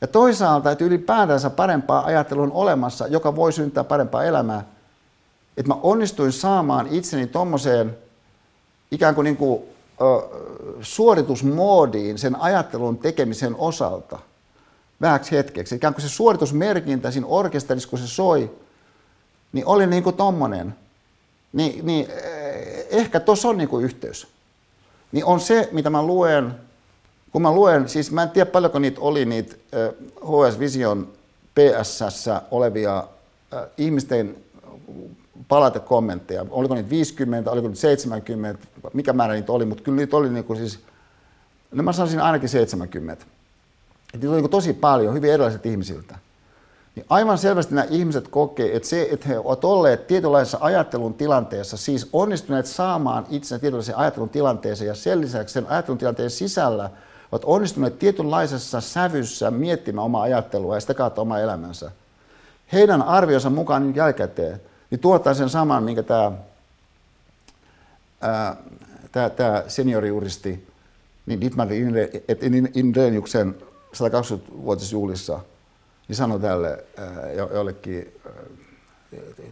ja 0.00 0.06
toisaalta, 0.06 0.70
että 0.70 0.84
ylipäätänsä 0.84 1.50
parempaa 1.50 2.04
ajattelua 2.04 2.44
on 2.44 2.52
olemassa, 2.52 3.06
joka 3.06 3.36
voi 3.36 3.52
syntää 3.52 3.84
parempaa 3.84 4.24
elämää. 4.24 4.64
Että 5.56 5.68
mä 5.68 5.80
onnistuin 5.82 6.32
saamaan 6.32 6.86
itseni 6.90 7.26
tuommoiseen 7.26 7.98
ikään 8.90 9.14
kuin, 9.14 9.24
niin 9.24 9.36
kuin 9.36 9.62
ö, 10.00 10.04
suoritusmoodiin 10.82 12.18
sen 12.18 12.36
ajattelun 12.36 12.98
tekemisen 12.98 13.56
osalta 13.58 14.18
vähäksi 15.00 15.36
hetkeksi. 15.36 15.74
Ikään 15.74 15.94
kuin 15.94 16.02
se 16.02 16.08
suoritusmerkintä 16.08 17.10
siinä 17.10 17.26
orkesterissa, 17.26 17.88
kun 17.88 17.98
se 17.98 18.06
soi, 18.06 18.50
niin 19.52 19.66
oli 19.66 19.86
niin 19.86 20.02
kuin 20.02 20.16
tommonen. 20.16 20.74
Ni, 21.52 21.80
niin 21.82 22.08
ehkä 22.90 23.20
tuossa 23.20 23.48
on 23.48 23.58
niin 23.58 23.68
kuin 23.68 23.84
yhteys. 23.84 24.26
Niin 25.12 25.24
on 25.24 25.40
se, 25.40 25.68
mitä 25.72 25.90
mä 25.90 26.02
luen 26.02 26.54
kun 27.32 27.42
mä 27.42 27.52
luen, 27.52 27.88
siis 27.88 28.12
mä 28.12 28.22
en 28.22 28.30
tiedä 28.30 28.50
paljonko 28.50 28.78
niitä 28.78 29.00
oli 29.00 29.24
niitä 29.24 29.56
HS 30.20 30.58
Vision 30.58 31.08
PSS 31.54 32.26
olevia 32.50 33.04
ihmisten 33.78 34.36
palautekommentteja. 35.48 36.46
Oliko 36.50 36.74
niitä 36.74 36.90
50, 36.90 37.50
oliko 37.50 37.68
niitä 37.68 37.80
70, 37.80 38.66
mikä 38.92 39.12
määrä 39.12 39.34
niitä 39.34 39.52
oli, 39.52 39.64
mutta 39.64 39.84
kyllä 39.84 39.96
niitä 39.96 40.16
oli 40.16 40.30
niin 40.30 40.44
kuin 40.44 40.56
siis, 40.56 40.78
no 41.72 41.82
mä 41.82 41.92
sanoisin 41.92 42.20
ainakin 42.20 42.48
70. 42.48 43.24
Et 44.14 44.20
niitä 44.20 44.32
oli 44.32 44.40
niin 44.40 44.50
tosi 44.50 44.72
paljon, 44.72 45.14
hyvin 45.14 45.32
erilaiset 45.32 45.66
ihmisiltä. 45.66 46.18
Niin 46.96 47.06
aivan 47.08 47.38
selvästi 47.38 47.74
nämä 47.74 47.86
ihmiset 47.90 48.28
kokee, 48.28 48.76
että 48.76 48.88
se, 48.88 49.08
että 49.10 49.28
he 49.28 49.38
ovat 49.38 49.64
olleet 49.64 50.06
tietynlaisessa 50.06 50.58
ajattelun 50.60 51.14
tilanteessa, 51.14 51.76
siis 51.76 52.08
onnistuneet 52.12 52.66
saamaan 52.66 53.26
itsensä 53.30 53.58
tietynlaisen 53.58 53.96
ajattelun 53.96 54.28
tilanteeseen 54.28 54.88
ja 54.88 54.94
sen 54.94 55.20
lisäksi 55.20 55.52
sen 55.52 55.66
ajattelun 55.68 55.98
tilanteen 55.98 56.30
sisällä– 56.30 56.90
ovat 57.32 57.44
onnistuneet 57.44 57.98
tietynlaisessa 57.98 58.80
sävyssä 58.80 59.50
miettimään 59.50 60.04
omaa 60.04 60.22
ajattelua 60.22 60.74
ja 60.74 60.80
sitä 60.80 60.94
kautta 60.94 61.22
omaa 61.22 61.40
elämänsä. 61.40 61.90
Heidän 62.72 63.02
arvionsa 63.02 63.50
mukaan 63.50 63.82
niin 63.82 63.96
jälkikäteen 63.96 64.60
niin 64.90 65.00
tuottaa 65.00 65.34
sen 65.34 65.48
saman, 65.48 65.82
minkä 65.82 66.02
tämä, 66.02 66.32
ää, 68.20 68.56
tämä, 69.12 69.30
tämä 69.30 69.64
senioriuristi 69.68 70.66
niin 71.26 71.40
Dietmar 71.40 71.68
Indreniuksen 72.74 73.54
120-vuotisjuhlissa 73.96 75.40
niin 76.08 76.16
sanoi 76.16 76.40
tälle 76.40 76.84
ää, 76.96 77.32
jollekin 77.32 78.20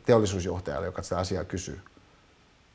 teollisuusjohtajalle, 0.07 0.87
joka 0.87 1.03
sitä 1.03 1.19
asiaa 1.19 1.45
kysyy. 1.45 1.81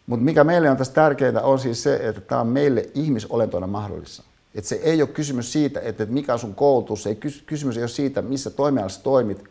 Mutta 0.08 0.26
mikä 0.26 0.44
meille 0.44 0.70
on 0.70 0.78
tässä 0.78 0.94
tärkeintä 0.94 1.42
on 1.42 1.60
siis 1.60 1.84
se, 1.84 1.96
että 1.96 2.22
tämä 2.22 2.42
on 2.42 2.48
meille 2.48 2.90
ihmisolentona 2.94 3.68
mahdollista. 3.68 4.24
Että 4.56 4.70
se 4.70 4.76
ei 4.76 5.02
ole 5.02 5.10
kysymys 5.10 5.54
siitä, 5.54 5.80
että 5.80 6.06
mikä 6.06 6.34
on 6.34 6.40
sun 6.40 6.56
koulutus, 6.56 7.08
ei 7.08 7.16
kysymys 7.46 7.78
ei 7.78 7.84
ole 7.84 7.90
siitä, 7.90 8.22
missä 8.22 8.50
toimialassa 8.50 9.04
toimit. 9.04 9.44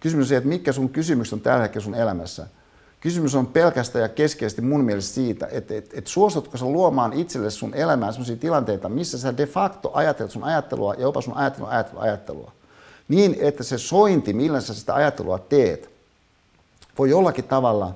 Kysymys 0.00 0.24
on 0.24 0.28
siitä, 0.28 0.38
että 0.38 0.48
mikä 0.48 0.72
sun 0.72 0.88
kysymys 0.88 1.32
on 1.32 1.40
tällä 1.40 1.62
hetkellä 1.62 1.84
sun 1.84 1.94
elämässä. 1.94 2.46
Kysymys 3.00 3.34
on 3.34 3.46
pelkästään 3.46 4.02
ja 4.02 4.08
keskeisesti 4.08 4.62
mun 4.62 4.84
mielestä 4.84 5.14
siitä, 5.14 5.48
että, 5.50 5.74
että, 5.74 5.98
että 5.98 6.10
suostutko 6.10 6.56
sä 6.56 6.64
luomaan 6.64 7.12
itselle 7.12 7.50
sun 7.50 7.74
elämään 7.74 8.12
sellaisia 8.12 8.36
tilanteita, 8.36 8.88
missä 8.88 9.18
sä 9.18 9.36
de 9.36 9.46
facto 9.46 9.90
ajattelet 9.94 10.30
sun 10.30 10.44
ajattelua 10.44 10.94
ja 10.94 11.00
jopa 11.00 11.20
sun 11.20 11.36
ajattelua, 11.36 11.70
ajattelua, 11.70 12.02
ajattelua. 12.02 12.52
Niin, 13.08 13.36
että 13.40 13.62
se 13.62 13.78
sointi, 13.78 14.32
millä 14.32 14.60
sä 14.60 14.74
sitä 14.74 14.94
ajattelua 14.94 15.38
teet, 15.38 15.90
voi 16.98 17.10
jollakin 17.10 17.44
tavalla 17.44 17.94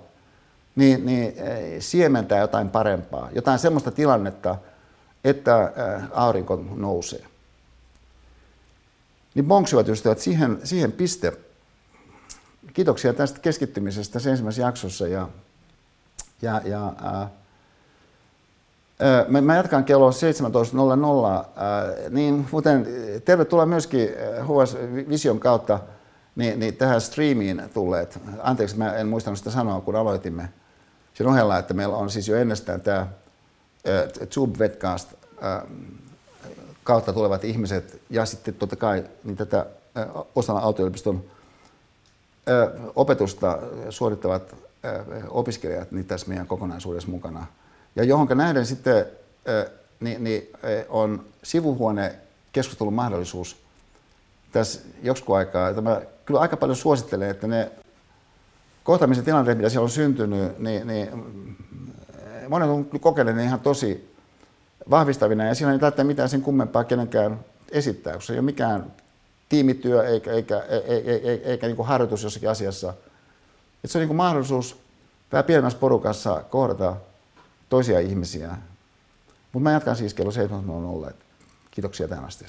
niin, 0.76 1.06
niin 1.06 1.34
siementää 1.78 2.38
jotain 2.38 2.70
parempaa, 2.70 3.28
jotain 3.34 3.58
semmoista 3.58 3.90
tilannetta, 3.90 4.56
että 5.24 5.72
aurinko 6.12 6.64
nousee. 6.74 7.24
Niin 9.34 9.44
bonksivat 9.44 9.88
ystävät, 9.88 10.18
siihen, 10.18 10.58
siihen 10.64 10.92
piste. 10.92 11.32
Kiitoksia 12.72 13.14
tästä 13.14 13.40
keskittymisestä 13.40 14.12
tässä 14.12 14.30
ensimmäisessä 14.30 14.62
jaksossa. 14.62 15.08
Ja, 15.08 15.28
ja, 16.42 16.62
ja, 16.64 16.92
ää, 17.02 17.30
Mä 19.42 19.56
jatkan 19.56 19.84
kello 19.84 20.10
17.00, 20.10 20.14
niin 22.10 22.46
muuten 22.52 22.86
tervetuloa 23.24 23.66
myöskin 23.66 24.08
HS 24.42 24.76
Vision 25.08 25.40
kautta 25.40 25.80
niin, 26.36 26.60
niin 26.60 26.76
tähän 26.76 27.00
streamiin 27.00 27.62
tulleet. 27.74 28.20
Anteeksi, 28.42 28.78
mä 28.78 28.92
en 28.92 29.08
muistanut 29.08 29.38
sitä 29.38 29.50
sanoa, 29.50 29.80
kun 29.80 29.96
aloitimme 29.96 30.48
sen 31.14 31.26
ohella, 31.26 31.58
että 31.58 31.74
meillä 31.74 31.96
on 31.96 32.10
siis 32.10 32.28
jo 32.28 32.36
ennestään 32.36 32.80
tämä 32.80 33.06
Tube 34.34 34.58
Webcast 34.58 35.14
kautta 36.84 37.12
tulevat 37.12 37.44
ihmiset 37.44 38.00
ja 38.10 38.26
sitten 38.26 38.54
totta 38.54 38.76
kai 38.76 39.04
niin 39.24 39.36
tätä 39.36 39.66
osana 40.34 40.58
Aalto-yliopiston 40.58 41.24
opetusta 42.96 43.58
suorittavat 43.90 44.56
opiskelijat 45.28 45.92
niin 45.92 46.04
tässä 46.04 46.28
meidän 46.28 46.46
kokonaisuudessa 46.46 47.10
mukana. 47.10 47.46
Ja 47.96 48.04
johonka 48.04 48.34
nähden 48.34 48.66
sitten 48.66 49.06
niin, 50.00 50.24
niin 50.24 50.50
on 50.88 51.24
sivuhuone 51.42 52.14
keskustelun 52.52 52.94
mahdollisuus 52.94 53.56
tässä 54.52 54.80
joskus 55.02 55.36
aikaa. 55.36 55.68
Että 55.68 55.80
mä 55.80 56.00
kyllä 56.24 56.40
aika 56.40 56.56
paljon 56.56 56.76
suosittelen, 56.76 57.30
että 57.30 57.46
ne 57.46 57.72
kohtaamisen 58.84 59.24
tilanteet, 59.24 59.58
mitä 59.58 59.68
siellä 59.68 59.84
on 59.84 59.90
syntynyt, 59.90 60.58
niin, 60.58 60.86
niin 60.86 61.08
monet 62.48 62.68
on 62.68 63.00
kokeneet 63.00 63.38
ihan 63.38 63.60
tosi 63.60 64.14
vahvistavina 64.90 65.44
ja 65.44 65.54
siinä 65.54 65.72
ei 65.72 65.78
tarvitse 65.78 66.04
mitään 66.04 66.28
sen 66.28 66.42
kummempaa 66.42 66.84
kenenkään 66.84 67.40
esittää, 67.72 68.12
koska 68.12 68.26
se 68.26 68.32
ei 68.32 68.38
ole 68.38 68.44
mikään 68.44 68.92
tiimityö 69.48 70.06
eikä, 70.08 70.32
eikä, 70.32 70.58
eikä, 70.60 71.10
eikä, 71.10 71.48
eikä 71.48 71.66
niin 71.66 71.76
kuin 71.76 71.88
harjoitus 71.88 72.22
jossakin 72.22 72.50
asiassa. 72.50 72.94
Et 73.84 73.90
se 73.90 73.98
on 73.98 74.00
niin 74.00 74.08
kuin 74.08 74.16
mahdollisuus 74.16 74.80
vähän 75.32 75.44
pienemmässä 75.44 75.78
porukassa 75.78 76.44
kohdata 76.50 76.96
toisia 77.68 78.00
ihmisiä. 78.00 78.56
Mutta 79.52 79.64
mä 79.64 79.72
jatkan 79.72 79.96
siis 79.96 80.14
kello 80.14 80.30
7.00. 81.06 81.12
Kiitoksia 81.70 82.08
tähän 82.08 82.24
asti. 82.24 82.44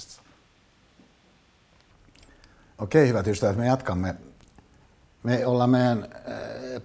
Okei, 2.78 3.08
hyvät 3.08 3.28
ystävät, 3.28 3.58
me 3.58 3.68
jatkamme. 3.68 4.16
Me 5.24 5.46
ollaan 5.46 5.70
meidän 5.70 6.08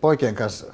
poikien 0.01 0.35
kanssa 0.35 0.67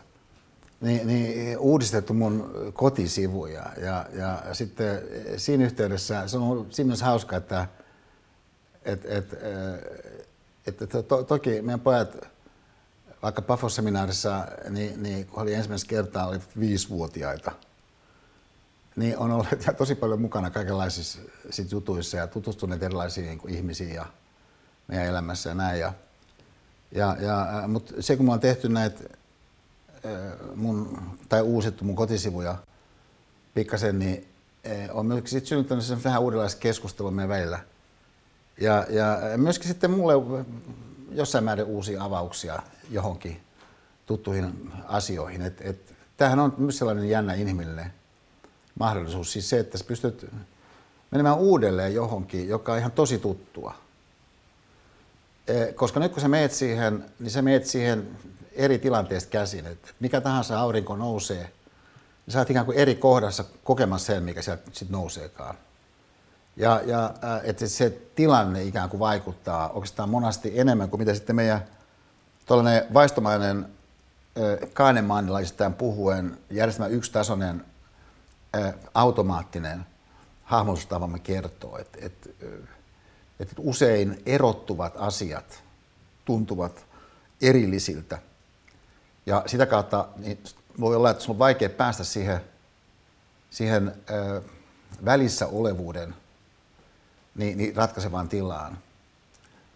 niin, 0.81 1.07
niin 1.07 1.59
uudistettu 1.59 2.15
mun 2.15 2.51
kotisivuja 2.75 3.67
ja, 3.81 4.07
ja 4.13 4.55
sitten 4.55 5.03
siinä 5.37 5.65
yhteydessä 5.65 6.29
se 6.29 6.37
on 6.39 6.67
siinä 6.71 6.87
mielessä 6.87 7.07
hauska, 7.07 7.37
että 7.37 7.69
et, 8.85 9.05
et, 9.05 9.33
et, 10.67 10.83
et, 10.83 11.09
to, 11.09 11.23
toki 11.23 11.63
meidän 11.63 11.81
pojat 11.81 12.17
vaikka 13.23 13.43
Pafos-seminaarissa, 13.43 14.47
niin, 14.71 15.03
niin 15.03 15.27
kun 15.27 15.43
oli 15.43 15.55
ensimmäistä 15.55 15.89
kertaa, 15.89 16.27
oli 16.27 16.41
viisivuotiaita, 16.61 17.53
niin 18.97 19.19
on 19.19 19.33
ollut 19.33 19.47
tosi 19.77 19.95
paljon 19.95 20.21
mukana 20.21 20.51
kaikenlaisissa 20.51 21.19
sit 21.51 21.73
jutuissa 21.73 22.17
ja 22.17 22.27
tutustuneet 22.27 22.83
erilaisiin 22.83 23.27
niin 23.27 23.57
ihmisiin 23.57 23.95
ja 23.95 24.07
meidän 24.89 25.07
elämässä 25.07 25.51
ja 25.51 25.55
näin. 25.55 25.81
Ja, 25.81 25.93
ja, 26.93 27.17
ja, 27.21 27.63
mutta 27.69 27.95
se, 28.01 28.17
kun 28.17 28.27
mä 28.27 28.33
oon 28.33 28.41
tehty 28.41 28.69
näitä 28.69 29.05
mun, 30.55 30.99
tai 31.29 31.43
uusittu 31.43 31.85
mun 31.85 31.97
kotisivuja 31.97 32.57
pikkasen, 33.55 33.99
niin 33.99 34.27
on 34.93 35.07
myöskin 35.07 35.31
sit 35.31 35.47
synnyttänyt 35.47 35.85
sen 35.85 36.05
vähän 36.05 36.23
uudenlaista 36.23 36.61
keskustelua 36.61 37.11
meidän 37.11 37.29
välillä. 37.29 37.59
Ja, 38.61 38.87
ja 38.91 39.19
myöskin 39.37 39.69
sitten 39.69 39.91
mulle 39.91 40.13
jossain 41.11 41.45
määrin 41.45 41.67
uusia 41.67 42.05
avauksia 42.05 42.63
johonkin 42.91 43.41
tuttuihin 44.07 44.73
asioihin. 44.85 45.43
Et, 45.43 45.61
et, 45.61 45.95
tämähän 46.17 46.39
on 46.39 46.55
myös 46.57 46.79
sellainen 46.79 47.09
jännä 47.09 47.35
inhimillinen 47.35 47.93
mahdollisuus. 48.79 49.33
Siis 49.33 49.49
se, 49.51 49.59
että 49.59 49.79
sä 49.79 49.85
pystyt 49.85 50.27
menemään 51.11 51.39
uudelleen 51.39 51.95
johonkin, 51.95 52.49
joka 52.49 52.73
on 52.73 52.79
ihan 52.79 52.93
tosi 52.93 53.19
tuttua. 53.19 53.75
Koska 55.75 56.01
nyt 56.01 56.13
kun 56.13 56.21
sä 56.21 56.29
meet 56.29 56.53
siihen, 56.53 57.05
niin 57.19 57.31
sä 57.31 57.43
meet 57.43 57.67
siihen 57.67 58.09
eri 58.57 58.79
tilanteesta 58.79 59.31
käsin. 59.31 59.67
Että 59.67 59.89
mikä 60.01 60.21
tahansa 60.21 60.61
aurinko 60.61 60.97
nousee, 60.97 61.53
niin 62.27 62.33
sä 62.33 62.39
oot 62.39 62.51
ikään 62.51 62.67
kuin 62.67 62.79
eri 62.79 62.95
kohdassa 62.95 63.45
kokemassa 63.65 64.07
sen, 64.07 64.23
mikä 64.23 64.43
sieltä 64.43 64.63
sitten 64.65 64.93
nouseekaan. 64.93 65.55
Ja, 66.57 66.83
ja 66.87 67.15
että 67.43 67.67
se 67.67 67.91
tilanne 67.91 68.65
ikään 68.65 68.91
kuin 68.91 69.01
vaikuttaa 69.01 69.69
oikeastaan 69.69 70.09
monasti 70.09 70.61
enemmän 70.61 70.91
kuin 70.91 71.01
mitä 71.01 71.15
sitten 71.15 71.37
meidän 71.37 71.65
tuollainen 72.47 72.85
vaistomainen 72.95 73.69
kaanemaanilaisittain 74.73 75.75
puhuen 75.75 76.39
järjestelmä 76.51 76.89
yksitasoinen 76.89 77.65
automaattinen 78.95 79.87
hahmotustavamme 80.43 81.19
kertoo, 81.19 81.79
että, 81.79 81.99
että, 82.03 82.29
että 83.41 83.55
usein 83.59 84.23
erottuvat 84.27 84.95
asiat 84.97 85.63
tuntuvat 86.25 86.85
erillisiltä. 87.43 88.19
Ja 89.27 89.43
sitä 89.47 89.67
kautta 89.67 90.09
niin 90.17 90.39
voi 90.81 90.97
olla, 90.97 91.11
että 91.11 91.23
sinulla 91.23 91.37
on 91.37 91.39
vaikea 91.39 91.71
päästä 91.71 92.05
siihen, 92.05 92.41
siihen 93.51 93.95
ö, 94.11 94.43
välissä 95.05 95.47
olevuuden 95.47 96.15
niin, 97.35 97.59
niin 97.59 97.77
ratkaisevaan 97.77 98.29
tilaan. 98.29 98.79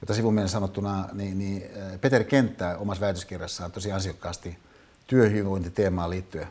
Jota 0.01 0.15
sivumielen 0.15 0.49
sanottuna, 0.49 1.09
niin, 1.13 1.39
niin 1.39 1.71
Peter 2.01 2.25
Kenttä 2.25 2.79
omassa 2.79 3.01
väitöskirjassaan 3.01 3.73
tosi 3.73 3.93
ansiokkaasti 3.93 4.59
työhyvinvointiteemaan 5.07 6.11
liittyen 6.11 6.49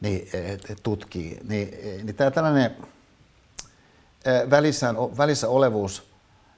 niin, 0.00 0.28
et 0.68 0.80
tutkii. 0.82 1.40
Niin, 1.48 1.70
niin 2.04 2.16
tämä 2.16 2.30
tällainen 2.30 2.76
välissä, 4.50 4.94
välissä 5.16 5.48
olevuus, 5.48 6.09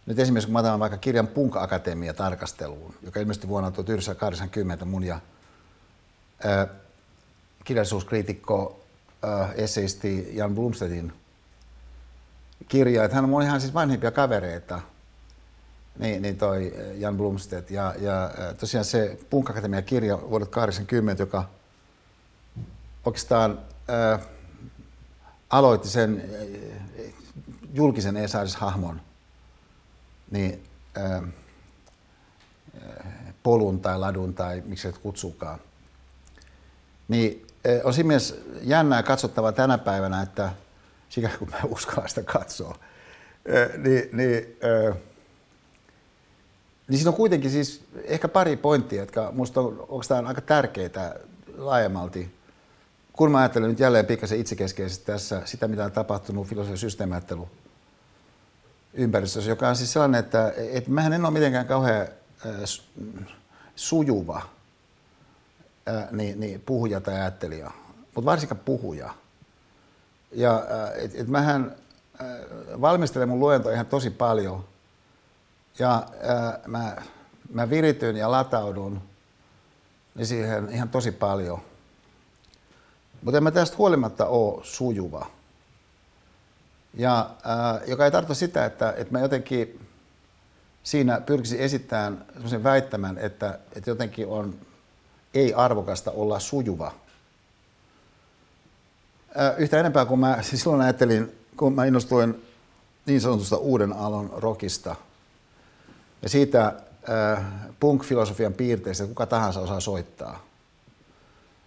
nyt 0.06 0.18
esimerkiksi 0.18 0.46
kun 0.46 0.52
mä 0.52 0.58
otan 0.58 0.80
vaikka 0.80 0.98
kirjan 0.98 1.26
Punk 1.26 1.56
Akatemia 1.56 2.14
tarkasteluun, 2.14 2.94
joka 3.02 3.20
ilmestyi 3.20 3.48
vuonna 3.48 3.70
1980 3.70 4.84
mun 4.84 5.04
ja 5.04 5.20
äh, 6.46 6.68
kirjallisuuskriitikko, 7.64 8.80
äh, 9.24 9.50
esseisti 9.54 10.36
Jan 10.36 10.54
Blumstedin 10.54 11.12
kirja, 12.68 13.04
että 13.04 13.14
hän 13.14 13.34
on 13.34 13.42
ihan 13.42 13.60
siis 13.60 13.74
vanhimpia 13.74 14.10
kavereita, 14.10 14.80
niin, 15.98 16.22
niin 16.22 16.38
toi 16.38 16.74
Jan 16.94 17.16
Blumstedt. 17.16 17.70
Ja, 17.70 17.94
ja 17.98 18.30
tosiaan 18.58 18.84
se 18.84 19.18
Punk 19.30 19.50
Akatemia 19.50 19.82
kirja 19.82 20.20
vuodelta 20.30 20.50
80, 20.50 21.22
joka 21.22 21.48
oikeastaan 23.04 23.58
äh, 23.90 24.26
aloitti 25.50 25.88
sen 25.88 26.22
julkisen 27.74 28.16
Esaris-hahmon 28.16 29.00
niin, 30.32 30.62
äh, 30.96 31.22
polun 33.42 33.80
tai 33.80 33.98
ladun 33.98 34.34
tai 34.34 34.62
miksi 34.66 34.92
se 34.92 34.98
kutsukaan. 35.02 35.58
Niin 37.08 37.46
äh, 37.66 37.80
on 37.84 37.94
siinä 37.94 38.06
mielessä 38.06 38.34
jännää 38.62 39.02
katsottava 39.02 39.52
tänä 39.52 39.78
päivänä, 39.78 40.22
että 40.22 40.52
sikäli 41.08 41.38
kun 41.38 41.50
mä 41.50 41.60
uskallan 41.64 42.08
sitä 42.08 42.22
katsoa, 42.22 42.78
äh, 43.54 43.78
niin, 43.78 44.08
niin, 44.12 44.56
äh, 44.88 44.96
niin 46.88 46.98
siinä 46.98 47.10
on 47.10 47.16
kuitenkin 47.16 47.50
siis 47.50 47.84
ehkä 48.04 48.28
pari 48.28 48.56
pointtia, 48.56 49.02
jotka 49.02 49.30
minusta 49.32 49.60
on 49.60 49.86
oikeastaan 49.88 50.26
aika 50.26 50.40
tärkeitä 50.40 51.20
laajemmalti 51.56 52.42
kun 53.12 53.30
mä 53.30 53.38
ajattelen 53.38 53.70
nyt 53.70 53.80
jälleen 53.80 54.06
pikkasen 54.06 54.40
itsekeskeisesti 54.40 55.06
tässä 55.06 55.42
sitä, 55.44 55.68
mitä 55.68 55.84
on 55.84 55.92
tapahtunut 55.92 56.46
filosofian 56.46 56.78
systeemiajattelu 56.78 57.48
ympäristössä, 58.94 59.50
joka 59.50 59.68
on 59.68 59.76
siis 59.76 59.92
sellainen, 59.92 60.18
että, 60.18 60.52
että 60.56 60.90
mähän 60.90 61.12
en 61.12 61.24
ole 61.24 61.32
mitenkään 61.32 61.66
kauhean 61.66 62.06
äh, 62.46 62.52
sujuva 63.76 64.42
äh, 65.88 66.10
niin, 66.10 66.40
niin, 66.40 66.60
puhuja 66.60 67.00
tai 67.00 67.14
ajattelija, 67.14 67.70
mutta 68.14 68.24
varsinkaan 68.24 68.60
puhuja. 68.64 69.14
Ja 70.32 70.54
äh, 70.54 71.04
et, 71.04 71.14
et 71.14 71.28
mähän 71.28 71.76
äh, 72.20 72.26
valmistelen 72.80 73.28
mun 73.28 73.40
luentoa 73.40 73.72
ihan 73.72 73.86
tosi 73.86 74.10
paljon 74.10 74.64
ja 75.78 76.06
mä, 76.66 76.96
mä 77.52 77.70
virityn 77.70 78.16
ja 78.16 78.30
lataudun 78.30 79.02
niin 80.14 80.26
siihen 80.26 80.68
ihan 80.70 80.88
tosi 80.88 81.12
paljon– 81.12 81.60
mutta 83.22 83.36
en 83.36 83.42
mä 83.42 83.50
tästä 83.50 83.76
huolimatta 83.76 84.26
ole 84.26 84.64
sujuva. 84.64 85.26
Ja, 86.94 87.30
ää, 87.44 87.80
joka 87.86 88.04
ei 88.04 88.10
tarkoita 88.10 88.34
sitä, 88.34 88.64
että, 88.64 88.94
että 88.96 89.12
mä 89.12 89.20
jotenkin 89.20 89.80
siinä 90.82 91.20
pyrkisin 91.20 91.60
esittämään 91.60 92.24
sellaisen 92.32 92.64
väittämän, 92.64 93.18
että, 93.18 93.58
että 93.76 93.90
jotenkin 93.90 94.26
on 94.26 94.54
ei 95.34 95.54
arvokasta 95.54 96.10
olla 96.10 96.40
sujuva. 96.40 96.92
Yhtä 99.58 99.80
enempää 99.80 100.04
kuin 100.04 100.20
mä 100.20 100.38
siis 100.42 100.60
silloin 100.62 100.82
ajattelin, 100.82 101.38
kun 101.56 101.72
mä 101.72 101.84
innostuin 101.84 102.46
niin 103.06 103.20
sanotusta 103.20 103.56
uuden 103.56 103.92
alon 103.92 104.30
rockista 104.36 104.96
ja 106.22 106.28
siitä 106.28 106.66
äh, 107.08 107.44
punk-filosofian 107.80 108.54
piirteistä, 108.56 109.04
että 109.04 109.14
kuka 109.14 109.26
tahansa 109.26 109.60
osaa 109.60 109.80
soittaa. 109.80 110.46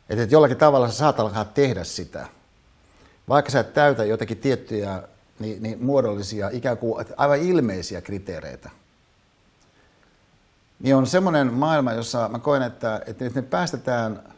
Että 0.10 0.24
et 0.24 0.32
jollakin 0.32 0.58
tavalla 0.58 0.88
sä 0.88 0.94
saat 0.94 1.20
alkaa 1.20 1.46
tehdä 1.46 1.84
sitä. 1.84 2.28
Vaikka 3.30 3.52
sä 3.52 3.60
et 3.60 3.74
täytä 3.74 4.06
jotakin 4.06 4.38
tiettyjä 4.38 5.04
niin, 5.40 5.64
niin 5.64 5.84
muodollisia, 5.84 6.50
ikään 6.54 6.78
kuin 6.78 7.06
aivan 7.18 7.40
ilmeisiä 7.40 8.02
kriteereitä. 8.02 8.70
Niin 10.80 10.96
on 10.96 11.08
semmoinen 11.08 11.54
maailma, 11.54 11.94
jossa 11.94 12.30
mä 12.30 12.40
koen, 12.40 12.62
että, 12.62 13.02
että 13.06 13.30
me 13.36 13.42
päästetään 13.42 14.34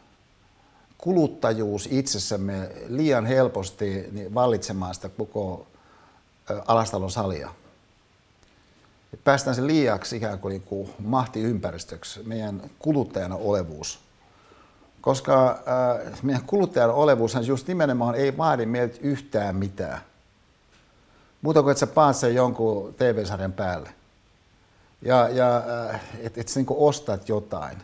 kuluttajuus 0.98 1.88
itsessämme 1.90 2.70
liian 2.86 3.26
helposti 3.26 4.08
niin 4.12 4.34
vallitsemaan 4.34 4.94
sitä 4.94 5.08
koko 5.08 5.66
alastalon 6.66 7.10
salia. 7.10 7.54
Et 9.14 9.24
päästään 9.24 9.56
se 9.56 9.66
liiaksi 9.66 10.16
ikään 10.16 10.38
kuin, 10.38 10.50
niin 10.50 10.62
kuin 10.62 10.90
mahtiympäristöksi, 10.98 12.20
meidän 12.22 12.62
kuluttajana 12.78 13.36
olevuus. 13.36 14.00
Koska 15.00 15.50
äh, 15.50 16.22
meidän 16.22 16.42
kuluttajan 16.42 16.90
olevuushan 16.90 17.46
just 17.46 17.68
nimenomaan 17.68 18.14
ei 18.14 18.36
vaadi 18.36 18.66
meiltä 18.66 18.96
yhtään 19.00 19.56
mitään. 19.56 20.00
Muuta 21.42 21.62
kuin, 21.62 21.72
että 21.72 21.80
sä 21.80 21.86
paat 21.86 22.16
sen 22.16 22.34
jonkun 22.34 22.94
TV-sarjan 22.94 23.52
päälle. 23.52 23.90
Ja, 25.02 25.28
ja 25.28 25.56
äh, 25.90 26.00
että 26.18 26.40
et 26.40 26.48
sä 26.48 26.60
niin 26.60 26.66
ostat 26.70 27.28
jotain. 27.28 27.78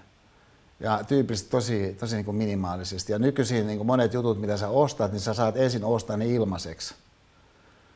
Ja 0.81 1.05
tyypillisesti 1.09 1.51
tosi, 1.51 1.97
tosi 2.01 2.17
niin 2.17 2.35
minimaalisesti. 2.35 3.13
Ja 3.13 3.19
nykyisin 3.19 3.67
niin 3.67 3.87
monet 3.87 4.15
jutut, 4.15 4.41
mitä 4.41 4.57
sä 4.57 4.69
ostat, 4.69 5.13
niin 5.13 5.21
sä 5.21 5.35
saat 5.35 5.57
ensin 5.57 5.85
ostaa 5.85 6.17
ne 6.17 6.27
ilmaiseksi. 6.27 6.95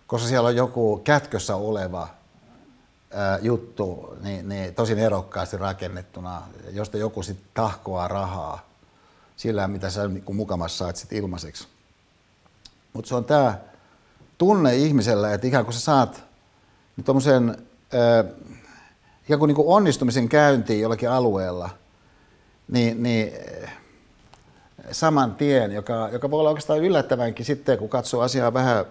Koska 0.06 0.28
siellä 0.28 0.46
on 0.46 0.56
joku 0.56 1.00
kätkössä 1.04 1.56
oleva 1.56 2.08
ää, 3.10 3.38
juttu, 3.42 4.16
niin, 4.20 4.48
niin 4.48 4.74
tosi 4.74 5.00
erokkaasti 5.00 5.56
rakennettuna, 5.56 6.42
josta 6.70 6.96
joku 6.96 7.22
sitten 7.22 7.46
tahkoaa 7.54 8.08
rahaa 8.08 8.68
sillä, 9.36 9.68
mitä 9.68 9.90
sä 9.90 10.08
niin 10.08 10.36
mukamassa 10.36 10.84
saat 10.84 10.96
sit 10.96 11.12
ilmaiseksi. 11.12 11.68
Mutta 12.92 13.08
se 13.08 13.14
on 13.14 13.24
tämä 13.24 13.58
tunne 14.38 14.76
ihmisellä, 14.76 15.34
että 15.34 15.46
ikään 15.46 15.64
kuin 15.64 15.74
sä 15.74 15.80
saat 15.80 16.22
niin 16.96 17.04
tuommoisen 17.04 17.56
ikään 19.24 19.38
kuin, 19.38 19.48
niin 19.48 19.56
kuin 19.56 19.68
onnistumisen 19.68 20.28
käyntiin 20.28 20.80
jollakin 20.80 21.10
alueella, 21.10 21.70
niin, 22.68 23.02
niin 23.02 23.32
saman 24.92 25.34
tien, 25.34 25.72
joka, 25.72 26.08
joka 26.12 26.30
voi 26.30 26.40
olla 26.40 26.50
oikeastaan 26.50 26.84
yllättävänkin 26.84 27.46
sitten, 27.46 27.78
kun 27.78 27.88
katsoo 27.88 28.20
asiaa 28.20 28.54
vähän 28.54 28.84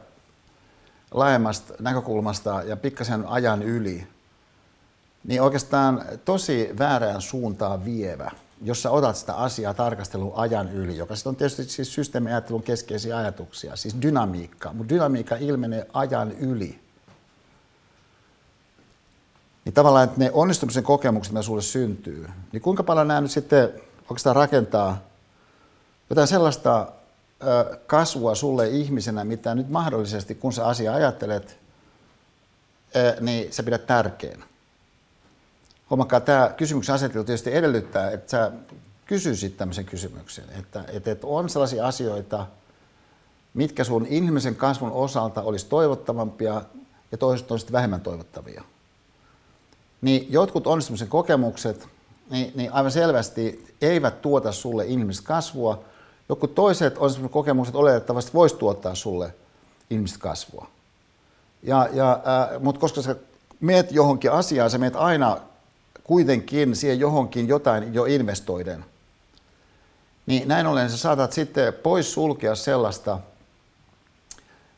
laajemmasta 1.11 1.73
näkökulmasta 1.79 2.63
ja 2.65 2.77
pikkasen 2.77 3.27
ajan 3.27 3.63
yli, 3.63 4.07
niin 5.23 5.41
oikeastaan 5.41 6.05
tosi 6.25 6.69
väärään 6.79 7.21
suuntaan 7.21 7.85
vievä, 7.85 8.31
jos 8.61 8.83
sä 8.83 8.91
otat 8.91 9.15
sitä 9.15 9.33
asiaa 9.33 9.73
tarkastelun 9.73 10.33
ajan 10.35 10.71
yli, 10.71 10.97
joka 10.97 11.13
on 11.25 11.35
tietysti 11.35 11.63
siis 11.63 11.93
systeemiajattelun 11.93 12.63
keskeisiä 12.63 13.17
ajatuksia, 13.17 13.75
siis 13.75 13.95
dynamiikka, 14.01 14.73
mutta 14.73 14.93
dynamiikka 14.93 15.35
ilmenee 15.35 15.87
ajan 15.93 16.31
yli. 16.31 16.79
Niin 19.65 19.73
tavallaan, 19.73 20.03
että 20.03 20.19
ne 20.19 20.31
onnistumisen 20.33 20.83
kokemukset, 20.83 21.33
mitä 21.33 21.41
sulle 21.41 21.61
syntyy, 21.61 22.27
niin 22.51 22.61
kuinka 22.61 22.83
paljon 22.83 23.07
nämä 23.07 23.21
nyt 23.21 23.31
sitten 23.31 23.69
oikeastaan 24.01 24.35
rakentaa 24.35 25.03
jotain 26.09 26.27
sellaista 26.27 26.91
kasvua 27.87 28.35
sulle 28.35 28.69
ihmisenä, 28.69 29.23
mitä 29.23 29.55
nyt 29.55 29.69
mahdollisesti, 29.69 30.35
kun 30.35 30.53
sä 30.53 30.65
asia 30.65 30.93
ajattelet, 30.93 31.59
niin 33.21 33.53
sä 33.53 33.63
pidät 33.63 33.87
tärkeänä. 33.87 34.46
Huomakkaa, 35.89 36.19
tämä 36.19 36.53
kysymyksen 36.57 36.95
asettelu 36.95 37.23
tietysti 37.23 37.55
edellyttää, 37.55 38.11
että 38.11 38.31
sä 38.31 38.51
kysyisit 39.05 39.57
tämmöisen 39.57 39.85
kysymyksen, 39.85 40.45
että, 40.59 40.83
että, 40.87 41.11
että 41.11 41.27
on 41.27 41.49
sellaisia 41.49 41.87
asioita, 41.87 42.45
mitkä 43.53 43.83
sun 43.83 44.05
ihmisen 44.05 44.55
kasvun 44.55 44.91
osalta 44.91 45.41
olisi 45.41 45.65
toivottavampia 45.65 46.61
ja 47.11 47.17
toiset 47.17 47.51
olisi 47.51 47.71
vähemmän 47.71 48.01
toivottavia. 48.01 48.63
Niin 50.01 50.27
jotkut 50.29 50.67
onnistumisen 50.67 51.07
kokemukset 51.07 51.87
niin, 52.29 52.51
niin 52.55 52.73
aivan 52.73 52.91
selvästi 52.91 53.75
eivät 53.81 54.21
tuota 54.21 54.51
sulle 54.51 54.85
ihmistä 54.85 55.27
kasvua, 55.27 55.83
joku 56.29 56.47
toiset 56.47 56.97
on 56.97 57.29
kokemukset 57.29 57.75
oletettavasti 57.75 58.33
voisi 58.33 58.55
tuottaa 58.55 58.95
sulle 58.95 59.33
ihmistä 59.89 60.19
kasvua. 60.19 60.67
Ja, 61.63 61.89
ja, 61.93 62.11
äh, 62.11 62.61
mutta 62.61 62.81
koska 62.81 63.01
sä 63.01 63.15
meet 63.59 63.91
johonkin 63.91 64.31
asiaan, 64.31 64.69
sä 64.69 64.77
meet 64.77 64.95
aina 64.95 65.37
kuitenkin 66.07 66.75
siihen 66.75 66.99
johonkin 66.99 67.47
jotain 67.47 67.93
jo 67.93 68.05
investoiden. 68.05 68.85
Niin 70.25 70.47
näin 70.47 70.67
ollen 70.67 70.89
sä 70.89 70.97
saatat 70.97 71.33
sitten 71.33 71.73
pois 71.73 72.13
sulkea 72.13 72.55
sellaista, 72.55 73.19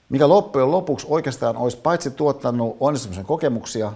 mikä 0.09 0.29
loppujen 0.29 0.71
lopuksi 0.71 1.07
oikeastaan 1.09 1.57
olisi 1.57 1.77
paitsi 1.77 2.11
tuottanut 2.11 2.77
onnistumisen 2.79 3.25
kokemuksia, 3.25 3.93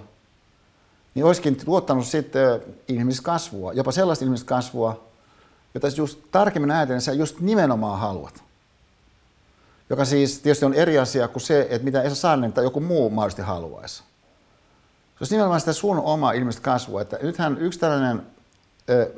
niin 1.15 1.25
olisikin 1.25 1.55
tuottanut 1.55 2.07
sitten 2.07 2.61
ihmiskasvua, 2.87 3.73
jopa 3.73 3.91
sellaista 3.91 4.25
ihmiskasvua, 4.25 5.03
jota 5.73 5.87
just 5.87 6.19
tarkemmin 6.31 6.71
ajatellen 6.71 7.01
sä 7.01 7.13
just 7.13 7.39
nimenomaan 7.39 7.99
haluat. 7.99 8.43
Joka 9.89 10.05
siis 10.05 10.39
tietysti 10.39 10.65
on 10.65 10.73
eri 10.73 10.99
asia 10.99 11.27
kuin 11.27 11.41
se, 11.41 11.67
että 11.69 11.85
mitä 11.85 12.01
Esa 12.01 12.15
Sannen 12.15 12.53
tai 12.53 12.63
joku 12.63 12.79
muu 12.79 13.09
mahdollisesti 13.09 13.41
haluaisi. 13.41 14.03
Se 15.13 15.17
olisi 15.19 15.35
nimenomaan 15.35 15.59
sitä 15.59 15.73
sun 15.73 15.99
oma 15.99 16.31
ilmeistä 16.31 16.61
kasvua. 16.61 17.01
Että 17.01 17.19
nythän 17.21 17.57
yksi 17.57 17.79
tällainen 17.79 18.21
ö, 18.89 19.11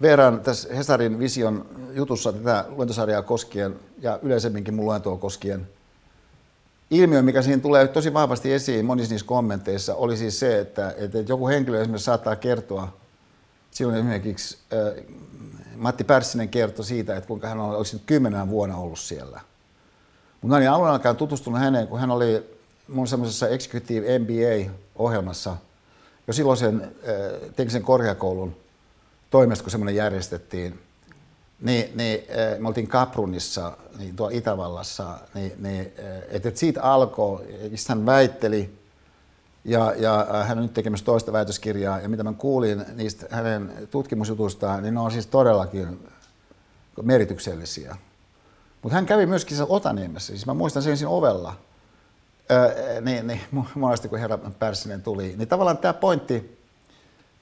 verran 0.00 0.40
tässä 0.40 0.74
Hesarin 0.74 1.18
Vision 1.18 1.66
jutussa 1.92 2.32
tätä 2.32 2.64
luentosarjaa 2.68 3.22
koskien 3.22 3.76
ja 4.02 4.18
yleisemminkin 4.22 4.74
mun 4.74 4.84
luentoa 4.84 5.16
koskien 5.16 5.68
ilmiö, 6.90 7.22
mikä 7.22 7.42
siinä 7.42 7.62
tulee 7.62 7.88
tosi 7.88 8.14
vahvasti 8.14 8.52
esiin 8.52 8.84
monissa 8.84 9.12
niissä 9.12 9.26
kommenteissa, 9.26 9.94
oli 9.94 10.16
siis 10.16 10.40
se, 10.40 10.58
että, 10.58 10.94
että 10.96 11.18
joku 11.18 11.48
henkilö 11.48 11.80
esimerkiksi 11.80 12.04
saattaa 12.04 12.36
kertoa, 12.36 12.96
silloin 13.70 13.98
esimerkiksi 13.98 14.58
Matti 15.76 16.04
Pärssinen 16.04 16.48
kertoi 16.48 16.84
siitä, 16.84 17.16
että 17.16 17.28
kuinka 17.28 17.48
hän 17.48 17.60
olisi 17.60 17.96
nyt 17.96 18.02
kymmenen 18.06 18.48
vuonna 18.48 18.76
ollut 18.76 18.98
siellä. 18.98 19.40
Mutta 20.40 20.48
mä 20.48 20.56
olin 20.56 20.70
alun 20.70 20.88
alkaen 20.88 21.16
tutustunut 21.16 21.60
häneen, 21.60 21.88
kun 21.88 22.00
hän 22.00 22.10
oli 22.10 22.58
mun 22.88 23.06
semmoisessa 23.06 23.48
Executive 23.48 24.06
MBA-ohjelmassa 24.98 25.56
jo 26.26 26.32
silloisen 26.32 26.82
äh, 26.82 27.50
teknisen 27.56 27.82
korkeakoulun 27.82 28.56
toimesta, 29.30 29.62
kun 29.62 29.70
semmoinen 29.70 29.96
järjestettiin. 29.96 30.80
Niin, 31.60 31.90
niin 31.94 32.20
äh, 32.30 32.58
me 32.58 32.68
oltiin 32.68 32.88
Kaprunissa, 32.88 33.76
niin 33.98 34.16
tuolla 34.16 34.36
Itävallassa, 34.36 35.18
niin, 35.34 35.52
niin 35.58 35.92
äh, 35.98 36.22
että 36.28 36.48
et 36.48 36.56
siitä 36.56 36.82
alkoi, 36.82 37.46
hän 37.88 38.06
väitteli, 38.06 38.78
ja, 39.64 39.94
ja 39.96 40.26
äh, 40.34 40.48
hän 40.48 40.58
on 40.58 40.62
nyt 40.62 40.74
tekemässä 40.74 41.06
toista 41.06 41.32
väitöskirjaa, 41.32 42.00
ja 42.00 42.08
mitä 42.08 42.22
mä 42.22 42.32
kuulin 42.32 42.84
niistä 42.94 43.26
hänen 43.30 43.88
tutkimusjutustaan, 43.90 44.82
niin 44.82 44.94
ne 44.94 45.00
on 45.00 45.10
siis 45.10 45.26
todellakin 45.26 46.08
merityksellisiä. 47.02 47.96
Mutta 48.82 48.94
hän 48.94 49.06
kävi 49.06 49.26
myöskin 49.26 49.56
siellä 49.56 49.74
Otaniemessä, 49.74 50.26
siis 50.26 50.46
mä 50.46 50.54
muistan 50.54 50.82
sen 50.82 50.96
siinä 50.96 51.10
ovella, 51.10 51.54
öö, 52.50 53.00
niin, 53.00 53.26
niin 53.26 53.40
monesti 53.74 54.08
kun 54.08 54.18
herra 54.18 54.38
Pärssinen 54.58 55.02
tuli, 55.02 55.34
niin 55.36 55.48
tavallaan 55.48 55.78
tämä 55.78 55.92
pointti, 55.92 56.58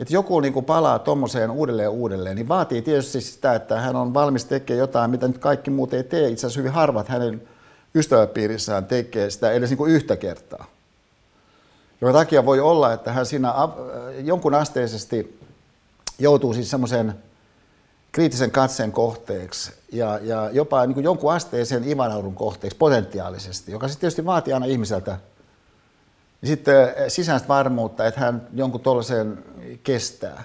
että 0.00 0.14
joku 0.14 0.40
niin 0.40 0.52
kuin 0.52 0.64
palaa 0.64 0.98
tuommoiseen 0.98 1.50
uudelleen 1.50 1.90
uudelleen, 1.90 2.36
niin 2.36 2.48
vaatii 2.48 2.82
tietysti 2.82 3.20
sitä, 3.20 3.54
että 3.54 3.80
hän 3.80 3.96
on 3.96 4.14
valmis 4.14 4.44
tekemään 4.44 4.78
jotain, 4.78 5.10
mitä 5.10 5.28
nyt 5.28 5.38
kaikki 5.38 5.70
muut 5.70 5.94
ei 5.94 6.04
tee. 6.04 6.28
Itse 6.28 6.46
asiassa 6.46 6.60
hyvin 6.60 6.72
harvat 6.72 7.08
hänen 7.08 7.48
ystäväpiirissään 7.94 8.86
tekee 8.86 9.30
sitä 9.30 9.50
edes 9.50 9.70
niin 9.70 9.78
kuin 9.78 9.92
yhtä 9.92 10.16
kertaa 10.16 10.66
jonka 12.00 12.18
takia 12.18 12.46
voi 12.46 12.60
olla, 12.60 12.92
että 12.92 13.12
hän 13.12 13.26
siinä 13.26 13.54
jonkun 14.22 14.54
asteisesti 14.54 15.40
joutuu 16.18 16.54
siis 16.54 16.70
semmoisen 16.70 17.14
kriittisen 18.12 18.50
katseen 18.50 18.92
kohteeksi 18.92 19.72
ja, 19.92 20.18
ja 20.22 20.50
jopa 20.52 20.86
niin 20.86 20.94
kuin 20.94 21.04
jonkun 21.04 21.32
asteisen 21.32 21.88
ivanaudun 21.88 22.34
kohteeksi 22.34 22.78
potentiaalisesti, 22.78 23.72
joka 23.72 23.88
sitten 23.88 24.00
tietysti 24.00 24.24
vaatii 24.24 24.52
aina 24.52 24.66
ihmiseltä 24.66 25.18
sitten 26.44 26.88
sisäistä 27.08 27.48
varmuutta, 27.48 28.06
että 28.06 28.20
hän 28.20 28.48
jonkun 28.54 28.80
tuollaisen 28.80 29.44
kestää. 29.82 30.44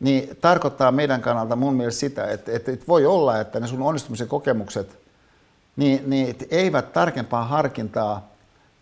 Niin 0.00 0.36
tarkoittaa 0.40 0.92
meidän 0.92 1.20
kannalta 1.22 1.56
mun 1.56 1.74
mielestä 1.74 2.00
sitä, 2.00 2.24
että, 2.24 2.52
että, 2.52 2.72
että 2.72 2.86
voi 2.88 3.06
olla, 3.06 3.40
että 3.40 3.60
ne 3.60 3.66
sun 3.66 3.82
onnistumisen 3.82 4.28
kokemukset 4.28 4.98
niin, 5.76 6.10
niin 6.10 6.36
eivät 6.50 6.92
tarkempaa 6.92 7.44
harkintaa 7.44 8.29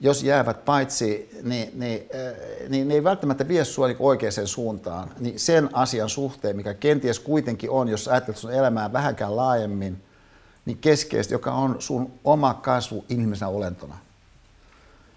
jos 0.01 0.23
jäävät 0.23 0.65
paitsi, 0.65 1.31
niin, 1.43 1.70
niin, 1.75 2.09
äh, 2.15 2.69
niin 2.69 2.89
ne 2.89 2.95
ei 2.95 3.05
välttämättä 3.05 3.49
vie 3.49 3.65
sinua 3.65 3.87
niin 3.87 3.97
oikeaan 4.01 4.47
suuntaan. 4.47 5.11
Niin 5.20 5.39
sen 5.41 5.69
asian 5.73 6.09
suhteen, 6.09 6.57
mikä 6.57 6.75
kenties 6.75 7.20
kuitenkin 7.20 7.70
on, 7.70 7.89
jos 7.89 8.09
ajattelet 8.09 8.39
sun 8.39 8.53
elämää 8.53 8.93
vähänkään 8.93 9.37
laajemmin, 9.37 10.03
niin 10.65 10.79
keskeistä, 10.79 11.35
joka 11.35 11.53
on 11.53 11.77
sun 11.79 12.12
oma 12.25 12.55
kasvu 12.55 13.05
ihmisenä 13.09 13.49
olentona. 13.49 13.99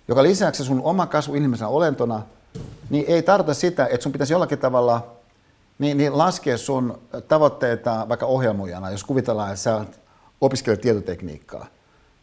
Joka 0.08 0.24
lisäksi 0.24 0.64
sun 0.64 0.82
oma 0.82 1.06
kasvu 1.06 1.36
ihmisenä 1.36 1.68
olentona, 1.68 2.22
niin 2.90 3.06
ei 3.08 3.22
tarkoita 3.22 3.54
sitä, 3.54 3.86
että 3.86 4.04
sun 4.04 4.12
pitäisi 4.12 4.34
jollakin 4.34 4.60
tavalla 4.60 5.08
niin, 5.80 5.98
niin 5.98 6.18
laskea 6.18 6.58
sun 6.58 7.02
tavoitteita 7.28 8.06
vaikka 8.10 8.26
ohjelmoijana, 8.26 8.92
jos 8.92 9.04
kuvitellaan, 9.04 9.50
että 9.50 9.64
sä 9.64 9.86
opiskelet 10.42 10.82
tietotekniikkaa. 10.82 11.68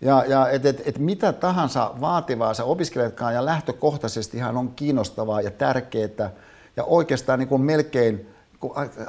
Ja, 0.00 0.24
ja 0.26 0.50
että 0.50 0.68
et, 0.68 0.82
et 0.84 0.98
mitä 0.98 1.32
tahansa 1.32 1.94
vaativaa 2.00 2.54
sä 2.54 2.64
opiskeletkaan 2.64 3.34
ja 3.34 3.44
lähtökohtaisesti 3.44 4.36
ihan 4.36 4.56
on 4.56 4.74
kiinnostavaa 4.74 5.40
ja 5.40 5.50
tärkeää 5.50 6.30
ja 6.76 6.84
oikeastaan 6.84 7.38
niin 7.38 7.48
kuin 7.48 7.62
melkein 7.62 8.34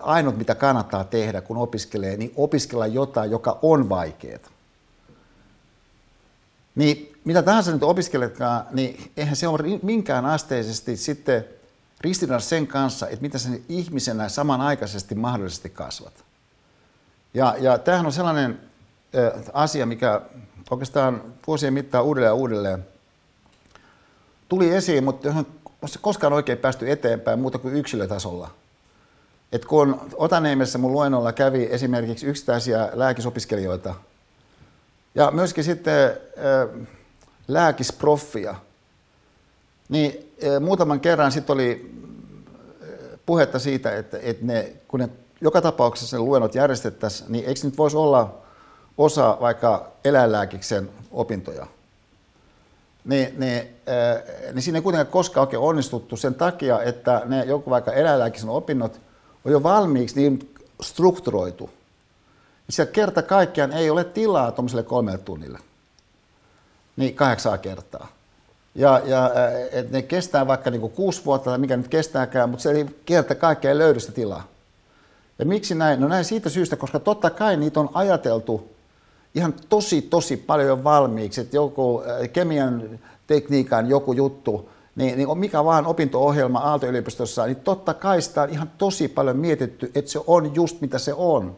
ainut, 0.02 0.38
mitä 0.38 0.56
kannattaa 0.56 1.04
tehdä, 1.04 1.42
kun 1.42 1.58
opiskelee, 1.58 2.18
niin 2.18 2.34
opiskella 2.36 2.88
jotain, 2.88 3.32
joka 3.32 3.60
on 3.62 3.90
vaikeaa. 3.90 4.40
Niin 6.76 7.20
mitä 7.24 7.42
tahansa 7.42 7.72
nyt 7.72 7.84
opiskeletkaan, 7.84 8.66
niin 8.72 9.12
eihän 9.18 9.36
se 9.36 9.48
ole 9.48 9.80
minkään 9.84 10.26
asteisesti 10.26 10.98
sitten 10.98 11.46
ristiriidassa 12.02 12.50
sen 12.50 12.68
kanssa, 12.68 13.08
että 13.08 13.22
mitä 13.22 13.38
sen 13.38 13.62
ihmisenä 13.70 14.30
samanaikaisesti 14.30 15.16
mahdollisesti 15.16 15.70
kasvat. 15.70 16.14
Ja, 17.34 17.56
ja 17.60 17.78
tämähän 17.78 18.06
on 18.06 18.14
sellainen 18.14 18.60
asia, 19.54 19.86
mikä 19.86 20.22
oikeastaan 20.72 21.24
vuosien 21.48 21.74
mittaan 21.74 22.06
uudelleen 22.06 22.30
ja 22.30 22.34
uudelleen 22.34 22.86
tuli 24.50 24.76
esiin, 24.76 25.04
mutta 25.04 25.28
johon 25.28 25.46
se 25.86 26.00
koskaan 26.02 26.34
oikein 26.34 26.58
päästy 26.58 26.92
eteenpäin 26.92 27.40
muuta 27.40 27.58
kuin 27.58 27.76
yksilötasolla. 27.76 28.52
Et 29.52 29.66
kun 29.66 30.02
Otaniemessä 30.16 30.78
mun 30.78 30.92
luennolla 30.92 31.34
kävi 31.34 31.68
esimerkiksi 31.72 32.26
yksittäisiä 32.26 32.90
lääkisopiskelijoita 32.94 33.96
ja 35.16 35.32
myöskin 35.32 35.64
sitten 35.64 36.18
lääkisproffia, 37.48 38.56
niin 39.90 40.34
muutaman 40.60 41.00
kerran 41.00 41.32
sitten 41.32 41.54
oli 41.54 41.96
puhetta 43.26 43.60
siitä, 43.60 43.96
että, 43.96 44.20
että 44.22 44.46
ne, 44.46 44.74
kun 44.88 45.00
ne 45.00 45.10
joka 45.42 45.62
tapauksessa 45.62 46.18
ne 46.18 46.24
luennot 46.24 46.56
järjestettäisiin, 46.56 47.32
niin 47.32 47.46
eikö 47.46 47.60
nyt 47.64 47.78
voisi 47.78 47.98
olla 47.98 48.38
osa 48.98 49.38
vaikka 49.42 49.92
eläinlääkiksen 50.06 50.90
opintoja? 51.12 51.68
Niin, 53.06 53.40
niin, 53.40 53.58
äh, 53.90 54.54
niin 54.54 54.64
siinä 54.64 54.78
ei 54.78 54.82
kuitenkaan 54.82 55.12
koskaan 55.12 55.48
oikein 55.48 55.62
onnistuttu 55.62 56.18
sen 56.18 56.36
takia, 56.36 56.84
että 56.84 57.22
ne 57.26 57.44
joku 57.44 57.70
vaikka 57.70 57.94
eläinlääkiksen 57.94 58.50
opinnot 58.50 59.00
on 59.46 59.52
jo 59.52 59.64
valmiiksi 59.64 60.16
niin 60.16 60.54
strukturoitu. 60.82 61.70
Siellä 62.70 62.92
kerta 62.92 63.22
kaikkiaan 63.22 63.74
ei 63.74 63.90
ole 63.90 64.04
tilaa 64.04 64.52
tuommoiselle 64.52 64.84
kolmelle 64.84 65.18
tunnille. 65.18 65.60
Niin 66.98 67.16
kahdeksaa 67.16 67.58
kertaa. 67.58 68.08
Ja, 68.76 69.02
ja 69.06 69.32
et 69.72 69.92
ne 69.92 70.02
kestää 70.02 70.48
vaikka 70.48 70.72
niinku 70.72 70.90
kuusi 70.90 71.26
vuotta 71.26 71.50
tai 71.50 71.60
mikä 71.60 71.78
nyt 71.78 71.88
kestääkään, 71.88 72.50
mutta 72.50 72.64
se 72.64 72.72
ei 72.72 72.86
kerta 73.06 73.36
kaikkiaan 73.36 73.78
löydy 73.78 74.00
sitä 74.00 74.12
tilaa. 74.12 74.48
Ja 75.40 75.46
miksi 75.46 75.76
näin? 75.76 76.02
No 76.02 76.08
näin 76.08 76.26
siitä 76.26 76.50
syystä, 76.50 76.76
koska 76.76 77.00
totta 77.00 77.30
kai 77.30 77.58
niitä 77.58 77.80
on 77.80 77.90
ajateltu 77.94 78.70
ihan 79.40 79.54
tosi, 79.70 80.02
tosi 80.02 80.38
paljon 80.38 80.84
valmiiksi, 80.84 81.42
että 81.42 81.56
joku 81.56 82.04
kemian 82.34 83.00
tekniikan 83.28 83.90
joku 83.90 84.14
juttu, 84.14 84.70
niin, 84.96 85.18
niin 85.18 85.38
mikä 85.38 85.64
vaan 85.64 85.86
opinto-ohjelma 85.86 86.60
Aalto-yliopistossa, 86.60 87.46
niin 87.46 87.56
totta 87.56 87.94
kai 87.94 88.22
sitä 88.22 88.42
on 88.42 88.50
ihan 88.50 88.72
tosi 88.78 89.08
paljon 89.08 89.38
mietitty, 89.38 89.92
että 89.96 90.12
se 90.12 90.20
on 90.28 90.56
just 90.56 90.82
mitä 90.82 91.00
se 91.00 91.14
on. 91.14 91.56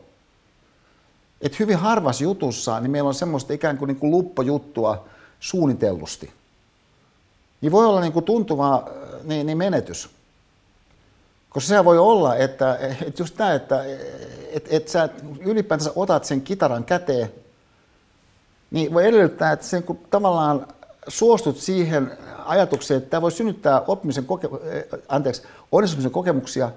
Että 1.42 1.58
hyvin 1.60 1.78
harvassa 1.78 2.24
jutussa, 2.24 2.80
niin 2.80 2.92
meillä 2.92 3.08
on 3.08 3.14
semmoista 3.14 3.54
ikään 3.54 3.78
kuin, 3.78 3.88
niin 3.88 3.98
kuin 3.98 4.12
luppojuttua 4.12 5.06
suunnitellusti. 5.40 6.32
Niin 7.62 7.72
voi 7.72 7.86
olla 7.86 8.02
niin 8.02 8.14
kuin 8.14 8.26
tuntuva 8.26 8.90
niin, 9.24 9.46
niin 9.46 9.58
menetys. 9.58 10.10
Koska 11.50 11.68
sehän 11.68 11.86
voi 11.86 11.98
olla, 11.98 12.36
että, 12.36 12.78
että 13.02 13.22
just 13.22 13.38
tämä, 13.38 13.54
että, 13.54 13.84
että, 14.52 14.70
että 14.72 14.92
sä 14.92 15.10
ylipäätänsä 15.40 15.92
otat 15.96 16.26
sen 16.26 16.42
kitaran 16.42 16.84
käteen, 16.84 17.32
niin 18.72 18.94
voi 18.94 19.06
edellyttää, 19.06 19.52
että 19.52 19.66
sen 19.66 19.84
kun 19.84 20.00
tavallaan 20.10 20.68
suostut 21.08 21.58
siihen 21.58 22.18
ajatukseen, 22.46 22.98
että 22.98 23.10
tämä 23.10 23.22
voi 23.22 23.32
synnyttää 23.32 23.82
oppimisen 23.88 24.26
koke- 24.26 24.68
eh, 24.68 24.86
anteeksi, 25.08 25.44
onnistumisen 25.72 26.12
kokemuksia, 26.12 26.72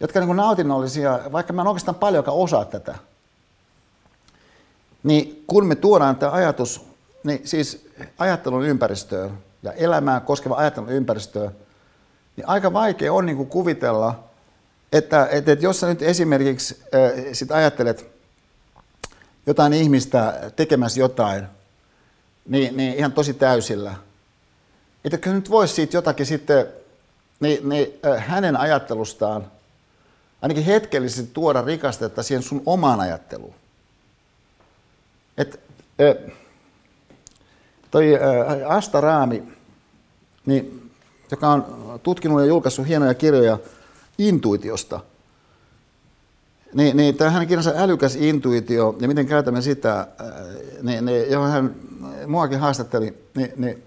jotka 0.00 0.18
ovat 0.18 0.28
niin 0.28 0.36
nautinnollisia, 0.36 1.20
vaikka 1.32 1.52
mä 1.52 1.62
en 1.62 1.68
oikeastaan 1.68 1.94
paljonkaan 1.94 2.36
osaa 2.36 2.64
tätä. 2.64 2.98
Niin 5.02 5.44
kun 5.46 5.66
me 5.66 5.74
tuodaan 5.74 6.16
tämä 6.16 6.32
ajatus, 6.32 6.84
niin 7.24 7.40
siis 7.44 7.88
ajattelun 8.18 8.66
ympäristöön 8.66 9.38
ja 9.62 9.72
elämää 9.72 10.20
koskeva 10.20 10.56
ajattelun 10.56 10.90
ympäristöön, 10.90 11.50
niin 12.36 12.48
aika 12.48 12.72
vaikea 12.72 13.12
on 13.12 13.26
niin 13.26 13.36
kuin 13.36 13.48
kuvitella, 13.48 14.24
että, 14.92 15.28
että, 15.30 15.52
että 15.52 15.64
jos 15.64 15.80
sä 15.80 15.86
nyt 15.86 16.02
esimerkiksi 16.02 16.82
äh, 16.94 17.12
sit 17.32 17.52
ajattelet 17.52 18.19
jotain 19.46 19.72
ihmistä 19.72 20.50
tekemässä 20.56 21.00
jotain, 21.00 21.46
niin, 22.48 22.76
niin 22.76 22.94
ihan 22.94 23.12
tosi 23.12 23.34
täysillä– 23.34 23.94
että 25.04 25.18
kyllä 25.18 25.36
nyt 25.36 25.50
voisi 25.50 25.74
siitä 25.74 25.96
jotakin 25.96 26.26
sitten 26.26 26.66
niin, 27.40 27.68
niin, 27.68 28.00
äh, 28.06 28.26
hänen 28.26 28.56
ajattelustaan 28.56 29.46
ainakin 30.42 30.64
hetkellisesti 30.64 31.30
tuoda 31.34 31.62
rikastetta 31.62 32.22
siihen 32.22 32.42
sun 32.42 32.62
omaan 32.66 33.00
ajatteluun. 33.00 33.54
Et, 35.38 35.60
äh, 36.00 36.32
toi 37.90 38.14
äh, 38.14 38.70
Asta 38.76 39.00
Raami, 39.00 39.42
niin, 40.46 40.90
joka 41.30 41.48
on 41.48 42.00
tutkinut 42.02 42.40
ja 42.40 42.46
julkaissut 42.46 42.88
hienoja 42.88 43.14
kirjoja 43.14 43.58
intuitiosta, 44.18 45.00
niin, 46.74 46.96
niin 46.96 47.16
tämä 47.16 47.30
hänen 47.30 47.48
kirjansa 47.48 47.72
Älykäs 47.76 48.16
intuitio 48.16 48.96
ja 49.00 49.08
miten 49.08 49.26
käytämme 49.26 49.62
sitä, 49.62 50.06
niin, 50.82 51.04
niin, 51.04 51.30
johon 51.30 51.50
hän 51.50 51.74
muakin 52.26 52.58
haastatteli, 52.58 53.14
niin, 53.34 53.52
niin 53.56 53.82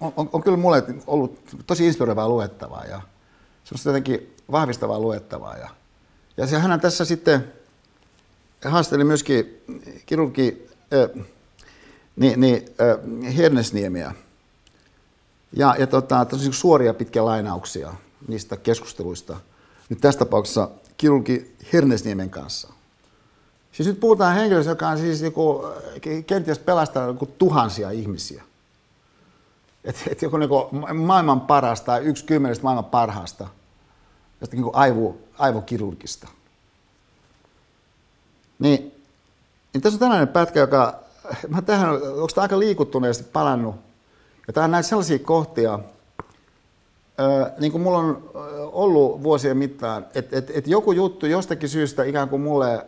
on, 0.00 0.12
on, 0.16 0.30
on 0.32 0.42
kyllä 0.42 0.56
mulle 0.56 0.84
ollut 1.06 1.38
tosi 1.66 1.86
inspiroivaa 1.86 2.28
luettavaa 2.28 2.84
ja 2.84 3.00
semmoista 3.64 3.88
jotenkin 3.88 4.34
vahvistavaa 4.50 5.00
luettavaa. 5.00 5.56
Ja, 5.56 5.68
ja 6.36 6.46
se 6.46 6.58
hän 6.58 6.80
tässä 6.80 7.04
sitten 7.04 7.52
haasteli 8.64 9.04
myöskin 9.04 9.62
kirurgi 10.06 10.68
äh, 10.92 11.24
niin, 12.16 12.40
niin, 12.40 12.68
äh, 12.80 13.34
Hernesniemiä. 13.36 14.14
Ja, 15.56 15.76
ja 15.78 15.86
tota, 15.86 16.26
suoria 16.50 16.94
pitkiä 16.94 17.24
lainauksia 17.24 17.94
niistä 18.28 18.56
keskusteluista. 18.56 19.36
Nyt 19.88 20.00
tässä 20.00 20.18
tapauksessa 20.18 20.68
kirurgi 21.02 21.56
Hernesniemen 21.72 22.30
kanssa. 22.30 22.68
Siis 23.72 23.88
nyt 23.88 24.00
puhutaan 24.00 24.34
henkilöstä, 24.34 24.70
joka 24.70 24.88
on 24.88 24.98
siis 24.98 25.22
niinku, 25.22 25.66
kenties 26.26 26.58
pelastaa 26.58 27.06
niinku 27.06 27.26
tuhansia 27.26 27.90
ihmisiä. 27.90 28.42
Että 29.84 30.00
et 30.10 30.22
joku 30.22 30.36
niinku 30.36 30.68
maailman 30.94 31.40
parasta 31.40 31.98
yksi 31.98 32.24
kymmenestä 32.24 32.62
maailman 32.62 32.84
parhaasta, 32.84 33.48
josta 34.40 34.56
niinku 34.56 34.70
aivo, 34.74 35.16
aivokirurgista. 35.38 36.28
Niin, 38.58 38.94
niin 39.72 39.82
tässä 39.82 39.96
on 39.96 40.00
tällainen 40.00 40.28
pätkä, 40.28 40.60
joka, 40.60 41.00
mä 41.48 41.62
tähän, 41.62 41.90
onko 41.90 42.28
tämä 42.34 42.42
aika 42.42 42.58
liikuttuneesti 42.58 43.24
palannut, 43.24 43.76
ja 44.46 44.52
tämä 44.52 44.64
on 44.64 44.70
näitä 44.70 44.88
sellaisia 44.88 45.18
kohtia, 45.18 45.78
niin 47.58 47.72
kuin 47.72 47.82
mulla 47.82 47.98
on 47.98 48.30
ollut 48.72 49.22
vuosien 49.22 49.56
mittaan, 49.56 50.06
että 50.14 50.38
et, 50.38 50.50
et 50.50 50.66
joku 50.66 50.92
juttu 50.92 51.26
jostakin 51.26 51.68
syystä 51.68 52.04
ikään 52.04 52.28
kuin 52.28 52.42
mulle 52.42 52.86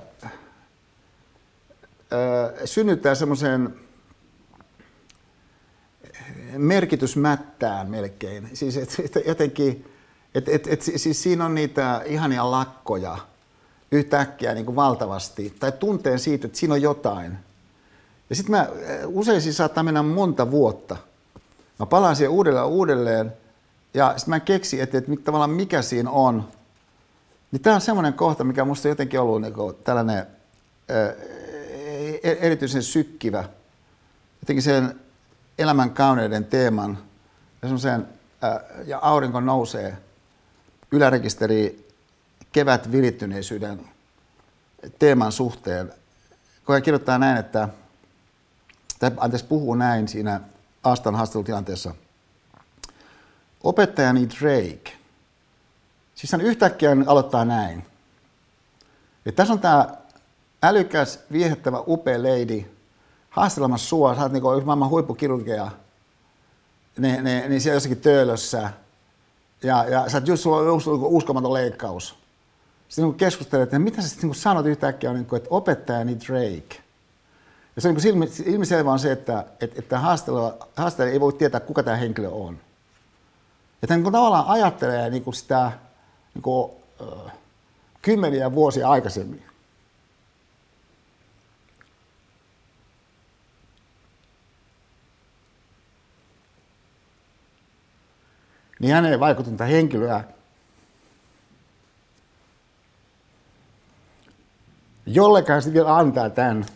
synnyttää 2.65 3.15
semmoisen 3.15 3.75
merkitysmättään 6.59 7.91
melkein. 7.91 8.51
Siis 8.53 8.77
et, 8.77 8.97
et, 9.05 9.27
jotenkin, 9.27 9.85
et, 10.35 10.49
et, 10.49 10.67
et, 10.67 10.83
siis 10.83 11.23
siinä 11.23 11.45
on 11.45 11.55
niitä 11.55 12.03
ihania 12.07 12.51
lakkoja 12.51 13.19
yhtäkkiä 13.93 14.55
niin 14.55 14.67
kuin 14.67 14.77
valtavasti, 14.77 15.55
tai 15.61 15.73
tunteen 15.73 16.19
siitä, 16.19 16.47
että 16.47 16.59
siinä 16.59 16.75
on 16.75 16.83
jotain. 16.83 17.39
Ja 18.31 18.37
sitten 18.37 18.57
mä, 18.57 18.69
usein 19.07 19.43
siis 19.43 19.57
saattaa 19.57 19.83
mennä 19.83 20.03
monta 20.03 20.51
vuotta. 20.51 20.97
Mä 21.79 21.87
palaan 21.87 22.17
siihen 22.17 22.31
uudelleen 22.31 22.67
uudelleen, 22.67 23.33
ja 23.95 24.15
sitten 24.17 24.31
mä 24.31 24.41
keksin, 24.41 24.81
että, 24.81 24.99
että 24.99 25.13
tavallaan 25.25 25.51
mikä 25.51 25.83
siinä 25.83 26.11
on. 26.11 26.49
Niin 27.53 27.63
tämä 27.63 27.75
on 27.75 27.81
semmoinen 27.81 28.15
kohta, 28.15 28.45
mikä 28.45 28.65
musta 28.65 28.89
jotenkin 28.89 29.21
ollut 29.21 29.43
niin 29.43 29.55
kuin 29.55 29.77
tällainen 29.85 30.27
ää, 30.89 31.13
e-, 32.23 32.39
erityisen 32.41 32.83
sykkivä. 32.83 33.45
Jotenkin 34.43 34.63
sen 34.63 35.01
elämän 35.59 35.91
kauneuden 35.91 36.45
teeman 36.45 36.99
ja, 37.63 37.69
semmoisen, 37.69 38.09
ja 38.87 38.99
aurinko 39.03 39.41
nousee 39.41 39.97
ylärekisteri 40.91 41.89
kevät 42.53 42.93
virittyneisyyden 42.93 43.81
teeman 44.99 45.33
suhteen, 45.33 45.93
hän 46.69 46.83
kirjoittaa 46.83 47.19
näin, 47.19 47.37
että, 47.37 47.69
tai 48.99 49.11
anteeksi, 49.17 49.47
puhuu 49.47 49.75
näin 49.75 50.09
siinä 50.09 50.41
Astan 50.83 51.15
haastattelutilanteessa. 51.15 51.95
Opettajani 53.65 54.29
Drake, 54.29 54.93
siis 56.15 56.33
hän 56.33 56.41
yhtäkkiä 56.41 56.97
aloittaa 57.07 57.45
näin. 57.45 57.87
Ja 59.25 59.33
tässä 59.33 59.55
on 59.55 59.61
tämä 59.61 59.89
älykäs, 60.63 61.21
viehättävä, 61.33 61.83
upea 61.87 62.19
lady 62.23 62.65
haastelemassa 63.31 63.89
sua, 63.89 64.15
sä 64.15 64.23
oot 64.23 64.33
niinku 64.33 64.53
yksi 64.53 64.67
maailman 64.67 64.89
huippukirurgia, 64.89 65.71
niin, 66.99 67.25
niin, 67.25 67.51
niin 67.51 67.61
siellä 67.61 67.77
jossakin 67.77 68.01
töölössä, 68.01 68.71
ja, 69.63 69.85
ja 69.85 70.11
sä 70.11 70.19
oot 70.19 70.29
just, 70.29 70.43
sulla 70.43 70.57
on 70.57 70.67
just 70.67 70.87
uskomaton 70.89 71.53
leikkaus. 71.53 72.17
Sitten 72.89 73.05
niin 73.05 73.15
keskustelet, 73.15 73.63
että 73.63 73.79
mitä 73.79 74.03
sä 74.03 74.09
sitten 74.09 74.31
niin 74.31 74.35
sanot 74.35 74.67
yhtäkkiä, 74.67 75.11
on, 75.11 75.17
niin 75.17 75.27
kuin, 75.27 75.37
että 75.37 75.49
opettajani 75.51 76.19
Drake. 76.21 76.83
Ja 77.77 77.83
se 77.83 77.89
on 77.89 77.95
niin 77.95 78.31
ilmiselvä 78.45 78.93
on 78.93 78.99
se, 78.99 79.13
että, 79.13 79.45
että, 79.61 79.77
että 79.79 79.99
haastelija 80.77 81.13
ei 81.13 81.21
voi 81.21 81.33
tietää, 81.33 81.61
kuka 81.61 81.83
tämä 81.83 81.97
henkilö 81.97 82.29
on. 82.29 82.59
Että 83.85 83.97
niin 83.97 84.13
tavallaan 84.13 84.47
ajattelee 84.47 85.11
niin 85.11 85.25
kuin 85.25 85.35
sitä 85.35 85.73
niin 86.35 86.43
kuin, 86.43 86.73
äh, 87.03 87.33
kymmeniä 88.03 88.55
vuosia 88.55 88.89
aikaisemmin. 88.89 89.45
Niin 98.79 98.95
hän 98.95 99.07
ei 99.07 99.21
vaikutunut 99.21 99.61
henkilöä 99.61 100.25
jollekaan 105.07 105.63
sitten 105.63 105.75
vielä 105.75 105.97
antaa 105.97 106.31
tämän 106.31 106.67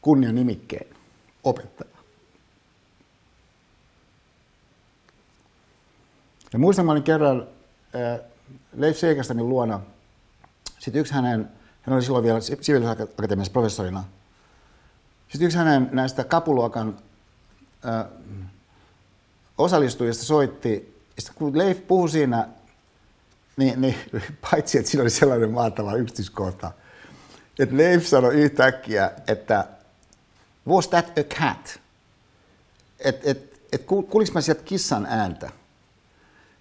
kunnian 0.00 0.34
nimikkeen 0.34 0.96
opettaja. 1.44 1.95
Ja 6.56 6.60
muistan, 6.60 6.86
mä 6.86 6.92
olin 6.92 7.02
kerran 7.02 7.48
äh, 7.94 8.20
Leif 8.76 8.96
Seikastanin 8.96 9.48
luona. 9.48 9.80
Sitten 10.78 11.00
yksi 11.00 11.14
hänen, 11.14 11.50
hän 11.82 11.94
oli 11.94 12.02
silloin 12.02 12.24
vielä 12.24 12.40
siviilisakatemiassa 12.40 13.52
professorina. 13.52 14.04
Sitten 15.28 15.46
yksi 15.46 15.58
hänen 15.58 15.88
näistä 15.92 16.24
kapuluokan 16.24 16.98
äh, 17.86 18.06
osallistujista 19.58 20.24
soitti. 20.24 21.00
Sitten 21.18 21.36
kun 21.36 21.58
Leif 21.58 21.86
puhui 21.86 22.08
siinä 22.08 22.48
niin, 23.56 23.80
niin, 23.80 23.96
paitsi 24.50 24.78
että 24.78 24.90
siinä 24.90 25.02
oli 25.02 25.10
sellainen 25.10 25.50
maatava 25.50 25.94
yksityiskohta, 25.94 26.72
että 27.58 27.76
Leif 27.76 28.06
sanoi 28.06 28.34
yhtäkkiä, 28.34 29.10
että 29.26 29.64
was 30.68 30.88
that 30.88 31.18
a 31.18 31.22
cat? 31.22 31.80
Että 33.00 33.30
et, 33.30 33.60
et, 33.72 33.84
kuulinko 33.84 34.34
mä 34.34 34.40
sieltä 34.40 34.62
kissan 34.62 35.06
ääntä? 35.06 35.50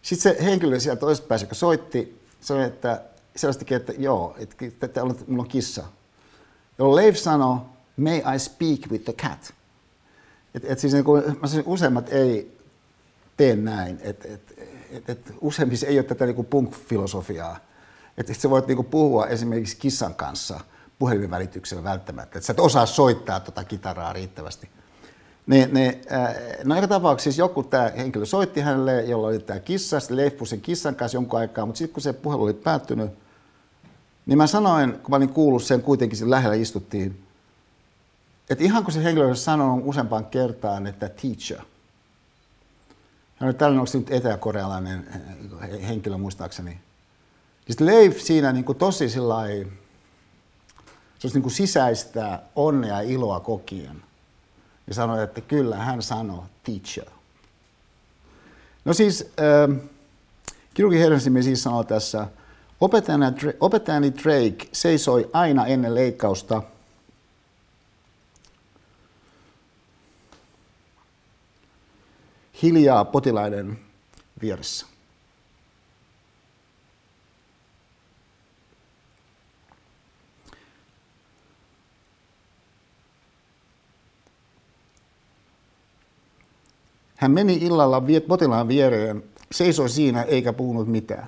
Sitten 0.05 0.35
se 0.35 0.43
henkilö 0.45 0.79
sieltä 0.79 0.99
toisesta 0.99 1.27
päässä, 1.27 1.45
joka 1.45 1.55
soitti, 1.55 2.21
sanoi, 2.41 2.63
että 2.63 3.01
sellaistakin, 3.35 3.77
että 3.77 3.93
joo, 3.97 4.35
että, 4.37 4.65
että, 4.65 4.85
että 4.85 5.01
mulla 5.27 5.43
on 5.43 5.47
kissa. 5.47 5.83
Jolloin 6.77 7.05
Leif 7.05 7.15
sanoi, 7.15 7.57
may 7.97 8.17
I 8.35 8.39
speak 8.39 8.91
with 8.91 9.03
the 9.03 9.13
cat? 9.13 9.53
Et, 10.55 10.65
et 10.65 10.79
siis 10.79 10.93
niin 10.93 11.05
kuin, 11.05 11.23
mä 11.41 11.47
sanoin, 11.47 11.67
useimmat 11.67 12.09
ei 12.09 12.57
tee 13.37 13.55
näin. 13.55 13.99
Et, 14.01 14.25
et, 14.25 14.53
et, 14.91 15.09
et 15.09 15.33
useimmissa 15.41 15.87
ei 15.87 15.97
ole 15.97 16.03
tätä 16.03 16.25
niin 16.25 16.45
punk-filosofiaa. 16.45 17.57
Että 18.17 18.31
et 18.31 18.39
sä 18.39 18.49
voit 18.49 18.67
niin 18.67 18.85
puhua 18.85 19.27
esimerkiksi 19.27 19.77
kissan 19.77 20.15
kanssa 20.15 20.59
puhelimen 20.99 21.31
välityksellä 21.31 21.83
välttämättä. 21.83 22.37
Että 22.37 22.47
sä 22.47 22.53
et 22.53 22.59
osaa 22.59 22.85
soittaa 22.85 23.39
tuota 23.39 23.63
kitaraa 23.63 24.13
riittävästi. 24.13 24.69
Ne, 25.47 25.69
ne, 25.71 25.99
äh, 26.11 26.35
no 26.63 26.75
joka 26.75 26.87
tapauksessa 26.87 27.41
joku 27.41 27.63
tämä 27.63 27.91
henkilö 27.97 28.25
soitti 28.25 28.61
hänelle, 28.61 29.03
jolla 29.03 29.27
oli 29.27 29.39
tämä 29.39 29.59
kissa, 29.59 29.99
sitten 29.99 30.17
Leif 30.17 30.39
sen 30.43 30.61
kissan 30.61 30.95
kanssa 30.95 31.15
jonkun 31.15 31.39
aikaa, 31.39 31.65
mutta 31.65 31.77
sitten 31.77 31.93
kun 31.93 32.03
se 32.03 32.13
puhelu 32.13 32.43
oli 32.43 32.53
päättynyt, 32.53 33.11
niin 34.25 34.37
mä 34.37 34.47
sanoin, 34.47 34.91
kun 34.91 35.09
mä 35.09 35.15
olin 35.15 35.29
kuullut 35.29 35.63
sen 35.63 35.81
kuitenkin, 35.81 36.17
siinä 36.17 36.31
lähellä 36.31 36.55
istuttiin, 36.55 37.23
että 38.49 38.63
ihan 38.63 38.83
kun 38.83 38.93
se 38.93 39.03
henkilö 39.03 39.27
olisi 39.27 39.43
sanonut 39.43 39.83
useampaan 39.85 40.25
kertaan, 40.25 40.87
että 40.87 41.09
teacher– 41.09 41.61
hän 43.35 43.47
oli 43.47 43.53
tällainen, 43.53 43.79
onko 43.79 43.91
se 43.91 43.97
nyt 43.97 44.11
eteläkorealainen 44.11 45.07
eh, 45.61 45.87
henkilö 45.87 46.17
muistaakseni. 46.17 46.79
Sitten 47.67 47.87
Leif 47.87 48.19
siinä 48.19 48.51
niin 48.51 48.65
kuin 48.65 48.77
tosi 48.77 49.09
sillä 49.09 49.35
se 51.19 51.27
niin 51.33 51.41
kuin 51.41 51.51
sisäistää 51.51 52.41
onnea 52.55 53.01
ja 53.01 53.09
iloa 53.09 53.39
kokien. 53.39 54.03
Ja 54.87 54.93
sanoi, 54.93 55.23
että 55.23 55.41
kyllä, 55.41 55.75
hän 55.75 56.01
sanoi 56.01 56.43
teacher. 56.63 57.09
No 58.85 58.93
siis, 58.93 59.21
äh, 59.39 59.81
kirurgi 60.73 60.99
Helsingin 60.99 61.43
siis 61.43 61.63
sanoo 61.63 61.83
tässä, 61.83 62.27
opettajani, 62.81 63.25
opettajani 63.59 64.13
Drake 64.13 64.69
seisoi 64.71 65.29
aina 65.33 65.65
ennen 65.65 65.95
leikkausta– 65.95 66.61
hiljaa 72.61 73.05
potilaiden 73.05 73.79
vieressä. 74.41 74.85
Hän 87.25 87.31
meni 87.31 87.53
illalla 87.53 88.03
potilaan 88.27 88.67
viereen, 88.67 89.23
seisoi 89.51 89.89
siinä 89.89 90.21
eikä 90.21 90.53
puhunut 90.53 90.87
mitään. 90.87 91.27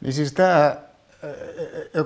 Niin 0.00 0.12
siis 0.12 0.32
tämä, 0.32 0.76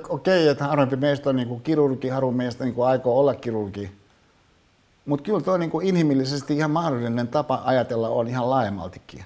okei, 0.09 0.43
okay, 0.43 0.47
että 0.47 0.67
harvempi 0.67 0.95
meistä 0.95 1.29
on 1.29 1.35
niin 1.35 1.61
kirurgi, 1.61 2.09
harvempi 2.09 2.37
meistä 2.37 2.65
niin 2.65 2.75
aikoo 2.85 3.19
olla 3.19 3.35
kirurgi. 3.35 3.91
Mutta 5.05 5.23
kyllä 5.23 5.41
tuo 5.41 5.57
niin 5.57 5.71
inhimillisesti 5.83 6.57
ihan 6.57 6.71
mahdollinen 6.71 7.27
tapa 7.27 7.61
ajatella 7.65 8.09
on 8.09 8.27
ihan 8.27 8.49
laajemmaltikin. 8.49 9.25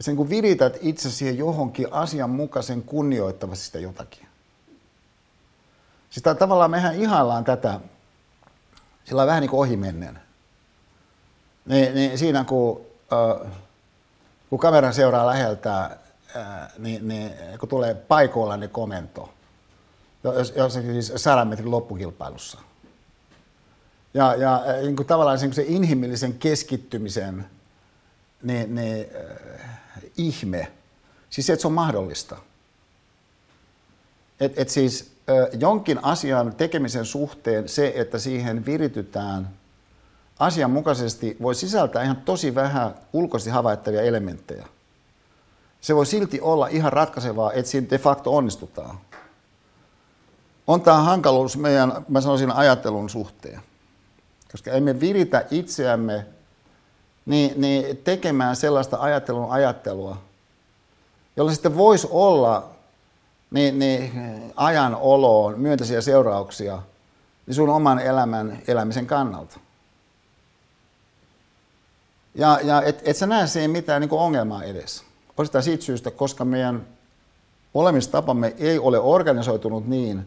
Sen 0.00 0.16
kun 0.16 0.30
virität 0.30 0.78
itse 0.80 1.10
siihen 1.10 1.38
johonkin 1.38 1.92
asianmukaisen 1.92 2.82
kunnioittavasti 2.82 3.64
sitä 3.64 3.78
jotakin. 3.78 4.26
Sitä 6.10 6.34
tavallaan 6.34 6.70
mehän 6.70 6.94
ihaillaan 6.94 7.44
tätä 7.44 7.80
sillä 9.04 9.26
vähän 9.26 9.40
niin 9.40 9.50
kuin 9.50 9.60
ohimennen. 9.60 10.18
Niin, 11.66 11.94
niin 11.94 12.18
siinä 12.18 12.44
kun, 12.44 12.80
äh, 13.12 13.52
kun 14.50 14.58
kamera 14.58 14.92
seuraa 14.92 15.26
läheltä 15.26 15.96
niin, 16.78 17.08
niin, 17.08 17.32
kun 17.60 17.68
tulee 17.68 17.94
paikoillinen 17.94 18.70
komento, 18.70 19.32
jos, 20.24 20.52
jossakin 20.56 21.02
siis 21.02 21.12
sadan 21.22 21.48
metrin 21.48 21.70
loppukilpailussa. 21.70 22.58
Ja, 24.14 24.34
ja 24.34 24.62
niin 24.82 24.96
kuin 24.96 25.06
tavallaan 25.06 25.38
se, 25.38 25.52
se 25.52 25.64
inhimillisen 25.66 26.34
keskittymisen 26.34 27.46
niin, 28.42 28.74
niin, 28.74 29.06
äh, 29.14 29.60
ihme, 30.16 30.72
siis 31.30 31.46
se, 31.46 31.52
että 31.52 31.60
se 31.60 31.66
on 31.66 31.72
mahdollista. 31.72 32.36
Et, 34.40 34.58
et 34.58 34.68
siis 34.68 35.12
jonkin 35.60 36.04
asian 36.04 36.54
tekemisen 36.54 37.04
suhteen 37.04 37.68
se, 37.68 37.92
että 37.96 38.18
siihen 38.18 38.66
viritytään 38.66 39.48
asianmukaisesti, 40.38 41.36
voi 41.42 41.54
sisältää 41.54 42.02
ihan 42.02 42.16
tosi 42.16 42.54
vähän 42.54 42.94
ulkoisesti 43.12 43.50
havaittavia 43.50 44.02
elementtejä– 44.02 44.66
se 45.80 45.96
voi 45.96 46.06
silti 46.06 46.40
olla 46.40 46.66
ihan 46.66 46.92
ratkaisevaa, 46.92 47.52
että 47.52 47.70
siinä 47.70 47.90
de 47.90 47.98
facto 47.98 48.36
onnistutaan. 48.36 48.98
On 50.66 50.82
tämä 50.82 50.98
hankaluus 50.98 51.56
meidän, 51.56 51.92
mä 52.08 52.20
sanoisin, 52.20 52.50
ajattelun 52.50 53.10
suhteen. 53.10 53.60
Koska 54.52 54.70
emme 54.70 55.00
viritä 55.00 55.44
itseämme 55.50 56.26
niin, 57.26 57.60
niin 57.60 57.96
tekemään 57.96 58.56
sellaista 58.56 58.96
ajattelun 59.00 59.50
ajattelua, 59.50 60.16
jolla 61.36 61.52
sitten 61.52 61.76
voisi 61.76 62.08
olla 62.10 62.70
niin, 63.50 63.78
niin 63.78 64.12
ajan 64.56 64.94
oloon 64.94 65.60
myönteisiä 65.60 66.00
seurauksia 66.00 66.82
niin 67.46 67.54
sun 67.54 67.68
oman 67.68 67.98
elämän 67.98 68.58
elämisen 68.68 69.06
kannalta. 69.06 69.60
Ja, 72.34 72.58
ja 72.62 72.82
et, 72.82 73.02
et 73.04 73.16
sä 73.16 73.26
näe 73.26 73.46
siihen 73.46 73.70
mitään 73.70 74.00
niin 74.00 74.12
ongelmaa 74.12 74.64
edes. 74.64 75.04
Osittain 75.36 75.64
siitä 75.64 75.84
syystä, 75.84 76.10
koska 76.10 76.44
meidän 76.44 76.86
olemistapamme 77.74 78.54
ei 78.58 78.78
ole 78.78 78.98
organisoitunut 78.98 79.88
niin, 79.88 80.24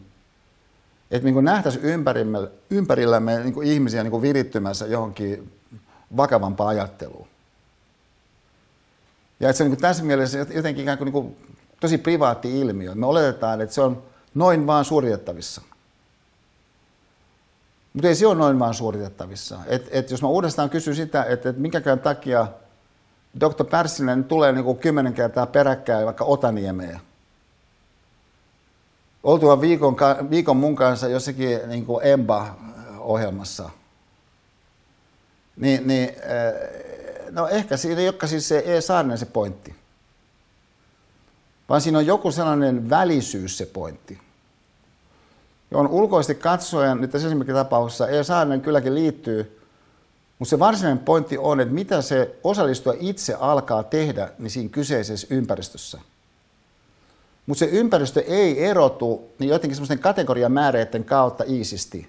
että 1.11 1.31
niin 1.31 1.45
nähtäisiin 1.45 1.85
ympärillämme, 1.85 2.47
ympärillämme 2.69 3.39
niin 3.43 3.63
ihmisiä 3.63 4.03
niin 4.03 4.21
virittymässä 4.21 4.85
johonkin 4.85 5.51
vakavampaan 6.18 6.69
ajatteluun. 6.69 7.27
Ja 9.40 9.49
että 9.49 9.57
se 9.57 9.64
on 9.64 9.69
niin 9.69 9.81
tässä 9.81 10.03
mielessä 10.03 10.38
jotenkin 10.38 10.81
ikään 10.81 10.98
kuin, 10.98 11.06
niin 11.06 11.14
kuin 11.14 11.38
tosi 11.80 11.98
privaatti 11.98 12.60
ilmiö. 12.60 12.95
Me 12.95 13.06
oletetaan, 13.06 13.61
että 13.61 13.76
se 13.76 13.81
on 13.81 14.03
noin 14.34 14.68
vaan 14.68 14.85
suoritettavissa. 14.85 15.61
Mutta 17.94 18.07
ei 18.07 18.15
se 18.15 18.27
ole 18.27 18.35
noin 18.35 18.60
vaan 18.60 18.73
suoritettavissa. 18.73 19.60
Et, 19.68 19.88
et 19.91 20.11
jos 20.11 20.22
mä 20.22 20.27
uudestaan 20.27 20.69
kysyn 20.69 20.95
sitä, 20.95 21.23
että 21.23 21.49
et 21.49 21.57
minkäkään 21.57 21.99
takia 21.99 22.48
Dr. 23.40 23.65
Pärssinen 23.65 24.23
tulee 24.23 24.52
niin 24.52 24.65
kuin 24.65 24.77
kymmenen 24.77 25.14
kertaa 25.14 25.45
peräkkäin 25.45 26.06
vaikka 26.06 26.26
Otaniemeen. 26.26 27.02
Oltua 29.23 29.61
viikon, 29.61 29.95
viikon 30.30 30.57
mun 30.57 30.76
kanssa 30.76 31.07
jossakin 31.07 31.60
niin 31.68 31.85
kuin 31.85 32.06
EMBA-ohjelmassa. 32.06 33.69
Niin, 35.55 35.88
niin, 35.88 36.09
eh, 36.09 37.31
no 37.31 37.47
ehkä 37.47 37.77
siinä 37.77 38.01
ei 38.01 38.07
olekaan 38.07 38.30
siis 38.30 38.47
se 38.47 38.63
E. 38.65 38.81
Saarinen 38.81 39.17
se 39.17 39.25
pointti. 39.25 39.75
Vaan 41.69 41.81
siinä 41.81 41.97
on 41.97 42.05
joku 42.05 42.31
sellainen 42.31 42.89
välisyys 42.89 43.57
se 43.57 43.65
pointti 43.65 44.19
johon 45.73 45.88
ulkoisesti 45.88 46.35
katsoen, 46.35 47.01
nyt 47.01 47.11
tässä 47.11 47.27
esimerkiksi 47.27 47.53
tapauksessa, 47.53 48.07
ei 48.07 48.23
Saarinen 48.23 48.61
kylläkin 48.61 48.95
liittyy, 48.95 49.59
mutta 50.39 50.49
se 50.49 50.59
varsinainen 50.59 51.05
pointti 51.05 51.38
on, 51.38 51.59
että 51.59 51.73
mitä 51.73 52.01
se 52.01 52.35
osallistuja 52.43 52.97
itse 52.99 53.34
alkaa 53.34 53.84
tehdä 53.84 54.30
niin 54.39 54.51
siinä 54.51 54.69
kyseisessä 54.69 55.27
ympäristössä. 55.30 55.99
Mutta 57.45 57.59
se 57.59 57.65
ympäristö 57.65 58.23
ei 58.27 58.65
erotu 58.65 59.31
niin 59.39 59.49
jotenkin 59.49 59.75
semmoisten 59.75 59.99
kategoriamääreiden 59.99 61.03
kautta 61.03 61.43
iisisti. 61.47 62.07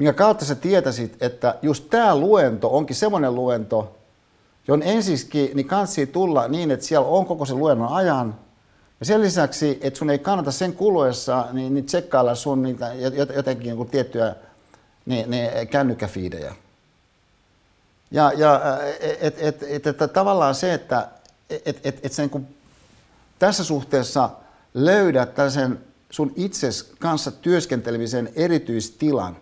Minkä 0.00 0.12
kautta 0.12 0.44
sä 0.44 0.54
tietäisit, 0.54 1.22
että 1.22 1.54
just 1.62 1.84
tämä 1.90 2.16
luento 2.16 2.76
onkin 2.76 2.96
semmoinen 2.96 3.34
luento, 3.34 3.96
johon 4.68 4.82
ensiskin 4.82 5.50
niin 5.54 5.66
kansi 5.66 6.06
tulla 6.06 6.48
niin, 6.48 6.70
että 6.70 6.86
siellä 6.86 7.06
on 7.06 7.26
koko 7.26 7.44
se 7.44 7.54
luennon 7.54 7.88
ajan– 7.88 8.34
ja 9.00 9.06
sen 9.06 9.22
lisäksi, 9.22 9.78
että 9.80 9.98
sun 9.98 10.10
ei 10.10 10.18
kannata 10.18 10.52
sen 10.52 10.72
kuluessa 10.72 11.46
niin, 11.52 11.74
niin 11.74 11.86
tsekkailla 11.86 12.34
sun 12.34 12.62
niitä, 12.62 12.94
jotenkin 13.36 13.68
joku 13.70 13.84
tiettyjä 13.84 14.34
niin, 15.06 15.30
niin 15.30 15.68
kännykkäfiidejä. 15.68 16.54
Ja, 18.10 18.32
ja 18.36 18.60
et, 19.20 19.36
et, 19.38 19.62
et, 19.62 19.86
et, 19.86 20.12
tavallaan 20.12 20.54
se, 20.54 20.74
että 20.74 21.08
et, 21.50 21.80
et, 21.84 22.00
et 22.02 22.12
sen, 22.12 22.30
kun 22.30 22.46
tässä 23.38 23.64
suhteessa 23.64 24.30
löydät 24.74 25.34
tällaisen 25.34 25.80
sun 26.10 26.32
itses 26.36 26.92
kanssa 26.98 27.30
työskentelemisen 27.30 28.32
erityistilan, 28.36 29.36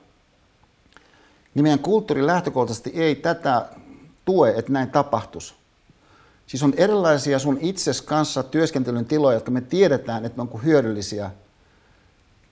niin 1.58 1.64
meidän 1.64 1.78
kulttuuri 1.78 2.26
lähtökohtaisesti 2.26 2.90
ei 2.94 3.14
tätä 3.14 3.66
tue, 4.24 4.54
että 4.56 4.72
näin 4.72 4.90
tapahtuisi. 4.90 5.54
Siis 6.46 6.62
on 6.62 6.74
erilaisia 6.76 7.38
sun 7.38 7.58
itses 7.60 8.02
kanssa 8.02 8.42
työskentelyn 8.42 9.04
tiloja, 9.04 9.36
jotka 9.36 9.50
me 9.50 9.60
tiedetään, 9.60 10.24
että 10.24 10.42
ne 10.42 10.48
on 10.52 10.64
hyödyllisiä. 10.64 11.30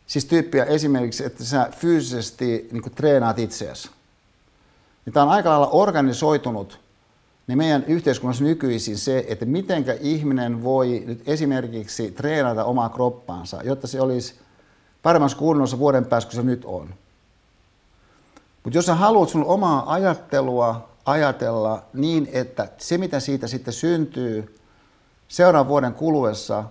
Siis 0.06 0.24
tyyppiä 0.24 0.64
esimerkiksi, 0.64 1.24
että 1.24 1.44
sä 1.44 1.68
fyysisesti 1.76 2.68
niin 2.72 2.82
treenaat 2.94 3.38
itseäsi. 3.38 3.90
Niin 5.04 5.14
tämä 5.14 5.24
on 5.24 5.32
aika 5.32 5.50
lailla 5.50 5.68
organisoitunut 5.68 6.80
niin 7.46 7.58
meidän 7.58 7.84
yhteiskunnassa 7.84 8.44
nykyisin 8.44 8.98
se, 8.98 9.24
että 9.28 9.44
mitenkä 9.44 9.96
ihminen 10.00 10.62
voi 10.62 11.02
nyt 11.06 11.22
esimerkiksi 11.26 12.10
treenata 12.10 12.64
omaa 12.64 12.88
kroppaansa, 12.88 13.62
jotta 13.64 13.86
se 13.86 14.00
olisi 14.00 14.34
paremmassa 15.02 15.38
kunnossa 15.38 15.78
vuoden 15.78 16.04
päästä 16.04 16.30
kuin 16.30 16.36
se 16.36 16.46
nyt 16.46 16.64
on. 16.64 16.94
Mutta 18.66 18.78
jos 18.78 18.86
sä 18.86 18.94
haluat 18.94 19.28
sun 19.28 19.44
omaa 19.44 19.92
ajattelua, 19.92 20.88
ajatella 21.04 21.82
niin, 21.92 22.28
että 22.32 22.68
se 22.78 22.98
mitä 22.98 23.20
siitä 23.20 23.46
sitten 23.46 23.74
syntyy 23.74 24.58
seuraavan 25.28 25.68
vuoden 25.68 25.94
kuluessa 25.94 26.64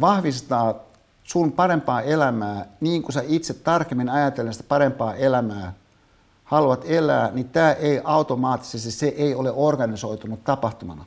vahvistaa 0.00 0.74
sun 1.22 1.52
parempaa 1.52 2.02
elämää 2.02 2.66
niin 2.80 3.02
kuin 3.02 3.12
sä 3.12 3.22
itse 3.26 3.54
tarkemmin 3.54 4.08
ajatellen 4.08 4.52
sitä 4.52 4.64
parempaa 4.68 5.14
elämää 5.14 5.74
haluat 6.44 6.84
elää, 6.84 7.30
niin 7.32 7.48
tämä 7.48 7.72
ei 7.72 8.00
automaattisesti, 8.04 8.90
se 8.90 9.06
ei 9.06 9.34
ole 9.34 9.52
organisoitunut 9.52 10.44
tapahtumana. 10.44 11.04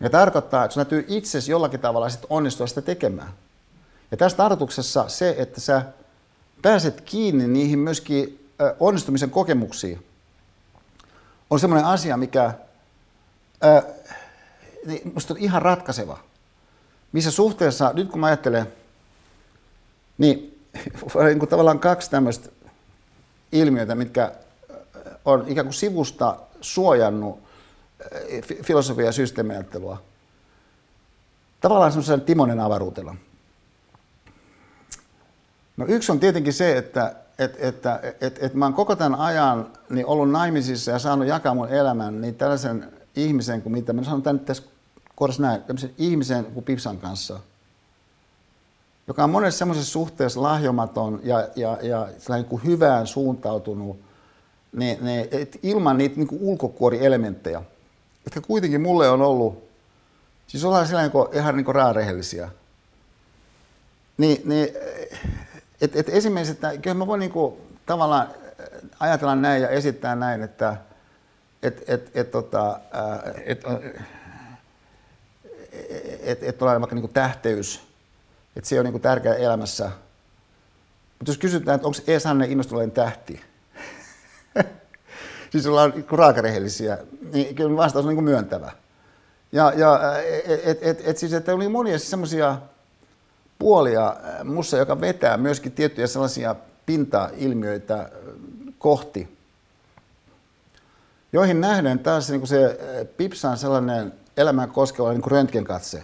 Ja 0.00 0.10
tarkoittaa, 0.10 0.64
että 0.64 0.74
sun 0.74 0.86
täytyy 0.86 1.04
itse 1.08 1.38
jollakin 1.48 1.80
tavalla 1.80 2.08
sitten 2.08 2.30
onnistua 2.30 2.66
sitä 2.66 2.82
tekemään. 2.82 3.32
Ja 4.10 4.16
tässä 4.16 4.36
tarkoituksessa 4.36 5.08
se, 5.08 5.34
että 5.38 5.60
sä 5.60 5.82
pääset 6.62 7.00
kiinni 7.00 7.48
niihin 7.48 7.78
myöskin 7.78 8.47
onnistumisen 8.80 9.30
kokemuksiin, 9.30 10.06
on 11.50 11.60
semmoinen 11.60 11.86
asia, 11.86 12.16
mikä 12.16 12.52
ää, 13.60 13.82
niin 14.86 15.12
musta 15.14 15.34
on 15.34 15.40
ihan 15.40 15.62
ratkaiseva. 15.62 16.18
Missä 17.12 17.30
suhteessa, 17.30 17.92
nyt 17.94 18.10
kun 18.10 18.20
mä 18.20 18.26
ajattelen, 18.26 18.72
niin, 20.18 20.64
niin 21.26 21.38
kuin 21.38 21.48
tavallaan 21.48 21.78
kaksi 21.78 22.10
tämmöistä 22.10 22.48
ilmiötä, 23.52 23.94
mitkä 23.94 24.32
on 25.24 25.44
ikään 25.48 25.66
kuin 25.66 25.74
sivusta 25.74 26.36
suojannut 26.60 27.40
filosofia- 28.62 29.06
ja 29.06 29.12
systeemiajattelua. 29.12 30.02
Tavallaan 31.60 31.92
semmoisen 31.92 32.20
Timonen 32.20 32.60
avaruutella. 32.60 33.14
No 35.76 35.86
yksi 35.88 36.12
on 36.12 36.20
tietenkin 36.20 36.52
se, 36.52 36.76
että 36.76 37.14
että, 37.38 37.58
että, 37.68 38.00
että, 38.20 38.46
että 38.46 38.58
mä 38.58 38.64
oon 38.64 38.74
koko 38.74 38.96
tämän 38.96 39.20
ajan 39.20 39.72
niin 39.90 40.06
ollut 40.06 40.30
naimisissa 40.30 40.90
ja 40.90 40.98
saanut 40.98 41.28
jakaa 41.28 41.54
mun 41.54 41.68
elämän 41.68 42.20
niin 42.20 42.34
tällaisen 42.34 42.92
ihmisen 43.16 43.62
kuin 43.62 43.72
mitä, 43.72 43.92
mä 43.92 44.04
sanon 44.04 44.22
tämän 44.22 44.40
tässä 44.40 44.62
kohdassa 45.14 45.42
näin, 45.42 45.62
tämmöisen 45.62 45.94
ihmisen 45.98 46.44
kuin 46.44 46.64
Pipsan 46.64 46.98
kanssa, 46.98 47.40
joka 49.08 49.24
on 49.24 49.30
monessa 49.30 49.58
semmoisessa 49.58 49.92
suhteessa 49.92 50.42
lahjomaton 50.42 51.20
ja, 51.24 51.48
ja, 51.56 51.78
ja 51.82 52.08
niin 52.28 52.44
kuin 52.44 52.64
hyvään 52.64 53.06
suuntautunut, 53.06 54.00
niin, 54.72 55.04
niin, 55.04 55.28
et 55.30 55.58
ilman 55.62 55.98
niitä 55.98 56.16
niin 56.16 56.26
kuin 56.26 56.42
ulkokuorielementtejä, 56.42 57.62
jotka 58.24 58.40
kuitenkin 58.40 58.80
mulle 58.80 59.10
on 59.10 59.22
ollut, 59.22 59.68
siis 60.46 60.64
ollaan 60.64 60.86
sillä 60.86 61.00
niin 61.00 61.12
kuin, 61.12 61.28
ihan 61.32 61.56
niin 61.56 61.64
kuin 61.64 61.74
raarehellisiä, 61.74 62.48
niin, 64.18 64.42
niin 64.44 64.68
et, 65.80 65.96
et 65.96 66.08
esimerkiksi, 66.08 66.52
että 66.52 66.76
kyllä 66.76 66.94
mä 66.94 67.06
voin 67.06 67.20
niinku 67.20 67.60
tavallaan 67.86 68.26
äh, 68.26 68.66
ajatella 69.00 69.36
näin 69.36 69.62
ja 69.62 69.68
esittää 69.68 70.16
näin, 70.16 70.42
että 70.42 70.76
et, 71.62 71.84
et, 71.88 72.10
et, 72.14 72.30
tota, 72.30 72.80
et, 73.44 73.62
et, 76.20 76.42
et 76.42 76.62
ole 76.62 76.80
vaikka 76.80 76.94
niinku 76.94 77.08
tähteys, 77.08 77.82
että 78.56 78.68
se 78.68 78.78
on 78.78 78.84
niinku 78.84 78.98
tärkeä 78.98 79.34
elämässä. 79.34 79.90
Mutta 81.18 81.30
jos 81.30 81.38
kysytään, 81.38 81.74
että 81.74 81.86
onko 81.86 81.98
Ees 82.06 82.24
Hanne 82.24 82.46
innostuneiden 82.46 82.90
tähti, 82.90 83.40
siis 85.50 85.66
ollaan 85.66 85.90
niinku 85.90 86.16
raakarehellisiä, 86.16 86.98
niin 87.32 87.54
kyllä 87.54 87.76
vastaus 87.76 88.04
on 88.04 88.08
niinku 88.08 88.22
myöntävä. 88.22 88.72
Ja, 89.52 89.72
ja 89.76 90.00
et, 90.44 90.60
et, 90.64 90.78
et, 90.82 91.00
et 91.04 91.18
siis, 91.18 91.32
että 91.32 91.54
oli 91.54 91.68
monia 91.68 91.98
siis 91.98 92.10
semmoisia 92.10 92.58
puolia 93.58 94.16
mussa, 94.44 94.76
joka 94.76 95.00
vetää 95.00 95.36
myöskin 95.36 95.72
tiettyjä 95.72 96.06
sellaisia 96.06 96.54
pintailmiöitä 96.86 98.10
kohti, 98.78 99.38
joihin 101.32 101.60
nähden 101.60 101.98
taas 101.98 102.30
niin 102.30 102.40
kuin 102.40 102.48
se 102.48 102.80
Pipsan 103.16 103.58
sellainen 103.58 104.12
elämän 104.36 104.70
koskeva 104.70 105.10
niin 105.10 105.22
kuin 105.22 105.30
röntgenkatse, 105.30 106.02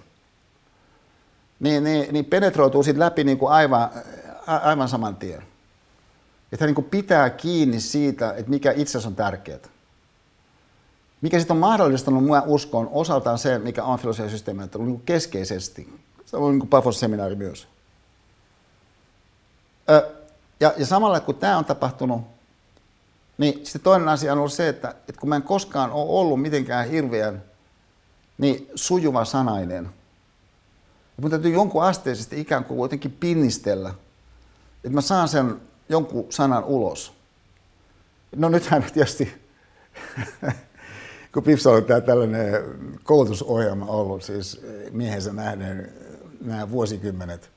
niin, 1.61 1.85
niin, 1.85 2.13
niin 2.13 2.25
penetroituu 2.25 2.83
siitä 2.83 3.01
läpi 3.01 3.25
niin 3.25 3.39
kuin 3.39 3.53
aivan, 3.53 3.91
aivan 4.47 4.89
saman 4.89 5.17
tien. 5.17 5.43
Että 6.53 6.65
hän 6.65 6.67
niin 6.67 6.75
kuin 6.75 6.91
pitää 6.91 7.31
kiinni 7.31 7.81
siitä, 7.81 8.31
että 8.37 8.51
mikä 8.51 8.73
itse 8.73 8.99
on 9.07 9.17
tärkeää. 9.17 9.59
Mikä 11.21 11.39
sitten 11.39 11.55
on 11.55 11.61
mahdollistanut 11.61 12.25
mua 12.25 12.43
uskoon 12.47 12.89
osaltaan 12.93 13.39
se, 13.39 13.59
mikä 13.59 13.85
on 13.85 13.99
filosofia 13.99 14.31
systeemi, 14.31 14.63
niin 14.79 15.01
keskeisesti 15.01 16.01
se 16.35 16.39
on 16.39 16.59
niin 16.59 16.69
Pafos-seminaari 16.69 17.35
myös. 17.35 17.69
Ö, 19.91 20.11
ja, 20.61 20.75
ja 20.77 20.87
samalla 20.87 21.21
kun 21.21 21.35
tämä 21.35 21.59
on 21.59 21.65
tapahtunut, 21.65 22.23
niin 23.39 23.55
sitten 23.55 23.81
toinen 23.81 24.09
asia 24.09 24.33
on 24.33 24.39
ollut 24.39 24.53
se, 24.53 24.69
että, 24.69 24.89
että 24.89 25.21
kun 25.21 25.29
mä 25.29 25.37
en 25.37 25.43
koskaan 25.43 25.93
ole 25.93 26.21
ollut 26.21 26.43
mitenkään 26.43 26.89
hirveän 26.89 27.43
niin 28.39 28.71
sujuva 28.75 29.25
sanainen, 29.25 29.91
mun 31.17 31.31
täytyy 31.31 31.53
jonkun 31.53 31.85
asteisesti 31.85 32.41
ikään 32.41 32.65
kuin 32.65 32.81
jotenkin 32.81 33.13
pinnistellä, 33.13 33.95
että 34.77 34.95
mä 34.95 35.01
saan 35.01 35.29
sen 35.29 35.61
jonkun 35.89 36.27
sanan 36.31 36.65
ulos. 36.65 37.13
No 38.37 38.49
nythän 38.49 38.83
tietysti 38.83 39.33
kun 41.33 41.43
Pips 41.43 41.67
on 41.67 41.85
tämä 41.85 42.01
tällainen 42.01 42.65
koulutusohjelma 43.03 43.87
ollut, 43.87 44.23
siis 44.23 44.61
miehensä 44.91 45.33
nähden 45.33 45.93
nämä 46.45 46.71
vuosikymmenet, 46.71 47.51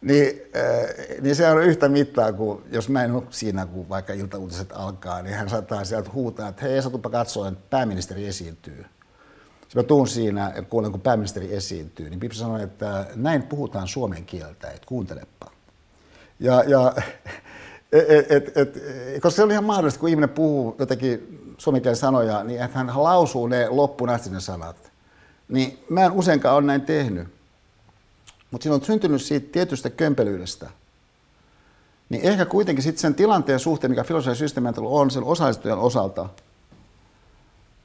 niin, 0.00 0.42
äh, 0.56 1.20
niin 1.20 1.36
se 1.36 1.50
on 1.50 1.62
yhtä 1.62 1.88
mittaa 1.88 2.32
kuin, 2.32 2.62
jos 2.72 2.88
mä 2.88 3.04
en 3.04 3.12
ole 3.12 3.22
siinä, 3.30 3.66
kun 3.66 3.88
vaikka 3.88 4.12
iltauutiset 4.12 4.72
alkaa, 4.72 5.22
niin 5.22 5.34
hän 5.34 5.48
saattaa 5.48 5.84
sieltä 5.84 6.10
huutaa, 6.12 6.48
että 6.48 6.62
hei, 6.62 6.82
satupa 6.82 7.10
katsoa, 7.10 7.48
että 7.48 7.60
pääministeri 7.70 8.26
esiintyy. 8.26 8.84
Sitten 9.60 9.82
mä 9.82 9.86
tuun 9.86 10.08
siinä 10.08 10.52
ja 10.56 10.62
kuulen, 10.62 10.90
kun 10.90 11.00
pääministeri 11.00 11.54
esiintyy, 11.54 12.10
niin 12.10 12.20
Pipsa 12.20 12.40
sanoi, 12.40 12.62
että 12.62 13.06
näin 13.14 13.42
puhutaan 13.42 13.88
suomen 13.88 14.24
kieltä, 14.24 14.70
että 14.70 14.86
kuuntelepa. 14.86 15.50
Ja, 16.40 16.64
ja 16.66 16.94
et, 17.92 18.32
et, 18.32 18.56
et, 18.56 18.74
koska 19.22 19.36
se 19.36 19.42
on 19.42 19.50
ihan 19.50 19.64
mahdollista, 19.64 20.00
kun 20.00 20.08
ihminen 20.08 20.28
puhuu 20.28 20.76
jotenkin 20.78 21.40
suomen 21.58 21.96
sanoja, 21.96 22.44
niin 22.44 22.62
että 22.62 22.78
hän 22.78 22.92
lausuu 22.94 23.46
ne 23.46 23.68
loppuun 23.68 24.10
asti 24.10 24.30
ne 24.30 24.40
sanat. 24.40 24.92
Niin 25.48 25.78
mä 25.88 26.04
en 26.04 26.12
useinkaan 26.12 26.56
ole 26.56 26.66
näin 26.66 26.82
tehnyt. 26.82 27.37
Mutta 28.50 28.62
siinä 28.62 28.74
on 28.74 28.84
syntynyt 28.84 29.22
siitä 29.22 29.52
tietystä 29.52 29.90
kömpelyydestä. 29.90 30.70
Niin 32.08 32.22
ehkä 32.22 32.44
kuitenkin 32.44 32.82
sitten 32.82 33.00
sen 33.00 33.14
tilanteen 33.14 33.60
suhteen, 33.60 33.90
mikä 33.90 34.04
filosofia 34.04 34.34
systeemiantelu 34.34 34.96
on 34.96 35.10
sen 35.10 35.24
osallistujan 35.24 35.78
osalta, 35.78 36.28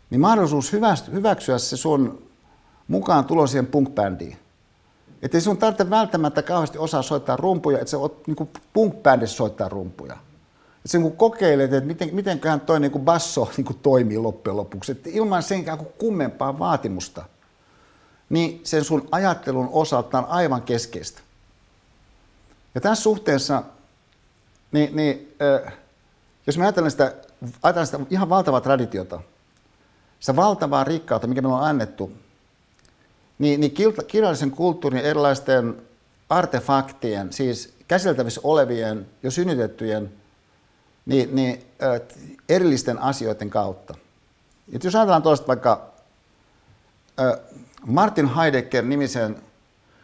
niin 0.09 0.21
mahdollisuus 0.21 0.73
hyväksyä 1.11 1.57
se 1.57 1.77
sun 1.77 2.21
mukaan 2.87 3.25
tulo 3.25 3.47
siihen 3.47 3.67
punk-bändiin. 3.67 4.35
Että 5.21 5.37
ei 5.37 5.41
sun 5.41 5.57
tarvitse 5.57 5.89
välttämättä 5.89 6.41
kauheasti 6.41 6.77
osaa 6.77 7.01
soittaa 7.01 7.37
rumpuja, 7.37 7.79
että 7.79 7.91
sä 7.91 7.97
oot 7.97 8.27
niin 8.27 8.49
punk-bändissä 8.73 9.35
soittaa 9.35 9.69
rumpuja. 9.69 10.13
Että 10.13 10.89
sä 10.89 10.97
niin 10.97 11.17
kokeilet, 11.17 11.73
että 11.73 11.87
miten, 11.87 12.15
mitenköhän 12.15 12.61
toi 12.61 12.79
niin 12.79 12.91
basso 12.99 13.51
niin 13.57 13.79
toimii 13.81 14.17
loppujen 14.17 14.57
lopuksi. 14.57 14.91
Että 14.91 15.09
ilman 15.13 15.43
sen 15.43 15.65
kummempaa 15.97 16.59
vaatimusta, 16.59 17.25
niin 18.29 18.61
sen 18.63 18.83
sun 18.83 19.07
ajattelun 19.11 19.69
osalta 19.71 20.17
on 20.17 20.25
aivan 20.25 20.61
keskeistä. 20.61 21.21
Ja 22.75 22.81
tässä 22.81 23.03
suhteessa, 23.03 23.63
niin, 24.71 24.95
niin 24.95 25.35
äh, 25.65 25.73
jos 26.47 26.57
me 26.57 26.63
ajatellaan 26.63 26.91
sitä, 26.91 27.13
ajatellaan 27.63 27.85
sitä 27.85 27.99
ihan 28.09 28.29
valtavaa 28.29 28.61
traditiota, 28.61 29.21
sitä 30.19 30.35
valtavaa 30.35 30.83
rikkautta, 30.83 31.27
mikä 31.27 31.41
meillä 31.41 31.57
on 31.57 31.63
annettu, 31.63 32.11
niin, 33.39 33.59
niin 33.59 33.73
kirjallisen 34.07 34.51
kulttuurin 34.51 35.05
erilaisten 35.05 35.81
artefaktien, 36.29 37.33
siis 37.33 37.73
käsiteltävissä 37.87 38.41
olevien 38.43 39.07
jo 39.23 39.31
synnytettyjen 39.31 40.13
niin, 41.05 41.35
niin, 41.35 41.65
äh, 41.83 42.01
erillisten 42.49 42.99
asioiden 42.99 43.49
kautta. 43.49 43.95
Et 44.73 44.83
jos 44.83 44.95
ajatellaan 44.95 45.23
tuosta 45.23 45.47
vaikka 45.47 45.87
äh, 47.19 47.39
Martin 47.85 48.35
Heidegger 48.35 48.85
nimisen 48.85 49.41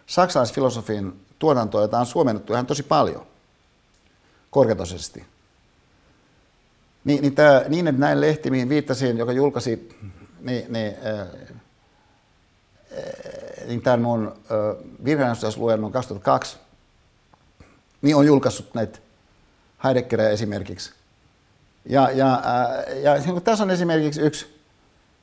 saksalaisfilosofin 0.06 1.26
tuotantoa, 1.40 1.82
jota 1.82 2.00
on 2.00 2.06
suomennettu 2.06 2.54
ihan 2.54 2.66
tosi 2.66 2.84
paljon 2.84 3.26
korkeatasoisesti. 4.52 5.26
Niin, 7.04 7.22
niin, 7.22 7.36
tämä, 7.36 7.64
niin 7.68 7.88
että 7.88 8.00
näin 8.00 8.22
lehti, 8.22 8.52
mihin 8.52 8.70
viittasin, 8.70 9.18
joka 9.18 9.32
julkaisi 9.32 9.98
niin, 10.42 10.74
niin, 10.74 10.96
äh, 11.06 11.28
niin 13.68 13.82
tämän 13.82 14.02
mun 14.02 14.28
äh, 14.28 14.86
virheäänestysluennon 15.06 15.92
2002, 15.92 16.58
niin 18.02 18.16
on 18.16 18.26
julkaissut 18.26 18.74
näitä 18.74 19.00
Heideggeria 19.84 20.30
esimerkiksi. 20.30 20.94
Ja, 21.86 22.12
ja, 22.12 22.34
äh, 22.34 22.98
ja 23.02 23.16
niin 23.16 23.42
tässä 23.42 23.64
on 23.64 23.72
esimerkiksi 23.72 24.22
yksi, 24.22 24.62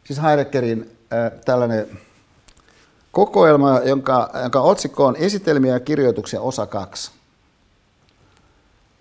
siis 0.05 0.23
Heideggerin 0.23 0.99
äh, 1.12 1.41
tällainen 1.45 2.01
kokoelma, 3.16 3.80
jonka, 3.84 4.30
jonka 4.43 4.60
otsikko 4.60 5.06
on 5.06 5.16
Esitelmiä 5.16 5.72
ja 5.72 5.80
kirjoituksia 5.80 6.40
osa 6.40 6.66
kaksi. 6.66 7.10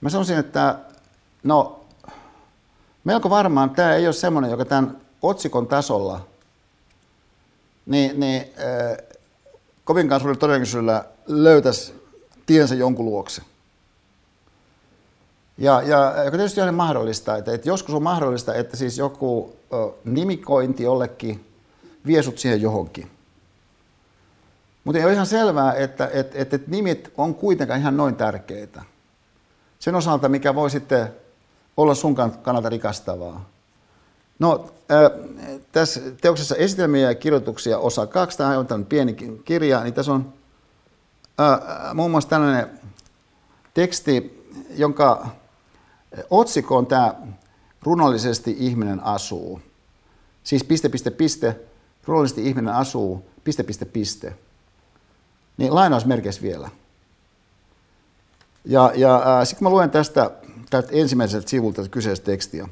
Mä 0.02 0.10
sanoisin, 0.10 0.38
että 0.38 0.80
no, 1.44 1.80
melko 3.04 3.30
varmaan 3.30 3.70
tämä 3.70 3.96
ei 3.96 4.08
ole 4.08 4.14
semmoinen, 4.14 4.52
joka 4.52 4.66
tämän 4.66 4.98
otsikon 5.22 5.68
tasolla 5.68 6.26
niin, 7.86 8.20
niin 8.20 8.42
äh, 8.42 8.98
kovinkaan 9.84 10.22
suurella 10.22 10.40
todennäköisyydellä 10.40 11.06
löytäisi 11.28 11.94
tiensä 12.46 12.76
jonkun 12.76 13.06
luokse. 13.06 13.42
Ja, 15.58 15.82
ja 15.82 16.24
joka 16.26 16.38
tietysti 16.38 16.62
on 16.62 16.74
mahdollista, 16.74 17.38
että, 17.38 17.54
että 17.54 17.70
joskus 17.70 17.96
on 17.96 18.04
mahdollista, 18.04 18.54
että 18.54 18.78
siis 18.78 18.98
joku 18.98 19.56
ö, 19.74 19.76
nimikointi 20.06 20.84
jollekin 20.84 21.46
vie 22.06 22.24
sut 22.24 22.40
siihen 22.40 22.62
johonkin. 22.62 23.15
Mutta 24.86 25.00
ei 25.00 25.06
ole 25.06 25.14
ihan 25.14 25.26
selvää, 25.26 25.74
että, 25.74 26.10
että, 26.14 26.42
että, 26.42 26.56
että 26.56 26.72
nimit 26.72 27.14
on 27.18 27.36
kuitenkaan 27.36 27.80
ihan 27.80 27.98
noin 27.98 28.16
tärkeitä. 28.16 28.82
Sen 29.80 29.96
osalta, 29.96 30.30
mikä 30.30 30.56
voi 30.56 30.70
sitten 30.70 31.08
olla 31.78 31.96
sun 31.96 32.16
kannalta 32.16 32.70
rikastavaa. 32.70 33.50
No, 34.40 34.70
äh, 34.92 35.12
tässä 35.72 36.02
teoksessa 36.22 36.56
esitelmiä 36.56 37.10
ja 37.10 37.16
kirjoituksia 37.16 37.78
osa 37.78 38.08
kaksi, 38.08 38.38
tämä 38.38 38.60
on 38.70 38.86
pieni 38.86 39.14
kirja, 39.46 39.84
niin 39.84 39.94
tässä 39.94 40.14
on 40.14 40.34
äh, 41.40 41.94
muun 41.94 42.12
muassa 42.12 42.30
tällainen 42.30 42.80
teksti, 43.74 44.46
jonka 44.70 45.28
otsikko 46.30 46.78
on 46.78 46.88
tämä 46.88 47.14
runollisesti 47.84 48.56
ihminen 48.60 49.04
asuu. 49.04 49.62
Siis 50.44 50.64
piste, 50.64 50.90
piste, 50.90 51.12
piste, 51.12 51.60
runollisesti 52.08 52.48
ihminen 52.48 52.74
asuu, 52.74 53.26
piste, 53.44 53.64
piste, 53.64 53.86
piste. 53.86 54.36
Niin 55.58 55.76
lainausmerkeissä 55.76 56.42
vielä. 56.42 56.70
Ja, 58.66 58.92
ja 58.96 59.40
äh, 59.40 59.48
sitten 59.48 59.66
mä 59.66 59.70
luen 59.70 59.92
tästä, 59.92 60.32
tältä 60.70 60.88
ensimmäiseltä 60.92 61.50
sivulta 61.50 61.90
kyseistä 61.90 62.26
tekstiä, 62.26 62.68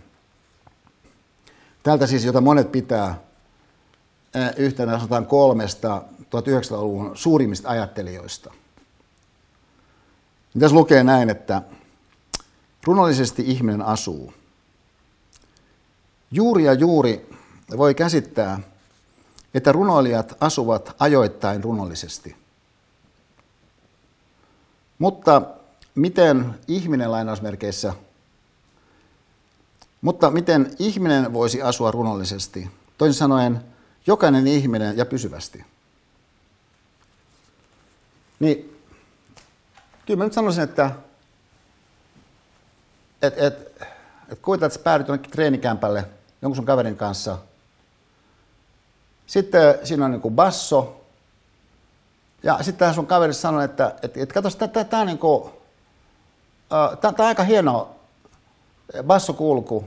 tältä 1.84 2.08
siis, 2.08 2.26
jota 2.26 2.42
monet 2.42 2.72
pitää 2.72 3.08
äh, 4.36 4.54
yhtenä 4.58 4.98
sanotaan 4.98 5.26
kolmesta 5.26 6.02
1900-luvun 6.22 7.18
suurimmista 7.18 7.70
ajattelijoista. 7.70 8.54
Niin 10.54 10.60
tässä 10.60 10.76
lukee 10.76 11.04
näin, 11.04 11.30
että 11.30 11.62
runollisesti 12.84 13.44
ihminen 13.46 13.82
asuu. 13.82 14.34
Juuri 16.32 16.64
ja 16.64 16.74
juuri 16.74 17.30
voi 17.78 17.96
käsittää, 17.96 18.60
että 19.54 19.72
runoilijat 19.72 20.38
asuvat 20.40 20.96
ajoittain 21.00 21.64
runollisesti– 21.64 22.36
mutta 25.04 25.42
miten 25.96 26.60
ihminen 26.68 27.12
lainausmerkeissä, 27.12 27.94
mutta 30.02 30.32
miten 30.32 30.76
ihminen 30.80 31.34
voisi 31.34 31.62
asua 31.62 31.92
runollisesti? 31.92 32.72
Toisin 32.98 33.20
sanoen, 33.20 33.62
jokainen 34.08 34.48
ihminen 34.48 34.98
ja 34.98 35.06
pysyvästi. 35.06 35.66
Niin, 38.40 38.80
kyllä 40.06 40.18
mä 40.18 40.24
nyt 40.24 40.34
sanoisin, 40.34 40.64
että 40.64 40.92
et, 43.22 43.34
et, 43.38 43.82
et 44.30 44.40
kuvitellaan, 44.42 44.68
että 44.68 44.80
sä 44.80 44.84
päädyt 44.84 45.08
jonnekin 45.08 45.32
treenikämpälle 45.32 46.06
jonkun 46.42 46.56
sun 46.56 46.66
kaverin 46.66 46.98
kanssa. 46.98 47.38
Sitten 49.28 49.80
siinä 49.84 50.06
on 50.06 50.12
niin 50.12 50.22
kuin 50.22 50.36
basso, 50.36 51.03
ja 52.44 52.57
sitten 52.61 52.94
sun 52.94 53.07
kaveri 53.07 53.34
sanoi, 53.34 53.65
että, 53.65 53.95
että, 54.02 54.20
että 54.20 54.41
katso, 54.41 54.68
tämä 54.68 55.02
on, 55.02 55.07
niinku, 55.07 55.52
on 56.70 57.26
aika 57.26 57.44
hieno 57.44 57.95
bassokulku. 59.03 59.86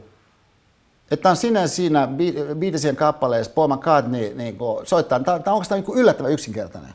Että 1.11 1.31
on 1.31 1.37
sinä 1.37 1.67
siinä 1.67 2.09
Beatlesien 2.55 2.97
kappaleessa 2.97 3.53
Paul 3.53 3.69
McCartney 3.69 4.35
niin 4.35 4.59
soittaa. 4.85 5.21
Tämä 5.21 5.37
on 5.37 5.53
oikeastaan 5.53 5.81
niin 5.81 5.99
yllättävän 5.99 6.33
yksinkertainen. 6.33 6.93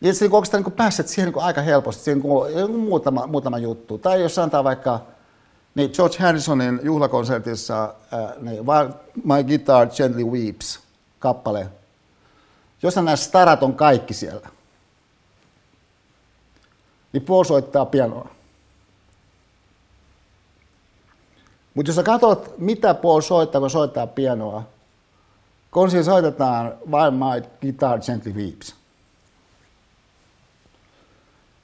Niin, 0.00 0.10
että 0.10 0.24
niin 0.24 0.34
oikeastaan 0.34 0.62
niin 0.62 0.72
pääset 0.72 1.08
siihen 1.08 1.32
niin 1.32 1.44
aika 1.44 1.62
helposti, 1.62 2.02
siihen 2.02 2.22
niin 2.54 2.76
muutama, 2.76 3.26
muutama 3.26 3.58
juttu. 3.58 3.98
Tai 3.98 4.22
jos 4.22 4.34
sanotaan 4.34 4.64
vaikka 4.64 5.00
niin 5.74 5.90
George 5.94 6.16
Harrisonin 6.18 6.80
juhlakonsertissa 6.82 7.84
äh, 7.84 8.20
niin, 8.40 8.64
My 9.24 9.44
Guitar 9.44 9.86
Gently 9.86 10.24
Weeps 10.24 10.80
kappale, 11.18 11.68
jossa 12.82 13.02
nämä 13.02 13.16
starat 13.16 13.62
on 13.62 13.74
kaikki 13.74 14.14
siellä, 14.14 14.48
niin 17.12 17.22
Paul 17.22 17.44
soittaa 17.44 17.86
pianoa. 17.86 18.28
Mutta 21.74 21.88
jos 21.88 21.96
sä 21.96 22.02
katsot, 22.02 22.58
mitä 22.58 22.94
Paul 22.94 23.20
soittaa, 23.20 23.60
kun 23.60 23.70
soittaa 23.70 24.06
pianoa, 24.06 24.62
kun 25.70 25.90
siinä 25.90 26.04
soitetaan 26.04 26.74
vain 26.90 27.14
My 27.14 27.48
Guitar 27.60 28.00
Gently 28.00 28.32
Weeps. 28.32 28.74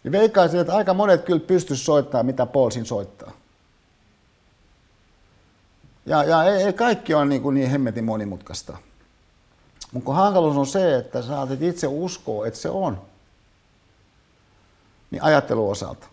Niin 0.05 0.13
veikkaisin, 0.13 0.61
että 0.61 0.77
aika 0.77 0.95
monet 0.95 1.25
kyllä 1.25 1.41
pystyisi 1.41 1.85
soittamaan, 1.85 2.27
mitä 2.27 2.47
Paul 2.47 2.71
siinä 2.71 2.87
soittaa. 2.87 3.33
Ja, 6.07 6.25
ja 6.25 6.45
ei, 6.45 6.63
ei 6.63 6.73
kaikki 6.73 7.15
ole 7.15 7.25
niin, 7.25 7.43
kuin 7.43 7.55
niin 7.55 7.71
hemmetin 7.71 8.05
monimutkaista. 8.05 8.79
Mutta 9.93 10.13
hankaluus 10.13 10.57
on 10.57 10.67
se, 10.67 10.97
että 10.97 11.23
sä 11.23 11.47
itse 11.61 11.87
uskoa, 11.87 12.47
että 12.47 12.61
se 12.61 12.71
on. 12.71 13.01
Niin 15.11 15.23
ajattelun 15.23 15.71
osalta. 15.71 16.07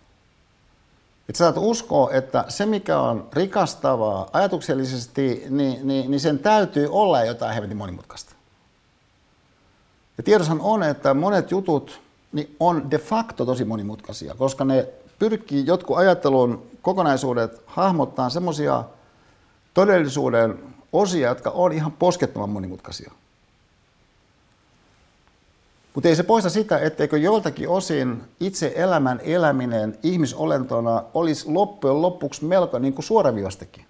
Että 1.30 1.38
saat 1.38 1.56
uskoa, 1.57 2.11
että 2.11 2.45
se 2.47 2.65
mikä 2.65 2.99
on 2.99 3.27
rikastavaa 3.34 4.30
ajatuksellisesti, 4.34 5.43
niin, 5.49 5.88
niin, 5.88 6.11
niin 6.11 6.19
sen 6.19 6.39
täytyy 6.39 6.88
olla 6.91 7.23
jotain 7.23 7.53
hemmetin 7.53 7.77
monimutkaista. 7.77 8.35
Ja 10.18 10.23
tiedossahan 10.23 10.61
on, 10.61 10.84
että 10.84 11.14
monet 11.14 11.51
jutut 11.51 12.01
niin 12.31 12.56
on 12.60 12.91
de 12.91 12.97
facto 12.97 13.45
tosi 13.45 13.65
monimutkaisia, 13.65 14.35
koska 14.35 14.65
ne 14.65 14.88
pyrkii 15.19 15.65
jotkut 15.65 15.97
ajattelun 15.97 16.64
kokonaisuudet 16.81 17.61
hahmottaa 17.65 18.30
semmoisia 18.30 18.84
todellisuuden 19.73 20.60
osia, 20.93 21.30
jotka 21.30 21.49
on 21.49 21.72
ihan 21.72 21.91
poskettoman 21.91 22.49
monimutkaisia. 22.49 23.11
Mutta 25.94 26.10
ei 26.10 26.16
se 26.16 26.24
poista 26.24 26.49
sitä, 26.49 26.78
etteikö 26.78 27.18
joltakin 27.18 27.70
osin 27.70 28.22
itse 28.40 28.74
elämän 28.76 29.20
eläminen 29.24 29.98
ihmisolentona 30.03 31.03
olisi 31.14 31.49
loppujen 31.49 32.02
lopuksi 32.02 32.45
melko 32.45 32.80
niin 32.80 32.94
kuin 32.94 33.06
suoraviivastakin. 33.06 33.86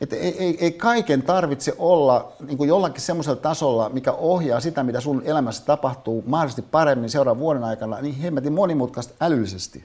Että 0.00 0.16
ei, 0.16 0.38
ei, 0.38 0.58
ei 0.60 0.72
kaiken 0.72 1.22
tarvitse 1.22 1.74
olla 1.78 2.32
niin 2.46 2.58
kuin 2.58 2.68
jollakin 2.68 3.00
semmoisella 3.00 3.40
tasolla, 3.40 3.88
mikä 3.88 4.12
ohjaa 4.12 4.60
sitä, 4.60 4.82
mitä 4.82 5.00
sun 5.00 5.22
elämässä 5.24 5.64
tapahtuu 5.64 6.24
mahdollisesti 6.26 6.62
paremmin 6.62 7.10
seuraavan 7.10 7.40
vuoden 7.40 7.64
aikana, 7.64 8.00
niin 8.00 8.14
hemmetin 8.14 8.52
monimutkaista 8.52 9.14
älyllisesti. 9.20 9.78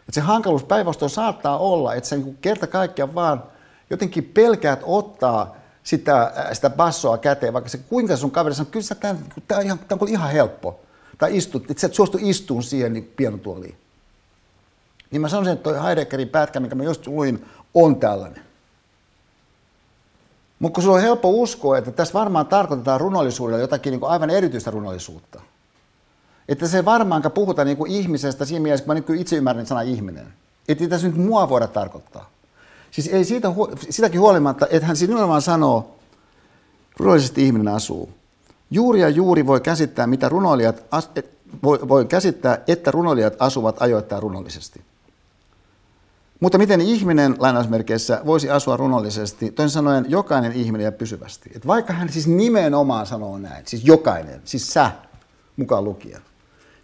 Että 0.00 0.12
se 0.12 0.20
hankaluus 0.20 0.64
päinvastoin 0.64 1.10
saattaa 1.10 1.58
olla, 1.58 1.94
että 1.94 2.08
sä 2.08 2.16
niin 2.16 2.38
kerta 2.40 2.66
kaikkiaan 2.66 3.14
vaan 3.14 3.42
jotenkin 3.90 4.24
pelkäät 4.24 4.80
ottaa 4.82 5.56
sitä, 5.88 6.22
äh, 6.22 6.52
sitä 6.52 6.70
bassoa 6.70 7.18
käteen, 7.18 7.52
vaikka 7.52 7.70
se 7.70 7.78
kuinka 7.78 8.16
sun 8.16 8.30
kaveri 8.30 8.54
sanoo, 8.54 8.70
kyllä 8.70 8.86
tämä, 9.00 9.18
tämä, 9.48 9.58
on 9.58 9.64
ihan, 9.64 9.78
tämä 9.78 9.98
on 10.00 10.08
ihan 10.08 10.30
helppo. 10.30 10.80
Tai 11.18 11.36
istut, 11.36 11.70
että 11.70 11.80
sä 11.80 11.86
et 11.86 11.94
suostu 11.94 12.18
istuun 12.20 12.62
siihen 12.62 12.92
niin 12.92 13.12
pianotuoliin. 13.16 13.76
Niin 15.10 15.20
mä 15.20 15.28
sanoisin, 15.28 15.52
että 15.52 15.62
toi 15.62 15.82
Heideggerin 15.84 16.28
pätkä, 16.28 16.60
mikä 16.60 16.74
mä 16.74 16.84
just 16.84 17.06
luin, 17.06 17.46
on 17.74 17.96
tällainen. 17.96 18.42
Mutta 20.58 20.74
kun 20.74 20.82
sulla 20.82 20.96
on 20.96 21.02
helppo 21.02 21.30
uskoa, 21.30 21.78
että 21.78 21.90
tässä 21.90 22.14
varmaan 22.14 22.46
tarkoitetaan 22.46 23.00
runollisuudella 23.00 23.60
jotakin 23.60 23.90
niin 23.90 24.04
aivan 24.04 24.30
erityistä 24.30 24.70
runollisuutta. 24.70 25.40
Että 26.48 26.68
se 26.68 26.84
varmaankaan 26.84 27.32
puhuta 27.32 27.64
niin 27.64 27.76
kuin 27.76 27.90
ihmisestä 27.90 28.44
siinä 28.44 28.62
mielessä, 28.62 28.84
kun 28.84 28.94
mä 28.94 29.00
nyt 29.00 29.20
itse 29.20 29.36
ymmärrän 29.36 29.66
sana 29.66 29.80
ihminen. 29.80 30.32
Että 30.68 30.88
tässä 30.88 31.06
nyt 31.06 31.16
mua 31.16 31.48
voida 31.48 31.66
tarkoittaa. 31.66 32.30
Siis 32.90 33.08
ei 33.08 33.24
siitä, 33.24 33.48
sitäkin 33.90 34.20
huolimatta, 34.20 34.66
että 34.70 34.86
hän 34.86 34.96
siis 34.96 35.08
nimenomaan 35.08 35.42
sanoo, 35.42 35.96
runollisesti 36.96 37.46
ihminen 37.46 37.74
asuu. 37.74 38.10
Juuri 38.70 39.00
ja 39.00 39.08
juuri 39.08 39.46
voi 39.46 39.60
käsittää, 39.60 40.06
mitä 40.06 40.28
runoilijat, 40.28 40.84
voi, 41.62 41.78
voi 41.88 42.04
käsittää, 42.04 42.58
että 42.66 42.90
runoilijat 42.90 43.34
asuvat 43.38 43.82
ajoittain 43.82 44.22
runollisesti. 44.22 44.82
Mutta 46.40 46.58
miten 46.58 46.80
ihminen 46.80 47.36
lainausmerkeissä 47.38 48.20
voisi 48.26 48.50
asua 48.50 48.76
runollisesti, 48.76 49.50
toisin 49.50 49.74
sanoen 49.74 50.04
jokainen 50.08 50.52
ihminen 50.52 50.84
ja 50.84 50.92
pysyvästi. 50.92 51.50
Et 51.56 51.66
vaikka 51.66 51.92
hän 51.92 52.08
siis 52.08 52.26
nimenomaan 52.26 53.06
sanoo 53.06 53.38
näin, 53.38 53.66
siis 53.66 53.84
jokainen, 53.84 54.42
siis 54.44 54.72
sä 54.72 54.90
mukaan 55.56 55.84
lukien. 55.84 56.22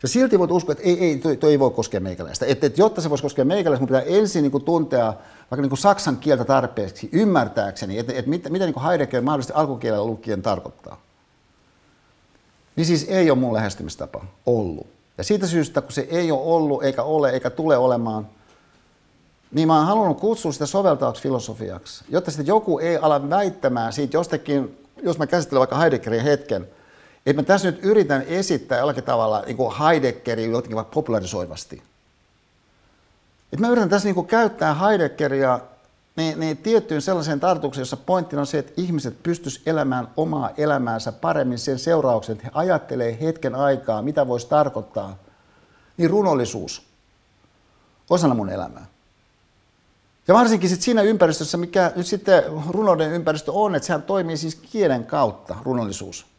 Ja 0.05 0.09
silti 0.09 0.39
voit 0.39 0.51
uskoa, 0.51 0.73
että 0.73 0.85
ei, 0.85 1.05
ei, 1.05 1.19
toi, 1.19 1.37
toi 1.37 1.51
ei 1.51 1.59
voi 1.59 1.71
koskea 1.71 2.01
meikäläistä. 2.01 2.47
Että, 2.47 2.67
että 2.67 2.81
jotta 2.81 3.01
se 3.01 3.11
voisi 3.11 3.23
koskea 3.23 3.45
meikäläistä, 3.45 3.81
mun 3.81 3.89
pitää 3.89 4.19
ensin 4.19 4.43
niin 4.43 4.53
kuin 4.53 4.65
tuntea 4.65 5.15
vaikka 5.51 5.63
niin 5.63 5.69
kuin 5.69 5.79
saksan 5.79 6.17
kieltä 6.17 6.45
tarpeeksi, 6.45 7.09
ymmärtääkseni, 7.13 7.99
että, 7.99 8.13
että 8.13 8.31
mitä, 8.31 8.51
mitä 8.51 8.65
niin 8.67 8.83
Heidegger 8.83 9.23
mahdollisesti 9.23 9.53
alkukielellä 9.57 10.05
lukien 10.05 10.43
tarkoittaa. 10.43 11.01
Niin 12.77 12.87
siis 12.87 13.07
ei 13.09 13.31
ole 13.31 13.39
mun 13.39 13.55
lähestymistapa 13.55 14.25
ollut. 14.47 14.87
Ja 15.19 15.25
siitä 15.25 15.47
syystä, 15.47 15.81
kun 15.81 15.93
se 15.93 16.07
ei 16.11 16.31
ole 16.33 16.43
ollut, 16.43 16.83
eikä 16.83 17.03
ole, 17.03 17.31
eikä 17.31 17.51
tule 17.51 17.77
olemaan, 17.77 18.29
niin 19.53 19.69
mä 19.69 19.77
oon 19.77 19.87
halunnut 19.87 20.21
kutsua 20.21 20.53
sitä 20.53 20.67
soveltavaksi 20.67 21.23
filosofiaksi, 21.23 22.05
jotta 22.09 22.31
sitten 22.31 22.47
joku 22.47 22.79
ei 22.79 22.97
ala 22.97 23.31
väittämään 23.31 23.93
siitä 23.93 24.17
jostakin, 24.17 24.79
jos 25.03 25.19
mä 25.19 25.27
käsittelen 25.27 25.59
vaikka 25.59 25.79
Heideggerin 25.79 26.23
hetken, 26.23 26.69
että 27.27 27.43
mä 27.43 27.47
tässä 27.47 27.71
nyt 27.71 27.85
yritän 27.85 28.23
esittää 28.23 28.79
jollakin 28.79 29.05
tavalla 29.05 29.43
niin 29.47 29.57
kuin 29.57 29.77
Heideggerin 29.77 30.53
jotenkin 30.53 30.77
vaikka 30.77 30.95
popularisoivasti. 30.95 31.83
Että 33.53 33.67
mä 33.67 33.69
yritän 33.69 33.89
tässä 33.89 34.09
niin 34.09 34.15
kuin 34.15 34.27
käyttää 34.27 34.75
Heideggeria 34.75 35.61
niin, 36.17 36.41
niin 36.41 36.57
tiettyyn 36.57 37.03
sellaiseen 37.03 37.41
tartukseen, 37.41 37.83
jossa 37.83 37.97
pointtina 37.97 38.41
on 38.41 38.47
se, 38.47 38.59
että 38.59 38.73
ihmiset 38.77 39.23
pystyisivät 39.23 39.69
elämään 39.69 40.09
omaa 40.17 40.51
elämäänsä 40.57 41.13
paremmin 41.13 41.59
sen 41.59 41.79
seurauksen, 41.79 42.33
että 42.33 42.45
he 42.45 42.51
ajattelee 42.55 43.19
hetken 43.21 43.55
aikaa, 43.55 44.03
mitä 44.03 44.29
voisi 44.29 44.49
tarkoittaa, 44.49 45.17
niin 45.97 46.11
runollisuus 46.11 46.83
osana 48.11 48.35
mun 48.35 48.51
elämää. 48.51 48.87
Ja 50.29 50.35
varsinkin 50.35 50.71
sit 50.71 50.83
siinä 50.83 51.03
ympäristössä, 51.03 51.59
mikä 51.59 51.93
nyt 51.97 52.07
sitten 52.07 52.43
runouden 52.69 53.13
ympäristö 53.13 53.53
on, 53.53 53.75
että 53.75 53.87
sehän 53.87 54.03
toimii 54.03 54.37
siis 54.37 54.55
kielen 54.55 55.07
kautta, 55.07 55.57
runollisuus. 55.65 56.34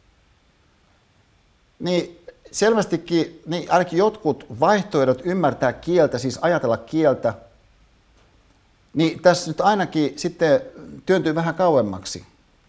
Niin 1.78 2.26
selvästikin 2.52 3.42
niin 3.46 3.70
ainakin 3.70 3.98
jotkut 3.98 4.46
vaihtoehdot 4.60 5.20
ymmärtää 5.24 5.72
kieltä, 5.72 6.18
siis 6.18 6.38
ajatella 6.42 6.76
kieltä, 6.76 7.34
niin 8.94 9.22
tässä 9.22 9.50
nyt 9.50 9.60
ainakin 9.60 10.12
sitten 10.16 10.62
työntyy 11.06 11.34
vähän 11.34 11.54
kauemmaksi. 11.54 12.24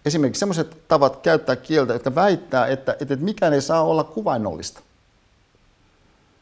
Esimerkiksi 0.05 0.39
sellaiset 0.39 0.87
tavat 0.87 1.17
käyttää 1.17 1.55
kieltä, 1.55 1.93
jotka 1.93 2.15
väittää, 2.15 2.67
että, 2.67 2.95
että 2.99 3.15
mikään 3.15 3.53
ei 3.53 3.61
saa 3.61 3.83
olla 3.83 4.03
kuvainnollista. 4.03 4.79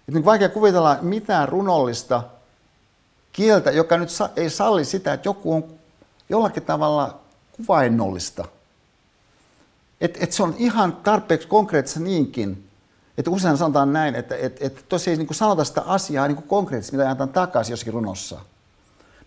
Että 0.07 0.19
on 0.19 0.25
vaikea 0.25 0.49
kuvitella 0.49 0.97
mitään 1.01 1.49
runollista 1.49 2.23
kieltä, 3.31 3.71
joka 3.71 3.97
nyt 3.97 4.09
ei 4.35 4.49
salli 4.49 4.85
sitä, 4.85 5.13
että 5.13 5.29
joku 5.29 5.53
on 5.53 5.63
jollakin 6.29 6.63
tavalla 6.63 7.19
kuvainnollista. 7.51 8.45
Että 10.05 10.19
et 10.21 10.31
se 10.31 10.43
on 10.43 10.55
ihan 10.57 10.95
tarpeeksi 10.95 11.47
konkreettista 11.47 11.99
niinkin, 11.99 12.69
että 13.17 13.31
usein 13.31 13.57
sanotaan 13.57 13.93
näin, 13.93 14.15
että 14.15 14.35
et, 14.35 14.57
et 14.61 14.85
tosiaan 14.89 15.19
niin 15.19 15.35
sanota 15.35 15.63
sitä 15.63 15.81
asiaa 15.81 16.27
niin 16.27 16.43
konkreettisesti, 16.43 16.97
mitä 16.97 17.09
antaa 17.09 17.27
takaisin 17.27 17.73
jossakin 17.73 17.93
runossa. 17.93 18.39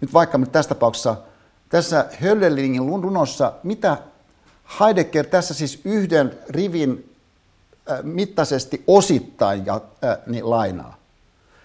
Nyt 0.00 0.12
vaikka 0.12 0.38
nyt 0.38 0.52
tässä 0.52 0.68
tapauksessa, 0.68 1.16
tässä 1.68 2.06
Höllenlingin 2.20 3.02
runossa, 3.02 3.52
mitä 3.62 3.98
Heidegger 4.80 5.26
tässä 5.26 5.54
siis 5.54 5.80
yhden 5.84 6.38
rivin 6.48 7.14
äh, 7.90 7.98
mittaisesti 8.02 8.84
osittain 8.86 9.66
ja, 9.66 9.80
äh, 10.04 10.18
niin 10.26 10.50
lainaa. 10.50 10.96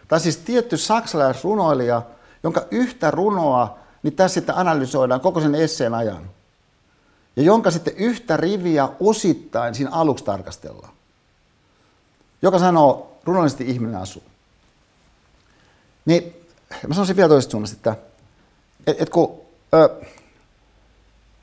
Tai 0.08 0.20
siis 0.20 0.38
tietty 0.38 0.78
saksalaisrunoilija, 0.78 2.02
jonka 2.44 2.66
yhtä 2.72 3.12
runoa, 3.12 3.78
niin 4.04 4.16
tässä 4.16 4.34
sitten 4.34 4.58
analysoidaan 4.58 5.22
koko 5.22 5.42
sen 5.42 5.56
esseen 5.56 5.94
ajan. 5.94 6.30
Ja 7.36 7.44
jonka 7.44 7.72
sitten 7.72 7.98
yhtä 7.98 8.38
riviä 8.38 8.90
osittain 9.00 9.76
siinä 9.76 9.92
aluksi 9.92 10.24
tarkastellaan 10.24 10.94
joka 12.44 12.60
sanoo, 12.60 13.18
runollisesti 13.24 13.70
ihminen 13.70 13.96
asuu. 13.96 14.24
Niin 16.06 16.48
mä 16.88 16.94
sanoisin 16.94 17.16
vielä 17.16 17.30
toisesta 17.30 17.52
suunnasta, 17.52 17.76
että 17.76 17.96
et, 18.88 19.02
et 19.02 19.10
kun 19.10 19.42
ö, 19.74 20.06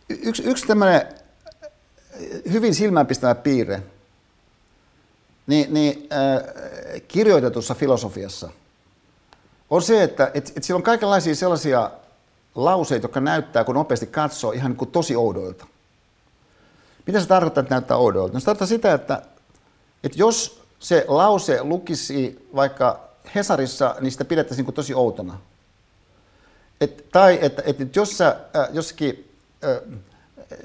yksi, 0.08 0.42
yksi 0.42 0.66
tämmöinen 0.66 1.06
hyvin 2.52 2.74
silmäänpistävä 2.74 3.34
piirre, 3.34 3.82
niin, 5.46 5.74
niin 5.74 6.08
ö, 6.12 7.00
kirjoitetussa 7.08 7.74
filosofiassa 7.74 8.50
on 9.70 9.82
se, 9.82 10.02
että 10.02 10.30
et, 10.34 10.52
et 10.56 10.64
siellä 10.64 10.78
on 10.78 10.82
kaikenlaisia 10.82 11.34
sellaisia 11.34 11.90
lauseita, 12.54 13.04
jotka 13.04 13.20
näyttää, 13.20 13.64
kun 13.64 13.74
nopeasti 13.74 14.06
katsoo, 14.06 14.52
ihan 14.52 14.70
niin 14.70 14.78
kuin 14.78 14.90
tosi 14.90 15.16
oudoilta. 15.16 15.66
Mitä 17.06 17.20
se 17.20 17.26
tarkoittaa, 17.26 17.62
että 17.62 17.74
näyttää 17.74 17.96
oudoilta? 17.96 18.34
No 18.34 18.40
se 18.40 18.46
tarkoittaa 18.46 18.66
sitä, 18.66 18.94
että, 18.94 19.22
että 20.04 20.18
jos 20.18 20.62
se 20.78 21.04
lause 21.08 21.62
lukisi 21.62 22.48
vaikka 22.54 23.00
Hesarissa, 23.34 23.96
niin 24.00 24.12
sitä 24.12 24.24
pidettäisiin 24.24 24.66
niin 24.66 24.74
tosi 24.74 24.94
outona. 24.94 25.38
Et, 26.80 27.06
tai 27.12 27.38
että 27.42 27.62
et, 27.66 27.80
et 27.80 27.96
jos 27.96 28.18
sä 28.18 28.28
äh, 28.28 28.68
jossakin 28.72 29.34
äh, 29.64 30.00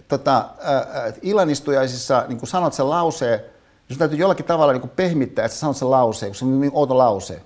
tota, 0.07 0.37
äh, 0.37 1.13
ilanistujaisissa 1.21 2.25
niin 2.27 2.47
sanot 2.47 2.73
sen 2.73 2.89
lauseen, 2.89 3.39
jos 3.89 3.97
täytyy 3.97 4.17
jollakin 4.17 4.45
tavalla 4.45 4.73
niin 4.73 4.89
pehmittää, 4.89 5.45
että 5.45 5.55
sä 5.55 5.59
sanot 5.59 5.77
sen 5.77 5.91
lauseen, 5.91 6.29
kun 6.29 6.35
se 6.35 6.45
on 6.45 6.61
niin 6.61 6.71
outo 6.73 6.97
lause, 6.97 7.41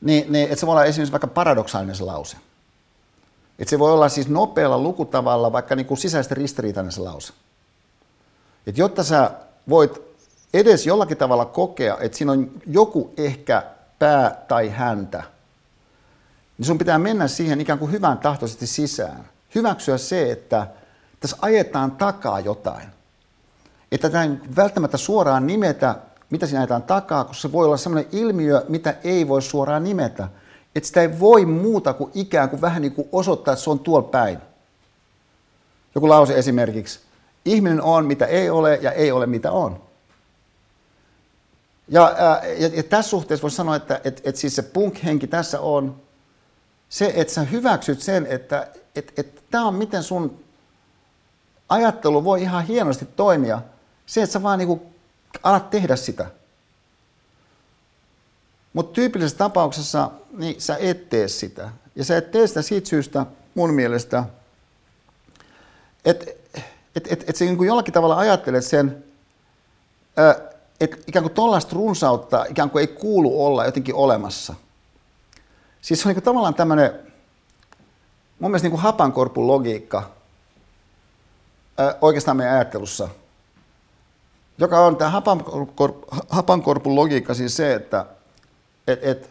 niin, 0.00 0.32
niin 0.32 0.44
että 0.44 0.56
se 0.56 0.66
voi 0.66 0.72
olla 0.72 0.84
esimerkiksi 0.84 1.12
vaikka 1.12 1.26
paradoksaalinen 1.26 1.96
se 1.96 2.04
lause. 2.04 2.36
Että 3.58 3.70
se 3.70 3.78
voi 3.78 3.92
olla 3.92 4.08
siis 4.08 4.28
nopealla 4.28 4.78
lukutavalla 4.78 5.52
vaikka 5.52 5.76
niin 5.76 5.86
kuin 5.86 5.98
sisäisesti 5.98 6.34
ristiriitainen 6.34 6.92
se 6.92 7.00
lause. 7.00 7.32
Että 8.66 8.80
jotta 8.80 9.04
sä 9.04 9.30
voit 9.68 10.02
edes 10.54 10.86
jollakin 10.86 11.16
tavalla 11.16 11.44
kokea, 11.44 11.98
että 12.00 12.18
siinä 12.18 12.32
on 12.32 12.50
joku 12.66 13.14
ehkä 13.16 13.62
pää 13.98 14.44
tai 14.48 14.68
häntä, 14.68 15.22
niin 16.58 16.66
sun 16.66 16.78
pitää 16.78 16.98
mennä 16.98 17.28
siihen 17.28 17.60
ikään 17.60 17.78
kuin 17.78 17.92
hyvän 17.92 18.18
tahtoisesti 18.18 18.66
sisään. 18.66 19.28
Hyväksyä 19.54 19.98
se, 19.98 20.32
että 20.32 20.66
tässä 21.20 21.36
ajetaan 21.40 21.90
takaa 21.90 22.40
jotain. 22.40 22.88
Että 23.92 24.10
tämä 24.10 24.24
ei 24.24 24.30
välttämättä 24.56 24.96
suoraan 24.96 25.46
nimetä, 25.46 25.94
mitä 26.30 26.46
siinä 26.46 26.60
ajetaan 26.60 26.82
takaa, 26.82 27.24
koska 27.24 27.40
se 27.40 27.52
voi 27.52 27.66
olla 27.66 27.76
sellainen 27.76 28.10
ilmiö, 28.12 28.64
mitä 28.68 28.94
ei 29.04 29.28
voi 29.28 29.42
suoraan 29.42 29.84
nimetä. 29.84 30.28
Että 30.76 30.86
sitä 30.86 31.02
ei 31.02 31.20
voi 31.20 31.44
muuta 31.44 31.92
kuin 31.92 32.10
ikään 32.14 32.50
kuin 32.50 32.60
vähän 32.60 32.82
niin 32.82 32.92
kuin 32.92 33.08
osoittaa, 33.12 33.52
että 33.52 33.64
se 33.64 33.70
on 33.70 33.78
tuolla 33.78 34.08
päin. 34.08 34.38
Joku 35.94 36.08
lause 36.08 36.38
esimerkiksi. 36.38 37.00
Ihminen 37.44 37.82
on, 37.82 38.06
mitä 38.06 38.26
ei 38.26 38.50
ole, 38.50 38.78
ja 38.82 38.92
ei 38.92 39.12
ole, 39.12 39.26
mitä 39.26 39.52
on. 39.52 39.82
Ja, 41.88 42.14
ää, 42.18 42.46
ja, 42.46 42.68
ja 42.68 42.82
tässä 42.82 43.10
suhteessa 43.10 43.42
voisi 43.42 43.56
sanoa, 43.56 43.76
että 43.76 44.00
et, 44.04 44.20
et 44.24 44.36
siis 44.36 44.56
se 44.56 44.62
punk-henki 44.62 45.26
tässä 45.26 45.60
on 45.60 45.96
se, 46.88 47.12
että 47.16 47.32
sä 47.32 47.42
hyväksyt 47.42 48.00
sen, 48.00 48.26
että 48.26 48.68
et, 48.94 49.12
et 49.16 49.42
tämä 49.50 49.66
on 49.66 49.74
miten 49.74 50.02
sun 50.02 50.44
ajattelu 51.68 52.24
voi 52.24 52.42
ihan 52.42 52.64
hienosti 52.64 53.04
toimia. 53.04 53.62
Se, 54.06 54.22
että 54.22 54.32
sä 54.32 54.42
vaan 54.42 54.58
niinku 54.58 54.82
alat 55.42 55.70
tehdä 55.70 55.96
sitä. 55.96 56.26
Mutta 58.76 58.92
tyypillisessä 58.92 59.38
tapauksessa 59.38 60.10
niin 60.32 60.60
sä 60.60 60.76
et 60.80 61.08
tee 61.08 61.28
sitä. 61.28 61.70
Ja 61.94 62.04
sä 62.04 62.16
et 62.16 62.30
tee 62.30 62.46
sitä 62.46 62.62
siitä 62.62 62.88
syystä 62.88 63.26
mun 63.54 63.74
mielestä, 63.74 64.24
että 66.04 66.26
et, 66.96 67.12
et, 67.12 67.24
et 67.28 67.36
sä 67.36 67.44
niin 67.44 67.66
jollakin 67.66 67.94
tavalla 67.94 68.16
ajattelet 68.16 68.64
sen, 68.64 69.04
että 70.80 70.96
ikään 71.06 71.22
kuin 71.22 71.34
tuollaista 71.34 71.76
runsautta 71.76 72.44
ikään 72.48 72.70
kuin 72.70 72.80
ei 72.80 72.86
kuulu 72.86 73.46
olla 73.46 73.64
jotenkin 73.64 73.94
olemassa. 73.94 74.54
Siis 75.82 76.02
se 76.02 76.08
on 76.08 76.14
niin 76.14 76.24
tavallaan 76.24 76.54
tämmöinen, 76.54 76.90
mun 78.38 78.50
mielestä 78.50 78.68
niin 78.68 78.78
hapankorpun 78.78 79.46
logiikka 79.46 80.10
oikeastaan 82.00 82.36
meidän 82.36 82.54
ajattelussa, 82.54 83.08
joka 84.58 84.80
on 84.80 84.96
tämä 84.96 85.22
hapankorpun 86.28 86.96
logiikka 86.96 87.34
siis 87.34 87.56
se, 87.56 87.74
että 87.74 88.06
et, 88.86 88.98
et, 89.02 89.30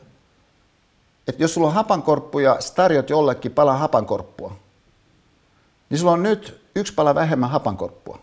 et 1.28 1.40
jos 1.40 1.54
sulla 1.54 1.68
on 1.68 1.74
hapankorppu 1.74 2.40
ja 2.40 2.60
tarjot 2.76 3.10
jollekin 3.10 3.52
pala 3.52 3.74
hapankorppua, 3.74 4.56
niin 5.90 6.00
sulla 6.00 6.12
on 6.12 6.24
nyt 6.24 6.62
yksi 6.76 6.94
pala 6.94 7.16
vähemmän 7.16 7.50
hapankorppua. 7.50 8.20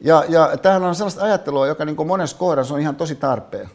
Ja, 0.00 0.24
ja 0.28 0.56
tämähän 0.56 0.84
on 0.84 0.94
sellaista 0.94 1.24
ajattelua, 1.24 1.66
joka 1.66 1.84
niin 1.84 2.06
monessa 2.06 2.36
kohdassa 2.36 2.74
on 2.74 2.80
ihan 2.80 2.96
tosi 2.96 3.14
tarpeen. 3.14 3.70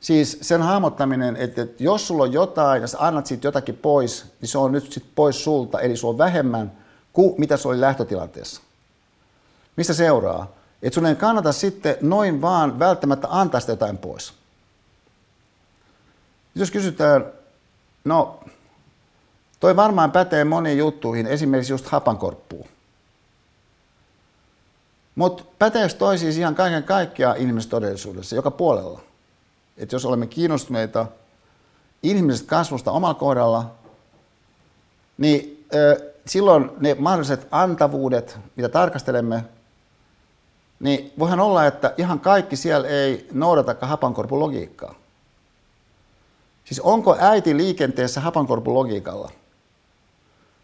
Siis 0.00 0.38
sen 0.40 0.62
hahmottaminen, 0.62 1.36
että, 1.36 1.62
että 1.62 1.82
jos 1.82 2.08
sulla 2.08 2.22
on 2.22 2.32
jotain 2.32 2.82
ja 2.82 2.88
sä 2.88 2.98
annat 3.00 3.26
siitä 3.26 3.46
jotakin 3.46 3.76
pois, 3.76 4.26
niin 4.40 4.48
se 4.48 4.58
on 4.58 4.72
nyt 4.72 4.92
sit 4.92 5.04
pois 5.14 5.44
sulta, 5.44 5.80
eli 5.80 5.96
se 5.96 6.06
on 6.06 6.18
vähemmän 6.18 6.72
kuin 7.12 7.34
mitä 7.38 7.56
se 7.56 7.68
oli 7.68 7.80
lähtötilanteessa. 7.80 8.62
Mistä 9.76 9.94
seuraa? 9.94 10.46
Että 10.82 10.94
sun 10.94 11.06
ei 11.06 11.14
kannata 11.14 11.52
sitten 11.52 11.96
noin 12.00 12.42
vaan 12.42 12.78
välttämättä 12.78 13.28
antaa 13.30 13.60
sitä 13.60 13.72
jotain 13.72 13.98
pois. 13.98 14.32
Jos 16.54 16.70
kysytään, 16.70 17.26
no 18.04 18.40
toi 19.60 19.76
varmaan 19.76 20.12
pätee 20.12 20.44
moniin 20.44 20.78
juttuihin, 20.78 21.26
esimerkiksi 21.26 21.72
just 21.72 21.86
hapankorppuun. 21.86 22.68
Mutta 25.14 25.44
päteekö 25.58 25.94
toi 25.94 26.18
siis 26.18 26.38
ihan 26.38 26.54
kaiken 26.54 26.82
kaikkiaan 26.82 27.36
ihmistodellisuudessa, 27.36 28.36
joka 28.36 28.50
puolella? 28.50 29.00
Että 29.76 29.94
jos 29.94 30.04
olemme 30.04 30.26
kiinnostuneita 30.26 31.06
ihmisestä 32.02 32.48
kasvusta 32.48 32.90
omalla 32.90 33.14
kohdalla, 33.14 33.74
niin 35.18 35.66
äh, 35.74 36.08
silloin 36.26 36.70
ne 36.80 36.94
mahdolliset 36.94 37.48
antavuudet, 37.50 38.38
mitä 38.56 38.68
tarkastelemme, 38.68 39.44
niin 40.82 41.12
voihan 41.18 41.40
olla, 41.40 41.66
että 41.66 41.94
ihan 41.96 42.20
kaikki 42.20 42.56
siellä 42.56 42.88
ei 42.88 43.28
noudata 43.32 43.86
hapankorpun 43.86 44.40
logiikkaa. 44.40 44.94
Siis 46.64 46.80
onko 46.80 47.16
äiti 47.20 47.56
liikenteessä 47.56 48.20
hapankorpun 48.20 48.74
logiikalla? 48.74 49.30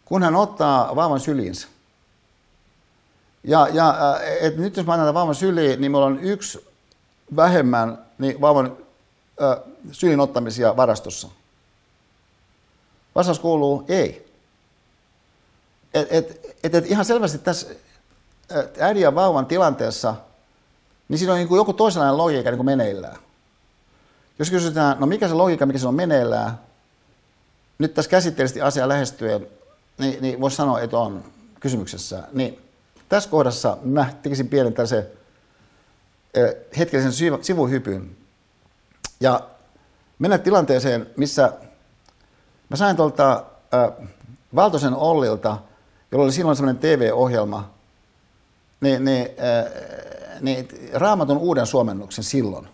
Kun 0.05 0.23
hän 0.23 0.37
ottaa 0.37 0.97
vauvan 0.97 1.21
syliinsä. 1.21 1.69
Ja, 3.45 3.69
ja 3.73 3.95
et 4.41 4.57
nyt 4.57 4.77
jos 4.77 4.87
mä 4.87 4.93
annan 4.93 5.15
vauvan 5.15 5.35
syliin, 5.35 5.81
niin 5.81 5.93
meillä 5.93 6.07
on 6.07 6.21
yksi 6.21 6.67
vähemmän 7.37 7.99
niin 8.19 8.41
vauvan 8.41 8.77
äh, 9.43 9.59
sylin 9.93 10.21
ottamisia 10.21 10.77
varastossa. 10.77 11.29
Vastaus 13.15 13.39
kuuluu 13.39 13.85
ei. 13.89 14.29
Et, 15.95 16.09
et, 16.11 16.57
et, 16.63 16.75
et 16.75 16.87
ihan 16.87 17.05
selvästi 17.05 17.39
tässä 17.39 17.67
äidin 18.81 19.03
ja 19.03 19.15
vauvan 19.15 19.47
tilanteessa, 19.47 20.15
niin 21.09 21.19
siinä 21.19 21.33
on 21.33 21.39
niin 21.39 21.49
kuin 21.49 21.57
joku 21.57 21.73
toisenlainen 21.73 22.19
logiikka 22.19 22.51
niin 22.51 22.59
kuin 22.59 22.67
meneillään. 22.67 23.17
Jos 24.39 24.51
kysytään, 24.51 24.97
no 25.01 25.07
mikä 25.07 25.29
se 25.29 25.35
logiikka, 25.35 25.67
mikä 25.67 25.79
se 25.79 25.89
on 25.89 25.95
meneillään, 25.95 26.61
nyt 27.79 27.95
tässä 27.95 28.11
käsitteellisesti 28.11 28.63
asia 28.63 28.89
lähestyen, 28.89 29.47
niin, 29.99 30.23
niin 30.23 30.41
voisi 30.41 30.57
sanoa, 30.57 30.81
että 30.81 30.99
on 30.99 31.25
kysymyksessä. 31.61 32.23
Niin 32.33 32.59
tässä 33.09 33.31
kohdassa 33.31 33.77
mä 33.83 34.13
tekisin 34.23 34.49
pienen 34.49 34.73
tällaisen 34.73 35.07
hetkellisen 36.79 37.39
sivuhypyn. 37.43 38.17
Ja 39.21 39.41
mennä 40.19 40.39
tilanteeseen, 40.39 41.07
missä 41.17 41.53
mä 42.69 42.77
sain 42.77 42.97
tuolta 42.97 43.45
Valtosen 44.55 44.95
Ollilta, 44.95 45.59
jolla 46.13 46.25
oli 46.25 46.33
silloin 46.33 46.57
semmoinen 46.57 46.81
TV-ohjelma, 46.81 47.71
niin, 48.81 49.05
niin, 49.05 49.27
äh, 49.27 50.41
niin 50.41 50.69
raamatun 50.93 51.39
uuden 51.39 51.67
suomennoksen 51.67 52.25
silloin. 52.25 52.69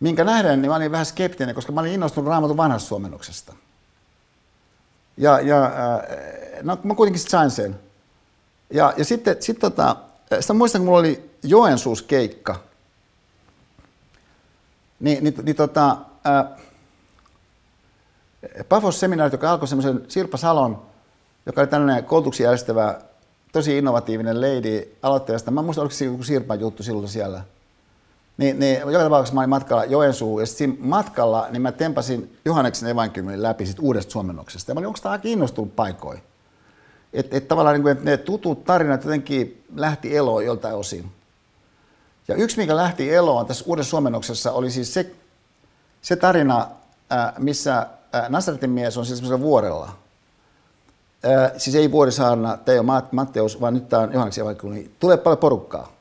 Minkä 0.00 0.24
nähden, 0.24 0.62
niin 0.62 0.70
mä 0.70 0.76
olin 0.76 0.92
vähän 0.92 1.06
skeptinen, 1.06 1.54
koska 1.54 1.72
mä 1.72 1.80
olin 1.80 1.92
innostunut 1.92 2.28
raamatun 2.28 2.56
vanhasta 2.56 2.88
suomennoksesta. 2.88 3.54
Ja, 5.16 5.40
ja 5.40 5.64
äh, 5.64 5.72
no, 6.62 6.78
mä 6.82 6.94
kuitenkin 6.94 7.22
sain 7.22 7.50
sen. 7.50 7.80
Ja, 8.70 8.94
ja 8.96 9.04
sitten, 9.04 9.36
sit 9.40 9.58
tota, 9.58 9.96
sitä 10.40 10.54
muistan, 10.54 10.80
kun 10.80 10.86
mulla 10.86 10.98
oli 10.98 11.30
Joensuus 11.42 12.02
keikka. 12.02 12.60
Niin, 15.00 15.24
niin, 15.24 15.34
niin 15.42 15.56
tota, 15.56 15.96
äh, 16.26 16.60
Pafos-seminaarit, 18.68 19.32
joka 19.32 19.50
alkoi 19.50 19.68
semmoisen 19.68 20.04
Sirpa 20.08 20.36
Salon, 20.36 20.82
joka 21.46 21.60
oli 21.60 21.68
tällainen 21.68 22.04
koulutuksen 22.04 22.44
järjestävä 22.44 23.00
tosi 23.52 23.78
innovatiivinen 23.78 24.40
lady 24.40 24.96
aloitteesta. 25.02 25.50
Mä 25.50 25.62
muistan, 25.62 25.82
oliko 25.82 25.94
se 25.94 26.04
joku 26.04 26.22
Sirpan 26.22 26.60
juttu 26.60 26.82
silloin 26.82 27.08
siellä. 27.08 27.42
Niin, 28.36 28.58
niin 28.58 28.78
joka 28.78 28.98
tapauksessa 28.98 29.34
mä 29.34 29.40
olin 29.40 29.50
matkalla 29.50 29.84
Joensuun 29.84 30.42
ja 30.42 30.46
sitten 30.46 30.76
matkalla 30.80 31.46
niin 31.50 31.62
mä 31.62 31.72
tempasin 31.72 32.36
Johanneksen 32.44 32.88
evankeliumin 32.88 33.42
läpi 33.42 33.66
sit 33.66 33.78
uudesta 33.80 34.12
suomennoksesta. 34.12 34.70
Ja 34.70 34.74
mä 34.74 34.78
olin, 34.78 34.86
onko 34.86 34.98
tämä 35.02 35.18
kiinnostunut 35.18 35.76
paikoin? 35.76 36.22
Että 37.12 37.36
et 37.36 37.48
tavallaan 37.48 37.74
niin 37.74 37.82
kuin, 37.82 37.92
että 37.92 38.04
ne 38.04 38.16
tutut 38.16 38.64
tarinat 38.64 39.04
jotenkin 39.04 39.64
lähti 39.76 40.16
eloon 40.16 40.44
joltain 40.44 40.74
osin. 40.74 41.12
Ja 42.28 42.34
yksi, 42.34 42.56
mikä 42.56 42.76
lähti 42.76 43.14
eloon 43.14 43.46
tässä 43.46 43.64
uudessa 43.68 43.90
suomennoksessa, 43.90 44.52
oli 44.52 44.70
siis 44.70 44.94
se, 44.94 45.10
se 46.02 46.16
tarina, 46.16 46.68
missä 47.38 47.86
Nasaretin 48.28 48.70
mies 48.70 48.98
on 48.98 49.06
siis 49.06 49.30
vuorella. 49.40 49.92
Siis 51.56 51.76
ei 51.76 51.92
Vuorisaarna, 51.92 52.56
Teo 52.56 52.82
Matteus, 53.12 53.60
vaan 53.60 53.74
nyt 53.74 53.88
tämä 53.88 54.02
on 54.02 54.12
Johanneksen 54.12 54.42
evankeliumi, 54.42 54.80
niin 54.80 54.94
tulee 54.98 55.16
paljon 55.16 55.38
porukkaa. 55.38 55.92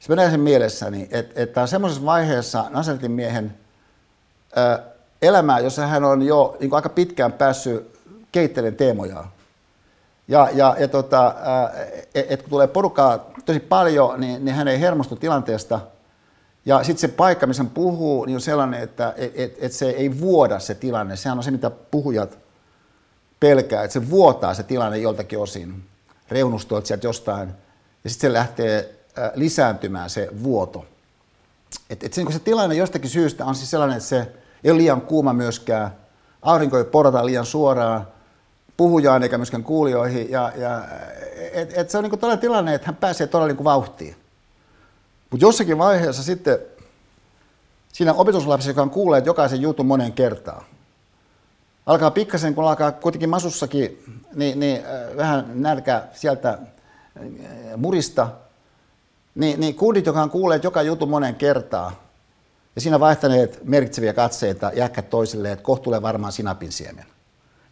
Se 0.00 0.08
menee 0.08 0.30
sen 0.30 0.40
mielessäni, 0.40 1.08
että, 1.10 1.42
että 1.42 1.62
on 1.62 1.68
semmoisessa 1.68 2.04
vaiheessa 2.04 2.64
Nasaretin 2.70 3.10
miehen 3.10 3.54
ää, 4.56 4.78
elämää, 5.22 5.58
jossa 5.58 5.86
hän 5.86 6.04
on 6.04 6.22
jo 6.22 6.56
niin 6.60 6.74
aika 6.74 6.88
pitkään 6.88 7.32
päässyt 7.32 7.98
keittelen 8.32 8.76
teemojaan. 8.76 9.28
Ja, 10.28 10.48
ja, 10.52 10.76
ja 10.78 10.88
tota, 10.88 11.34
että 12.14 12.34
et 12.34 12.42
kun 12.42 12.50
tulee 12.50 12.66
porukkaa 12.66 13.30
tosi 13.44 13.60
paljon, 13.60 14.20
niin, 14.20 14.44
niin 14.44 14.54
hän 14.54 14.68
ei 14.68 14.80
hermostu 14.80 15.16
tilanteesta. 15.16 15.80
Ja 16.64 16.84
sitten 16.84 17.00
se 17.00 17.08
paikka, 17.08 17.46
missä 17.46 17.62
hän 17.62 17.70
puhuu, 17.70 18.24
niin 18.24 18.34
on 18.34 18.40
sellainen, 18.40 18.80
että 18.80 19.14
et, 19.16 19.32
et, 19.34 19.56
et 19.60 19.72
se 19.72 19.90
ei 19.90 20.20
vuoda 20.20 20.58
se 20.58 20.74
tilanne. 20.74 21.16
Sehän 21.16 21.38
on 21.38 21.44
se, 21.44 21.50
mitä 21.50 21.70
puhujat 21.70 22.38
pelkää, 23.40 23.84
että 23.84 23.92
se 23.92 24.10
vuotaa 24.10 24.54
se 24.54 24.62
tilanne 24.62 24.98
joltakin 24.98 25.38
osin, 25.38 25.84
reunustoit 26.30 26.86
sieltä 26.86 27.06
jostain, 27.06 27.48
ja 28.04 28.10
sitten 28.10 28.30
se 28.30 28.32
lähtee 28.32 28.94
lisääntymään 29.34 30.10
se 30.10 30.28
vuoto. 30.42 30.86
Et, 31.90 32.04
et 32.04 32.12
se, 32.12 32.24
se 32.30 32.38
tilanne 32.38 32.74
jostakin 32.74 33.10
syystä 33.10 33.44
on 33.44 33.54
siis 33.54 33.70
sellainen, 33.70 33.96
että 33.96 34.08
se 34.08 34.32
ei 34.64 34.70
ole 34.70 34.78
liian 34.78 35.00
kuuma 35.00 35.32
myöskään, 35.32 35.90
aurinko 36.42 36.78
ei 36.78 36.84
porata 36.84 37.26
liian 37.26 37.46
suoraan, 37.46 38.08
puhujaan 38.76 39.22
eikä 39.22 39.38
myöskään 39.38 39.64
kuulijoihin, 39.64 40.30
ja, 40.30 40.52
ja 40.56 40.84
et, 41.52 41.78
et 41.78 41.90
se 41.90 41.98
on 41.98 42.04
niin 42.04 42.18
tällainen 42.18 42.40
tilanne, 42.40 42.74
että 42.74 42.86
hän 42.86 42.96
pääsee 42.96 43.26
todella 43.26 43.52
niin 43.52 43.64
vauhtiin. 43.64 44.16
Mutta 45.30 45.44
jossakin 45.44 45.78
vaiheessa 45.78 46.22
sitten 46.22 46.58
siinä 47.92 48.12
opetuslapsessa, 48.12 48.70
joka 48.70 48.82
on 48.82 48.90
kuulleet 48.90 49.26
jokaisen 49.26 49.60
jutun 49.60 49.86
monen 49.86 50.12
kertaan. 50.12 50.64
Alkaa 51.88 52.10
pikkasen, 52.10 52.54
kun 52.54 52.64
alkaa 52.64 52.92
kuitenkin 52.92 53.28
masussakin, 53.28 54.04
niin, 54.34 54.60
niin 54.60 54.76
äh, 54.76 55.16
vähän 55.16 55.44
nälkä 55.54 56.02
sieltä 56.12 56.48
äh, 56.50 56.58
murista, 57.76 58.28
niin, 59.34 59.60
niin 59.60 59.74
kundit, 59.74 60.06
jotka 60.06 60.22
on 60.22 60.30
kuulleet 60.30 60.64
joka 60.64 60.82
jutun 60.82 61.10
monen 61.10 61.34
kertaa, 61.34 62.08
ja 62.74 62.80
siinä 62.80 63.00
vaihtaneet 63.00 63.60
merkitseviä 63.64 64.12
katseita 64.12 64.70
jäkkät 64.74 65.10
toisille, 65.10 65.52
että 65.52 65.62
kohta 65.62 65.84
tulee 65.84 66.02
varmaan 66.02 66.32
sinapin 66.32 66.72
siemen. 66.72 67.04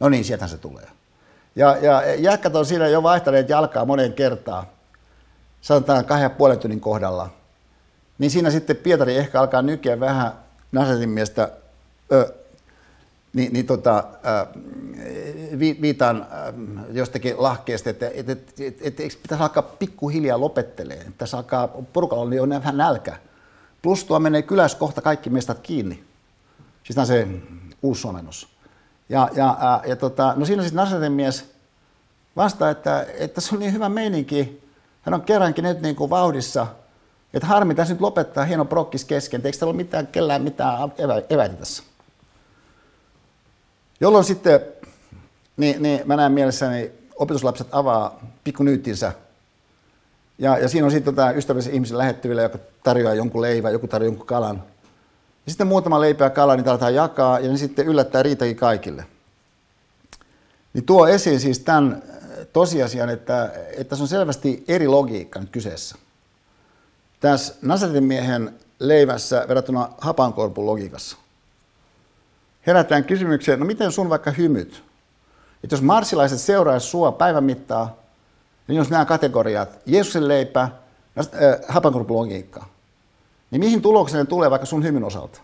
No 0.01 0.09
niin, 0.09 0.25
sieltä 0.25 0.47
se 0.47 0.59
tulee. 0.59 0.89
Ja, 1.57 1.77
ja 1.77 2.15
jäkkät 2.15 2.57
on 2.57 2.67
siinä 2.67 2.89
jo 2.89 3.03
vaihtaneet 3.03 3.49
jalkaa 3.49 3.85
monen 3.85 4.13
kertaa, 4.13 4.73
sanotaan 5.61 6.05
kahden 6.05 6.23
ja 6.23 6.31
puolen 6.31 6.59
tunnin 6.59 6.81
kohdalla. 6.81 7.31
Niin 8.19 8.31
siinä 8.31 8.51
sitten 8.51 8.77
Pietari 8.77 9.17
ehkä 9.17 9.41
alkaa 9.41 9.63
nykiä 9.63 10.01
vähän 10.01 10.33
Nasaretin 10.73 11.09
miestä, 11.09 11.51
niin, 13.37 13.53
niin 13.53 13.67
tota, 13.67 14.05
vi, 15.59 15.79
viitaan 15.81 16.27
jostakin 16.93 17.35
lahkeesta, 17.39 17.91
että 17.91 18.11
et, 18.15 18.29
et, 18.29 18.61
et, 18.61 18.79
et, 18.83 19.01
et 19.01 19.19
pitäisi 19.23 19.43
alkaa 19.43 19.63
pikkuhiljaa 19.63 20.41
lopettelee. 20.41 21.07
Tässä 21.19 21.37
alkaa, 21.37 21.69
porukalla 21.69 22.25
on 22.25 22.33
jo 22.33 22.49
vähän 22.49 22.77
nälkä. 22.77 23.17
Plus 23.83 24.05
tuo 24.05 24.19
menee 24.19 24.43
kylässä 24.43 24.79
kohta 24.79 25.01
kaikki 25.01 25.31
mestat 25.31 25.59
kiinni. 25.59 26.05
Siis 26.85 26.99
on 26.99 27.07
se 27.07 27.29
uusi 27.83 28.01
suomennos. 28.01 28.49
Ja, 29.09 29.29
ja, 29.35 29.57
ja, 29.61 29.83
ja 29.87 29.97
tota, 29.97 30.35
no 30.37 30.45
siinä 30.45 30.63
sitten 30.63 30.77
Nasaretin 30.77 31.13
mies 31.13 31.45
vastaa, 32.37 32.71
että, 32.71 33.07
että 33.19 33.41
se 33.41 33.55
on 33.55 33.61
niin 33.61 33.73
hyvä 33.73 33.89
meininki. 33.89 34.63
Hän 35.03 35.15
on 35.15 35.23
kerrankin 35.23 35.65
nyt 35.65 35.83
niin 35.83 35.97
kuin 35.97 36.11
vauhdissa, 36.11 36.67
että 37.35 37.47
harmi 37.47 37.75
tässä 37.75 37.95
nyt 37.95 38.01
lopettaa 38.01 38.45
hieno 38.45 38.65
prokkis 38.65 39.05
kesken. 39.05 39.41
Eikö 39.45 39.59
täällä 39.59 39.71
ole 39.71 39.77
mitään, 39.77 40.07
kellään 40.07 40.43
mitään 40.43 40.93
evä, 40.99 41.23
eväitä 41.31 41.55
tässä? 41.55 41.83
Jolloin 44.01 44.25
sitten, 44.25 44.61
niin, 45.57 45.83
niin 45.83 46.01
mä 46.05 46.17
näen 46.17 46.33
mielessäni, 46.33 46.91
opetuslapset 47.17 47.67
avaa 47.73 48.21
pikkunyyttinsä. 48.45 49.13
Ja, 50.39 50.59
ja 50.59 50.69
siinä 50.69 50.85
on 50.85 50.91
sitten 50.91 51.15
tämä 51.15 51.31
ystävällisen 51.31 51.75
ihmisen 51.75 51.99
lähettyvillä, 51.99 52.43
joka 52.43 52.59
tarjoaa 52.83 53.15
jonkun 53.15 53.43
leivän, 53.43 53.73
joku 53.73 53.87
tarjoaa 53.87 54.09
jonkun 54.09 54.27
kalan. 54.27 54.63
Ja 55.47 55.53
sitten 55.53 55.67
muutama 55.67 56.01
leipä 56.01 56.25
ja 56.25 56.31
kala, 56.31 56.57
niin 56.57 56.69
aletaan 56.69 56.95
jakaa, 56.95 57.41
ja 57.41 57.51
ne 57.51 57.57
sitten 57.57 57.87
yllättää 57.87 58.23
riitäkin 58.23 58.57
kaikille. 58.57 59.07
Niin 60.75 60.85
tuo 60.85 61.07
esiin 61.07 61.41
siis 61.41 61.59
tämän 61.59 62.03
tosiasian, 62.53 63.09
että, 63.09 63.53
että 63.77 63.97
se 63.97 64.03
on 64.03 64.09
selvästi 64.09 64.65
eri 64.69 64.89
logiikka 64.89 65.41
nyt 65.41 65.51
kyseessä. 65.51 65.97
Tässä 67.21 67.55
Nasaretin 67.63 68.05
miehen 68.05 68.55
leivässä 68.79 69.45
verrattuna 69.49 69.89
hapankorpun 69.99 70.67
logiikassa. 70.67 71.17
Herätään 72.67 73.05
kysymykseen, 73.05 73.61
no 73.61 73.67
miten 73.67 73.93
sun 73.93 74.09
vaikka 74.09 74.31
hymyt? 74.31 74.85
Että 75.65 75.75
jos 75.75 75.83
marsilaiset 75.83 76.41
seuraisivat 76.41 76.91
sua 76.91 77.13
päivän 77.13 77.45
mittaa, 77.45 77.97
niin 78.69 78.77
jos 78.77 78.91
nämä 78.91 79.05
kategoriat, 79.05 79.79
Jeesuksen 79.87 80.29
leipä, 80.29 80.63
äh, 80.63 80.71
niin 83.51 83.61
mihin 83.61 83.83
tulokseen 83.83 84.27
tulee 84.27 84.51
vaikka 84.51 84.67
sun 84.67 84.85
hymyn 84.85 85.05
osalta? 85.05 85.41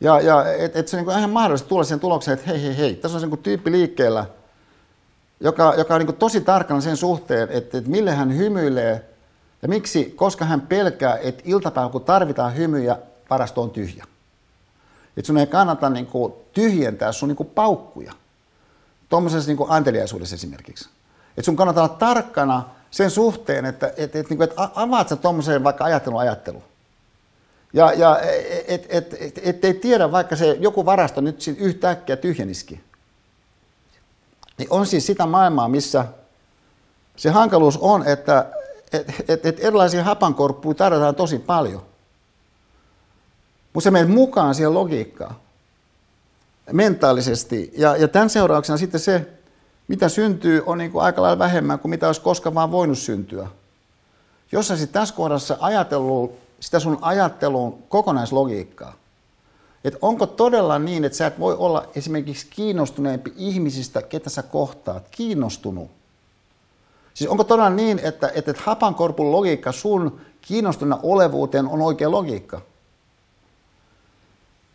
Ja, 0.00 0.20
ja 0.20 0.52
että 0.52 0.78
et 0.78 0.88
se 0.88 0.96
on 0.96 1.06
niin 1.06 1.18
ihan 1.18 1.30
mahdollista 1.30 1.68
tulla 1.68 1.84
siihen 1.84 2.00
tulokseen, 2.00 2.38
että 2.38 2.50
hei, 2.50 2.62
hei, 2.62 2.76
hei, 2.76 2.94
tässä 2.94 3.16
on 3.16 3.20
se 3.20 3.26
niin 3.26 3.38
tyyppi 3.38 3.72
liikkeellä, 3.72 4.26
joka, 5.40 5.74
joka 5.78 5.94
on 5.94 6.00
niin 6.00 6.16
tosi 6.16 6.40
tarkkana 6.40 6.80
sen 6.80 6.96
suhteen, 6.96 7.48
että, 7.50 7.78
että 7.78 7.90
mille 7.90 8.14
hän 8.14 8.36
hymyilee 8.36 9.04
ja 9.62 9.68
miksi, 9.68 10.12
koska 10.16 10.44
hän 10.44 10.60
pelkää, 10.60 11.16
että 11.16 11.42
iltapäivä 11.46 11.88
kun 11.88 12.04
tarvitaan 12.04 12.56
hymyjä, 12.56 12.98
varasto 13.30 13.62
on 13.62 13.70
tyhjä. 13.70 14.04
Että 15.16 15.26
sun 15.26 15.38
ei 15.38 15.46
kannata 15.46 15.90
niin 15.90 16.06
kuin, 16.06 16.32
tyhjentää 16.52 17.12
sun 17.12 17.28
niin 17.28 17.36
kuin, 17.36 17.50
paukkuja. 17.54 18.12
Tuommoisessa 19.08 19.50
niin 19.50 19.66
anteliaisuudessa 19.68 20.34
esimerkiksi. 20.34 20.88
Että 21.28 21.42
sun 21.42 21.56
kannattaa 21.56 21.84
olla 21.84 21.96
tarkkana 21.96 22.64
sen 22.90 23.10
suhteen, 23.10 23.64
että 23.64 23.92
et, 23.96 24.16
et, 24.16 24.30
niin 24.30 24.36
kuin, 24.36 24.50
et 24.50 24.54
avaat 24.56 25.08
sä 25.08 25.16
tuommoiseen 25.16 25.64
vaikka 25.64 25.84
ajattelun 25.84 26.20
ajattelu. 26.20 26.62
Ja, 27.72 27.92
ja 27.92 28.20
et, 28.66 28.86
et, 28.88 29.14
et, 29.20 29.40
et, 29.42 29.64
ei 29.64 29.74
tiedä, 29.74 30.12
vaikka 30.12 30.36
se 30.36 30.56
joku 30.60 30.86
varasto 30.86 31.20
nyt 31.20 31.44
yhtäkkiä 31.58 32.16
tyhjeniski. 32.16 32.80
Niin 34.58 34.68
on 34.70 34.86
siis 34.86 35.06
sitä 35.06 35.26
maailmaa, 35.26 35.68
missä 35.68 36.04
se 37.16 37.30
hankaluus 37.30 37.78
on, 37.78 38.08
että 38.08 38.46
et, 38.92 39.14
et, 39.28 39.46
et 39.46 39.64
erilaisia 39.64 40.04
hapankorppuja 40.04 40.74
tarvitaan 40.74 41.14
tosi 41.14 41.38
paljon. 41.38 41.82
Mutta 43.74 43.84
se 43.84 43.90
menet 43.90 44.10
mukaan 44.10 44.54
siihen 44.54 44.74
logiikkaan 44.74 45.34
mentaalisesti. 46.72 47.72
Ja, 47.76 47.96
ja 47.96 48.08
tämän 48.08 48.30
seurauksena 48.30 48.76
sitten 48.76 49.00
se, 49.00 49.28
mitä 49.88 50.08
syntyy, 50.08 50.62
on 50.66 50.78
niin 50.78 50.92
kuin 50.92 51.04
aika 51.04 51.22
lailla 51.22 51.38
vähemmän 51.38 51.78
kuin 51.78 51.90
mitä 51.90 52.06
olisi 52.06 52.20
koskaan 52.20 52.54
vaan 52.54 52.70
voinut 52.70 52.98
syntyä. 52.98 53.48
Jos 54.52 54.68
sä 54.68 54.86
tässä 54.86 55.14
kohdassa 55.14 55.56
ajatellut 55.60 56.32
sitä 56.60 56.80
sun 56.80 56.98
ajattelun 57.00 57.78
kokonaislogiikkaa, 57.88 58.94
että 59.84 59.98
onko 60.02 60.26
todella 60.26 60.78
niin, 60.78 61.04
että 61.04 61.18
sä 61.18 61.26
et 61.26 61.40
voi 61.40 61.54
olla 61.54 61.88
esimerkiksi 61.94 62.46
kiinnostuneempi 62.50 63.32
ihmisistä, 63.36 64.02
ketä 64.02 64.30
sä 64.30 64.42
kohtaat, 64.42 65.08
kiinnostunut. 65.10 65.90
Siis 67.14 67.30
onko 67.30 67.44
todella 67.44 67.70
niin, 67.70 68.00
että, 68.02 68.32
että 68.34 68.54
hapankorpun 68.56 69.32
logiikka 69.32 69.72
sun 69.72 70.20
kiinnostunut 70.40 71.00
olevuuteen 71.02 71.68
on 71.68 71.82
oikea 71.82 72.10
logiikka? 72.10 72.60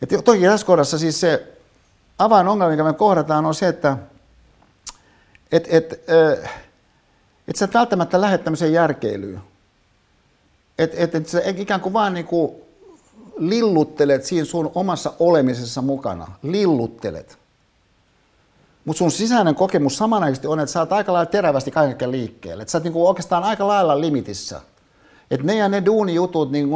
Ja 0.02 0.22
toki 0.22 0.42
tässä 0.42 0.66
kohdassa 0.66 0.98
siis 0.98 1.20
se 1.20 1.58
avainongelma, 2.18 2.72
mikä 2.72 2.84
me 2.84 2.94
kohdataan, 2.94 3.46
on 3.46 3.56
se, 3.56 3.68
että 3.68 3.98
et, 5.52 5.68
et, 5.70 6.04
äh, 6.44 6.52
et 7.48 7.56
sä 7.56 7.66
et 7.66 7.74
välttämättä 7.74 8.22
lähde 8.22 8.38
tämmöiseen 8.38 8.74
järkeilyyn. 8.74 9.42
Että 10.78 10.98
et, 11.00 11.16
et 11.16 11.28
sä 11.28 11.42
ikään 11.46 11.82
kuin 11.82 11.94
vaan 11.94 12.14
niin 12.14 12.26
kuin 12.26 12.52
lilluttelet 13.38 14.26
siinä 14.26 14.46
sun 14.46 14.72
omassa 14.76 15.14
olemisessa 15.20 15.82
mukana. 15.82 16.28
Lilluttelet. 16.44 17.40
Mutta 18.86 18.98
sun 18.98 19.12
sisäinen 19.12 19.56
kokemus 19.56 19.98
samanaikaisesti 19.98 20.48
on, 20.48 20.60
että 20.60 20.74
sä 20.74 20.80
oot 20.80 20.92
aika 20.92 21.14
lailla 21.14 21.32
terävästi 21.32 21.72
kaiken 21.72 22.12
liikkeelle. 22.12 22.62
Että 22.62 22.72
sä 22.72 22.78
oot 22.78 22.84
niinku 22.84 23.08
oikeastaan 23.08 23.44
aika 23.44 23.68
lailla 23.68 24.02
limitissä. 24.02 24.62
Ne 25.44 25.56
ja 25.56 25.70
ne 25.70 25.86
duunijutut 25.86 26.52
niin 26.52 26.70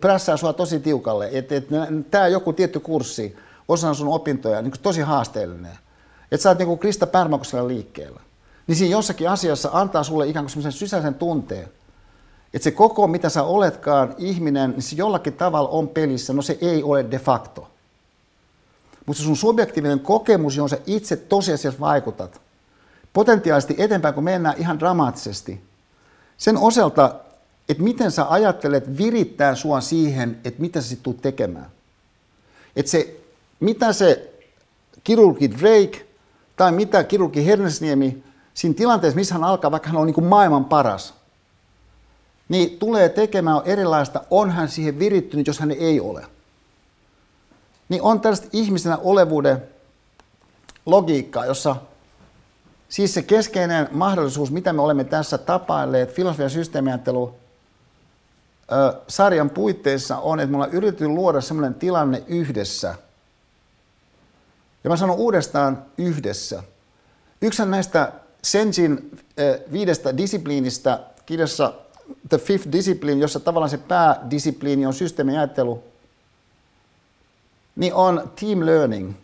prässää 0.00 0.36
sua 0.36 0.52
tosi 0.52 0.80
tiukalle. 0.80 1.28
Että 1.32 1.54
et, 1.54 1.68
tämä 2.10 2.28
joku 2.28 2.52
tietty 2.52 2.80
kurssi, 2.80 3.36
osana 3.68 3.94
sun 3.94 4.08
opintoja, 4.08 4.62
niin 4.62 4.72
tosi 4.82 5.00
haasteellinen. 5.00 5.78
Että 6.32 6.42
sä 6.42 6.48
oot 6.48 6.58
niin 6.58 6.78
Krista 6.78 7.06
Pärmäkoskella 7.06 7.68
liikkeellä. 7.68 8.20
Niin 8.66 8.76
siinä 8.76 8.92
jossakin 8.92 9.30
asiassa 9.30 9.70
antaa 9.72 10.02
sulle 10.02 10.28
ikään 10.28 10.44
kuin 10.44 10.50
semmoisen 10.50 10.72
sisäisen 10.72 11.14
tunteen, 11.14 11.68
että 12.54 12.64
se 12.64 12.70
koko, 12.70 13.06
mitä 13.06 13.28
sä 13.28 13.42
oletkaan 13.42 14.14
ihminen, 14.18 14.70
niin 14.70 14.82
se 14.82 14.96
jollakin 14.96 15.32
tavalla 15.32 15.68
on 15.68 15.88
pelissä. 15.88 16.32
No 16.32 16.42
se 16.42 16.58
ei 16.60 16.82
ole 16.82 17.06
de 17.10 17.18
facto. 17.18 17.68
Mutta 19.06 19.22
sun 19.22 19.36
subjektiivinen 19.36 20.00
kokemus, 20.00 20.56
johon 20.56 20.68
sä 20.68 20.78
itse 20.86 21.16
tosiasiassa 21.16 21.80
vaikutat, 21.80 22.40
potentiaalisesti 23.12 23.74
eteenpäin, 23.78 24.14
kun 24.14 24.24
mennään 24.24 24.54
ihan 24.58 24.80
dramaattisesti, 24.80 25.60
sen 26.36 26.56
osalta, 26.56 27.14
että 27.68 27.82
miten 27.82 28.10
sä 28.10 28.26
ajattelet 28.30 28.98
virittää 28.98 29.54
sua 29.54 29.80
siihen, 29.80 30.40
että 30.44 30.60
mitä 30.60 30.80
sä 30.80 30.88
sitten 30.88 31.14
tekemään. 31.14 31.70
Että 32.76 32.90
se, 32.90 33.20
mitä 33.60 33.92
se 33.92 34.34
kirurgi 35.04 35.50
Drake 35.50 36.06
tai 36.56 36.72
mitä 36.72 37.04
kirurgi 37.04 37.46
Hernesniemi 37.46 38.24
siinä 38.54 38.74
tilanteessa, 38.74 39.16
missä 39.16 39.34
hän 39.34 39.44
alkaa, 39.44 39.70
vaikka 39.70 39.88
hän 39.88 39.96
on 39.96 40.06
niin 40.06 40.14
kuin 40.14 40.26
maailman 40.26 40.64
paras, 40.64 41.14
niin 42.48 42.78
tulee 42.78 43.08
tekemään 43.08 43.60
erilaista, 43.64 44.24
on 44.30 44.50
hän 44.50 44.68
siihen 44.68 44.98
virittynyt, 44.98 45.46
jos 45.46 45.60
hän 45.60 45.70
ei 45.70 46.00
ole. 46.00 46.26
Niin 47.88 48.02
on 48.02 48.20
tällaista 48.20 48.48
ihmisenä 48.52 48.96
olevuuden 48.96 49.62
logiikkaa, 50.86 51.46
jossa 51.46 51.76
siis 52.88 53.14
se 53.14 53.22
keskeinen 53.22 53.88
mahdollisuus, 53.92 54.50
mitä 54.50 54.72
me 54.72 54.82
olemme 54.82 55.04
tässä 55.04 55.38
tapailleet, 55.38 56.14
filosofian 56.14 56.50
systeemiajattelu 56.50 57.34
sarjan 59.08 59.50
puitteissa 59.50 60.18
on, 60.18 60.40
että 60.40 60.50
me 60.50 60.56
ollaan 60.56 60.72
yritetty 60.72 61.08
luoda 61.08 61.40
sellainen 61.40 61.74
tilanne 61.74 62.22
yhdessä. 62.26 62.94
Ja 64.84 64.90
mä 64.90 64.96
sanon 64.96 65.16
uudestaan 65.16 65.82
yhdessä. 65.98 66.62
Yksi 67.42 67.64
näistä 67.64 68.12
Senjin 68.42 69.18
viidestä 69.72 70.16
disipliinistä 70.16 71.00
kirjassa 71.26 71.72
The 72.28 72.38
Fifth 72.38 72.72
Discipline, 72.72 73.20
jossa 73.20 73.40
tavallaan 73.40 73.70
se 73.70 73.78
päädisipliini 73.78 74.86
on 74.86 74.94
systeemiajattelu, 74.94 75.84
niin 77.76 77.94
on 77.94 78.30
team 78.40 78.66
learning, 78.66 79.14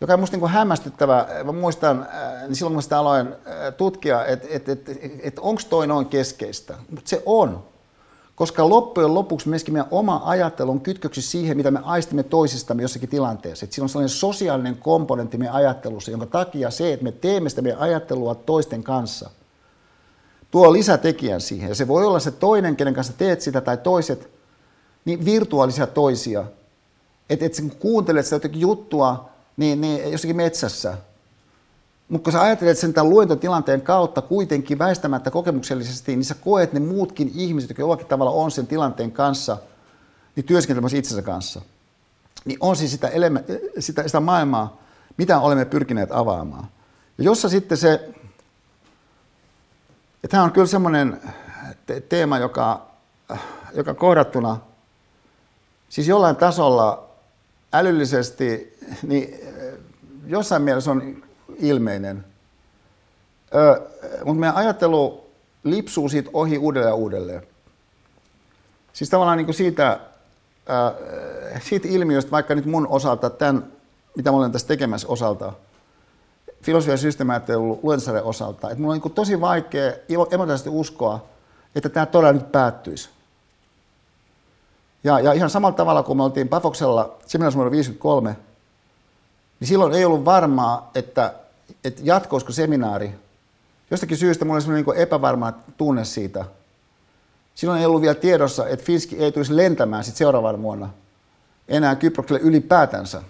joka 0.00 0.12
on 0.12 0.18
minusta 0.18 0.36
niin 0.36 0.48
hämmästyttävä. 0.48 1.26
Mä 1.44 1.52
muistan, 1.52 2.08
niin 2.42 2.56
silloin 2.56 2.72
kun 2.72 2.76
mä 2.76 2.82
sitä 2.82 2.98
aloin 2.98 3.34
tutkia, 3.76 4.24
että 4.26 4.48
et, 4.50 4.68
et, 4.68 4.88
et, 4.88 4.98
et 5.22 5.38
onko 5.38 5.62
toi 5.70 5.86
noin 5.86 6.06
keskeistä. 6.06 6.74
Mutta 6.90 7.08
se 7.08 7.22
on. 7.26 7.69
Koska 8.40 8.68
loppujen 8.68 9.14
lopuksi 9.14 9.48
myöskin 9.48 9.74
meidän 9.74 9.88
oma 9.90 10.22
ajattelu 10.24 10.70
on 10.70 10.80
kytköksi 10.80 11.22
siihen, 11.22 11.56
mitä 11.56 11.70
me 11.70 11.80
aistimme 11.84 12.22
toisistamme 12.22 12.82
jossakin 12.82 13.08
tilanteessa. 13.08 13.64
Et 13.64 13.72
siinä 13.72 13.84
on 13.84 13.88
sellainen 13.88 14.08
sosiaalinen 14.08 14.76
komponentti 14.76 15.38
meidän 15.38 15.54
ajattelussa, 15.54 16.10
jonka 16.10 16.26
takia 16.26 16.70
se, 16.70 16.92
että 16.92 17.04
me 17.04 17.12
teemme 17.12 17.48
sitä 17.48 17.62
meidän 17.62 17.80
ajattelua 17.80 18.34
toisten 18.34 18.82
kanssa, 18.82 19.30
tuo 20.50 20.72
lisätekijän 20.72 21.40
siihen. 21.40 21.68
Ja 21.68 21.74
se 21.74 21.88
voi 21.88 22.06
olla 22.06 22.20
se 22.20 22.30
toinen, 22.30 22.76
kenen 22.76 22.94
kanssa 22.94 23.12
teet 23.12 23.40
sitä, 23.40 23.60
tai 23.60 23.76
toiset, 23.76 24.30
niin 25.04 25.24
virtuaalisia 25.24 25.86
toisia. 25.86 26.44
Että 27.30 27.46
et 27.46 27.60
kun 27.60 27.70
kuuntelet 27.70 28.24
sitä 28.24 28.36
jotakin 28.36 28.60
juttua 28.60 29.30
niin, 29.56 29.80
niin 29.80 30.12
jossakin 30.12 30.36
metsässä, 30.36 30.98
mutta 32.10 32.24
kun 32.24 32.32
sä 32.32 32.42
ajattelet 32.42 32.78
sen 32.78 32.94
tämän 32.94 33.10
luentotilanteen 33.10 33.82
kautta 33.82 34.22
kuitenkin 34.22 34.78
väistämättä 34.78 35.30
kokemuksellisesti, 35.30 36.16
niin 36.16 36.24
sä 36.24 36.34
koet 36.34 36.72
ne 36.72 36.80
muutkin 36.80 37.30
ihmiset, 37.34 37.70
jotka 37.70 37.82
jollakin 37.82 38.06
tavalla 38.06 38.30
on 38.30 38.50
sen 38.50 38.66
tilanteen 38.66 39.12
kanssa, 39.12 39.58
niin 40.36 40.46
työskentelemässä 40.46 40.98
itsensä 40.98 41.22
kanssa. 41.22 41.60
Niin 42.44 42.58
on 42.60 42.76
siis 42.76 42.90
sitä, 42.90 43.10
sitä, 43.78 44.08
sitä 44.08 44.20
maailmaa, 44.20 44.82
mitä 45.16 45.40
olemme 45.40 45.64
pyrkineet 45.64 46.12
avaamaan. 46.12 46.66
Ja 47.18 47.24
jossa 47.24 47.48
sitten 47.48 47.78
se, 47.78 48.14
ja 50.22 50.28
tämä 50.28 50.42
on 50.42 50.52
kyllä 50.52 50.66
semmoinen 50.66 51.20
te- 51.86 52.00
teema, 52.00 52.38
joka, 52.38 52.86
joka 53.74 53.94
kohdattuna, 53.94 54.60
siis 55.88 56.08
jollain 56.08 56.36
tasolla 56.36 57.08
älyllisesti, 57.72 58.78
niin 59.02 59.34
jossain 60.26 60.62
mielessä 60.62 60.90
on 60.90 61.22
ilmeinen. 61.60 62.24
Ö, 63.54 63.80
mutta 64.24 64.40
meidän 64.40 64.56
ajattelu 64.56 65.26
lipsuu 65.64 66.08
siitä 66.08 66.30
ohi 66.32 66.58
uudelleen 66.58 66.90
ja 66.90 66.94
uudelleen. 66.94 67.42
Siis 68.92 69.10
tavallaan 69.10 69.36
niin 69.36 69.46
kuin 69.46 69.54
siitä, 69.54 70.00
ö, 70.70 71.60
siitä 71.62 71.88
ilmiöstä, 71.90 72.30
vaikka 72.30 72.54
nyt 72.54 72.66
mun 72.66 72.86
osalta, 72.86 73.30
tämän, 73.30 73.72
mitä 74.16 74.30
mä 74.30 74.36
olen 74.36 74.52
tässä 74.52 74.68
tekemässä 74.68 75.08
osalta, 75.08 75.52
filosofia- 76.62 76.92
ja 76.92 76.96
systeemiajattelun 76.96 77.80
osalta, 78.22 78.70
että 78.70 78.82
mulla 78.82 78.94
on 78.94 79.00
niin 79.04 79.12
tosi 79.12 79.40
vaikea 79.40 79.92
emotionaalisesti 80.08 80.70
uskoa, 80.70 81.24
että 81.74 81.88
tämä 81.88 82.06
todella 82.06 82.32
nyt 82.32 82.52
päättyisi. 82.52 83.08
Ja, 85.04 85.20
ja 85.20 85.32
ihan 85.32 85.50
samalla 85.50 85.76
tavalla, 85.76 86.02
kun 86.02 86.16
me 86.16 86.22
oltiin 86.22 86.48
Pafoksella 86.48 87.16
seminaarissa 87.26 87.70
53, 87.70 88.36
niin 89.60 89.68
silloin 89.68 89.94
ei 89.94 90.04
ollut 90.04 90.24
varmaa, 90.24 90.90
että, 90.94 91.34
että 91.84 92.00
jatkoisiko 92.04 92.52
seminaari. 92.52 93.14
Jostakin 93.90 94.16
syystä 94.16 94.44
mulla 94.44 94.54
oli 94.54 94.62
sellainen 94.62 94.86
niin 94.86 95.02
epävarma 95.02 95.52
tunne 95.76 96.04
siitä. 96.04 96.44
Silloin 97.54 97.80
ei 97.80 97.86
ollut 97.86 98.02
vielä 98.02 98.14
tiedossa, 98.14 98.68
että 98.68 98.84
Finski 98.84 99.16
ei 99.16 99.32
tulisi 99.32 99.56
lentämään 99.56 100.04
sit 100.04 100.16
seuraavana 100.16 100.62
vuonna 100.62 100.90
enää 101.68 101.96
Kyprokselle 101.96 102.40
ylipäätänsä, 102.40 103.22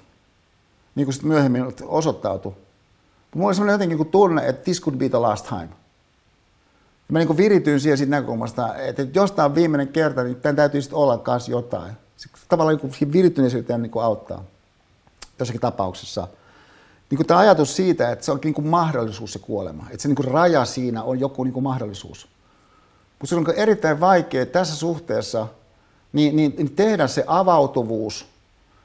niin 0.94 1.06
kuin 1.06 1.14
sitten 1.14 1.28
myöhemmin 1.28 1.74
osoittautui. 1.82 2.52
Mulla 3.34 3.46
oli 3.48 3.54
sellainen 3.54 3.74
jotenkin 3.74 3.98
niin 3.98 4.08
tunne, 4.08 4.48
että 4.48 4.64
this 4.64 4.82
could 4.82 4.96
be 4.96 5.08
the 5.08 5.18
last 5.18 5.46
time. 5.48 5.68
Ja 7.08 7.12
mä 7.12 7.18
niin 7.18 7.36
virityin 7.36 7.80
siihen 7.80 7.98
siitä 7.98 8.10
näkökulmasta, 8.10 8.74
että 8.76 9.06
jos 9.14 9.32
tämä 9.32 9.46
on 9.46 9.54
viimeinen 9.54 9.88
kerta, 9.88 10.22
niin 10.22 10.36
tämän 10.36 10.56
täytyy 10.56 10.82
sitten 10.82 10.98
olla 10.98 11.22
myös 11.26 11.48
jotain. 11.48 11.92
Se 12.16 12.28
tavallaan 12.48 12.80
niin 13.00 13.12
virittyneisyyteen 13.12 13.82
niin 13.82 13.92
auttaa 14.02 14.44
jossakin 15.38 15.60
tapauksessa. 15.60 16.28
Niin 17.10 17.26
tämä 17.26 17.40
ajatus 17.40 17.76
siitä, 17.76 18.10
että 18.10 18.24
se 18.24 18.32
on 18.32 18.40
niin 18.44 18.54
kuin 18.54 18.66
mahdollisuus 18.66 19.32
se 19.32 19.38
kuolema, 19.38 19.86
että 19.90 20.02
se 20.02 20.08
niin 20.08 20.16
kuin 20.16 20.28
raja 20.28 20.64
siinä 20.64 21.02
on 21.02 21.20
joku 21.20 21.44
niin 21.44 21.52
kuin 21.54 21.64
mahdollisuus. 21.64 22.28
Mutta 23.18 23.26
se 23.26 23.34
on 23.34 23.44
niin 23.44 23.58
erittäin 23.58 24.00
vaikea 24.00 24.46
tässä 24.46 24.76
suhteessa 24.76 25.46
niin, 26.12 26.36
niin, 26.36 26.54
niin 26.56 26.76
tehdä 26.76 27.06
se 27.06 27.24
avautuvuus 27.26 28.26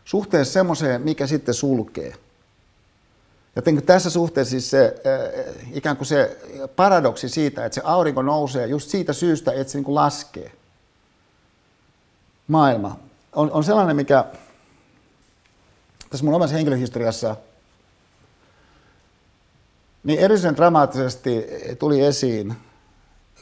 suhteessa 0.06 0.54
semmoiseen, 0.54 1.02
mikä 1.02 1.28
sitten 1.28 1.54
sulkee. 1.54 2.14
Ja 3.56 3.62
tässä 3.86 4.10
suhteessa 4.10 4.52
siis 4.52 4.70
se, 4.70 4.96
ikään 5.74 5.98
kuin 5.98 6.08
se 6.08 6.38
paradoksi 6.76 7.30
siitä, 7.30 7.66
että 7.66 7.76
se 7.76 7.82
aurinko 7.84 8.22
nousee 8.22 8.68
just 8.68 8.90
siitä 8.90 9.14
syystä, 9.14 9.52
että 9.52 9.72
se 9.72 9.78
niin 9.78 9.86
kuin 9.86 9.96
laskee. 9.96 10.52
Maailma 12.48 13.00
on, 13.34 13.52
on 13.52 13.64
sellainen, 13.64 13.96
mikä 13.96 14.26
tässä 16.10 16.26
mun 16.26 16.34
omassa 16.34 16.56
henkilöhistoriassa 16.56 17.36
niin 20.06 20.20
erityisen 20.20 20.56
dramaattisesti 20.56 21.46
tuli 21.80 22.02
esiin, 22.02 22.56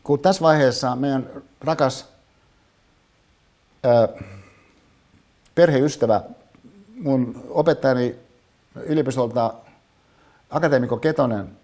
kun 0.03 0.19
tässä 0.19 0.41
vaiheessa 0.41 0.95
meidän 0.95 1.29
rakas 1.61 2.05
ää, 3.83 4.07
perheystävä, 5.55 6.21
mun 6.99 7.45
opettajani 7.49 8.15
yliopistolta 8.75 9.53
akateemikko 10.49 10.97
Ketonen, 10.97 11.57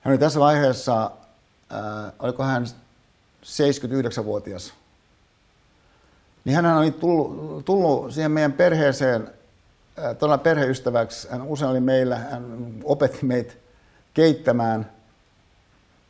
hän 0.00 0.12
oli 0.12 0.18
tässä 0.18 0.40
vaiheessa, 0.40 1.10
ää, 1.70 2.12
oliko 2.18 2.44
hän 2.44 2.66
79-vuotias, 3.44 4.74
niin 6.44 6.56
hän 6.56 6.78
oli 6.78 6.90
tullut, 6.90 7.64
tullut 7.64 8.12
siihen 8.12 8.30
meidän 8.30 8.52
perheeseen 8.52 9.30
todella 10.18 10.38
perheystäväksi. 10.38 11.28
Hän 11.30 11.42
usein 11.42 11.70
oli 11.70 11.80
meillä, 11.80 12.16
hän 12.16 12.74
opetti 12.84 13.26
meitä 13.26 13.54
keittämään 14.14 14.90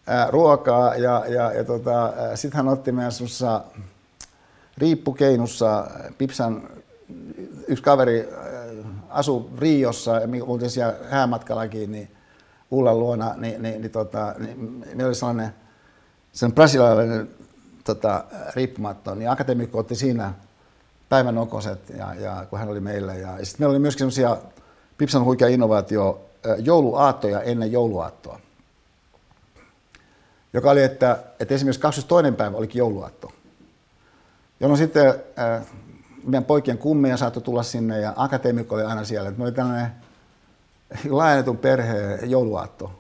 ää, 0.06 0.30
ruokaa 0.30 0.94
ja, 0.94 1.24
ja, 1.28 1.52
ja 1.52 1.64
tota, 1.64 2.12
sitten 2.34 2.56
hän 2.56 2.68
otti 2.68 2.92
meidän 2.92 3.12
semmoisessa 3.12 3.64
riippukeinussa 4.78 5.90
Pipsan 6.18 6.68
yksi 7.68 7.84
kaveri 7.84 8.28
asui 9.08 9.44
Riossa 9.58 10.20
ja 10.20 10.26
me 10.26 10.42
oltiin 10.42 10.70
siellä 10.70 10.94
häämatkallakin 11.10 11.92
niin 11.92 12.10
Ullan 12.70 12.98
luona, 12.98 13.34
niin, 13.36 13.62
niin, 13.62 13.80
niin, 13.80 13.90
tota, 13.90 14.34
niin 14.38 14.84
meillä 14.86 15.06
oli 15.06 15.14
sellainen, 15.14 15.54
sellainen 16.32 16.54
brasilialainen 16.54 17.30
tota, 17.84 18.24
riippumaton, 18.54 19.18
niin 19.18 19.30
akateemikko 19.30 19.78
otti 19.78 19.94
siinä 19.94 20.34
päivän 21.12 21.38
okoset, 21.38 21.90
ja, 21.98 22.14
ja, 22.14 22.46
kun 22.50 22.58
hän 22.58 22.68
oli 22.68 22.80
meillä. 22.80 23.14
Ja, 23.14 23.38
ja 23.38 23.44
sitten 23.44 23.62
meillä 23.62 23.72
oli 23.72 23.78
myöskin 23.78 23.98
semmoisia 23.98 24.36
Pipsan 24.98 25.24
huikea 25.24 25.48
innovaatio, 25.48 26.20
jouluaattoja 26.58 27.40
ennen 27.40 27.72
jouluaattoa. 27.72 28.40
Joka 30.52 30.70
oli, 30.70 30.82
että, 30.82 31.18
että 31.40 31.54
esimerkiksi 31.54 31.80
22. 31.80 32.36
päivä 32.36 32.56
olikin 32.56 32.78
jouluaatto. 32.78 33.32
Jolloin 34.60 34.78
sitten 34.78 35.08
äh, 35.38 35.66
meidän 36.24 36.44
poikien 36.44 36.78
kummeja 36.78 37.16
saattoi 37.16 37.42
tulla 37.42 37.62
sinne 37.62 38.00
ja 38.00 38.12
akateemikko 38.16 38.74
oli 38.74 38.84
aina 38.84 39.04
siellä. 39.04 39.30
Me 39.30 39.44
oli 39.44 39.52
tällainen 39.52 39.92
laajennetun 41.10 41.58
perheen 41.58 42.30
jouluaatto. 42.30 42.92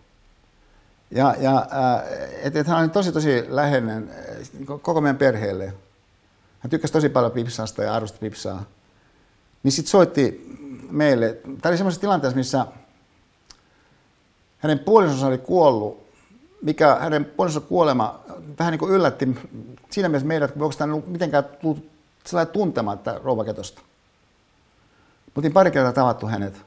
Ja, 1.10 1.34
ja 1.38 1.56
äh, 1.56 2.02
että 2.42 2.60
et 2.60 2.66
hän 2.66 2.80
oli 2.80 2.88
tosi 2.88 3.12
tosi 3.12 3.44
läheinen 3.48 4.10
äh, 4.10 4.66
koko 4.82 5.00
meidän 5.00 5.16
perheelle. 5.16 5.72
Hän 6.62 6.70
tykkäsi 6.70 6.92
tosi 6.92 7.08
paljon 7.08 7.32
Pipsasta 7.32 7.82
ja 7.82 7.94
arvosti 7.94 8.18
Pipsaa. 8.18 8.64
Niin 9.62 9.72
sitten 9.72 9.90
soitti 9.90 10.56
meille. 10.90 11.38
Tämä 11.42 11.70
oli 11.70 11.76
semmoisessa 11.76 12.00
tilanteessa, 12.00 12.36
missä 12.36 12.66
hänen 14.58 14.78
puolisonsa 14.78 15.26
oli 15.26 15.38
kuollut, 15.38 16.06
mikä 16.62 16.96
hänen 17.00 17.24
puolisonsa 17.24 17.68
kuolema 17.68 18.20
vähän 18.58 18.70
niin 18.70 18.78
kuin 18.78 18.92
yllätti 18.92 19.28
siinä 19.90 20.08
mielessä 20.08 20.28
meidät, 20.28 20.50
että 20.50 20.64
onko 20.64 20.76
tämä 20.78 20.96
mitenkään 21.06 21.44
tullut 21.44 21.90
sellainen 22.26 22.52
tuntematta 22.52 23.20
rouva 23.24 23.44
Ketosta. 23.44 23.80
Me 25.26 25.32
oltiin 25.36 25.52
pari 25.52 25.70
kertaa 25.70 25.92
tavattu 25.92 26.26
hänet. 26.26 26.62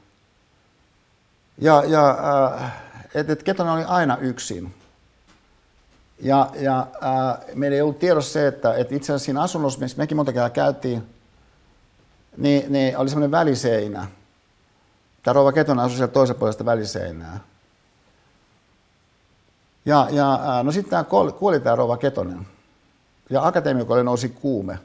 Ja, 1.58 1.84
ja 1.86 2.18
äh, 2.62 2.76
että 3.14 3.32
et 3.32 3.42
Ketonen 3.42 3.72
oli 3.72 3.84
aina 3.84 4.16
yksin. 4.16 4.74
Ja, 6.20 6.50
ja 6.54 6.86
ää, 7.00 7.38
meillä 7.54 7.74
ei 7.74 7.82
ollut 7.82 7.98
tiedossa 7.98 8.32
se, 8.32 8.46
että, 8.46 8.74
että 8.74 8.94
itse 8.94 9.12
asiassa 9.12 9.24
siinä 9.24 9.42
asunnossa, 9.42 9.80
missä 9.80 9.98
mekin 9.98 10.16
monta 10.16 10.32
kertaa 10.32 10.50
käytiin, 10.50 11.06
niin, 12.36 12.72
niin 12.72 12.98
oli 12.98 13.08
semmoinen 13.08 13.30
väliseinä. 13.30 14.06
Tämä 15.22 15.32
rouva 15.32 15.52
Ketonen 15.52 15.84
asui 15.84 15.96
siellä 15.96 16.12
toisen 16.12 16.36
puolesta 16.36 16.64
väliseinää. 16.64 17.40
Ja, 19.84 20.08
ja 20.10 20.40
no 20.62 20.72
sitten 20.72 20.90
tämä 20.90 21.04
kuoli, 21.04 21.32
kuoli 21.32 21.60
tämä 21.60 21.76
rouva 21.76 21.96
Ketonen. 21.96 22.46
Ja 23.30 23.46
akateemikolle 23.46 24.02
nousi 24.02 24.28
kuume. 24.28 24.78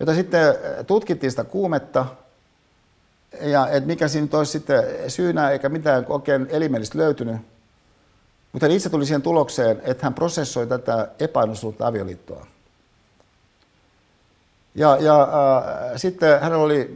Jota 0.00 0.14
sitten 0.14 0.54
tutkittiin 0.86 1.30
sitä 1.30 1.44
kuumetta, 1.44 2.06
ja 3.40 3.68
että 3.68 3.86
mikä 3.86 4.08
siinä 4.08 4.28
olisi 4.32 4.52
sitten 4.52 4.84
syynä, 5.08 5.50
eikä 5.50 5.68
mitään 5.68 6.06
oikein 6.08 6.46
elimellistä 6.50 6.98
löytynyt. 6.98 7.36
Mutta 8.54 8.66
hän 8.66 8.76
itse 8.76 8.90
tuli 8.90 9.06
siihen 9.06 9.22
tulokseen, 9.22 9.82
että 9.84 10.06
hän 10.06 10.14
prosessoi 10.14 10.66
tätä 10.66 11.08
epäonnistunutta 11.20 11.86
avioliittoa. 11.86 12.46
Ja, 14.74 14.96
ja 15.00 15.22
äh, 15.22 15.92
sitten 15.96 16.40
hänellä 16.40 16.64
oli 16.64 16.94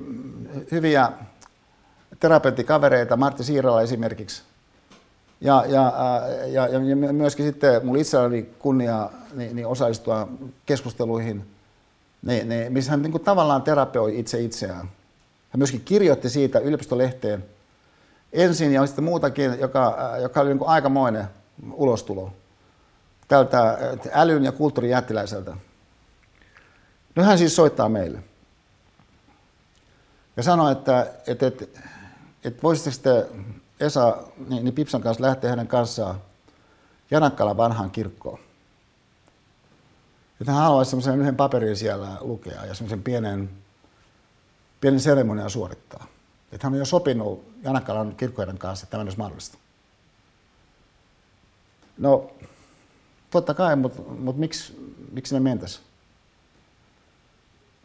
hyviä 0.71 1.13
terapeuttikavereita, 2.21 3.17
Martti 3.17 3.45
Siirala 3.45 3.83
esimerkiksi, 3.83 4.43
Ja, 5.41 5.65
ja, 5.69 5.93
ja, 6.47 6.69
ja, 6.69 6.79
ja 6.79 7.13
myöskin 7.13 7.47
sitten 7.47 7.87
mulla 7.87 8.01
itselläni 8.01 8.43
kunnia 8.59 9.11
niin, 9.35 9.57
niin 9.57 9.67
osallistua 9.67 10.29
keskusteluihin, 10.67 11.51
niin, 12.23 12.49
niin, 12.49 12.73
missä 12.73 12.91
hän 12.91 13.03
niin 13.03 13.13
kuin 13.13 13.25
tavallaan 13.25 13.63
terapeoi 13.63 14.19
itse 14.19 14.41
itseään. 14.41 14.91
Hän 15.51 15.59
myöskin 15.59 15.81
kirjoitti 15.85 16.31
siitä 16.31 16.59
yliopistolehteen 16.59 17.45
ensin 18.33 18.73
ja 18.73 18.87
sitten 18.87 19.05
muutakin, 19.05 19.61
joka, 19.61 20.15
joka 20.23 20.41
oli 20.41 20.49
niin 20.49 20.59
kuin 20.59 20.69
aikamoinen 20.69 21.38
ulostulo 21.73 22.33
tältä 23.29 23.79
älyn 24.13 24.45
ja 24.45 24.53
kulttuurin 24.53 24.91
jättiläiseltä. 24.91 25.57
No 27.17 27.23
hän 27.23 27.39
siis 27.39 27.57
soittaa 27.57 27.89
meille 27.89 28.23
ja 30.39 30.43
sanoi, 30.43 30.73
että, 30.73 31.07
että, 31.27 31.47
että, 31.47 31.65
että 32.45 32.63
voisitteko 32.63 32.97
te 33.03 33.27
Esa 33.81 34.19
niin, 34.49 34.65
niin 34.65 34.75
Pipsan 34.75 35.01
kanssa 35.01 35.23
lähteä 35.23 35.51
hänen 35.51 35.67
kanssaan 35.67 36.21
Janakkala 37.11 37.57
vanhaan 37.57 37.91
kirkkoon. 37.91 38.39
Että 40.41 40.53
hän 40.53 40.63
haluaisi 40.63 40.91
semmoisen 40.91 41.21
yhden 41.21 41.37
paperin 41.37 41.77
siellä 41.77 42.09
lukea 42.21 42.65
ja 42.65 42.75
semmoisen 42.75 43.03
pienen, 43.03 43.51
pienen 44.81 45.01
seremonian 45.01 45.51
suorittaa. 45.51 46.07
Että 46.53 46.67
hän 46.67 46.73
on 46.73 46.79
jo 46.79 46.85
sopinut 46.85 47.45
Janakkalan 47.63 48.17
kirkkojen 48.17 48.59
kanssa, 48.59 48.85
että 48.85 48.91
tämä 48.91 49.03
olisi 49.03 49.19
mahdollista. 49.19 49.59
No, 51.99 52.31
totta 53.31 53.55
kai, 53.55 53.77
mutta 53.77 54.03
mut 54.03 54.37
miksi, 54.37 54.95
miksi 55.13 55.35
ne 55.35 55.41
mentäisi? 55.41 55.81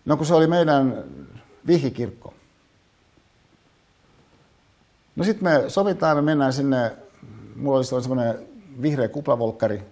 No 0.05 0.17
kun 0.17 0.25
se 0.25 0.33
oli 0.33 0.47
meidän 0.47 1.03
vihikirkko. 1.67 2.33
No 5.15 5.23
sitten 5.23 5.43
me 5.43 5.69
sovitaan, 5.69 6.17
me 6.17 6.21
mennään 6.21 6.53
sinne, 6.53 6.97
mulla 7.55 7.77
oli 7.77 7.85
semmoinen 7.85 8.47
vihreä 8.81 9.07
kuplavolkkari, 9.07 9.83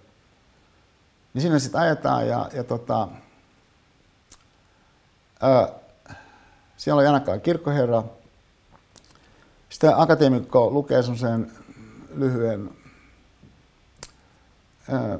niin 1.33 1.41
sinne 1.41 1.59
sitten 1.59 1.81
ajetaan 1.81 2.27
ja, 2.27 2.49
ja 2.53 2.63
tota, 2.63 3.07
ää, 5.41 5.69
siellä 6.77 6.99
on 6.99 7.05
Janakkaan 7.05 7.41
kirkkoherra. 7.41 8.03
Sitten 9.69 9.97
akateemikko 9.97 10.69
lukee 10.69 11.01
semmoisen 11.01 11.51
lyhyen 12.15 12.80
ää, 14.91 15.19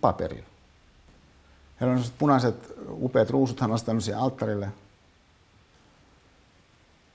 paperin. 0.00 0.44
Heillä 1.80 1.96
on 1.96 2.04
punaiset 2.18 2.74
upeat 2.90 3.30
ruusut, 3.30 3.60
hän 3.60 3.72
on 3.72 3.78
tämmöisiä 3.84 4.18
alttarille– 4.18 4.68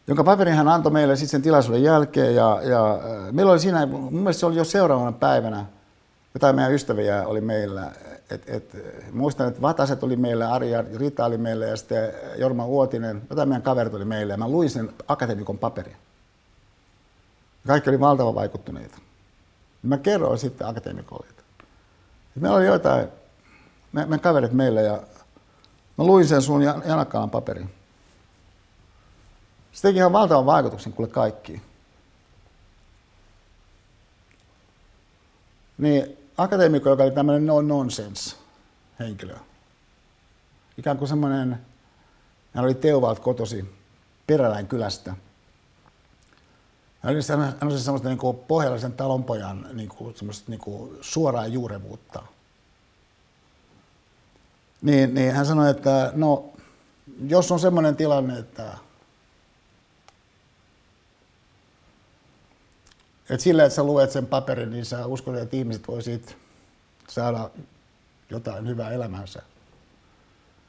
jonka 0.08 0.24
paperin 0.24 0.54
hän 0.54 0.68
antoi 0.68 0.92
meille 0.92 1.16
sitten 1.16 1.30
sen 1.30 1.42
tilaisuuden 1.42 1.84
jälkeen. 1.84 2.36
Ja, 2.36 2.60
ja 2.64 2.94
äh, 2.94 3.32
meillä 3.32 3.52
oli 3.52 3.60
siinä, 3.60 3.86
mun 3.86 4.14
mielestä 4.14 4.40
se 4.40 4.46
oli 4.46 4.56
jo 4.56 4.64
seuraavana 4.64 5.12
päivänä, 5.12 5.66
jotain 6.34 6.56
meidän 6.56 6.74
ystäviä 6.74 7.28
oli 7.28 7.42
meillä. 7.42 7.92
Et, 8.30 8.44
et, 8.48 8.78
muistan, 9.12 9.48
että 9.48 9.62
Vataset 9.62 10.04
oli 10.04 10.16
meillä, 10.16 10.54
Arja 10.54 10.84
Rita 10.96 11.26
oli 11.26 11.38
meillä 11.38 11.66
ja 11.66 11.78
sitten 11.78 12.14
Jorma 12.38 12.66
Uotinen, 12.66 13.22
jotain 13.30 13.50
meidän 13.50 13.62
kaverit 13.62 13.94
oli 13.94 14.06
meillä. 14.06 14.34
Ja 14.34 14.38
mä 14.38 14.50
luin 14.50 14.70
sen 14.70 14.94
akateemikon 15.08 15.58
paperin. 15.58 15.96
Kaikki 17.68 17.90
oli 17.90 18.00
valtavan 18.00 18.36
vaikuttuneita. 18.36 18.98
Mä 19.84 19.98
kerroin 19.98 20.40
sitten 20.40 20.68
akateemikolle, 20.68 21.28
meillä 22.42 22.58
oli 22.58 22.66
jotain, 22.66 23.08
meidän 23.92 24.20
kaverit 24.20 24.52
meillä 24.52 24.82
ja 24.82 25.02
mä 25.98 26.06
luin 26.06 26.28
sen 26.28 26.42
sun 26.42 26.64
Janakkalan 26.64 27.30
paperin. 27.30 27.70
Se 29.72 29.82
teki 29.82 29.98
ihan 29.98 30.14
valtavan 30.14 30.46
vaikutuksen 30.46 30.94
kuule 30.94 31.10
kaikkiin. 31.10 31.62
Niin 35.78 36.18
akateemikko, 36.38 36.90
joka 36.90 37.04
oli 37.04 37.12
tämmöinen 37.12 37.46
no-nonsense 37.46 38.36
henkilö. 39.00 39.36
Ikään 40.78 40.98
kuin 40.98 41.08
semmoinen, 41.08 41.60
hän 42.54 42.66
oli 42.66 42.74
Teuvalt 42.74 43.20
kotosi 43.20 43.78
Peräläin 44.28 44.68
kylästä. 44.68 45.16
Hän 47.02 47.14
oli 47.14 47.24
semmoista, 47.24 47.80
semmoista 47.80 48.10
niin 48.10 48.18
kuin 48.18 48.38
pohjalaisen 48.38 48.94
talonpojan 48.94 49.68
niin 49.74 49.90
kuin, 49.90 50.16
semmoista 50.16 50.52
niin 50.52 50.60
kuin 50.60 50.98
suoraa 51.02 51.48
juurevuutta. 51.48 52.24
Niin, 54.82 55.14
niin 55.14 55.34
hän 55.34 55.46
sanoi, 55.46 55.70
että 55.70 56.12
no, 56.16 56.46
jos 57.28 57.52
on 57.52 57.60
semmoinen 57.60 57.96
tilanne, 57.96 58.40
että 58.40 58.78
Et 63.30 63.40
sillä, 63.40 63.64
että 63.66 63.76
sä 63.76 63.84
luet 63.84 64.12
sen 64.12 64.26
paperin, 64.26 64.70
niin 64.70 64.86
sä 64.86 65.06
uskot, 65.06 65.36
että 65.36 65.56
ihmiset 65.56 65.88
voi 65.88 66.04
siitä 66.04 66.34
saada 67.08 67.50
jotain 68.30 68.68
hyvää 68.68 68.92
elämänsä. 68.92 69.42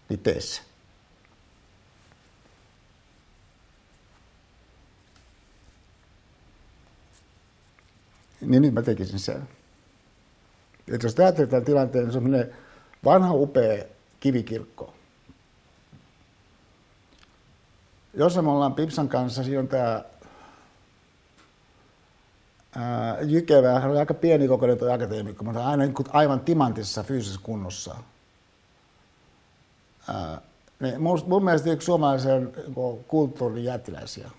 Niin 0.09 0.21
tee 0.21 0.41
se. 0.41 0.68
Niin 8.41 8.63
nyt 8.63 8.75
mä 8.75 8.83
tekisin 8.83 9.19
sen. 9.19 9.49
Et 10.93 11.03
jos 11.03 11.21
ajattelee 11.21 11.51
tämän 11.51 11.65
tilanteen, 11.65 12.05
niin 12.05 12.13
semmoinen 12.13 12.55
vanha 13.05 13.35
upea 13.35 13.85
kivikirkko. 14.21 14.95
Jos 18.15 18.37
me 18.43 18.51
ollaan 18.51 18.75
Pipsan 18.75 19.09
kanssa, 19.09 19.43
siinä 19.43 19.61
on 19.61 19.69
tämä 19.69 20.05
Jykevä, 23.27 23.81
hän 23.81 23.91
oli 23.91 23.99
aika 23.99 24.15
pieni 24.15 24.49
kokoinen 24.49 24.79
tuo 24.79 24.93
akateemikko, 24.93 25.45
mutta 25.45 25.67
aina 25.67 25.85
niin 25.85 25.95
aivan 26.09 26.41
timantissa 26.41 27.03
fyysisessä 27.03 27.41
kunnossa. 27.43 27.97
Ää, 30.09 30.41
niin 30.81 31.03
mun, 31.03 31.23
mun 31.27 31.45
mielestä 31.45 31.71
yksi 31.71 31.87
suomalaisen 31.87 32.53
niin 32.67 33.05
kulttuurin 33.09 33.65
jättiläisiä. 33.65 34.31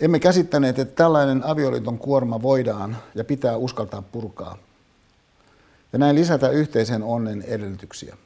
Emme 0.01 0.19
käsittäneet, 0.19 0.79
että 0.79 0.95
tällainen 0.95 1.45
avioliiton 1.45 1.99
kuorma 1.99 2.43
voidaan 2.43 2.97
ja 3.15 3.25
pitää 3.25 3.57
uskaltaa 3.57 4.03
purkaa. 4.03 4.59
Ja 5.93 5.99
näin 5.99 6.17
lisätä 6.17 6.49
yhteisen 6.49 7.03
onnen 7.03 7.43
edellytyksiä. 7.43 8.17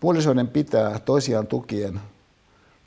Puolisoiden 0.00 0.48
pitää 0.48 0.98
toisiaan 0.98 1.46
tukien 1.46 2.00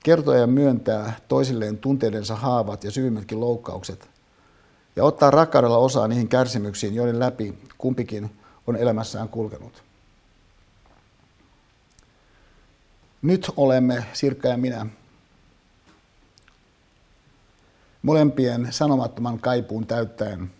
kertoa 0.06 0.36
ja 0.36 0.48
myöntää 0.48 1.14
toisilleen 1.27 1.77
tunteidensa 1.77 2.36
haavat 2.36 2.84
ja 2.84 2.91
syvimmätkin 2.91 3.40
loukkaukset 3.40 4.10
ja 4.95 5.03
ottaa 5.03 5.32
rakkaudella 5.32 5.77
osaa 5.77 6.07
niihin 6.07 6.27
kärsimyksiin, 6.27 6.95
joiden 6.95 7.19
läpi 7.19 7.53
kumpikin 7.77 8.30
on 8.68 8.76
elämässään 8.76 9.30
kulkenut. 9.30 9.84
Nyt 13.22 13.52
olemme, 13.57 14.06
Sirkka 14.14 14.48
ja 14.48 14.57
minä, 14.57 14.86
molempien 18.02 18.68
sanomattoman 18.72 19.40
kaipuun 19.40 19.88
täyttäen. 19.88 20.52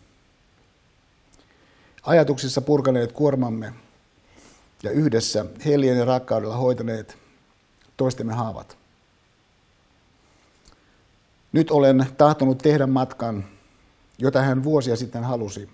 Ajatuksissa 2.03 2.61
purkaneet 2.61 3.11
kuormamme 3.11 3.73
ja 4.84 4.91
yhdessä 4.91 5.45
heljen 5.65 5.97
ja 5.97 6.05
rakkaudella 6.05 6.57
hoitaneet 6.57 7.17
toistemme 7.97 8.34
haavat. 8.34 8.84
Nyt 11.56 11.72
olen 11.72 12.06
tahtonut 12.18 12.57
tehdä 12.57 12.88
matkan, 12.88 13.45
jota 14.18 14.41
hän 14.41 14.64
vuosia 14.64 14.95
sitten 14.95 15.23
halusi. 15.23 15.69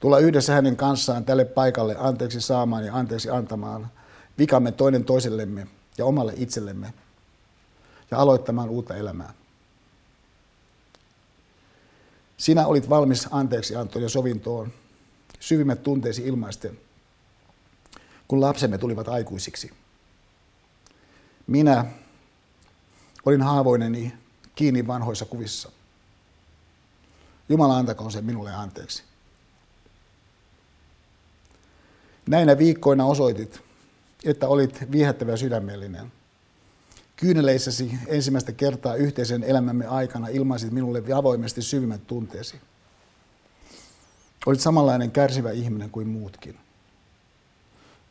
Tulla 0.00 0.18
yhdessä 0.18 0.54
hänen 0.54 0.76
kanssaan 0.76 1.24
tälle 1.24 1.44
paikalle 1.44 1.96
anteeksi 1.98 2.40
saamaan 2.40 2.86
ja 2.86 2.94
anteeksi 2.94 3.30
antamaan 3.30 3.90
vikamme 4.38 4.72
toinen 4.72 5.04
toisellemme 5.04 5.66
ja 5.98 6.04
omalle 6.04 6.32
itsellemme 6.36 6.94
ja 8.10 8.18
aloittamaan 8.18 8.68
uutta 8.68 8.96
elämää. 8.96 9.34
Sinä 12.36 12.66
olit 12.66 12.88
valmis 12.88 13.28
anteeksi 13.30 13.76
antoon 13.76 14.02
ja 14.02 14.08
sovintoon, 14.08 14.72
syvimmät 15.40 15.82
tunteesi 15.82 16.22
ilmaisten, 16.22 16.78
kun 18.28 18.40
lapsemme 18.40 18.78
tulivat 18.78 19.08
aikuisiksi. 19.08 19.70
Minä 21.46 21.84
olin 23.26 23.42
haavoineni 23.42 24.12
kiinni 24.54 24.86
vanhoissa 24.86 25.24
kuvissa. 25.24 25.70
Jumala 27.48 27.76
antakoon 27.76 28.12
sen 28.12 28.24
minulle 28.24 28.54
anteeksi. 28.54 29.02
Näinä 32.26 32.58
viikkoina 32.58 33.04
osoitit, 33.04 33.60
että 34.24 34.48
olit 34.48 34.92
viehättävä 34.92 35.36
sydämellinen. 35.36 36.12
Kyyneleissäsi 37.16 37.98
ensimmäistä 38.06 38.52
kertaa 38.52 38.94
yhteisen 38.94 39.42
elämämme 39.42 39.86
aikana 39.86 40.28
ilmaisit 40.28 40.72
minulle 40.72 41.02
avoimesti 41.14 41.62
syvimmät 41.62 42.06
tunteesi. 42.06 42.60
Olit 44.46 44.60
samanlainen 44.60 45.10
kärsivä 45.10 45.50
ihminen 45.50 45.90
kuin 45.90 46.08
muutkin. 46.08 46.58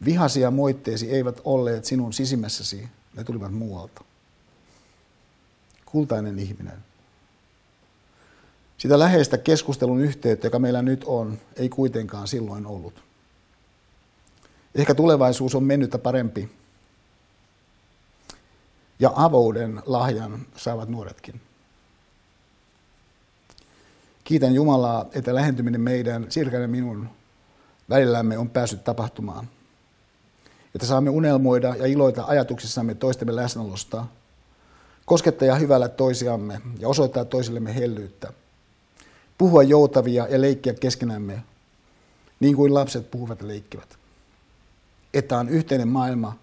Vihasi 0.05 0.41
ja 0.41 0.51
moitteesi 0.51 1.11
eivät 1.11 1.41
olleet 1.43 1.85
sinun 1.85 2.13
sisimmässäsi, 2.13 2.89
ne 3.15 3.23
tulivat 3.23 3.53
muualta. 3.53 4.03
Kultainen 5.91 6.39
ihminen. 6.39 6.77
Sitä 8.77 8.99
läheistä 8.99 9.37
keskustelun 9.37 10.01
yhteyttä, 10.01 10.47
joka 10.47 10.59
meillä 10.59 10.81
nyt 10.81 11.03
on, 11.03 11.39
ei 11.55 11.69
kuitenkaan 11.69 12.27
silloin 12.27 12.65
ollut. 12.65 13.03
Ehkä 14.75 14.95
tulevaisuus 14.95 15.55
on 15.55 15.63
mennyttä 15.63 15.97
parempi. 15.97 16.49
Ja 18.99 19.11
avouden 19.15 19.81
lahjan 19.85 20.45
saavat 20.55 20.89
nuoretkin. 20.89 21.41
Kiitän 24.23 24.53
Jumalaa, 24.53 25.05
että 25.13 25.35
lähentyminen 25.35 25.81
meidän, 25.81 26.25
Sirkan 26.29 26.61
ja 26.61 26.67
minun 26.67 27.09
välillämme 27.89 28.37
on 28.37 28.49
päässyt 28.49 28.83
tapahtumaan. 28.83 29.49
Että 30.75 30.87
saamme 30.87 31.09
unelmoida 31.09 31.75
ja 31.75 31.85
iloita 31.85 32.25
ajatuksissamme 32.25 32.95
toistemme 32.95 33.35
läsnäolosta, 33.35 34.05
koskettaa 35.09 35.55
hyvällä 35.55 35.89
toisiamme 35.89 36.61
ja 36.79 36.87
osoittaa 36.87 37.25
toisillemme 37.25 37.75
hellyyttä. 37.75 38.33
Puhua 39.37 39.63
joutavia 39.63 40.27
ja 40.27 40.41
leikkiä 40.41 40.73
keskenämme, 40.73 41.43
niin 42.39 42.55
kuin 42.55 42.73
lapset 42.73 43.11
puhuvat 43.11 43.41
ja 43.41 43.47
leikkivät 43.47 43.99
että 45.13 45.37
on 45.37 45.49
yhteinen 45.49 45.87
maailma, 45.87 46.35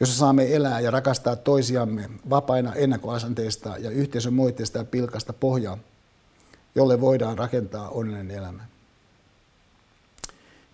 jossa 0.00 0.18
saamme 0.18 0.54
elää 0.54 0.80
ja 0.80 0.90
rakastaa 0.90 1.36
toisiamme 1.36 2.10
vapaina 2.30 2.74
ennakkoasenteista 2.74 3.78
ja 3.78 3.90
yhteisön 3.90 4.34
moitteista 4.34 4.78
ja 4.78 4.84
pilkasta 4.84 5.32
pohjaa, 5.32 5.78
jolle 6.74 7.00
voidaan 7.00 7.38
rakentaa 7.38 7.88
onnellinen 7.88 8.36
elämä. 8.36 8.64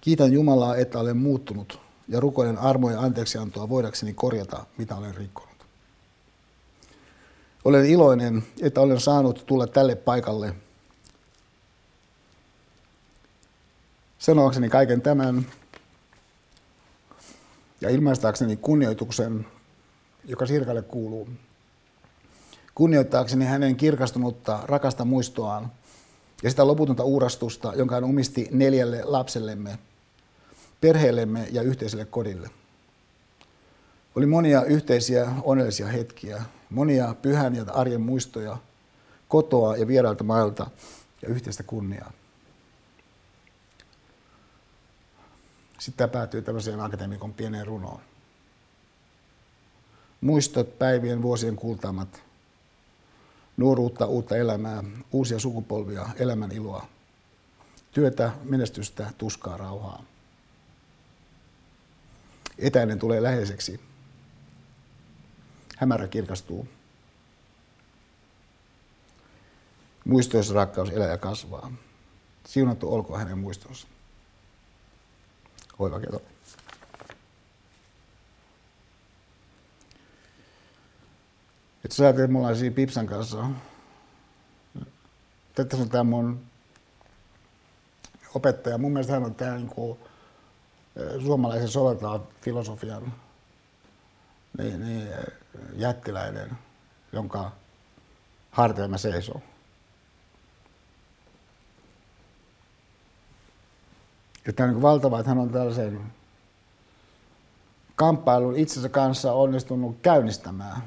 Kiitän 0.01 0.33
Jumalaa, 0.33 0.77
että 0.77 0.99
olen 0.99 1.17
muuttunut 1.17 1.79
ja 2.09 2.21
rukoilen 2.21 2.59
armoja 2.59 2.97
ja 2.97 3.03
anteeksiantoa 3.03 3.69
voidakseni 3.69 4.13
korjata, 4.13 4.67
mitä 4.79 4.97
olen 4.97 5.15
rikkonut. 5.15 5.50
Olen 7.65 7.87
iloinen, 7.87 8.45
että 8.63 8.81
olen 8.81 9.01
saanut 9.01 9.47
tulla 9.47 9.67
tälle 9.67 9.95
paikalle 9.95 10.55
sanoakseni 14.19 14.69
kaiken 14.69 15.03
tämän 15.03 15.47
ja 17.81 17.91
ilmaistaakseni 17.91 18.57
kunnioituksen, 18.57 19.47
joka 20.25 20.47
Sirkalle 20.47 20.83
kuuluu. 20.83 21.29
Kunnioittaakseni 22.75 23.45
hänen 23.45 23.77
kirkastunutta, 23.77 24.61
rakasta 24.65 25.05
muistoaan 25.05 25.73
ja 26.43 26.51
sitä 26.51 26.67
loputonta 26.67 27.05
uurastusta, 27.05 27.73
jonka 27.77 27.95
hän 27.95 28.05
omisti 28.05 28.49
neljälle 28.51 29.03
lapsellemme, 29.05 29.79
perheellemme 30.81 31.49
ja 31.53 31.63
yhteiselle 31.63 32.05
kodille. 32.05 32.51
Oli 34.17 34.27
monia 34.27 34.65
yhteisiä 34.65 35.33
onnellisia 35.43 35.87
hetkiä, 35.87 36.43
monia 36.71 37.15
pyhän 37.23 37.55
ja 37.55 37.65
arjen 37.75 38.01
muistoja, 38.01 38.57
kotoa 39.29 39.77
ja 39.77 39.87
vierailta 39.87 40.25
mailta 40.25 40.71
ja 41.23 41.29
yhteistä 41.29 41.63
kunniaa. 41.63 42.13
Sitten 45.79 45.97
tämä 45.97 46.13
päätyy 46.13 46.43
tämmöiseen 46.43 46.81
akatemikon 46.81 47.35
pieneen 47.35 47.67
runoon. 47.67 48.01
Muistot 50.21 50.79
päivien 50.79 51.23
vuosien 51.23 51.57
kultaamat, 51.57 52.23
nuoruutta, 53.57 54.07
uutta 54.07 54.37
elämää, 54.37 54.85
uusia 55.13 55.39
sukupolvia, 55.39 56.09
elämän 56.17 56.53
iloa, 56.53 56.87
työtä, 57.91 58.33
menestystä, 58.43 59.11
tuskaa, 59.19 59.57
rauhaa. 59.57 60.03
Etäinen 62.59 62.99
tulee 62.99 63.23
läheiseksi. 63.23 63.90
Hämärä 65.81 66.09
kirkastuu. 66.09 66.69
Muistoissa 70.05 70.55
rakkaus 70.55 70.91
elää 70.91 71.09
ja 71.09 71.19
kasvaa. 71.19 71.73
Siunattu 72.47 72.95
olkoon 72.95 73.19
hänen 73.19 73.39
muistonsa. 73.39 73.87
Oiva 75.79 76.01
keto. 76.01 76.23
Että 81.85 81.97
sä 81.97 82.05
ajattelet, 82.05 82.31
mulla 82.31 82.55
siinä 82.55 82.75
Pipsan 82.75 83.07
kanssa. 83.07 83.47
Tätä 85.55 85.77
on 85.77 85.89
tämä 85.89 86.05
mun 86.05 86.41
opettaja. 88.35 88.79
Mun 88.79 88.93
mielestä 88.93 89.13
hän 89.13 89.25
on 89.25 89.35
tämä 89.35 89.57
niin 89.57 89.69
kuin, 89.69 89.99
suomalaisen 91.23 91.69
soveltaa 91.69 92.27
filosofian 92.43 93.15
niin, 94.59 94.81
niin, 94.81 95.09
jättiläinen, 95.75 96.51
jonka 97.13 97.53
harteilla 98.51 98.99
seisoo. 98.99 99.41
Ja 104.47 104.53
tämä 104.53 104.69
on 104.69 104.75
niin 104.75 104.83
valtava, 104.83 105.19
että 105.19 105.29
hän 105.31 105.39
on 105.39 105.51
tällaisen 105.51 106.01
kamppailun 107.95 108.57
itsensä 108.57 108.89
kanssa 108.89 109.33
onnistunut 109.33 109.97
käynnistämään, 110.03 110.83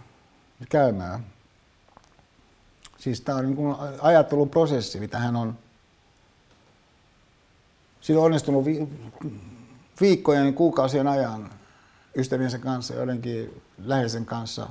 käymään. 0.70 1.26
Siis 2.98 3.22
tämä 3.22 3.38
on 3.38 3.46
niin 3.46 3.76
ajattelun 4.02 4.50
prosessi, 4.50 5.00
mitä 5.00 5.20
hän 5.20 5.36
on 5.36 5.58
Siinä 8.04 8.20
on 8.20 8.26
onnistunut 8.26 8.66
vi- 8.66 8.88
viikkojen 10.02 10.46
ja 10.46 10.52
kuukausien 10.52 11.08
ajan 11.08 11.50
ystäviensä 12.16 12.60
kanssa, 12.60 12.94
joidenkin 12.94 13.62
läheisen 13.86 14.26
kanssa, 14.26 14.70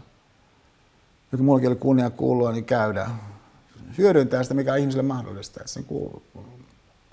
joka 1.32 1.44
mullakin 1.44 1.68
oli 1.68 1.76
kunnia 1.76 2.10
kuulua, 2.10 2.52
niin 2.52 2.64
käydä. 2.64 3.10
Hyödyntää 3.98 4.42
sitä, 4.42 4.54
mikä 4.54 4.72
on 4.72 4.78
ihmiselle 4.78 5.02
mahdollista. 5.02 5.60
Että 5.60 5.72
sen 5.72 5.84
kuuluu, 5.84 6.22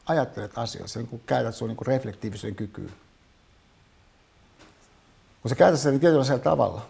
ajattelet 0.06 0.58
asioissa, 0.58 1.00
niin 1.00 1.08
kun 1.08 1.22
käytät 1.26 1.56
sun 1.56 1.68
niin 1.68 1.88
reflektiivisen 1.88 2.56
kykyyn. 2.56 2.94
Kun 5.42 5.50
sä 5.50 5.56
käytät 5.56 5.80
sitä 5.80 5.92
niin 5.92 6.00
tietynlaisella 6.00 6.40
tavalla, 6.40 6.86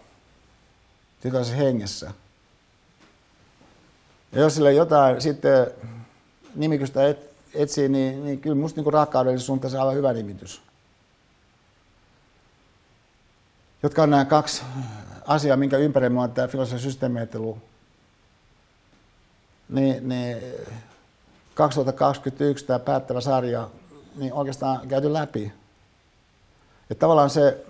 tietynlaisessa 1.20 1.56
hengessä. 1.56 2.12
Ja 4.32 4.40
jos 4.40 4.54
sille 4.54 4.72
jotain 4.72 5.20
sitten 5.20 5.66
nimikystä 6.54 7.08
et, 7.08 7.30
etsii, 7.54 7.88
niin, 7.88 8.24
niin 8.24 8.40
kyllä 8.40 8.56
musta 8.56 8.80
niin 8.80 9.40
se 9.40 9.52
on 9.52 9.60
aivan 9.80 9.94
hyvä 9.94 10.12
nimitys. 10.12 10.62
Jotka 13.82 14.02
on 14.02 14.10
nämä 14.10 14.24
kaksi 14.24 14.62
asiaa, 15.26 15.56
minkä 15.56 15.76
ympärillä 15.76 16.20
on 16.20 16.32
tämä 16.32 16.48
filosofisen 16.48 16.90
systeemiajattelu. 16.90 17.58
Niin, 19.68 20.08
niin 20.08 20.36
2021 21.54 22.64
tämä 22.64 22.78
päättävä 22.78 23.20
sarja 23.20 23.70
niin 24.16 24.32
oikeastaan 24.32 24.88
käyty 24.88 25.12
läpi. 25.12 25.52
Että 26.90 27.00
tavallaan 27.00 27.30
se 27.30 27.64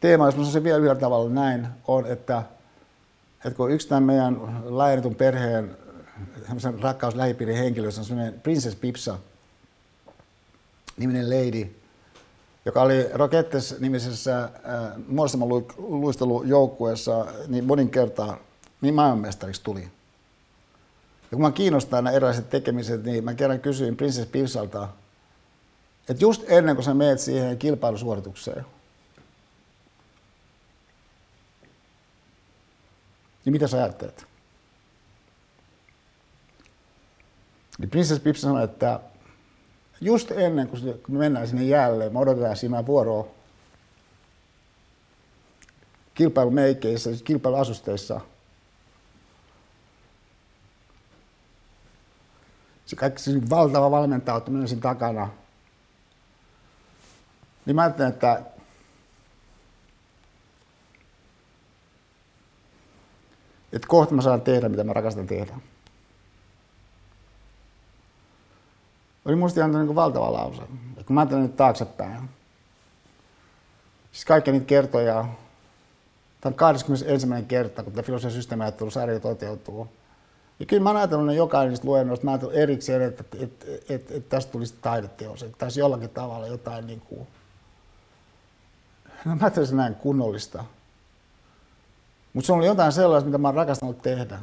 teema, 0.00 0.26
jos 0.26 0.36
mä 0.36 0.44
se 0.44 0.62
vielä 0.62 0.78
yhdellä 0.78 1.00
tavalla 1.00 1.30
näin, 1.30 1.68
on, 1.86 2.06
että 2.06 2.42
että 3.44 3.56
kun 3.56 3.70
yksi 3.70 3.88
tämän 3.88 4.02
meidän 4.02 4.62
laajennetun 4.64 5.14
perheen 5.14 5.76
rakkaus 6.80 7.14
lähipiirin 7.14 7.56
henkilö, 7.56 7.86
on 7.86 7.92
semmoinen 7.92 8.40
Princess 8.40 8.76
Pipsa, 8.76 9.18
niminen 10.96 11.30
lady, 11.30 11.74
joka 12.64 12.82
oli 12.82 13.08
Rokettes 13.12 13.80
nimisessä 13.80 14.44
äh, 14.44 14.50
muodostamon 15.08 15.64
luistelujoukkueessa 15.78 17.26
niin 17.48 17.64
monin 17.64 17.90
kertaa 17.90 18.38
niin 18.80 18.94
maailmanmestariksi 18.94 19.62
tuli. 19.62 19.82
Ja 19.82 21.30
kun 21.30 21.40
mä 21.40 21.52
kiinnostaa 21.52 22.02
nämä 22.02 22.16
erilaiset 22.16 22.50
tekemiset, 22.50 23.04
niin 23.04 23.24
mä 23.24 23.34
kerran 23.34 23.60
kysyin 23.60 23.96
Princess 23.96 24.30
Pipsalta, 24.30 24.88
että 26.08 26.24
just 26.24 26.42
ennen 26.46 26.76
kuin 26.76 26.84
sä 26.84 26.94
meet 26.94 27.20
siihen 27.20 27.58
kilpailusuoritukseen, 27.58 28.66
niin 33.44 33.52
mitä 33.52 33.66
sä 33.66 33.76
ajattelet? 33.76 34.26
Niin 37.78 37.90
Princess 37.90 38.20
Pips 38.20 38.40
sanoi, 38.40 38.64
että 38.64 39.00
just 40.00 40.30
ennen 40.30 40.68
kuin 40.68 40.82
me 41.08 41.18
mennään 41.18 41.48
sinne 41.48 41.64
jälleen, 41.64 42.12
me 42.12 42.18
odotetaan 42.18 42.56
siinä 42.56 42.86
vuoroa 42.86 43.28
kilpailumeikeissä, 46.14 47.10
kilpailuasusteissa. 47.24 48.20
Se 52.86 52.96
kaikki 52.96 53.22
se 53.22 53.50
valtava 53.50 53.90
valmentautuminen 53.90 54.68
siinä 54.68 54.82
takana. 54.82 55.28
Niin 57.66 57.76
mä 57.76 57.82
ajattelen, 57.82 58.12
että 58.12 58.42
että 63.72 63.88
kohta 63.88 64.14
mä 64.14 64.22
saan 64.22 64.40
tehdä, 64.40 64.68
mitä 64.68 64.84
mä 64.84 64.92
rakastan 64.92 65.26
tehdä. 65.26 65.54
Oli 69.24 69.36
musta 69.36 69.60
ihan 69.60 69.72
niin 69.72 69.94
valtava 69.94 70.32
lause. 70.32 70.62
Et 70.96 71.06
kun 71.06 71.14
mä 71.14 71.20
ajattelen 71.20 71.42
nyt 71.42 71.56
taaksepäin. 71.56 72.30
Siis 74.12 74.24
kaikki 74.24 74.52
niitä 74.52 74.66
kertoja, 74.66 75.24
tämä 76.40 76.50
on 76.50 76.54
21. 76.54 77.26
kerta, 77.48 77.82
kun 77.82 77.92
tämä 77.92 78.02
filosofian 78.02 78.32
systeemiajattelusarja 78.32 79.20
toteutuu. 79.20 79.88
Ja 80.60 80.66
kyllä 80.66 80.82
mä 80.82 80.88
oon 80.88 80.96
ajatellut 80.96 81.26
ne 81.26 81.34
jokainen 81.34 81.68
niistä 81.68 81.86
luennoista, 81.86 82.24
mä 82.24 82.30
ajatellut 82.30 82.56
erikseen, 82.56 83.02
että, 83.02 83.24
että, 83.32 83.44
että, 83.44 83.94
että, 83.94 84.14
että 84.14 84.28
tästä 84.28 84.52
tulisi 84.52 84.74
taideteos, 84.82 85.42
että 85.42 85.58
tässä 85.58 85.80
jollakin 85.80 86.10
tavalla 86.10 86.46
jotain 86.46 86.86
niin 86.86 87.00
kuin... 87.00 87.26
No 89.24 89.34
mä 89.34 89.38
ajattelin 89.40 89.76
näin 89.76 89.94
kunnollista. 89.94 90.64
Mutta 92.32 92.46
se 92.46 92.52
on 92.52 92.62
jotain 92.62 92.92
sellaista, 92.92 93.26
mitä 93.26 93.38
mä 93.38 93.48
oon 93.48 93.54
rakastanut 93.54 94.02
tehdä. 94.02 94.40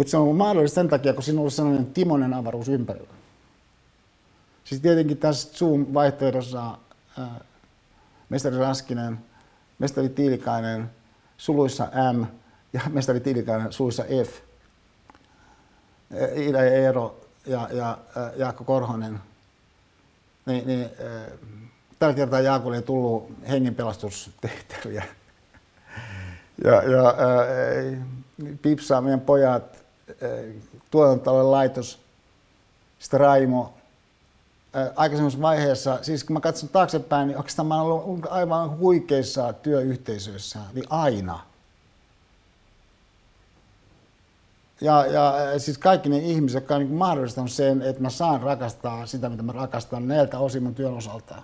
Mutta 0.00 0.10
se 0.10 0.16
on 0.16 0.22
ollut 0.22 0.36
mahdollista 0.36 0.74
sen 0.74 0.88
takia, 0.88 1.14
kun 1.14 1.22
siinä 1.22 1.40
on 1.40 1.50
sellainen 1.50 1.86
timonen 1.86 2.34
avaruus 2.34 2.68
ympärillä. 2.68 3.14
Siis 4.64 4.80
tietenkin 4.80 5.16
tässä 5.16 5.48
Zoom-vaihtoehdossa 5.58 6.78
ää, 7.18 7.40
mestari 8.28 8.58
Raskinen, 8.58 9.18
mestari 9.78 10.08
Tiilikainen, 10.08 10.90
suluissa 11.36 11.88
M 12.12 12.24
ja 12.72 12.80
mestari 12.96 13.20
Tiilikainen 13.20 13.72
suluissa 13.72 14.04
F. 14.24 14.38
Ida 16.36 16.64
ja 16.64 16.74
Eero 16.74 17.20
ja, 17.46 17.68
ja 17.72 17.98
ää, 18.16 18.32
Jaakko 18.36 18.64
Korhonen. 18.64 19.20
Niin, 20.46 20.66
niin, 20.66 20.90
ää, 21.04 21.26
tällä 21.98 22.14
kertaa 22.14 22.40
Jaakolle 22.40 22.76
ei 22.76 22.82
tullut 22.82 23.32
hengenpelastustehtäviä. 23.48 25.04
Ja, 26.64 26.82
ja 26.82 27.04
ää, 27.06 28.04
Pipsa, 28.62 29.00
meidän 29.00 29.20
pojat, 29.20 29.79
tuotantotalouden 30.90 31.50
laitos, 31.50 31.98
sitten 32.98 33.20
Raimo, 33.20 33.74
aikaisemmassa 34.96 35.40
vaiheessa, 35.40 35.98
siis 36.02 36.24
kun 36.24 36.34
mä 36.34 36.40
katson 36.40 36.68
taaksepäin, 36.68 37.28
niin 37.28 37.36
oikeastaan 37.36 37.66
mä 37.66 37.82
ollut 37.82 38.26
aivan 38.30 38.78
huikeissa 38.78 39.52
työyhteisöissä, 39.52 40.58
niin 40.72 40.86
aina. 40.90 41.40
Ja, 44.80 45.06
ja 45.06 45.58
siis 45.58 45.78
kaikki 45.78 46.08
ne 46.08 46.18
ihmiset, 46.18 46.54
jotka 46.54 46.74
on 46.74 46.80
niin 46.80 47.48
sen, 47.48 47.82
että 47.82 48.02
mä 48.02 48.10
saan 48.10 48.42
rakastaa 48.42 49.06
sitä, 49.06 49.28
mitä 49.28 49.42
mä 49.42 49.52
rakastan 49.52 50.08
näiltä 50.08 50.38
osin 50.38 50.62
mun 50.62 50.74
työn 50.74 50.94
osalta, 50.94 51.42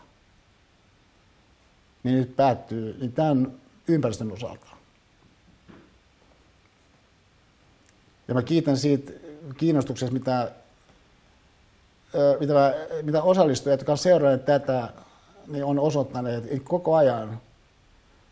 niin 2.02 2.18
nyt 2.18 2.36
päättyy 2.36 2.96
niin 3.00 3.12
tämän 3.12 3.52
ympäristön 3.88 4.32
osalta. 4.32 4.75
Ja 8.28 8.34
mä 8.34 8.42
kiitän 8.42 8.76
siitä 8.76 9.12
kiinnostuksesta, 9.56 10.12
mitä, 10.12 10.50
mitä, 12.40 12.74
mitä 13.02 13.22
osallistujat, 13.22 13.80
jotka 13.80 13.92
ovat 13.92 14.00
seuranneet 14.00 14.44
tätä, 14.44 14.88
niin 15.46 15.64
on 15.64 15.78
osoittaneet 15.78 16.44
koko 16.64 16.94
ajan 16.94 17.40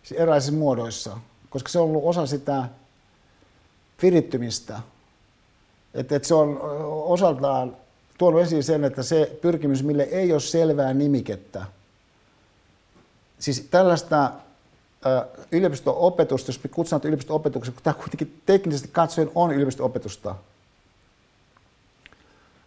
siis 0.02 0.20
erilaisissa 0.20 0.52
muodoissa, 0.52 1.18
koska 1.50 1.68
se 1.68 1.78
on 1.78 1.84
ollut 1.84 2.05
osa 2.05 2.26
sitä 2.26 2.64
virittymistä. 4.02 4.81
Että, 5.94 6.16
että 6.16 6.28
se 6.28 6.34
on 6.34 6.60
osaltaan 7.05 7.76
tuonut 8.18 8.40
esiin 8.40 8.64
sen, 8.64 8.84
että 8.84 9.02
se 9.02 9.39
pyrkimys, 9.42 9.82
mille 9.82 10.02
ei 10.02 10.32
ole 10.32 10.40
selvää 10.40 10.94
nimikettä, 10.94 11.66
siis 13.39 13.66
tällaista 13.70 14.31
yliopisto-opetusta, 15.52 16.49
jos 16.49 16.65
me 16.65 16.70
kutsutaan 16.70 17.02
yliopisto-opetukseksi, 17.05 17.74
kun 17.74 17.84
tämä 17.84 17.94
kuitenkin 17.94 18.42
teknisesti 18.47 18.89
katsoen 18.92 19.31
on 19.34 19.52
yliopisto-opetusta, 19.52 20.34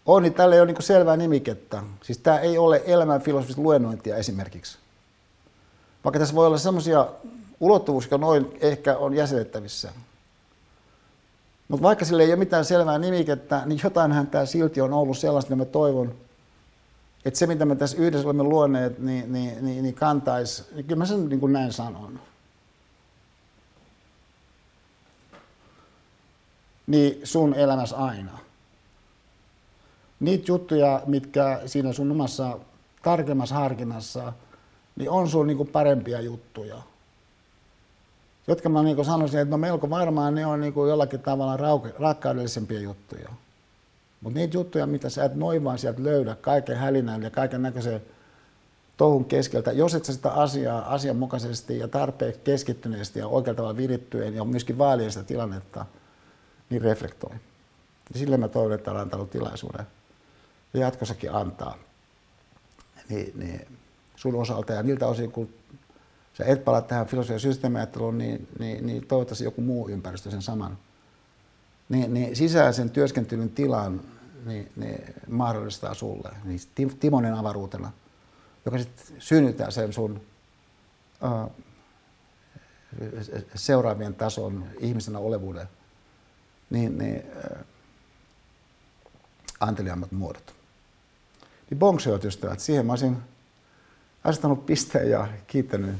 on, 0.05 0.23
niin 0.23 0.33
tällä 0.33 0.55
ei 0.55 0.61
ole 0.61 0.71
niin 0.71 0.83
selvää 0.83 1.17
nimikettä. 1.17 1.83
Siis 2.03 2.17
tämä 2.17 2.39
ei 2.39 2.57
ole 2.57 2.83
elämänfilosofista 2.85 3.61
luennointia 3.61 4.15
esimerkiksi. 4.15 4.77
Vaikka 6.03 6.19
tässä 6.19 6.35
voi 6.35 6.47
olla 6.47 6.57
sellaisia 6.57 7.07
ulottuvuuksia, 7.59 8.07
jotka 8.07 8.25
noin 8.25 8.57
ehkä 8.61 8.97
on 8.97 9.13
jäsenettävissä. 9.13 9.91
Mutta 11.67 11.83
vaikka 11.83 12.05
sille 12.05 12.23
ei 12.23 12.29
ole 12.29 12.35
mitään 12.35 12.65
selvää 12.65 12.97
nimikettä, 12.97 13.61
niin 13.65 13.79
jotainhan 13.83 14.27
tämä 14.27 14.45
silti 14.45 14.81
on 14.81 14.93
ollut 14.93 15.17
sellaista, 15.17 15.55
mitä 15.55 15.65
mä 15.65 15.71
toivon, 15.71 16.13
että 17.25 17.37
se, 17.37 17.47
mitä 17.47 17.65
me 17.65 17.75
tässä 17.75 17.97
yhdessä 17.97 18.27
olemme 18.27 18.43
luoneet, 18.43 18.99
niin, 18.99 19.33
niin, 19.33 19.65
niin, 19.65 19.83
niin 19.83 19.95
kantaisi, 19.95 20.63
niin 20.75 20.85
kyllä 20.85 20.97
mä 20.97 21.05
sen 21.05 21.29
niin 21.29 21.39
kuin 21.39 21.53
näin 21.53 21.73
sanon. 21.73 22.19
Niin 26.87 27.21
sun 27.23 27.53
elämässä 27.53 27.97
aina. 27.97 28.39
Niitä 30.19 30.43
juttuja, 30.47 31.01
mitkä 31.05 31.61
siinä 31.65 31.93
sun 31.93 32.11
omassa 32.11 32.59
tarkemmassa 33.03 33.55
harkinnassa, 33.55 34.33
niin 34.95 35.09
on 35.09 35.29
sun 35.29 35.47
niin 35.47 35.57
kuin 35.57 35.69
parempia 35.69 36.21
juttuja. 36.21 36.77
Jotka 38.47 38.69
mä 38.69 38.83
niin 38.83 39.05
sanoisin, 39.05 39.39
että 39.39 39.51
no 39.51 39.57
melko 39.57 39.89
varmaan 39.89 40.35
ne 40.35 40.45
on 40.45 40.61
niin 40.61 40.73
kuin 40.73 40.89
jollakin 40.89 41.19
tavalla 41.19 41.79
rakkaudellisempia 41.99 42.79
juttuja. 42.79 43.29
Mutta 44.21 44.39
niitä 44.39 44.57
juttuja, 44.57 44.87
mitä 44.87 45.09
sä 45.09 45.25
et 45.25 45.35
noin 45.35 45.63
vaan 45.63 45.79
sieltä 45.79 46.03
löydä, 46.03 46.35
kaiken 46.35 46.77
hälinän 46.77 47.23
ja 47.23 47.29
kaiken 47.29 47.61
näköisen 47.61 48.01
touhun 48.97 49.25
keskeltä, 49.25 49.71
jos 49.71 49.95
et 49.95 50.05
sä 50.05 50.13
sitä 50.13 50.31
asiaa 50.31 50.93
asianmukaisesti 50.93 51.79
ja 51.79 51.87
tarpeeksi 51.87 52.41
keskittyneesti 52.43 53.19
ja 53.19 53.27
oikealla 53.27 53.57
tavalla 53.57 53.77
virittyen 53.77 54.35
ja 54.35 54.43
myöskin 54.43 54.77
vaalien 54.77 55.11
sitä 55.11 55.23
tilannetta, 55.23 55.85
niin 56.69 56.81
reflektoi. 56.81 57.35
Ja 58.13 58.19
sille 58.19 58.37
mä 58.37 58.47
toivon, 58.47 58.73
että 58.73 58.91
olen 58.91 59.01
antanut 59.01 59.29
tilaisuuden 59.29 59.87
ja 60.73 60.79
jatkossakin 60.79 61.33
antaa 61.33 61.77
niin, 63.09 63.31
niin 63.35 63.67
sun 64.15 64.35
osalta 64.35 64.73
ja 64.73 64.83
niiltä 64.83 65.07
osin, 65.07 65.31
kun 65.31 65.49
sä 66.33 66.45
et 66.45 66.65
palaa 66.65 66.81
tähän 66.81 67.07
filosofian 67.07 67.39
systeemiajatteluun, 67.39 68.17
niin, 68.17 68.47
niin, 68.59 68.85
niin 68.85 69.07
toivottavasti 69.07 69.43
joku 69.43 69.61
muu 69.61 69.89
ympäristö 69.89 70.31
sen 70.31 70.41
saman 70.41 70.77
niin, 71.89 72.13
niin 72.13 72.35
sisäisen 72.35 72.89
työskentelyn 72.89 73.49
tilan 73.49 74.01
niin, 74.45 74.71
niin 74.75 75.03
mahdollistaa 75.29 75.93
sulle, 75.93 76.29
niin 76.43 76.59
Timonen 76.99 77.33
avaruutena, 77.33 77.91
joka 78.65 78.77
sitten 78.77 79.15
synnyttää 79.19 79.71
sen 79.71 79.93
sun 79.93 80.21
uh, 81.23 81.51
seuraavien 83.55 84.15
tason 84.15 84.65
ihmisenä 84.79 85.19
olevuuden, 85.19 85.67
niin, 86.69 86.97
niin 86.97 87.23
uh, 87.35 87.65
anteliaammat 89.59 90.11
muodot. 90.11 90.55
Niin 91.69 91.79
bonkseot 91.79 92.25
ystävät, 92.25 92.59
siihen 92.59 92.85
mä 92.85 92.91
olisin 92.91 93.17
asettanut 94.23 94.65
pisteen 94.65 95.09
ja 95.09 95.27
kiittänyt 95.47 95.95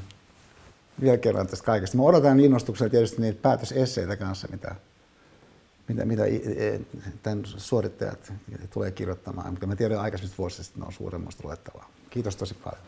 vielä 1.00 1.18
kerran 1.18 1.46
tästä 1.46 1.64
kaikesta. 1.66 1.96
Mä 1.96 2.02
odotan 2.02 2.40
innostuksella 2.40 2.90
tietysti 2.90 3.20
niitä 3.20 3.42
päätösesseitä 3.42 4.16
kanssa, 4.16 4.48
mitä 4.50 4.74
mitä, 5.88 6.04
mitä 6.04 6.22
tämän 7.22 7.42
suorittajat 7.44 8.32
tulee 8.70 8.90
kirjoittamaan. 8.90 9.50
Mutta 9.50 9.66
mä 9.66 9.76
tiedän 9.76 10.00
aikaisemmista 10.00 10.38
vuosista, 10.38 10.62
että 10.62 10.80
ne 10.80 10.86
on 10.86 10.92
suuremmasta 10.92 11.42
luettavaa. 11.44 11.90
Kiitos 12.10 12.36
tosi 12.36 12.54
paljon. 12.54 12.82